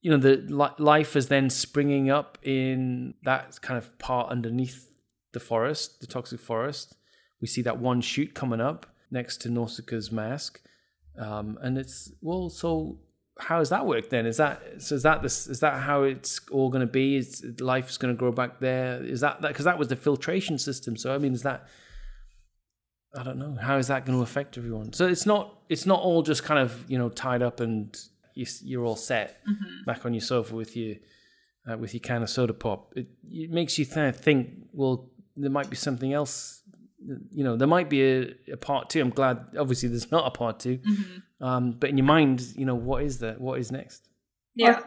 you 0.01 0.11
know, 0.11 0.19
the 0.19 0.37
li- 0.49 0.77
life 0.79 1.17
is 1.17 1.29
then 1.29 1.51
springing 1.51 2.11
up 2.11 2.39
in 2.43 3.15
that 3.25 3.61
kind 3.61 3.77
of 3.77 3.97
part 3.99 4.31
underneath 4.31 4.89
the 5.37 5.41
forest, 5.41 6.01
the 6.01 6.07
toxic 6.07 6.41
forest. 6.41 6.97
We 7.43 7.47
see 7.47 7.63
that 7.63 7.79
one 7.79 8.01
shoot 8.01 8.35
coming 8.35 8.61
up 8.61 8.87
next 9.11 9.43
to 9.43 9.51
Nausicaa's 9.51 10.11
mask, 10.11 10.61
um, 11.19 11.59
and 11.61 11.77
it's 11.77 12.11
well. 12.23 12.49
So 12.49 12.99
how 13.39 13.59
does 13.59 13.69
that 13.69 13.85
work 13.87 14.09
then? 14.09 14.25
Is 14.25 14.39
that 14.39 14.83
so? 14.83 14.95
Is 14.95 15.03
that 15.03 15.23
this? 15.23 15.47
Is 15.47 15.61
that 15.61 15.75
how 15.83 16.05
it's 16.05 16.41
all 16.51 16.71
going 16.71 16.87
to 16.87 16.93
be? 17.01 17.17
Is 17.17 17.45
life's 17.61 17.99
going 17.99 18.15
to 18.15 18.19
grow 18.19 18.33
back 18.33 18.61
there? 18.61 19.05
Is 19.05 19.21
that 19.21 19.43
that 19.43 19.49
because 19.49 19.67
that 19.67 19.79
was 19.79 19.89
the 19.89 19.97
filtration 19.97 20.59
system? 20.59 20.97
So 20.97 21.15
I 21.15 21.19
mean, 21.19 21.35
is 21.35 21.43
that 21.43 21.67
I 23.15 23.23
don't 23.23 23.39
know. 23.39 23.59
How 23.61 23.77
is 23.77 23.89
that 23.89 24.07
going 24.07 24.17
to 24.19 24.23
affect 24.23 24.57
everyone? 24.57 24.95
So 24.95 25.07
it's 25.07 25.27
not 25.27 25.59
it's 25.69 25.85
not 25.85 26.01
all 26.01 26.23
just 26.23 26.45
kind 26.45 26.61
of 26.61 26.91
you 26.91 26.97
know 26.97 27.11
tied 27.11 27.43
up 27.43 27.61
and 27.61 27.95
you, 28.33 28.47
you're 28.63 28.87
all 28.87 28.97
set 28.97 29.43
back 29.85 30.07
on 30.07 30.15
your 30.15 30.23
sofa 30.23 30.55
with 30.55 30.75
your 30.75 30.97
uh, 31.71 31.77
with 31.77 31.93
your 31.95 32.01
can 32.01 32.23
of 32.23 32.31
soda 32.31 32.55
pop. 32.55 32.93
It, 32.97 33.09
it 33.31 33.51
makes 33.51 33.79
you 33.79 33.85
th- 33.85 34.15
think. 34.15 34.49
Well, 34.73 35.11
there 35.37 35.51
might 35.51 35.71
be 35.71 35.77
something 35.77 36.13
else. 36.13 36.63
You 37.31 37.45
know, 37.45 37.57
there 37.57 37.69
might 37.69 37.89
be 37.91 38.03
a, 38.03 38.35
a 38.53 38.57
part 38.57 38.91
two. 38.91 39.01
I'm 39.01 39.11
glad. 39.11 39.39
Obviously, 39.59 39.89
there's 39.89 40.11
not 40.19 40.27
a 40.27 40.31
part 40.31 40.59
2 40.61 40.79
Um, 41.41 41.73
but 41.73 41.91
in 41.91 41.99
your 41.99 42.07
mind, 42.07 42.41
you 42.57 42.65
know, 42.65 42.75
what 42.75 43.03
is 43.03 43.19
that? 43.19 43.41
What 43.41 43.59
is 43.59 43.71
next? 43.71 44.09
Yeah. 44.55 44.81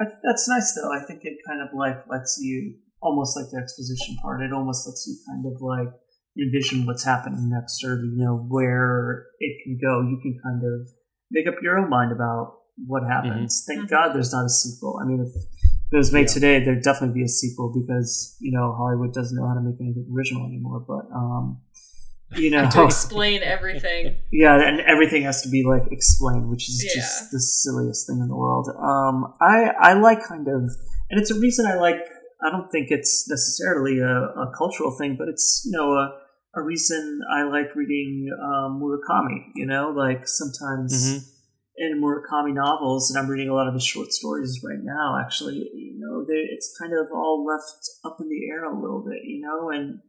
I, 0.00 0.04
that's 0.24 0.48
nice 0.48 0.74
though. 0.74 0.90
I 0.92 1.04
think 1.06 1.20
it 1.22 1.36
kind 1.46 1.60
of 1.62 1.68
like 1.74 2.04
lets 2.10 2.38
you 2.40 2.74
almost 3.00 3.36
like 3.36 3.46
the 3.52 3.58
exposition 3.58 4.16
part. 4.22 4.42
It 4.42 4.52
almost 4.52 4.86
lets 4.86 5.06
you 5.06 5.16
kind 5.28 5.44
of 5.46 5.60
like 5.60 5.94
envision 6.40 6.86
what's 6.86 7.04
happening 7.04 7.50
next, 7.50 7.84
or 7.84 7.96
you 7.96 8.16
know 8.16 8.36
where 8.48 9.26
it 9.38 9.62
can 9.64 9.78
go. 9.80 10.00
You 10.00 10.18
can 10.22 10.38
kind 10.42 10.62
of 10.64 10.88
make 11.30 11.46
up 11.46 11.54
your 11.62 11.78
own 11.78 11.90
mind 11.90 12.10
about 12.10 12.54
what 12.86 13.02
happens. 13.04 13.64
Thank 13.68 13.82
Mhm. 13.86 13.90
God 13.90 14.12
there's 14.14 14.32
not 14.32 14.46
a 14.46 14.48
sequel. 14.48 14.98
I 15.00 15.04
mean, 15.06 15.20
if 15.20 15.32
it 15.92 15.96
was 15.96 16.12
made 16.12 16.22
Yeah. 16.28 16.34
today, 16.34 16.64
there'd 16.64 16.82
definitely 16.82 17.14
be 17.20 17.24
a 17.24 17.28
sequel 17.28 17.72
because 17.72 18.36
you 18.40 18.50
know 18.52 18.72
Hollywood 18.76 19.12
doesn't 19.12 19.36
know 19.36 19.46
how 19.46 19.54
to 19.54 19.60
make 19.60 19.76
anything 19.80 20.06
original 20.14 20.46
anymore. 20.46 20.80
But 20.80 21.04
um, 21.14 21.60
you 22.36 22.50
know, 22.54 22.68
to 22.70 22.84
explain 22.84 23.42
everything. 23.42 24.16
yeah, 24.32 24.56
and 24.68 24.80
everything 24.80 25.22
has 25.22 25.42
to 25.42 25.48
be 25.48 25.62
like 25.64 25.82
explained, 25.92 26.48
which 26.48 26.68
is 26.68 26.82
Yeah. 26.84 27.00
just 27.02 27.30
the 27.30 27.40
silliest 27.40 28.06
thing 28.06 28.18
in 28.20 28.28
the 28.28 28.36
world. 28.36 28.68
Um, 28.68 29.34
I 29.40 29.72
I 29.80 29.92
like 29.94 30.22
kind 30.26 30.48
of, 30.48 30.62
and 31.10 31.20
it's 31.20 31.30
a 31.30 31.38
reason 31.38 31.66
I 31.66 31.74
like. 31.74 31.96
I 32.44 32.50
don't 32.50 32.68
think 32.72 32.88
it's 32.90 33.28
necessarily 33.30 34.00
a, 34.00 34.14
a 34.44 34.52
cultural 34.58 34.96
thing, 34.98 35.14
but 35.18 35.28
it's 35.28 35.62
you 35.64 35.72
know 35.76 35.92
a 35.92 36.18
a 36.54 36.62
reason 36.62 37.20
I 37.34 37.44
like 37.44 37.74
reading 37.76 38.28
um, 38.42 38.80
Murakami. 38.82 39.38
You 39.54 39.66
know, 39.66 39.90
like 39.96 40.26
sometimes 40.26 40.92
Mhm. 40.92 41.28
In 41.76 42.00
Murakami 42.02 42.54
novels, 42.54 43.10
and 43.10 43.18
I'm 43.22 43.30
reading 43.30 43.48
a 43.48 43.54
lot 43.54 43.68
of 43.68 43.74
his 43.74 43.84
short 43.84 44.12
stories 44.12 44.60
right 44.62 44.82
now. 44.82 45.18
Actually, 45.20 45.56
you 45.74 45.98
know, 45.98 46.24
it's 46.28 46.76
kind 46.80 46.92
of 46.92 47.06
all 47.12 47.44
left 47.46 47.88
up 48.04 48.18
in 48.20 48.28
the 48.28 48.48
air 48.50 48.64
a 48.64 48.80
little 48.80 49.04
bit. 49.04 49.22
You 49.24 49.40
know, 49.40 49.70
and 49.70 50.00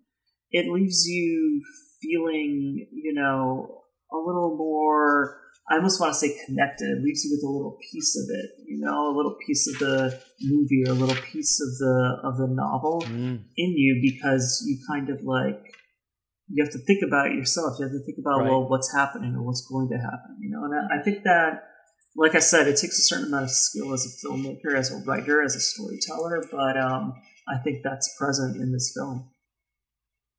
it 0.52 0.72
leaves 0.72 1.06
you 1.08 1.62
feeling, 2.02 2.88
you 2.92 3.14
know, 3.14 3.84
a 4.12 4.18
little 4.18 4.56
more. 4.58 5.40
I 5.72 5.76
almost 5.78 6.02
want 6.02 6.12
to 6.14 6.20
say 6.20 6.36
connected. 6.46 6.90
It 6.90 7.04
leaves 7.04 7.24
you 7.24 7.32
with 7.32 7.44
a 7.48 7.50
little 7.50 7.78
piece 7.92 8.18
of 8.18 8.26
it, 8.30 8.52
you 8.68 8.80
know, 8.82 9.08
a 9.10 9.16
little 9.16 9.38
piece 9.48 9.66
of 9.68 9.80
the 9.80 10.22
movie 10.42 10.84
or 10.86 10.92
a 10.92 10.94
little 10.94 11.16
piece 11.24 11.62
of 11.62 11.78
the 11.78 12.20
of 12.24 12.38
the 12.38 12.48
novel 12.48 13.02
Mm. 13.08 13.46
in 13.56 13.72
you 13.78 14.02
because 14.02 14.62
you 14.68 14.78
kind 14.86 15.10
of 15.10 15.24
like 15.24 15.73
you 16.56 16.64
have 16.64 16.72
to 16.74 16.80
think 16.86 17.02
about 17.06 17.28
it 17.28 17.34
yourself. 17.34 17.78
You 17.80 17.86
have 17.86 17.94
to 17.94 18.04
think 18.06 18.20
about 18.20 18.42
Right. 18.42 18.50
well, 18.52 18.70
what's 18.70 18.94
happening 18.94 19.34
or 19.36 19.42
what's 19.44 19.66
going 19.68 19.90
to 19.90 19.98
happen, 19.98 20.38
you 20.40 20.50
know. 20.52 20.64
And 20.66 20.74
I, 20.76 21.00
I 21.00 21.04
think 21.04 21.24
that, 21.24 21.64
like 22.16 22.36
I 22.36 22.40
said, 22.40 22.68
it 22.68 22.78
takes 22.78 23.00
a 23.00 23.02
certain 23.02 23.26
amount 23.28 23.46
of 23.46 23.52
skill 23.52 23.92
as 23.94 24.06
a 24.06 24.12
filmmaker, 24.28 24.76
as 24.78 24.92
a 24.92 24.98
writer, 25.04 25.42
as 25.42 25.56
a 25.56 25.60
storyteller. 25.60 26.44
But 26.52 26.78
um, 26.78 27.14
I 27.48 27.58
think 27.64 27.80
that's 27.84 28.16
present 28.20 28.58
in 28.62 28.72
this 28.72 28.94
film. 28.96 29.32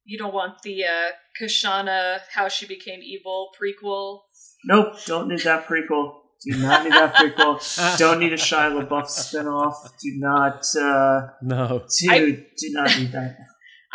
You 0.05 0.19
don't 0.19 0.35
want 0.35 0.63
the 0.63 0.85
uh, 0.85 1.11
Kushana 1.41 2.21
How 2.33 2.47
She 2.49 2.67
Became 2.67 3.01
Evil 3.03 3.49
prequel. 3.61 4.21
Nope, 4.67 4.95
don't 5.07 5.29
need 5.29 5.41
that 5.41 5.67
prequel. 5.67 6.21
Do 6.47 6.59
not 6.59 6.85
need 6.85 6.93
that 6.93 7.15
prequel. 7.15 7.99
don't 7.99 8.21
need 8.21 8.33
a 8.33 8.37
Shia 8.37 8.71
LaBeouf 8.87 9.07
spinoff. 9.07 9.75
Do 10.03 10.13
not, 10.19 10.63
uh, 10.79 11.29
No. 11.43 11.85
dude, 12.01 12.11
I- 12.13 12.21
do 12.57 12.69
not 12.71 12.99
need 12.99 13.13
that. 13.13 13.37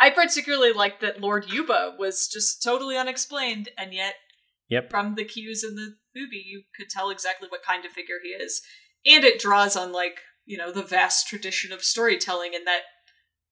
I 0.00 0.10
particularly 0.10 0.72
like 0.72 1.00
that 1.00 1.20
Lord 1.20 1.46
Yupa 1.48 1.98
was 1.98 2.26
just 2.26 2.62
totally 2.62 2.96
unexplained, 2.96 3.68
and 3.76 3.92
yet 3.92 4.14
Yep. 4.68 4.88
from 4.90 5.14
the 5.16 5.24
cues 5.24 5.62
in 5.62 5.74
the 5.74 5.96
movie, 6.14 6.42
you 6.46 6.62
could 6.76 6.88
tell 6.88 7.10
exactly 7.10 7.48
what 7.48 7.62
kind 7.62 7.84
of 7.84 7.92
figure 7.92 8.18
he 8.22 8.30
is. 8.30 8.62
And 9.04 9.24
it 9.24 9.40
draws 9.40 9.76
on, 9.76 9.92
like, 9.92 10.20
you 10.46 10.56
know, 10.56 10.72
the 10.72 10.82
vast 10.82 11.26
tradition 11.26 11.72
of 11.72 11.82
storytelling 11.82 12.54
in 12.54 12.64
that 12.64 12.82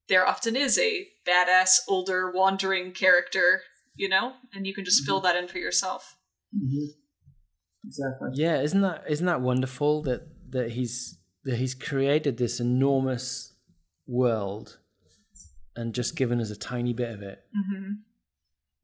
there 0.09 0.27
often 0.27 0.57
is 0.57 0.79
a 0.79 1.07
badass, 1.29 1.81
older, 1.89 2.31
wandering 2.31 2.93
character, 2.93 3.63
you 3.95 4.09
know? 4.09 4.35
And 4.55 4.67
you 4.67 4.75
can 4.75 4.85
just 4.85 5.05
fill 5.05 5.21
that 5.21 5.37
in 5.37 5.49
for 5.49 5.59
yourself. 5.59 6.17
hmm 6.53 6.87
Exactly. 7.85 8.31
Yeah, 8.35 8.61
isn't 8.61 8.81
that 8.81 9.05
isn't 9.09 9.27
that 9.27 9.41
wonderful 9.41 10.03
that 10.03 10.23
that 10.51 10.73
he's 10.73 11.19
that 11.45 11.57
he's 11.57 11.75
created 11.75 12.37
this 12.37 12.61
enormous 12.61 13.55
world 14.07 14.79
and 15.79 15.95
just 15.95 16.17
given 16.17 16.41
us 16.41 16.51
a 16.51 16.57
tiny 16.73 16.93
bit 16.93 17.11
of 17.17 17.23
it 17.23 17.39
Mm-hmm. 17.57 17.93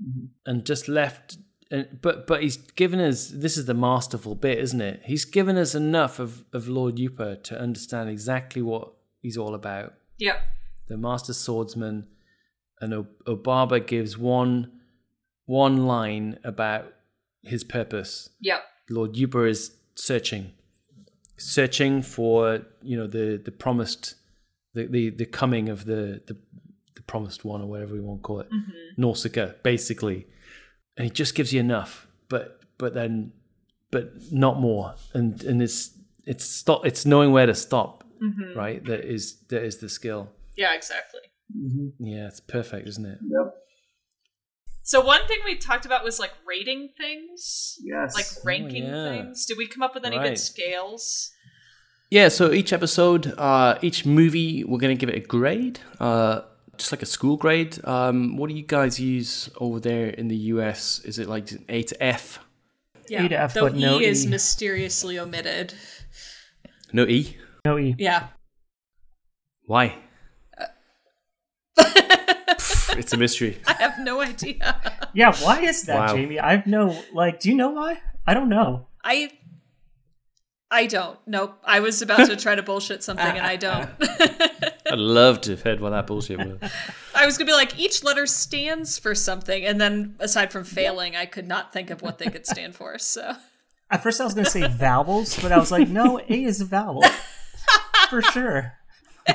Mhm. 0.05 0.29
and 0.47 0.65
just 0.67 0.89
left 0.89 1.39
and, 1.71 1.99
but 2.03 2.27
but 2.27 2.43
he's 2.43 2.57
given 2.83 3.01
us 3.01 3.19
this 3.45 3.57
is 3.57 3.65
the 3.67 3.75
masterful 3.89 4.35
bit 4.35 4.59
isn't 4.59 4.81
it 4.81 5.01
he's 5.05 5.25
given 5.25 5.57
us 5.65 5.75
enough 5.75 6.19
of 6.19 6.31
of 6.53 6.63
lord 6.69 6.97
Yupa 6.97 7.29
to 7.49 7.59
understand 7.67 8.09
exactly 8.11 8.61
what 8.71 8.93
he's 9.23 9.39
all 9.43 9.55
about 9.55 9.95
Yep. 10.19 10.37
the 10.89 10.97
master 11.09 11.33
swordsman 11.33 11.97
and 12.81 12.93
obaba 13.35 13.79
gives 13.95 14.19
one 14.19 14.57
one 15.47 15.77
line 15.87 16.39
about 16.45 16.93
his 17.43 17.63
purpose 17.65 18.31
Yep. 18.41 18.61
Lord 18.91 19.15
Yupa 19.15 19.49
is 19.49 19.63
searching, 19.95 20.53
searching 21.39 22.03
for 22.03 22.61
you 22.83 22.97
know 22.99 23.07
the 23.07 23.41
the 23.43 23.51
promised, 23.53 24.15
the 24.75 24.87
the, 24.87 25.11
the 25.11 25.25
coming 25.27 25.69
of 25.69 25.85
the, 25.87 26.21
the 26.27 26.35
the 26.35 26.37
promised 27.07 27.45
one 27.45 27.61
or 27.63 27.67
whatever 27.67 27.95
we 27.95 28.01
want 28.01 28.21
to 28.21 28.23
call 28.23 28.41
it, 28.41 28.49
Mm-hmm. 28.51 29.01
Nausicaa, 29.03 29.53
basically, 29.63 30.27
and 30.97 31.07
it 31.07 31.15
just 31.15 31.35
gives 31.35 31.53
you 31.53 31.61
enough, 31.61 32.07
but 32.29 32.61
but 32.79 32.95
then 32.95 33.33
but 33.91 34.13
not 34.33 34.61
more, 34.61 34.95
and 35.15 35.43
and 35.45 35.63
it's 35.63 35.91
it's 36.27 36.45
stop 36.45 36.85
it's 36.87 37.05
knowing 37.07 37.33
where 37.33 37.47
to 37.47 37.55
stop, 37.55 38.05
Mm-hmm. 38.23 38.59
right? 38.59 38.85
That 38.85 39.05
is 39.05 39.37
that 39.49 39.63
is 39.63 39.79
the 39.79 39.89
skill. 39.89 40.31
Yeah, 40.57 40.75
exactly. 40.75 41.21
hmm 41.53 41.89
Yeah, 41.99 42.27
it's 42.29 42.41
perfect, 42.41 42.89
isn't 42.89 43.05
it? 43.07 43.19
Yep. 43.23 43.55
So 44.83 45.01
one 45.05 45.27
thing 45.27 45.39
we 45.45 45.57
talked 45.57 45.87
about 45.87 46.05
was 46.05 46.21
like 46.21 46.33
rating 46.47 46.91
things, 46.97 47.79
Yes. 47.83 48.15
like 48.15 48.27
ranking 48.45 48.85
yeah. 48.85 49.09
things. 49.09 49.47
Did 49.47 49.57
we 49.59 49.67
come 49.67 49.83
up 49.83 49.95
with 49.95 50.05
any 50.05 50.19
Right. 50.19 50.29
good 50.31 50.39
scales? 50.39 51.31
Yeah, 52.11 52.29
so 52.29 52.53
each 52.53 52.73
episode, 52.73 53.35
uh, 53.39 53.79
each 53.83 54.05
movie, 54.07 54.63
we're 54.63 54.79
going 54.79 54.97
to 54.97 55.01
give 55.01 55.09
it 55.09 55.17
a 55.17 55.27
grade, 55.27 55.81
uh, 55.99 56.43
just 56.79 56.93
like 56.93 57.03
a 57.03 57.07
school 57.07 57.37
grade. 57.37 57.79
Um, 57.87 58.37
what 58.37 58.49
do 58.49 58.55
you 58.57 58.63
guys 58.63 58.99
use 59.01 59.51
over 59.59 59.81
there 59.81 60.07
in 60.09 60.29
the 60.29 60.37
US? 60.55 61.01
Is 61.05 61.19
it 61.19 61.29
like 61.29 61.49
A 61.69 61.83
to 61.83 62.03
F? 62.03 62.39
Yeah, 63.09 63.25
A 63.25 63.29
to 63.29 63.39
F, 63.41 63.55
though 63.55 63.63
but 63.63 63.75
no 63.77 64.01
E 64.01 64.05
is 64.05 64.25
E. 64.27 64.29
mysteriously 64.29 65.19
omitted. 65.19 65.75
No 66.93 67.07
E? 67.07 67.37
No 67.65 67.79
E. 67.79 67.95
Yeah. 67.99 68.29
Why? 69.67 69.97
It's 72.97 73.13
a 73.13 73.17
mystery. 73.17 73.59
I 73.67 73.73
have 73.75 73.99
no 73.99 74.21
idea. 74.21 74.81
Yeah, 75.15 75.35
why 75.43 75.63
is 75.63 75.83
that, 75.87 75.97
Wow. 75.97 76.15
Jamie? 76.15 76.39
I've 76.39 76.65
no 76.67 76.97
like. 77.13 77.41
Do 77.41 77.49
you 77.49 77.57
know 77.57 77.71
why? 77.71 78.01
I 78.25 78.35
don't 78.35 78.49
know. 78.49 78.87
I 79.03 79.31
I 80.71 80.87
don't. 80.87 81.19
Nope. 81.27 81.59
I 81.65 81.81
was 81.81 82.03
about 82.03 82.27
to 82.29 82.37
try 82.37 82.55
to 82.55 82.63
bullshit 82.63 83.03
something 83.03 83.27
and 83.27 83.41
I 83.45 83.57
don't. 83.69 83.91
I'd 84.91 84.99
love 84.99 85.41
to 85.43 85.53
have 85.53 85.63
heard 85.63 85.81
what 85.81 85.91
that 85.91 86.07
bullshit 86.07 86.39
was. 86.39 86.59
I 87.15 87.25
was 87.27 87.39
gonna 87.39 87.49
be 87.49 87.55
like, 87.55 87.79
each 87.79 88.05
letter 88.05 88.27
stands 88.27 88.99
for 88.99 89.15
something, 89.15 89.65
and 89.65 89.81
then 89.81 90.15
aside 90.21 90.53
from 90.53 90.65
failing, 90.65 91.17
I 91.17 91.27
could 91.27 91.47
not 91.49 91.73
think 91.73 91.91
of 91.91 92.03
what 92.03 92.19
they 92.19 92.27
could 92.27 92.47
stand 92.47 92.75
for. 92.75 92.99
So 92.99 93.35
At 93.91 94.03
first, 94.03 94.21
I 94.21 94.25
was 94.25 94.35
going 94.35 94.45
to 94.47 94.51
say 94.51 94.67
vowels, 94.67 95.39
but 95.41 95.53
I 95.53 95.59
was 95.59 95.71
like, 95.71 95.89
no, 95.89 96.19
A 96.19 96.45
is 96.45 96.61
a 96.61 96.65
vowel 96.65 97.03
for 98.11 98.21
sure. 98.23 98.73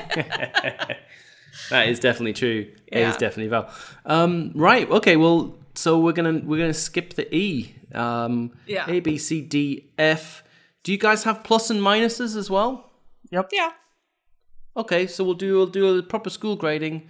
That 1.70 1.88
is 1.88 2.00
definitely 2.00 2.32
true. 2.32 2.72
A 2.92 3.00
Yeah. 3.00 3.10
is 3.10 3.16
definitely 3.16 3.48
vowel. 3.48 3.68
Um, 4.04 4.52
right. 4.54 4.88
Okay. 4.90 5.16
Well, 5.16 5.56
so 5.74 6.00
we're 6.00 6.12
gonna 6.12 6.40
we're 6.44 6.58
gonna 6.58 6.74
skip 6.74 7.14
the 7.14 7.32
E. 7.34 7.74
Um, 7.94 8.52
Yeah. 8.66 8.88
A 8.90 9.00
B 9.00 9.18
C 9.18 9.40
D 9.40 9.90
F. 9.98 10.42
Do 10.82 10.90
you 10.92 10.98
guys 10.98 11.24
have 11.24 11.44
plus 11.44 11.70
and 11.70 11.80
minuses 11.80 12.36
as 12.36 12.50
well? 12.50 12.90
Yep. 13.30 13.50
yeah. 13.52 13.70
Okay, 14.76 15.06
so 15.06 15.24
we'll 15.24 15.34
do 15.34 15.56
we'll 15.56 15.66
do 15.66 15.98
a 15.98 16.02
proper 16.02 16.30
school 16.30 16.56
grading, 16.56 17.08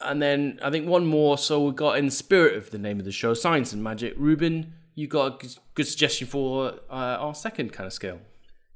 and 0.00 0.20
then 0.20 0.58
I 0.62 0.70
think 0.70 0.86
one 0.86 1.06
more. 1.06 1.38
So 1.38 1.64
we've 1.64 1.76
got 1.76 1.98
in 1.98 2.10
spirit 2.10 2.56
of 2.56 2.70
the 2.70 2.78
name 2.78 2.98
of 2.98 3.04
the 3.04 3.12
show, 3.12 3.34
science 3.34 3.72
and 3.72 3.82
magic. 3.82 4.14
Ruben, 4.16 4.74
you 4.94 5.06
got 5.06 5.44
a 5.44 5.48
good, 5.74 5.86
suggestion 5.86 6.26
for 6.26 6.74
uh, 6.90 7.16
our 7.18 7.34
second 7.34 7.72
kind 7.72 7.86
of 7.86 7.92
scale. 7.92 8.18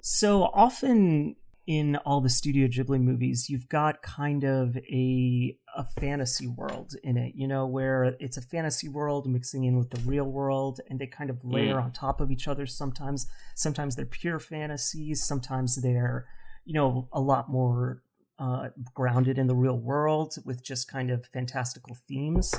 So 0.00 0.44
often 0.44 1.36
in 1.66 1.96
all 2.06 2.20
the 2.20 2.30
Studio 2.30 2.68
Ghibli 2.68 3.00
movies, 3.00 3.50
you've 3.50 3.68
got 3.68 4.02
kind 4.02 4.44
of 4.44 4.76
a 4.76 5.58
a 5.76 5.84
fantasy 6.00 6.46
world 6.46 6.94
in 7.02 7.18
it, 7.18 7.34
you 7.34 7.46
know, 7.46 7.66
where 7.66 8.16
it's 8.18 8.38
a 8.38 8.42
fantasy 8.42 8.88
world 8.88 9.28
mixing 9.28 9.64
in 9.64 9.76
with 9.76 9.90
the 9.90 10.00
real 10.08 10.24
world, 10.24 10.80
and 10.88 10.98
they 10.98 11.06
kind 11.06 11.28
of 11.28 11.44
layer 11.44 11.78
on 11.78 11.92
top 11.92 12.20
of 12.22 12.30
each 12.30 12.48
other. 12.48 12.64
Sometimes, 12.64 13.26
sometimes 13.54 13.94
they're 13.94 14.06
pure 14.06 14.38
fantasies. 14.38 15.22
Sometimes 15.22 15.82
they're, 15.82 16.24
you 16.64 16.72
know, 16.72 17.08
a 17.12 17.20
lot 17.20 17.50
more 17.50 18.00
uh, 18.38 18.68
grounded 18.94 19.38
in 19.38 19.46
the 19.46 19.54
real 19.54 19.78
world 19.78 20.36
with 20.44 20.62
just 20.62 20.88
kind 20.88 21.10
of 21.10 21.26
fantastical 21.26 21.96
themes. 22.06 22.54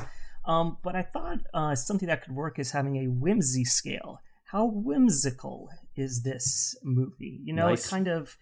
Um, 0.45 0.77
but 0.81 0.95
I 0.95 1.01
thought 1.01 1.39
uh, 1.53 1.75
something 1.75 2.07
that 2.07 2.23
could 2.23 2.33
work 2.33 2.57
is 2.57 2.71
having 2.71 2.95
a 2.97 3.07
whimsy 3.07 3.65
scale. 3.65 4.21
How 4.45 4.65
whimsical 4.65 5.69
is 5.95 6.23
this 6.23 6.75
movie? 6.83 7.41
You 7.43 7.53
know, 7.53 7.69
Nice. 7.69 7.85
it 7.85 7.89
kind 7.89 8.07
of 8.07 8.37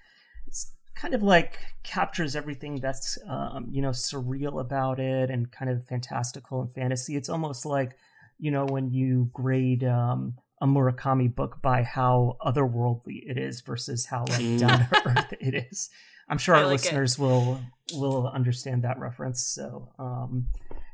it's 0.45 0.71
kind 0.93 1.13
of 1.13 1.23
like 1.23 1.59
captures 1.83 2.35
everything 2.35 2.75
that's 2.75 3.17
um, 3.27 3.67
you 3.71 3.81
know 3.81 3.89
surreal 3.89 4.61
about 4.61 4.99
it 4.99 5.29
and 5.29 5.51
kind 5.51 5.71
of 5.71 5.83
fantastical 5.85 6.61
and 6.61 6.71
fantasy. 6.71 7.15
It's 7.15 7.29
almost 7.29 7.65
like 7.65 7.97
you 8.39 8.51
know 8.51 8.65
when 8.65 8.91
you 8.91 9.29
grade 9.33 9.83
um, 9.83 10.35
a 10.61 10.65
Murakami 10.67 11.33
book 11.33 11.61
by 11.61 11.83
how 11.83 12.37
otherworldly 12.45 13.21
it 13.29 13.37
is 13.37 13.61
versus 13.61 14.05
how 14.05 14.21
like 14.29 14.39
Mm. 14.41 14.59
down 14.59 14.79
to 14.89 15.01
earth 15.05 15.33
it 15.39 15.67
is. 15.71 15.89
I'm 16.29 16.37
sure 16.37 16.55
I 16.55 16.59
our 16.59 16.65
like 16.65 16.79
it. 16.79 16.83
listeners 16.83 17.19
will 17.19 17.59
will 17.93 18.27
understand 18.27 18.83
that 18.83 18.97
reference. 18.99 19.41
So 19.45 19.89
um, 19.99 20.47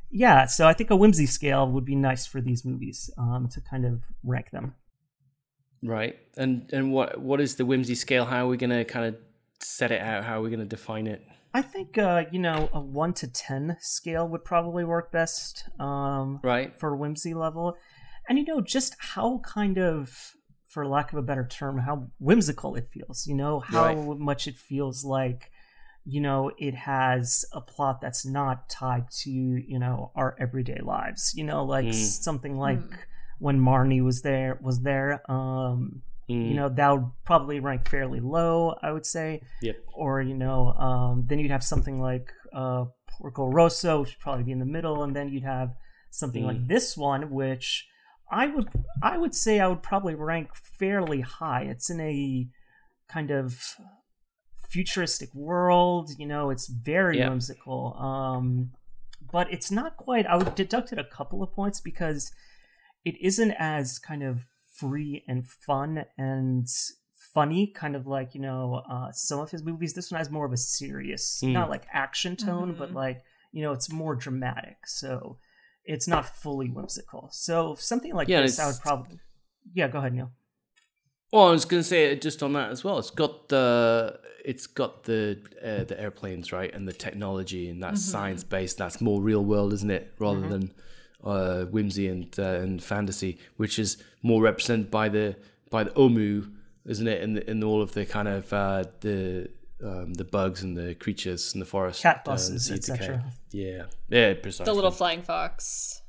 yeah, 0.09 0.45
so 0.45 0.67
I 0.67 0.73
think 0.73 0.89
a 0.89 0.95
whimsy 0.95 1.25
scale 1.25 1.65
would 1.71 1.85
be 1.85 1.95
nice 1.95 2.25
for 2.25 2.41
these 2.41 2.65
movies 2.65 3.09
um, 3.17 3.47
to 3.53 3.61
kind 3.61 3.85
of 3.85 4.01
rank 4.23 4.49
them. 4.51 4.75
Right, 5.83 6.15
and 6.38 6.69
and 6.73 6.91
what 6.91 7.19
what 7.19 7.41
is 7.41 7.55
the 7.55 7.65
whimsy 7.65 7.95
scale? 7.95 8.25
How 8.25 8.45
are 8.45 8.49
we 8.49 8.57
gonna 8.57 8.85
kind 8.85 9.05
of 9.05 9.15
set 9.59 9.91
it 9.91 10.01
out? 10.01 10.23
How 10.23 10.39
are 10.39 10.41
we 10.41 10.49
going 10.49 10.59
to 10.59 10.65
define 10.65 11.07
it? 11.07 11.21
I 11.53 11.61
think 11.61 11.97
uh, 11.97 12.25
you 12.31 12.39
know 12.39 12.69
a 12.73 12.79
one 12.79 13.13
to 13.15 13.27
ten 13.27 13.77
scale 13.79 14.27
would 14.27 14.43
probably 14.45 14.83
work 14.85 15.11
best. 15.11 15.63
Um, 15.79 16.39
right 16.43 16.77
for 16.79 16.95
whimsy 16.95 17.33
level, 17.33 17.77
and 18.27 18.38
you 18.38 18.45
know 18.45 18.61
just 18.61 18.95
how 18.99 19.39
kind 19.43 19.77
of, 19.77 20.34
for 20.68 20.88
lack 20.88 21.11
of 21.11 21.19
a 21.19 21.22
better 21.22 21.45
term, 21.45 21.80
how 21.80 22.07
whimsical 22.19 22.76
it 22.76 22.88
feels. 22.88 23.27
You 23.27 23.35
know 23.35 23.60
how 23.60 23.93
right. 23.93 24.19
much 24.19 24.48
it 24.48 24.56
feels 24.56 25.03
like, 25.03 25.52
you 26.06 26.22
know, 26.22 26.52
it 26.57 26.76
has 26.76 27.45
a 27.53 27.61
plot 27.61 28.02
that's 28.02 28.26
not 28.26 28.69
tied 28.69 29.10
to 29.22 29.30
you 29.30 29.80
know 29.80 30.11
our 30.15 30.35
everyday 30.39 30.80
lives. 30.81 31.34
You 31.35 31.43
know, 31.43 31.64
like 31.64 31.85
mm. 31.85 31.93
something 31.93 32.57
like 32.57 32.80
mm. 32.80 32.98
when 33.39 33.60
Marnie 33.60 34.03
was 34.03 34.22
there 34.22 34.60
was 34.61 34.81
there. 34.81 35.22
Um, 35.30 36.02
Mm. 36.31 36.49
You 36.49 36.53
know, 36.53 36.69
that 36.69 36.91
would 36.91 37.11
probably 37.26 37.60
rank 37.60 37.89
fairly 37.89 38.19
low, 38.19 38.76
I 38.81 38.91
would 38.91 39.06
say. 39.06 39.41
Yep. 39.61 39.76
Or, 39.93 40.22
you 40.22 40.35
know, 40.35 40.73
um, 40.73 41.26
then 41.27 41.39
you'd 41.39 41.52
have 41.52 41.64
something 41.64 41.99
like 41.99 42.31
uh, 42.53 42.85
Porco 43.10 43.48
Rosso, 43.48 44.02
which 44.02 44.10
would 44.11 44.19
probably 44.19 44.43
be 44.43 44.52
in 44.52 44.60
the 44.60 44.65
middle, 44.65 45.03
and 45.03 45.15
then 45.15 45.30
you'd 45.30 45.43
have 45.43 45.73
something 46.10 46.43
mm. 46.43 46.48
like 46.48 46.68
this 46.68 46.95
one, 46.95 47.31
which 47.31 47.88
I 48.32 48.48
would 48.48 48.70
I 49.03 49.18
would 49.18 49.36
say 49.36 49.60
I 49.60 49.68
would 49.68 49.84
probably 49.84 50.16
rank 50.16 50.56
fairly 50.56 51.22
high. 51.22 51.64
It's 51.64 51.90
in 51.90 51.99
a 51.99 52.48
kind 53.10 53.30
of 53.30 53.76
futuristic 54.70 55.34
world, 55.36 56.12
you 56.18 56.26
know, 56.26 56.49
it's 56.49 56.68
very 56.68 57.18
yep. 57.18 57.30
whimsical. 57.30 57.95
Um, 57.99 58.72
but 59.32 59.52
it's 59.52 59.70
not 59.70 59.98
quite 59.98 60.26
I 60.26 60.38
would 60.38 60.56
deduct 60.56 60.94
it 60.94 60.99
a 60.99 61.03
couple 61.03 61.44
of 61.44 61.52
points 61.52 61.82
because 61.82 62.32
it 63.03 63.16
isn't 63.22 63.52
as 63.60 63.99
kind 63.99 64.24
of 64.24 64.45
free 64.74 65.24
and 65.28 65.48
fun 65.48 66.06
and 66.18 66.68
funny, 67.34 67.68
kind 67.68 67.95
of 67.95 68.08
like 68.08 68.34
you 68.34 68.41
know 68.41 68.82
uh, 68.90 69.12
some 69.12 69.40
of 69.40 69.52
his 69.52 69.64
movies. 69.64 69.94
This 69.94 70.12
one 70.12 70.20
has 70.20 70.30
more 70.30 70.45
of 70.45 70.53
a 70.53 70.58
serious, 70.58 71.41
mm. 71.44 71.52
not 71.52 71.70
like 71.70 71.86
action 71.91 72.36
tone, 72.36 72.70
mm-hmm. 72.70 72.80
but 72.80 72.94
like 72.94 73.24
you 73.52 73.62
know 73.62 73.74
it's 73.74 73.91
more 73.91 74.16
dramatic. 74.16 74.78
So 74.86 75.38
it's 75.86 76.08
not 76.08 76.36
fully 76.36 76.70
whimsical. 76.70 77.30
So 77.32 77.76
something 77.78 78.14
like 78.14 78.28
yeah, 78.28 78.41
this, 78.41 78.60
I 78.60 78.68
would 78.68 78.80
probably 78.82 79.20
yeah. 79.74 79.88
Go 79.88 79.99
ahead, 79.99 80.14
Neil. 80.14 80.32
Well, 81.32 81.48
I 81.48 81.52
was 81.52 81.64
going 81.64 81.82
to 81.82 81.88
say 81.88 82.14
just 82.18 82.44
on 82.44 82.53
that 82.53 82.72
as 82.72 82.84
well. 82.84 82.99
It's 82.99 83.10
got 83.10 83.49
the 83.49 84.20
it's 84.44 84.68
got 84.68 85.03
the 85.03 85.40
uh, 85.64 85.86
the 85.86 85.99
airplanes 85.99 86.52
right 86.52 86.74
and 86.74 86.88
the 86.88 86.94
technology 86.94 87.70
and 87.70 87.82
that's 87.82 88.02
mm-hmm. 88.02 88.12
science 88.12 88.44
based. 88.44 88.78
That's 88.78 88.99
more 88.99 89.22
real 89.22 89.44
world, 89.44 89.74
isn't 89.74 89.91
it? 89.91 90.14
Rather 90.20 90.41
mm-hmm. 90.41 90.49
than 90.49 90.74
uh, 91.24 91.66
whimsy 91.66 92.08
and 92.08 92.38
uh, 92.38 92.60
and 92.60 92.84
fantasy, 92.84 93.38
which 93.58 93.80
is 93.80 94.03
more 94.22 94.41
represented 94.41 94.91
by 94.91 95.08
the 95.10 95.38
by 95.70 95.84
the 95.84 95.91
ohmu, 95.91 96.52
isn't 96.86 97.08
it? 97.08 97.22
In 97.22 97.34
the, 97.36 97.49
in 97.49 97.64
all 97.64 97.82
of 97.82 97.94
the 97.94 98.06
kind 98.06 98.28
of 98.28 98.52
uh, 98.52 98.84
the 98.99 99.49
um, 99.84 100.14
the 100.14 100.24
bugs 100.24 100.64
and 100.64 100.78
the 100.78 100.95
creatures 100.95 101.53
in 101.53 101.60
the 101.60 101.66
forest, 101.66 102.02
cat 102.02 102.24
uh, 102.28 102.34
etc. 102.34 103.24
Yeah, 103.52 103.84
yeah, 104.10 104.34
precisely. 104.34 104.66
The 104.66 104.74
little 104.74 104.91
flying 104.91 105.22
fox. 105.22 106.02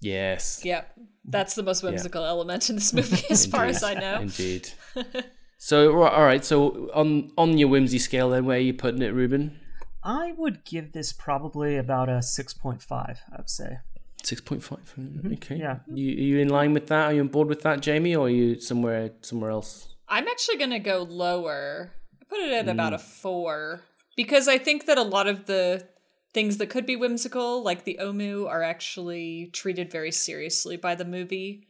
Yes. 0.00 0.60
Yep, 0.64 0.92
that's 1.24 1.54
the 1.54 1.62
most 1.62 1.82
whimsical 1.82 2.22
yep. 2.22 2.28
element 2.28 2.70
in 2.70 2.76
this 2.76 2.92
movie, 2.92 3.24
as 3.30 3.46
far 3.46 3.64
as 3.64 3.82
I 3.82 3.94
know. 3.94 4.20
Indeed. 4.20 4.70
so, 5.58 6.02
all 6.02 6.24
right. 6.24 6.44
So, 6.44 6.90
on 6.94 7.30
on 7.36 7.58
your 7.58 7.68
whimsy 7.68 7.98
scale, 7.98 8.30
then, 8.30 8.44
where 8.44 8.56
are 8.56 8.60
you 8.60 8.74
putting 8.74 9.02
it, 9.02 9.12
Ruben? 9.12 9.58
I 10.02 10.32
would 10.36 10.64
give 10.64 10.92
this 10.92 11.12
probably 11.12 11.76
about 11.76 12.08
a 12.08 12.22
six 12.22 12.54
point 12.54 12.82
five. 12.82 13.20
I'd 13.36 13.50
say. 13.50 13.78
Six 14.22 14.40
point 14.40 14.62
five. 14.62 14.94
Mm-hmm. 14.98 15.32
Okay. 15.34 15.56
Yeah. 15.56 15.78
You, 15.86 16.16
are 16.16 16.20
you 16.20 16.38
in 16.38 16.48
line 16.48 16.72
with 16.72 16.86
that? 16.88 17.06
Are 17.06 17.12
you 17.12 17.20
on 17.20 17.28
board 17.28 17.48
with 17.48 17.62
that, 17.62 17.80
Jamie, 17.80 18.14
or 18.14 18.26
are 18.26 18.30
you 18.30 18.60
somewhere 18.60 19.12
somewhere 19.22 19.50
else? 19.50 19.94
I'm 20.08 20.26
actually 20.28 20.58
gonna 20.58 20.80
go 20.80 21.02
lower. 21.02 21.92
Put 22.28 22.40
it 22.40 22.52
at 22.52 22.66
mm. 22.66 22.70
about 22.70 22.94
a 22.94 22.98
four 22.98 23.82
because 24.16 24.48
I 24.48 24.58
think 24.58 24.86
that 24.86 24.98
a 24.98 25.02
lot 25.02 25.26
of 25.26 25.46
the 25.46 25.86
things 26.34 26.58
that 26.58 26.68
could 26.68 26.86
be 26.86 26.96
whimsical, 26.96 27.62
like 27.62 27.84
the 27.84 27.98
Ohmu, 28.00 28.48
are 28.48 28.62
actually 28.62 29.50
treated 29.52 29.90
very 29.90 30.12
seriously 30.12 30.76
by 30.76 30.94
the 30.94 31.04
movie. 31.04 31.68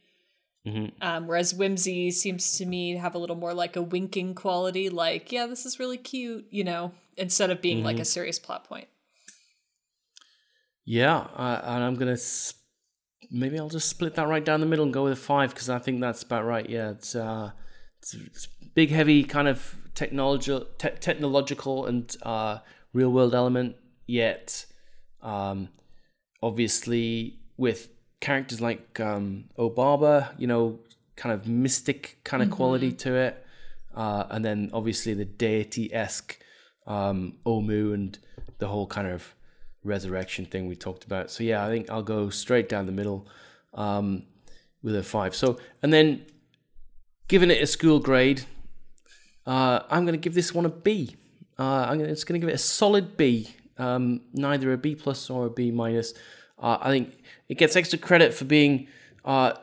Mm-hmm. 0.67 1.01
Um, 1.01 1.27
whereas 1.27 1.53
whimsy 1.53 2.11
seems 2.11 2.57
to 2.57 2.65
me 2.65 2.93
to 2.93 2.99
have 2.99 3.15
a 3.15 3.17
little 3.17 3.35
more 3.35 3.53
like 3.53 3.75
a 3.75 3.81
winking 3.81 4.35
quality, 4.35 4.89
like 4.89 5.31
yeah, 5.31 5.45
this 5.45 5.65
is 5.65 5.79
really 5.79 5.97
cute, 5.97 6.45
you 6.51 6.63
know, 6.63 6.91
instead 7.17 7.49
of 7.49 7.61
being 7.61 7.77
mm-hmm. 7.77 7.85
like 7.85 7.99
a 7.99 8.05
serious 8.05 8.37
plot 8.37 8.65
point. 8.65 8.87
Yeah, 10.85 11.17
uh, 11.17 11.61
and 11.63 11.83
I'm 11.83 11.95
gonna 11.95 12.17
sp- 12.17 12.59
maybe 13.31 13.57
I'll 13.57 13.69
just 13.69 13.89
split 13.89 14.15
that 14.15 14.27
right 14.27 14.43
down 14.43 14.59
the 14.59 14.65
middle 14.65 14.83
and 14.85 14.93
go 14.93 15.03
with 15.03 15.13
a 15.13 15.15
five 15.15 15.51
because 15.51 15.69
I 15.69 15.79
think 15.79 16.01
that's 16.01 16.23
about 16.23 16.45
right. 16.45 16.69
Yeah, 16.69 16.89
it's 16.91 17.15
uh, 17.15 17.51
it's, 17.99 18.13
it's 18.13 18.47
big, 18.75 18.89
heavy 18.89 19.23
kind 19.23 19.47
of 19.47 19.75
technological, 19.95 20.67
te- 20.77 20.97
technological 20.99 21.85
and 21.85 22.15
uh, 22.23 22.59
real 22.93 23.11
world 23.11 23.35
element. 23.35 23.75
Yet, 24.07 24.65
um, 25.21 25.69
obviously, 26.41 27.39
with 27.57 27.89
characters 28.21 28.59
like 28.59 28.99
um, 28.99 29.45
Obaba, 29.57 30.29
you 30.37 30.47
know, 30.47 30.79
kind 31.15 31.33
of 31.33 31.47
mystic 31.47 32.17
kind 32.23 32.41
of 32.41 32.49
mm-hmm. 32.49 32.55
quality 32.55 32.91
to 32.91 33.15
it, 33.15 33.45
uh, 33.95 34.25
and 34.29 34.43
then 34.43 34.69
obviously 34.73 35.13
the 35.13 35.25
deity 35.25 35.93
esque 35.93 36.39
um, 36.87 37.35
Ohmu 37.45 37.93
and 37.93 38.17
the 38.57 38.67
whole 38.67 38.87
kind 38.87 39.07
of 39.07 39.35
resurrection 39.83 40.45
thing 40.45 40.67
we 40.67 40.75
talked 40.75 41.03
about. 41.05 41.29
So 41.29 41.43
yeah, 41.43 41.65
I 41.65 41.69
think 41.69 41.89
I'll 41.89 42.03
go 42.03 42.29
straight 42.29 42.69
down 42.69 42.85
the 42.85 42.91
middle 42.91 43.27
um, 43.73 44.23
with 44.81 44.95
a 44.95 45.03
five. 45.03 45.35
So 45.35 45.59
and 45.81 45.93
then 45.93 46.25
giving 47.27 47.51
it 47.51 47.61
a 47.61 47.67
school 47.67 47.99
grade, 47.99 48.43
uh, 49.45 49.81
I'm 49.89 50.05
going 50.05 50.13
to 50.13 50.19
give 50.19 50.33
this 50.33 50.53
one 50.53 50.65
a 50.65 50.69
B. 50.69 51.15
Uh, 51.57 51.87
I'm 51.89 51.99
gonna, 51.99 52.09
it's 52.09 52.23
going 52.23 52.39
to 52.39 52.45
give 52.45 52.49
it 52.51 52.55
a 52.55 52.59
solid 52.59 53.17
B, 53.17 53.49
um, 53.77 54.21
neither 54.33 54.71
a 54.71 54.77
B 54.77 54.95
plus 54.95 55.29
or 55.29 55.47
a 55.47 55.49
B 55.49 55.71
minus. 55.71 56.13
Uh, 56.57 56.77
I 56.81 56.89
think 56.89 57.21
it 57.47 57.57
gets 57.57 57.75
extra 57.75 57.99
credit 57.99 58.33
for 58.33 58.45
being 58.45 58.87
uh, 59.25 59.53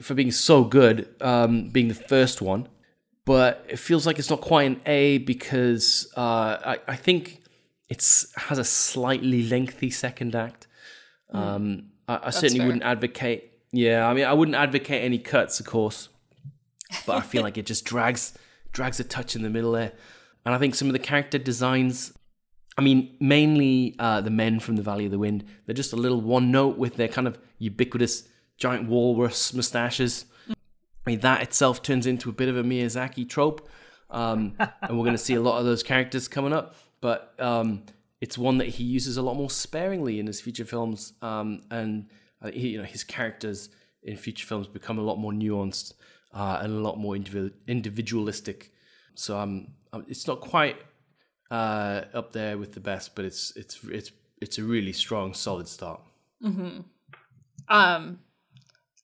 for 0.00 0.14
being 0.14 0.30
so 0.30 0.64
good, 0.64 1.08
um, 1.20 1.70
being 1.70 1.88
the 1.88 1.94
first 1.94 2.42
one. 2.42 2.68
But 3.24 3.64
it 3.68 3.78
feels 3.78 4.06
like 4.06 4.18
it's 4.18 4.30
not 4.30 4.40
quite 4.40 4.64
an 4.64 4.80
A 4.84 5.18
because 5.18 6.12
uh, 6.16 6.58
I, 6.64 6.78
I 6.88 6.96
think 6.96 7.42
it 7.88 7.98
has 8.36 8.58
a 8.58 8.64
slightly 8.64 9.44
lengthy 9.44 9.90
second 9.90 10.34
act. 10.34 10.66
Mm. 11.32 11.38
Um, 11.38 11.84
I, 12.08 12.20
I 12.24 12.30
certainly 12.30 12.58
fair. 12.58 12.66
wouldn't 12.66 12.84
advocate. 12.84 13.52
Yeah, 13.70 14.06
I 14.06 14.14
mean, 14.14 14.24
I 14.24 14.32
wouldn't 14.32 14.56
advocate 14.56 15.02
any 15.02 15.18
cuts, 15.18 15.60
of 15.60 15.66
course, 15.66 16.08
but 17.06 17.16
I 17.16 17.20
feel 17.20 17.42
like 17.46 17.56
it 17.58 17.66
just 17.66 17.84
drags 17.84 18.36
drags 18.72 19.00
a 19.00 19.04
touch 19.04 19.36
in 19.36 19.42
the 19.42 19.50
middle 19.50 19.72
there. 19.72 19.92
And 20.44 20.54
I 20.54 20.58
think 20.58 20.74
some 20.74 20.88
of 20.88 20.92
the 20.92 20.98
character 20.98 21.38
designs, 21.38 22.12
I 22.76 22.82
mean, 22.82 23.16
mainly 23.20 23.94
uh, 23.98 24.20
the 24.20 24.30
men 24.30 24.60
from 24.60 24.76
the 24.76 24.82
Valley 24.82 25.04
of 25.04 25.12
the 25.12 25.18
Wind, 25.18 25.44
they're 25.66 25.74
just 25.74 25.92
a 25.92 25.96
little 25.96 26.20
one 26.20 26.50
note 26.50 26.78
with 26.78 26.96
their 26.96 27.08
kind 27.08 27.26
of 27.26 27.38
ubiquitous 27.58 28.28
giant 28.56 28.88
walrus 28.88 29.54
mustaches. 29.54 30.24
I 30.48 30.54
mean, 31.06 31.20
that 31.20 31.42
itself 31.42 31.82
turns 31.82 32.06
into 32.06 32.28
a 32.28 32.32
bit 32.32 32.48
of 32.48 32.56
a 32.56 32.62
Miyazaki 32.62 33.28
trope. 33.28 33.68
Um, 34.10 34.54
and 34.58 34.98
we're 34.98 35.04
going 35.04 35.12
to 35.12 35.18
see 35.18 35.34
a 35.34 35.40
lot 35.40 35.58
of 35.58 35.64
those 35.64 35.82
characters 35.82 36.28
coming 36.28 36.52
up 36.52 36.74
but 37.02 37.34
um, 37.38 37.82
it's 38.22 38.38
one 38.38 38.56
that 38.58 38.68
he 38.68 38.84
uses 38.84 39.18
a 39.18 39.22
lot 39.22 39.36
more 39.36 39.50
sparingly 39.50 40.18
in 40.18 40.26
his 40.26 40.40
feature 40.40 40.64
films, 40.64 41.12
um, 41.20 41.60
and 41.70 42.08
uh, 42.40 42.50
he, 42.50 42.68
you 42.68 42.78
know 42.78 42.84
his 42.84 43.04
characters 43.04 43.68
in 44.02 44.16
feature 44.16 44.46
films 44.46 44.66
become 44.66 44.98
a 44.98 45.02
lot 45.02 45.18
more 45.18 45.32
nuanced 45.32 45.92
uh, 46.32 46.60
and 46.62 46.72
a 46.72 46.78
lot 46.78 46.98
more 46.98 47.14
individu- 47.14 47.52
individualistic. 47.66 48.72
So 49.14 49.38
um, 49.38 49.68
um, 49.92 50.04
it's 50.08 50.26
not 50.26 50.40
quite 50.40 50.76
uh, 51.50 52.02
up 52.14 52.32
there 52.32 52.58
with 52.58 52.72
the 52.72 52.80
best, 52.80 53.14
but 53.14 53.24
it's 53.24 53.52
it's 53.56 53.78
it's 53.84 54.12
it's 54.40 54.58
a 54.58 54.62
really 54.62 54.92
strong, 54.92 55.34
solid 55.34 55.68
start. 55.68 56.00
Mm-hmm. 56.42 56.80
Um, 57.68 58.18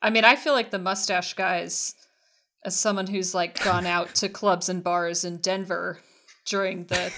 I 0.03 0.11
mean, 0.11 0.25
I 0.25 0.37
feel 0.37 0.53
like 0.53 0.71
the 0.71 0.79
mustache 0.79 1.35
guys, 1.35 1.95
as 2.65 2.77
someone 2.77 3.07
who's 3.07 3.35
like 3.35 3.63
gone 3.63 3.87
out 3.87 4.15
to 4.17 4.29
clubs 4.29 4.69
and 4.69 4.83
bars 4.83 5.25
in 5.25 5.39
Denver 5.39 6.01
during 6.49 6.85
the 6.85 6.95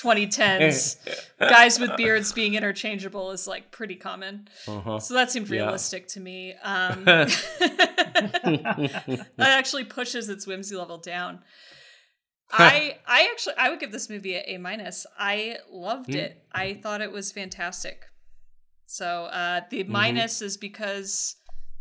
2010s. 0.00 0.96
Guys 1.40 1.78
with 1.78 1.96
beards 1.96 2.32
being 2.32 2.54
interchangeable 2.54 3.30
is 3.30 3.46
like 3.46 3.70
pretty 3.70 3.96
common. 3.96 4.48
Uh-huh. 4.66 4.98
So 4.98 5.14
that 5.14 5.30
seemed 5.30 5.50
realistic 5.50 6.02
yeah. 6.02 6.08
to 6.08 6.20
me. 6.20 6.54
Um, 6.62 7.04
that 7.04 7.28
actually 9.38 9.84
pushes 9.84 10.28
its 10.28 10.46
whimsy 10.46 10.76
level 10.76 10.98
down. 10.98 11.40
I 12.54 12.98
I 13.06 13.28
actually 13.32 13.54
I 13.56 13.70
would 13.70 13.80
give 13.80 13.92
this 13.92 14.10
movie 14.10 14.34
a 14.34 14.42
A 14.46 14.58
minus. 14.58 15.06
I 15.18 15.56
loved 15.70 16.10
mm. 16.10 16.16
it. 16.16 16.44
I 16.52 16.74
thought 16.74 17.00
it 17.00 17.10
was 17.10 17.32
fantastic. 17.32 18.04
So 18.84 19.24
uh, 19.24 19.62
the 19.70 19.84
mm-hmm. 19.84 19.92
minus 19.92 20.42
is 20.42 20.58
because 20.58 21.36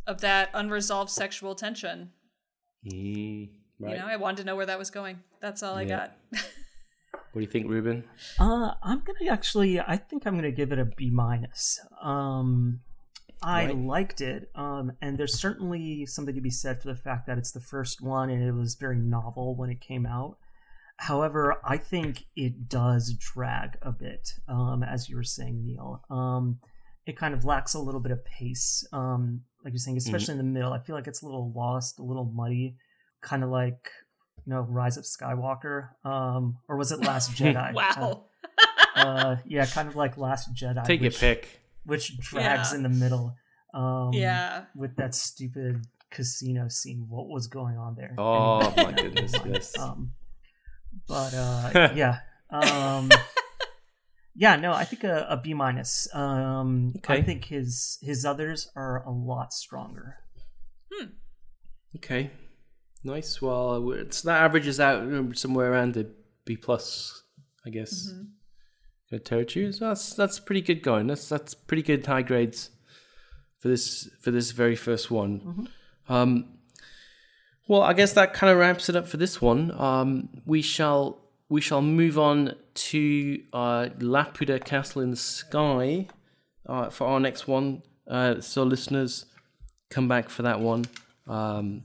of 0.08 0.22
that 0.22 0.50
unresolved 0.54 1.12
sexual 1.12 1.56
tension. 1.56 2.12
Mm, 2.86 3.50
right. 3.80 3.92
You 3.92 3.98
know, 4.00 4.08
I 4.08 4.16
wanted 4.16 4.38
to 4.38 4.44
know 4.46 4.56
where 4.56 4.66
that 4.66 4.80
was 4.80 4.92
going. 4.92 5.20
That's 5.42 5.62
all 5.62 5.76
I 5.76 5.86
got. 5.86 6.14
What 7.32 7.40
do 7.40 7.46
you 7.46 7.52
think, 7.52 7.70
Ruben? 7.70 8.04
Uh, 8.40 8.72
I'm 8.84 9.02
gonna 9.02 9.32
actually. 9.32 9.80
I 9.80 9.98
think 9.98 10.26
I'm 10.26 10.36
gonna 10.36 10.52
give 10.52 10.72
it 10.72 10.80
a 10.80 10.86
B 10.86 11.10
minus. 11.10 11.80
Um, 12.02 12.82
I 13.42 13.66
right. 13.66 13.78
liked 13.78 14.22
it, 14.22 14.50
um, 14.54 14.92
and 15.02 15.18
there's 15.18 15.40
certainly 15.40 16.06
something 16.06 16.36
to 16.36 16.42
be 16.42 16.50
said 16.50 16.82
for 16.82 16.90
the 16.90 16.96
fact 16.96 17.28
that 17.28 17.38
it's 17.38 17.52
the 17.52 17.62
first 17.62 18.02
one 18.02 18.30
and 18.30 18.44
it 18.44 18.52
was 18.52 18.76
very 18.76 19.00
novel 19.00 19.56
when 19.56 19.70
it 19.70 19.82
came 19.82 20.06
out. 20.06 20.38
However, 20.98 21.60
I 21.66 21.78
think 21.78 22.26
it 22.36 22.70
does 22.70 23.16
drag 23.18 23.78
a 23.82 23.92
bit, 23.92 24.34
um, 24.48 24.84
as 24.84 25.10
you 25.10 25.16
were 25.16 25.24
saying, 25.24 25.66
Neil. 25.66 26.04
Um, 26.12 26.60
it 27.08 27.18
kind 27.18 27.34
of 27.34 27.44
lacks 27.44 27.74
a 27.74 27.80
little 27.80 28.02
bit 28.02 28.12
of 28.12 28.24
pace, 28.24 28.88
um, 28.94 29.42
like 29.66 29.74
you're 29.74 29.80
saying, 29.80 29.98
especially 29.98 30.34
mm-hmm. 30.34 30.42
in 30.42 30.54
the 30.54 30.60
middle. 30.60 30.74
I 30.74 30.80
feel 30.80 30.96
like 30.96 31.08
it's 31.08 31.24
a 31.24 31.26
little 31.26 31.52
lost, 31.56 31.98
a 31.98 32.04
little 32.04 32.26
muddy, 32.26 32.76
kind 33.24 33.44
of 33.44 33.50
like 33.50 33.90
you 34.46 34.54
know 34.54 34.62
Rise 34.62 34.98
of 34.98 35.04
Skywalker, 35.04 35.90
um, 36.06 36.58
or 36.68 36.78
was 36.78 36.92
it 36.92 37.00
Last 37.06 37.32
Jedi? 37.32 37.74
wow. 37.74 38.26
Uh, 38.96 39.00
uh, 39.00 39.36
yeah, 39.46 39.66
kind 39.66 39.88
of 39.88 39.96
like 39.96 40.18
Last 40.18 40.54
Jedi. 40.54 40.84
Take 40.84 41.02
which, 41.02 41.22
your 41.22 41.36
pick. 41.36 41.62
Which 41.86 42.18
drags 42.20 42.72
yeah. 42.72 42.78
in 42.78 42.84
the 42.84 42.90
middle. 42.90 43.36
Um, 43.74 44.12
yeah. 44.14 44.66
With 44.76 44.96
that 44.98 45.16
stupid 45.16 45.86
casino 46.12 46.68
scene. 46.68 47.08
What 47.10 47.28
was 47.28 47.48
going 47.48 47.78
on 47.78 47.96
there? 47.96 48.14
Oh 48.18 48.74
my 48.78 48.92
goodness! 48.92 49.34
yes. 49.46 49.78
Um, 49.78 50.12
but 51.08 51.34
uh, 51.34 51.90
yeah, 51.96 52.20
um, 52.50 53.10
yeah. 54.36 54.58
No, 54.58 54.74
I 54.74 54.84
think 54.84 55.04
a, 55.04 55.26
a 55.30 55.38
B 55.38 55.54
minus. 55.54 56.08
Um, 56.14 56.94
okay. 56.98 57.16
I 57.16 57.22
think 57.24 57.46
his 57.46 57.98
his 58.02 58.26
others 58.26 58.70
are 58.76 59.04
a 59.06 59.12
lot 59.12 59.54
stronger. 59.54 60.18
Hmm. 60.94 61.08
Okay. 61.96 62.32
Nice. 63.04 63.42
Well, 63.42 63.92
it's 63.92 64.22
that 64.22 64.42
averages 64.42 64.80
out 64.80 65.38
somewhere 65.38 65.72
around 65.72 65.96
the 65.96 66.10
B 66.46 66.56
plus, 66.56 67.24
I 67.66 67.70
guess. 67.70 68.10
Mm-hmm. 68.12 68.24
Good 69.10 69.26
territory. 69.26 69.72
So 69.74 69.88
that's 69.88 70.14
that's 70.14 70.40
pretty 70.40 70.62
good 70.62 70.84
going. 70.84 71.08
That's 71.08 71.28
that's 71.28 71.54
pretty 71.54 71.84
good 71.84 72.06
high 72.06 72.22
grades 72.22 72.70
for 73.60 73.68
this 73.68 74.10
for 74.22 74.32
this 74.32 74.52
very 74.52 74.76
first 74.76 75.12
one. 75.12 75.40
Mm-hmm. 75.40 76.14
Um, 76.14 76.46
well, 77.68 77.82
I 77.82 77.94
guess 77.94 78.14
that 78.14 78.34
kind 78.34 78.52
of 78.52 78.58
wraps 78.58 78.90
it 78.90 78.96
up 78.96 79.08
for 79.08 79.18
this 79.18 79.42
one. 79.42 79.72
Um, 79.80 80.30
we 80.46 80.62
shall 80.62 81.22
we 81.50 81.62
shall 81.62 81.82
move 81.82 82.18
on 82.18 82.56
to 82.74 83.44
uh, 83.52 83.90
Laputa 84.00 84.64
Castle 84.64 85.02
in 85.02 85.12
the 85.12 85.18
Sky 85.18 86.08
uh, 86.66 86.90
for 86.90 87.08
our 87.08 87.20
next 87.20 87.48
one. 87.48 87.84
Uh, 88.08 88.40
so, 88.40 88.64
listeners, 88.64 89.26
come 89.90 90.08
back 90.08 90.30
for 90.30 90.44
that 90.44 90.60
one. 90.60 90.86
Um, 91.28 91.84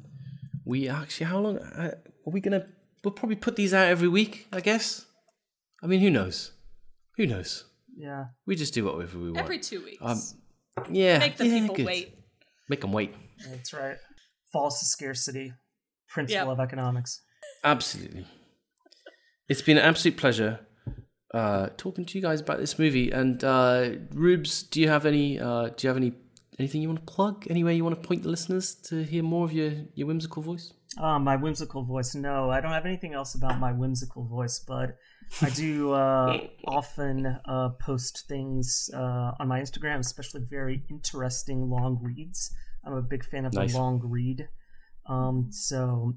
we 0.66 0.88
actually, 0.88 1.26
how 1.26 1.38
long 1.38 1.58
uh, 1.58 1.92
are 2.26 2.32
we 2.32 2.40
gonna? 2.40 2.66
We'll 3.04 3.14
probably 3.14 3.36
put 3.36 3.56
these 3.56 3.72
out 3.72 3.86
every 3.86 4.08
week, 4.08 4.48
I 4.52 4.60
guess. 4.60 5.06
I 5.82 5.86
mean, 5.86 6.00
who 6.00 6.10
knows? 6.10 6.52
Who 7.16 7.26
knows? 7.26 7.64
Yeah, 7.96 8.26
we 8.46 8.56
just 8.56 8.74
do 8.74 8.84
whatever 8.84 9.18
we 9.18 9.30
want. 9.30 9.38
Every 9.38 9.60
two 9.60 9.82
weeks. 9.82 10.02
Um, 10.02 10.20
yeah, 10.90 11.18
make 11.18 11.36
the 11.36 11.46
yeah, 11.46 11.60
people 11.60 11.76
good. 11.76 11.86
wait. 11.86 12.18
Make 12.68 12.80
them 12.80 12.92
wait. 12.92 13.14
That's 13.48 13.72
right. 13.72 13.96
False 14.52 14.80
scarcity, 14.80 15.52
principle 16.08 16.48
yep. 16.48 16.58
of 16.58 16.60
economics. 16.60 17.22
Absolutely. 17.62 18.26
It's 19.48 19.62
been 19.62 19.78
an 19.78 19.84
absolute 19.84 20.16
pleasure 20.16 20.60
uh, 21.32 21.68
talking 21.76 22.04
to 22.06 22.18
you 22.18 22.22
guys 22.22 22.40
about 22.40 22.58
this 22.58 22.78
movie. 22.78 23.10
And 23.10 23.42
uh, 23.44 23.90
Rubes, 24.12 24.64
do 24.64 24.80
you 24.80 24.88
have 24.88 25.06
any? 25.06 25.38
Uh, 25.38 25.68
do 25.68 25.86
you 25.86 25.88
have 25.88 25.96
any? 25.96 26.12
Anything 26.58 26.80
you 26.82 26.88
want 26.88 27.06
to 27.06 27.12
plug? 27.12 27.46
Anywhere 27.50 27.72
you 27.72 27.84
want 27.84 28.00
to 28.00 28.06
point 28.06 28.22
the 28.22 28.30
listeners 28.30 28.74
to 28.86 29.02
hear 29.04 29.22
more 29.22 29.44
of 29.44 29.52
your 29.52 29.72
your 29.94 30.06
whimsical 30.06 30.42
voice? 30.42 30.72
Uh, 30.98 31.18
my 31.18 31.36
whimsical 31.36 31.82
voice. 31.82 32.14
No, 32.14 32.50
I 32.50 32.60
don't 32.60 32.72
have 32.72 32.86
anything 32.86 33.12
else 33.12 33.34
about 33.34 33.58
my 33.58 33.72
whimsical 33.72 34.24
voice, 34.24 34.58
but 34.58 34.96
I 35.42 35.50
do 35.50 35.92
uh, 35.92 36.38
often 36.66 37.38
uh, 37.44 37.70
post 37.80 38.24
things 38.28 38.88
uh, 38.94 39.32
on 39.38 39.48
my 39.48 39.60
Instagram, 39.60 39.98
especially 39.98 40.40
very 40.48 40.82
interesting 40.88 41.68
long 41.68 41.98
reads. 42.00 42.54
I'm 42.84 42.94
a 42.94 43.02
big 43.02 43.24
fan 43.24 43.44
of 43.44 43.52
nice. 43.52 43.72
the 43.72 43.78
long 43.78 44.00
read. 44.02 44.48
Um, 45.06 45.48
so 45.50 46.14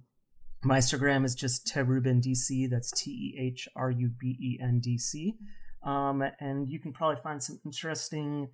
my 0.63 0.77
Instagram 0.77 1.25
is 1.25 1.35
just 1.35 1.67
Tehruben 1.67 2.23
DC. 2.23 2.69
That's 2.69 2.91
T 2.91 3.11
E 3.11 3.39
H 3.39 3.67
R 3.75 3.91
U 3.91 4.09
B 4.17 4.37
E 4.39 4.59
N 4.63 4.79
D 4.79 4.97
C. 4.97 5.35
Um, 5.83 6.23
and 6.39 6.69
you 6.69 6.79
can 6.79 6.93
probably 6.93 7.21
find 7.21 7.41
some 7.41 7.59
interesting 7.65 8.49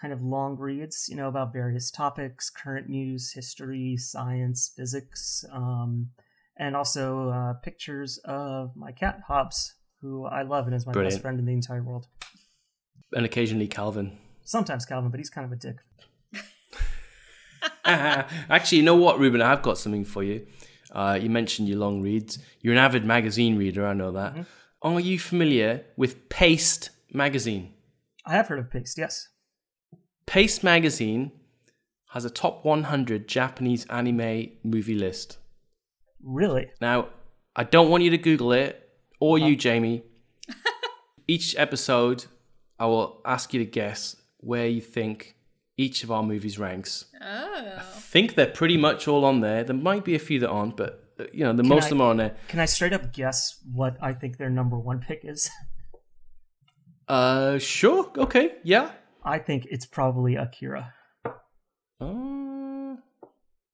kind 0.00 0.12
of 0.12 0.22
long 0.22 0.56
reads, 0.56 1.08
you 1.08 1.16
know, 1.16 1.28
about 1.28 1.52
various 1.52 1.90
topics, 1.90 2.48
current 2.50 2.88
news, 2.88 3.32
history, 3.32 3.96
science, 3.96 4.72
physics, 4.74 5.44
um, 5.52 6.10
and 6.56 6.74
also 6.74 7.28
uh, 7.28 7.52
pictures 7.54 8.18
of 8.24 8.74
my 8.76 8.92
cat 8.92 9.20
Hobbs, 9.28 9.74
who 10.00 10.24
I 10.24 10.42
love 10.42 10.66
and 10.66 10.74
is 10.74 10.86
my 10.86 10.92
Brilliant. 10.92 11.14
best 11.14 11.22
friend 11.22 11.38
in 11.38 11.44
the 11.44 11.52
entire 11.52 11.82
world. 11.82 12.06
And 13.12 13.26
occasionally 13.26 13.68
Calvin. 13.68 14.16
Sometimes 14.44 14.86
Calvin, 14.86 15.10
but 15.10 15.20
he's 15.20 15.30
kind 15.30 15.44
of 15.44 15.52
a 15.52 15.56
dick. 15.56 15.76
Actually, 17.84 18.78
you 18.78 18.84
know 18.84 18.96
what, 18.96 19.18
Ruben? 19.18 19.42
I've 19.42 19.62
got 19.62 19.78
something 19.78 20.04
for 20.04 20.22
you. 20.22 20.46
Uh, 20.92 21.18
you 21.20 21.28
mentioned 21.30 21.68
your 21.68 21.78
long 21.78 22.00
reads. 22.00 22.38
You're 22.60 22.72
an 22.72 22.78
avid 22.78 23.04
magazine 23.04 23.56
reader, 23.56 23.86
I 23.86 23.92
know 23.92 24.12
that. 24.12 24.32
Mm-hmm. 24.32 24.42
Are 24.82 25.00
you 25.00 25.18
familiar 25.18 25.84
with 25.96 26.28
Paste 26.30 26.90
magazine? 27.12 27.74
I 28.24 28.32
have 28.32 28.48
heard 28.48 28.58
of 28.58 28.70
Paste, 28.70 28.96
yes. 28.96 29.28
Paste 30.30 30.62
magazine 30.62 31.32
has 32.10 32.24
a 32.24 32.30
top 32.30 32.64
100 32.64 33.26
Japanese 33.26 33.84
anime 33.86 34.50
movie 34.62 34.94
list. 34.94 35.38
Really? 36.22 36.70
Now, 36.80 37.08
I 37.56 37.64
don't 37.64 37.90
want 37.90 38.04
you 38.04 38.10
to 38.10 38.16
Google 38.16 38.52
it, 38.52 38.90
or 39.18 39.40
you, 39.40 39.56
Jamie. 39.56 40.04
Each 41.26 41.56
episode, 41.58 42.26
I 42.78 42.86
will 42.86 43.20
ask 43.24 43.52
you 43.52 43.58
to 43.58 43.68
guess 43.68 44.14
where 44.36 44.68
you 44.68 44.80
think 44.80 45.34
each 45.76 46.04
of 46.04 46.12
our 46.12 46.22
movies 46.22 46.60
ranks. 46.60 47.06
Oh. 47.20 47.72
I 47.78 47.82
think 47.82 48.36
they're 48.36 48.46
pretty 48.46 48.76
much 48.76 49.08
all 49.08 49.24
on 49.24 49.40
there. 49.40 49.64
There 49.64 49.74
might 49.74 50.04
be 50.04 50.14
a 50.14 50.20
few 50.20 50.38
that 50.40 50.48
aren't, 50.48 50.76
but 50.76 51.12
uh, 51.18 51.24
you 51.32 51.42
know, 51.42 51.52
the 51.52 51.64
can 51.64 51.68
most 51.70 51.84
I, 51.84 51.86
of 51.86 51.90
them 51.90 52.00
are 52.02 52.10
on 52.10 52.18
there. 52.18 52.36
Can 52.46 52.60
I 52.60 52.66
straight 52.66 52.92
up 52.92 53.12
guess 53.12 53.58
what 53.72 53.96
I 54.00 54.12
think 54.12 54.36
their 54.36 54.50
number 54.50 54.78
one 54.78 55.00
pick 55.00 55.24
is? 55.24 55.50
Uh, 57.08 57.58
sure. 57.58 58.12
Okay. 58.16 58.54
Yeah. 58.62 58.92
I 59.24 59.38
think 59.38 59.66
it's 59.70 59.86
probably 59.86 60.36
Akira. 60.36 60.94
Uh, 62.00 62.96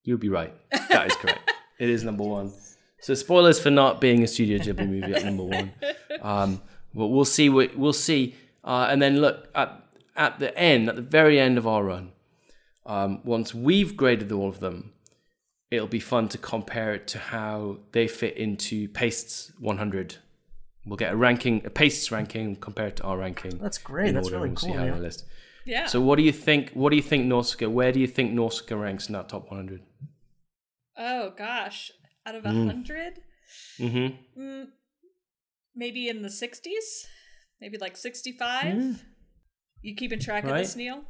you'll 0.03 0.19
be 0.19 0.29
right. 0.29 0.53
That 0.91 1.07
is 1.07 1.17
correct. 1.17 1.53
it 1.79 1.89
is 1.89 2.03
number 2.03 2.25
one. 2.25 2.53
So 3.01 3.15
spoilers 3.15 3.61
for 3.61 3.71
not 3.71 4.01
being 4.01 4.23
a 4.23 4.27
Studio 4.27 4.59
Ghibli 4.59 4.89
movie 4.89 5.15
at 5.15 5.25
number 5.25 5.45
one. 5.45 5.73
Um, 6.21 6.63
but 6.95 7.09
we'll 7.09 7.25
see. 7.25 7.49
What, 7.49 7.77
we'll 7.77 7.93
see. 7.93 8.35
Uh, 8.65 8.89
and 8.91 9.01
then 9.01 9.21
look 9.21 9.49
at 9.55 9.83
at 10.17 10.39
the 10.39 10.57
end, 10.59 10.89
at 10.89 10.97
the 10.97 11.03
very 11.03 11.39
end 11.39 11.59
of 11.59 11.67
our 11.67 11.85
run, 11.85 12.13
um, 12.87 13.21
once 13.25 13.55
we've 13.55 13.97
graded 13.97 14.33
all 14.33 14.49
of 14.49 14.61
them, 14.61 14.93
it'll 15.71 15.87
be 15.87 16.01
fun 16.01 16.29
to 16.29 16.39
compare 16.39 16.95
it 16.95 17.07
to 17.09 17.19
how 17.19 17.79
they 17.93 18.09
fit 18.09 18.37
into 18.37 18.89
Paste's 18.89 19.53
100. 19.59 20.17
We'll 20.87 20.97
get 20.97 21.13
a 21.13 21.17
ranking, 21.17 21.63
a 21.65 21.71
Paste's 21.71 22.13
ranking 22.13 22.57
compared 22.57 22.97
to 22.99 23.03
our 23.03 23.19
ranking. 23.19 23.59
That's 23.59 23.79
great. 23.79 24.15
That's 24.15 24.31
really 24.31 24.53
cool. 24.55 24.71
Yeah. 24.71 24.97
List. 24.97 25.25
yeah. 25.65 25.87
So 25.87 26.01
what 26.01 26.17
do 26.17 26.23
you 26.23 26.33
think? 26.33 26.71
What 26.75 26.91
do 26.91 26.97
you 26.97 27.03
think 27.03 27.27
Nausicaa? 27.27 27.69
Where 27.69 27.91
do 27.91 27.99
you 27.99 28.07
think 28.07 28.33
Nausicaa 28.33 28.77
ranks 28.77 29.09
in 29.09 29.15
that 29.15 29.29
top 29.29 29.51
100? 29.51 29.83
Oh 30.97 31.33
gosh, 31.37 31.91
out 32.25 32.37
of 32.37 32.45
a 32.45 32.49
mm. 32.49 32.67
hundred, 32.67 33.21
mm-hmm. 33.79 34.41
mm, 34.41 34.67
maybe 35.75 36.09
in 36.09 36.23
the 36.23 36.29
60s, 36.29 37.07
maybe 37.61 37.79
like 37.79 37.97
65. 37.97 38.65
Mm. 38.65 39.01
You 39.83 39.95
keeping 39.95 40.21
track 40.21 40.45
right? 40.45 40.53
of 40.53 40.59
this, 40.59 40.77
Neil? 40.77 41.03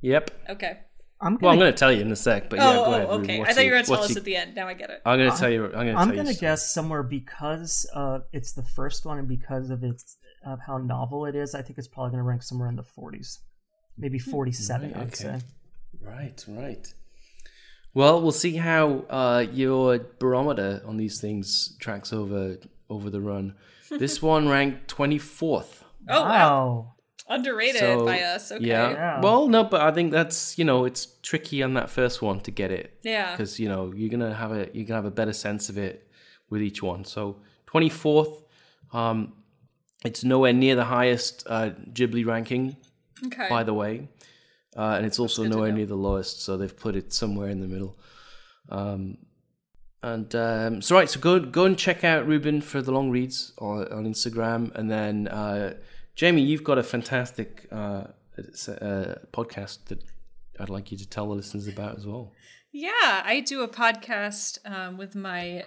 Yep. 0.00 0.30
Okay. 0.50 0.78
I'm 1.20 1.34
gonna... 1.34 1.38
Well, 1.42 1.52
I'm 1.52 1.58
going 1.58 1.72
to 1.72 1.76
tell 1.76 1.92
you 1.92 2.00
in 2.00 2.12
a 2.12 2.16
sec, 2.16 2.48
but 2.48 2.60
oh, 2.60 2.62
yeah, 2.62 2.74
go 2.74 2.84
oh, 2.84 2.92
ahead. 2.92 3.06
okay. 3.08 3.42
I 3.42 3.52
thought 3.52 3.64
you 3.64 3.70
were 3.70 3.76
going 3.76 3.84
to 3.84 3.90
tell 3.90 4.02
us 4.04 4.10
you... 4.10 4.16
at 4.16 4.24
the 4.24 4.36
end. 4.36 4.54
Now 4.54 4.68
I 4.68 4.74
get 4.74 4.90
it. 4.90 5.02
I'm 5.04 5.18
going 5.18 5.30
to 5.30 5.36
tell 5.36 5.50
you. 5.50 5.64
I'm 5.66 5.72
going 5.72 5.86
to. 5.88 5.96
I'm 5.96 6.14
going 6.14 6.26
to 6.26 6.34
guess 6.34 6.72
somewhere 6.72 7.02
because 7.02 7.86
uh, 7.94 8.20
it's 8.32 8.52
the 8.52 8.62
first 8.62 9.04
one 9.04 9.18
and 9.18 9.26
because 9.26 9.70
of 9.70 9.82
its 9.82 10.16
of 10.44 10.60
how 10.66 10.78
novel 10.78 11.26
it 11.26 11.34
is. 11.34 11.54
I 11.54 11.62
think 11.62 11.78
it's 11.78 11.88
probably 11.88 12.10
going 12.10 12.20
to 12.20 12.28
rank 12.28 12.42
somewhere 12.42 12.68
in 12.68 12.76
the 12.76 12.84
40s, 12.84 13.38
maybe 13.96 14.18
hmm. 14.18 14.30
47. 14.30 14.92
Right, 14.92 14.96
I'd 14.96 15.06
okay. 15.08 15.14
say. 15.14 15.40
Right. 16.00 16.44
Right. 16.46 16.94
Well, 17.94 18.22
we'll 18.22 18.32
see 18.32 18.56
how 18.56 19.04
uh, 19.10 19.46
your 19.52 19.98
barometer 20.20 20.82
on 20.86 20.98
these 20.98 21.20
things 21.20 21.76
tracks 21.80 22.12
over 22.12 22.58
over 22.88 23.10
the 23.10 23.20
run. 23.20 23.54
this 23.90 24.22
one 24.22 24.48
ranked 24.48 24.94
24th. 24.94 25.82
Oh 26.08 26.22
wow. 26.22 26.28
wow. 26.28 26.94
Underrated 27.30 27.80
so, 27.80 28.06
by 28.06 28.22
us. 28.22 28.50
Okay. 28.50 28.64
Yeah. 28.64 28.90
yeah. 28.90 29.20
Well, 29.20 29.48
no, 29.48 29.62
but 29.62 29.82
I 29.82 29.90
think 29.92 30.12
that's 30.12 30.58
you 30.58 30.64
know 30.64 30.86
it's 30.86 31.06
tricky 31.22 31.62
on 31.62 31.74
that 31.74 31.90
first 31.90 32.22
one 32.22 32.40
to 32.40 32.50
get 32.50 32.70
it. 32.70 32.98
Yeah. 33.02 33.32
Because 33.32 33.60
you 33.60 33.68
know 33.68 33.92
you're 33.94 34.08
gonna 34.08 34.34
have 34.34 34.52
a 34.52 34.68
you're 34.72 34.86
gonna 34.86 35.02
have 35.02 35.04
a 35.04 35.10
better 35.10 35.34
sense 35.34 35.68
of 35.68 35.76
it 35.76 36.10
with 36.48 36.62
each 36.62 36.82
one. 36.82 37.04
So 37.04 37.36
twenty 37.66 37.90
fourth, 37.90 38.44
um, 38.92 39.34
it's 40.04 40.24
nowhere 40.24 40.54
near 40.54 40.74
the 40.74 40.86
highest 40.86 41.44
uh, 41.46 41.70
Ghibli 41.92 42.24
ranking. 42.24 42.76
Okay. 43.26 43.46
By 43.50 43.62
the 43.62 43.74
way, 43.74 44.08
uh, 44.74 44.94
and 44.96 45.04
it's 45.04 45.18
also 45.18 45.44
nowhere 45.44 45.72
near 45.72 45.86
the 45.86 45.96
lowest, 45.96 46.40
so 46.40 46.56
they've 46.56 46.76
put 46.76 46.96
it 46.96 47.12
somewhere 47.12 47.48
in 47.48 47.60
the 47.60 47.66
middle. 47.66 47.98
Um, 48.70 49.18
and 50.02 50.34
um, 50.34 50.80
so 50.80 50.94
right, 50.94 51.10
so 51.10 51.20
go 51.20 51.40
go 51.40 51.64
and 51.66 51.76
check 51.76 52.04
out 52.04 52.26
Ruben 52.26 52.62
for 52.62 52.80
the 52.80 52.92
long 52.92 53.10
reads 53.10 53.52
on, 53.58 53.92
on 53.92 54.06
Instagram, 54.06 54.74
and 54.74 54.90
then. 54.90 55.28
Uh, 55.28 55.74
Jamie, 56.18 56.42
you've 56.42 56.64
got 56.64 56.78
a 56.78 56.82
fantastic 56.82 57.68
uh, 57.70 58.08
uh, 58.36 59.14
podcast 59.32 59.84
that 59.84 60.02
I'd 60.58 60.68
like 60.68 60.90
you 60.90 60.98
to 60.98 61.08
tell 61.08 61.28
the 61.28 61.36
listeners 61.36 61.68
about 61.68 61.96
as 61.96 62.08
well. 62.08 62.32
Yeah, 62.72 63.22
I 63.24 63.40
do 63.46 63.62
a 63.62 63.68
podcast 63.68 64.58
um, 64.68 64.98
with 64.98 65.14
my 65.14 65.62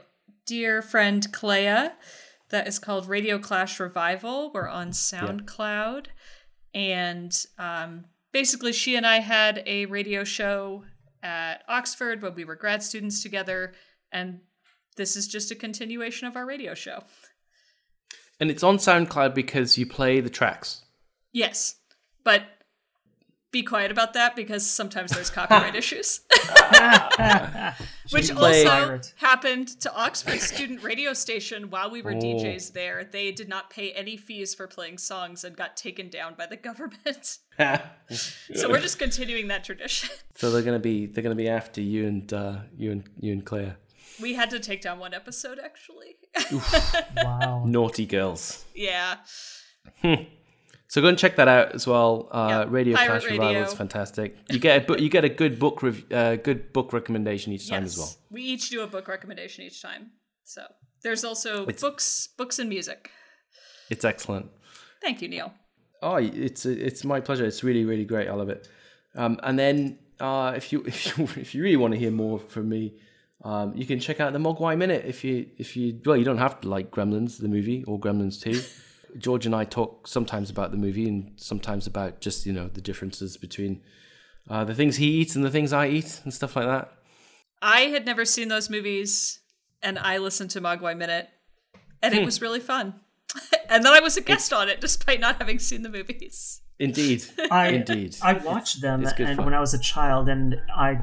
dear 0.45 0.81
friend 0.81 1.25
Clea. 1.31 1.91
that 2.49 2.67
is 2.67 2.79
called 2.79 3.07
Radio 3.07 3.39
Clash 3.39 3.79
Revival. 3.79 4.51
We're 4.53 4.67
on 4.67 4.91
SoundCloud. 4.91 6.07
And 6.73 7.33
um, 7.57 8.03
basically, 8.33 8.73
she 8.73 8.97
and 8.97 9.07
I 9.07 9.21
had 9.21 9.63
a 9.65 9.85
radio 9.85 10.25
show 10.25 10.83
at 11.23 11.63
Oxford 11.69 12.21
when 12.21 12.35
we 12.35 12.43
were 12.43 12.55
grad 12.55 12.83
students 12.83 13.23
together. 13.23 13.73
And 14.11 14.41
this 14.97 15.15
is 15.15 15.29
just 15.29 15.49
a 15.49 15.55
continuation 15.55 16.27
of 16.27 16.35
our 16.35 16.45
radio 16.45 16.73
show. 16.73 17.03
And 18.41 18.49
it's 18.51 18.63
on 18.63 18.77
SoundCloud 18.77 19.33
because 19.35 19.77
you 19.77 19.85
play 19.85 20.19
the 20.19 20.29
tracks. 20.29 20.81
Yes. 21.31 21.75
But 22.23 22.41
be 23.51 23.61
quiet 23.63 23.91
about 23.91 24.13
that 24.13 24.35
because 24.35 24.65
sometimes 24.65 25.11
there's 25.11 25.29
copyright 25.39 25.75
issues. 25.75 26.21
Which 28.11 28.31
play- 28.31 28.65
also 28.65 28.69
Pirate. 28.69 29.13
happened 29.17 29.67
to 29.81 29.93
Oxford 29.95 30.39
Student 30.39 30.83
Radio 30.83 31.13
Station 31.13 31.69
while 31.69 31.89
we 31.91 32.01
were 32.01 32.13
Oh. 32.13 32.19
DJs 32.19 32.73
there. 32.73 33.03
They 33.03 33.31
did 33.31 33.47
not 33.47 33.69
pay 33.69 33.91
any 33.91 34.17
fees 34.17 34.53
for 34.55 34.67
playing 34.67 34.97
songs 34.97 35.43
and 35.43 35.55
got 35.55 35.77
taken 35.77 36.09
down 36.09 36.33
by 36.37 36.47
the 36.47 36.57
government. 36.57 37.37
so 38.09 38.69
we're 38.69 38.81
just 38.81 38.97
continuing 38.99 39.47
that 39.49 39.63
tradition. 39.63 40.09
so 40.35 40.49
they're 40.51 40.63
gonna 40.63 40.79
be 40.79 41.05
they're 41.05 41.23
gonna 41.23 41.35
be 41.35 41.47
after 41.49 41.79
you 41.81 42.07
and 42.07 42.33
uh, 42.33 42.55
you 42.75 42.91
and 42.91 43.03
you 43.19 43.33
and 43.33 43.45
Claire. 43.45 43.77
We 44.19 44.33
had 44.33 44.49
to 44.51 44.59
take 44.59 44.81
down 44.81 44.99
one 44.99 45.13
episode 45.13 45.59
actually. 45.63 46.15
Wow. 47.17 47.63
Naughty 47.65 48.05
girls. 48.05 48.65
yeah. 48.75 49.17
So 50.87 51.01
go 51.01 51.07
and 51.07 51.17
check 51.17 51.37
that 51.37 51.47
out 51.47 51.73
as 51.73 51.87
well. 51.87 52.27
Uh, 52.31 52.47
Yeah, 52.49 52.65
Radio 52.67 52.95
Pirate 52.97 53.21
Clash 53.21 53.31
Revival 53.31 53.63
is 53.63 53.73
fantastic. 53.73 54.35
You 54.49 54.59
get 54.59 54.83
a 54.83 54.85
bu- 54.85 55.01
you 55.01 55.09
get 55.09 55.23
a 55.23 55.29
good 55.29 55.57
book 55.57 55.81
rev- 55.81 56.03
uh, 56.11 56.35
good 56.35 56.73
book 56.73 56.91
recommendation 56.91 57.53
each 57.53 57.69
time 57.69 57.83
as 57.85 57.97
well. 57.97 58.13
We 58.29 58.41
each 58.41 58.69
do 58.69 58.81
a 58.81 58.87
book 58.87 59.07
recommendation 59.07 59.63
each 59.63 59.81
time. 59.81 60.11
So 60.43 60.63
there's 61.01 61.23
also 61.23 61.63
It's- 61.63 61.79
books 61.81 62.27
books 62.37 62.59
and 62.59 62.67
music. 62.69 63.09
It's 63.89 64.03
excellent. 64.03 64.47
Thank 65.01 65.21
you, 65.21 65.29
Neil. 65.29 65.53
Oh, 66.01 66.15
it's 66.17 66.65
it's 66.65 67.03
my 67.05 67.21
pleasure. 67.21 67.45
It's 67.45 67.63
really 67.63 67.85
really 67.85 68.05
great. 68.05 68.27
I 68.27 68.33
love 68.33 68.49
it. 68.49 68.67
Um, 69.15 69.39
and 69.43 69.57
then 69.57 69.99
uh, 70.19 70.53
if 70.57 70.73
you 70.73 70.83
if 70.85 71.17
you 71.17 71.23
if 71.37 71.55
you 71.55 71.63
really 71.63 71.77
want 71.77 71.93
to 71.93 71.99
hear 71.99 72.11
more 72.11 72.37
from 72.39 72.67
me, 72.67 72.99
um, 73.43 73.73
you 73.75 73.85
can 73.85 73.99
check 73.99 74.19
out 74.19 74.33
the 74.33 74.39
Mogwai 74.39 74.77
Minute. 74.77 75.05
If 75.05 75.23
you 75.23 75.47
if 75.57 75.75
you 75.75 75.99
well, 76.05 76.17
you 76.17 76.23
don't 76.25 76.37
have 76.37 76.61
to 76.61 76.69
like 76.69 76.91
Gremlins 76.91 77.39
the 77.39 77.47
movie 77.47 77.83
or 77.85 77.99
Gremlins 77.99 78.39
two. 78.41 78.61
George 79.17 79.45
and 79.45 79.53
I 79.53 79.65
talk 79.65 80.07
sometimes 80.07 80.49
about 80.49 80.71
the 80.71 80.77
movie 80.77 81.07
and 81.09 81.33
sometimes 81.35 81.85
about 81.85 82.21
just 82.21 82.45
you 82.45 82.53
know 82.53 82.67
the 82.69 82.79
differences 82.81 83.35
between 83.35 83.81
uh, 84.49 84.63
the 84.63 84.73
things 84.75 84.95
he 84.97 85.07
eats 85.07 85.35
and 85.35 85.43
the 85.43 85.49
things 85.51 85.73
I 85.73 85.87
eat 85.87 86.21
and 86.23 86.33
stuff 86.33 86.55
like 86.55 86.65
that. 86.65 86.91
I 87.61 87.81
had 87.81 88.05
never 88.05 88.23
seen 88.25 88.47
those 88.47 88.69
movies, 88.69 89.39
and 89.83 89.99
I 89.99 90.17
listened 90.17 90.49
to 90.51 90.61
Mogwai 90.61 90.95
Minute, 90.97 91.27
and 92.01 92.13
Hmm. 92.13 92.21
it 92.21 92.25
was 92.25 92.41
really 92.41 92.59
fun. 92.61 92.95
and 93.69 93.83
then 93.85 93.93
I 93.93 93.99
was 93.99 94.17
a 94.17 94.21
guest 94.21 94.51
on 94.53 94.67
it, 94.69 94.81
despite 94.81 95.19
not 95.19 95.37
having 95.37 95.59
seen 95.59 95.83
the 95.83 95.89
movies. 95.89 96.61
Indeed, 96.79 97.23
I, 97.51 97.67
indeed. 97.69 98.15
I 98.23 98.33
watched 98.33 98.81
them 98.81 99.03
It's 99.03 99.13
good 99.13 99.27
and 99.27 99.37
fun. 99.37 99.45
when 99.45 99.53
I 99.53 99.59
was 99.59 99.73
a 99.73 99.79
child, 99.79 100.27
and 100.29 100.55
I 100.75 100.99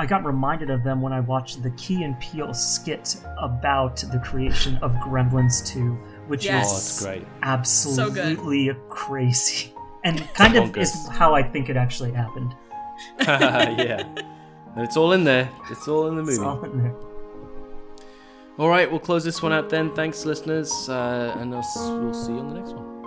I 0.00 0.06
got 0.06 0.24
reminded 0.24 0.70
of 0.70 0.82
them 0.82 1.02
when 1.02 1.12
I 1.12 1.20
watched 1.20 1.62
the 1.62 1.70
Key 1.72 2.04
and 2.04 2.18
Peele 2.20 2.54
skit 2.54 3.16
about 3.38 3.98
the 3.98 4.18
creation 4.18 4.76
of 4.78 4.92
Gremlins 4.94 5.64
2, 5.66 5.92
which 6.26 6.44
Yes. 6.46 6.70
Oh, 6.72 6.76
is 6.76 6.82
it's 6.88 7.04
great. 7.04 7.26
absolutely 7.42 8.70
crazy. 8.88 9.74
And 10.04 10.18
kind 10.34 10.56
of 10.56 10.74
is 10.78 11.06
how 11.08 11.34
I 11.34 11.42
think 11.42 11.68
it 11.68 11.76
actually 11.76 12.12
happened. 12.12 12.54
yeah, 13.20 14.00
and 14.74 14.84
it's 14.84 14.96
all 14.96 15.12
in 15.12 15.24
there. 15.24 15.50
It's 15.70 15.86
all 15.86 16.08
in 16.08 16.14
the 16.16 16.22
It's 16.22 16.38
movie. 16.38 16.48
all 16.48 16.64
in 16.64 16.78
there. 16.82 16.94
All 18.58 18.68
right, 18.70 18.90
we'll 18.90 19.00
close 19.00 19.22
this 19.24 19.42
one 19.42 19.52
out 19.52 19.68
then. 19.68 19.94
Thanks, 19.94 20.24
listeners, 20.24 20.88
uh, 20.88 21.36
and 21.38 21.54
I'll, 21.54 21.62
we'll 22.02 22.14
see 22.14 22.32
you 22.32 22.38
on 22.38 22.48
the 22.48 22.54
next 22.60 22.72
one. 22.72 22.99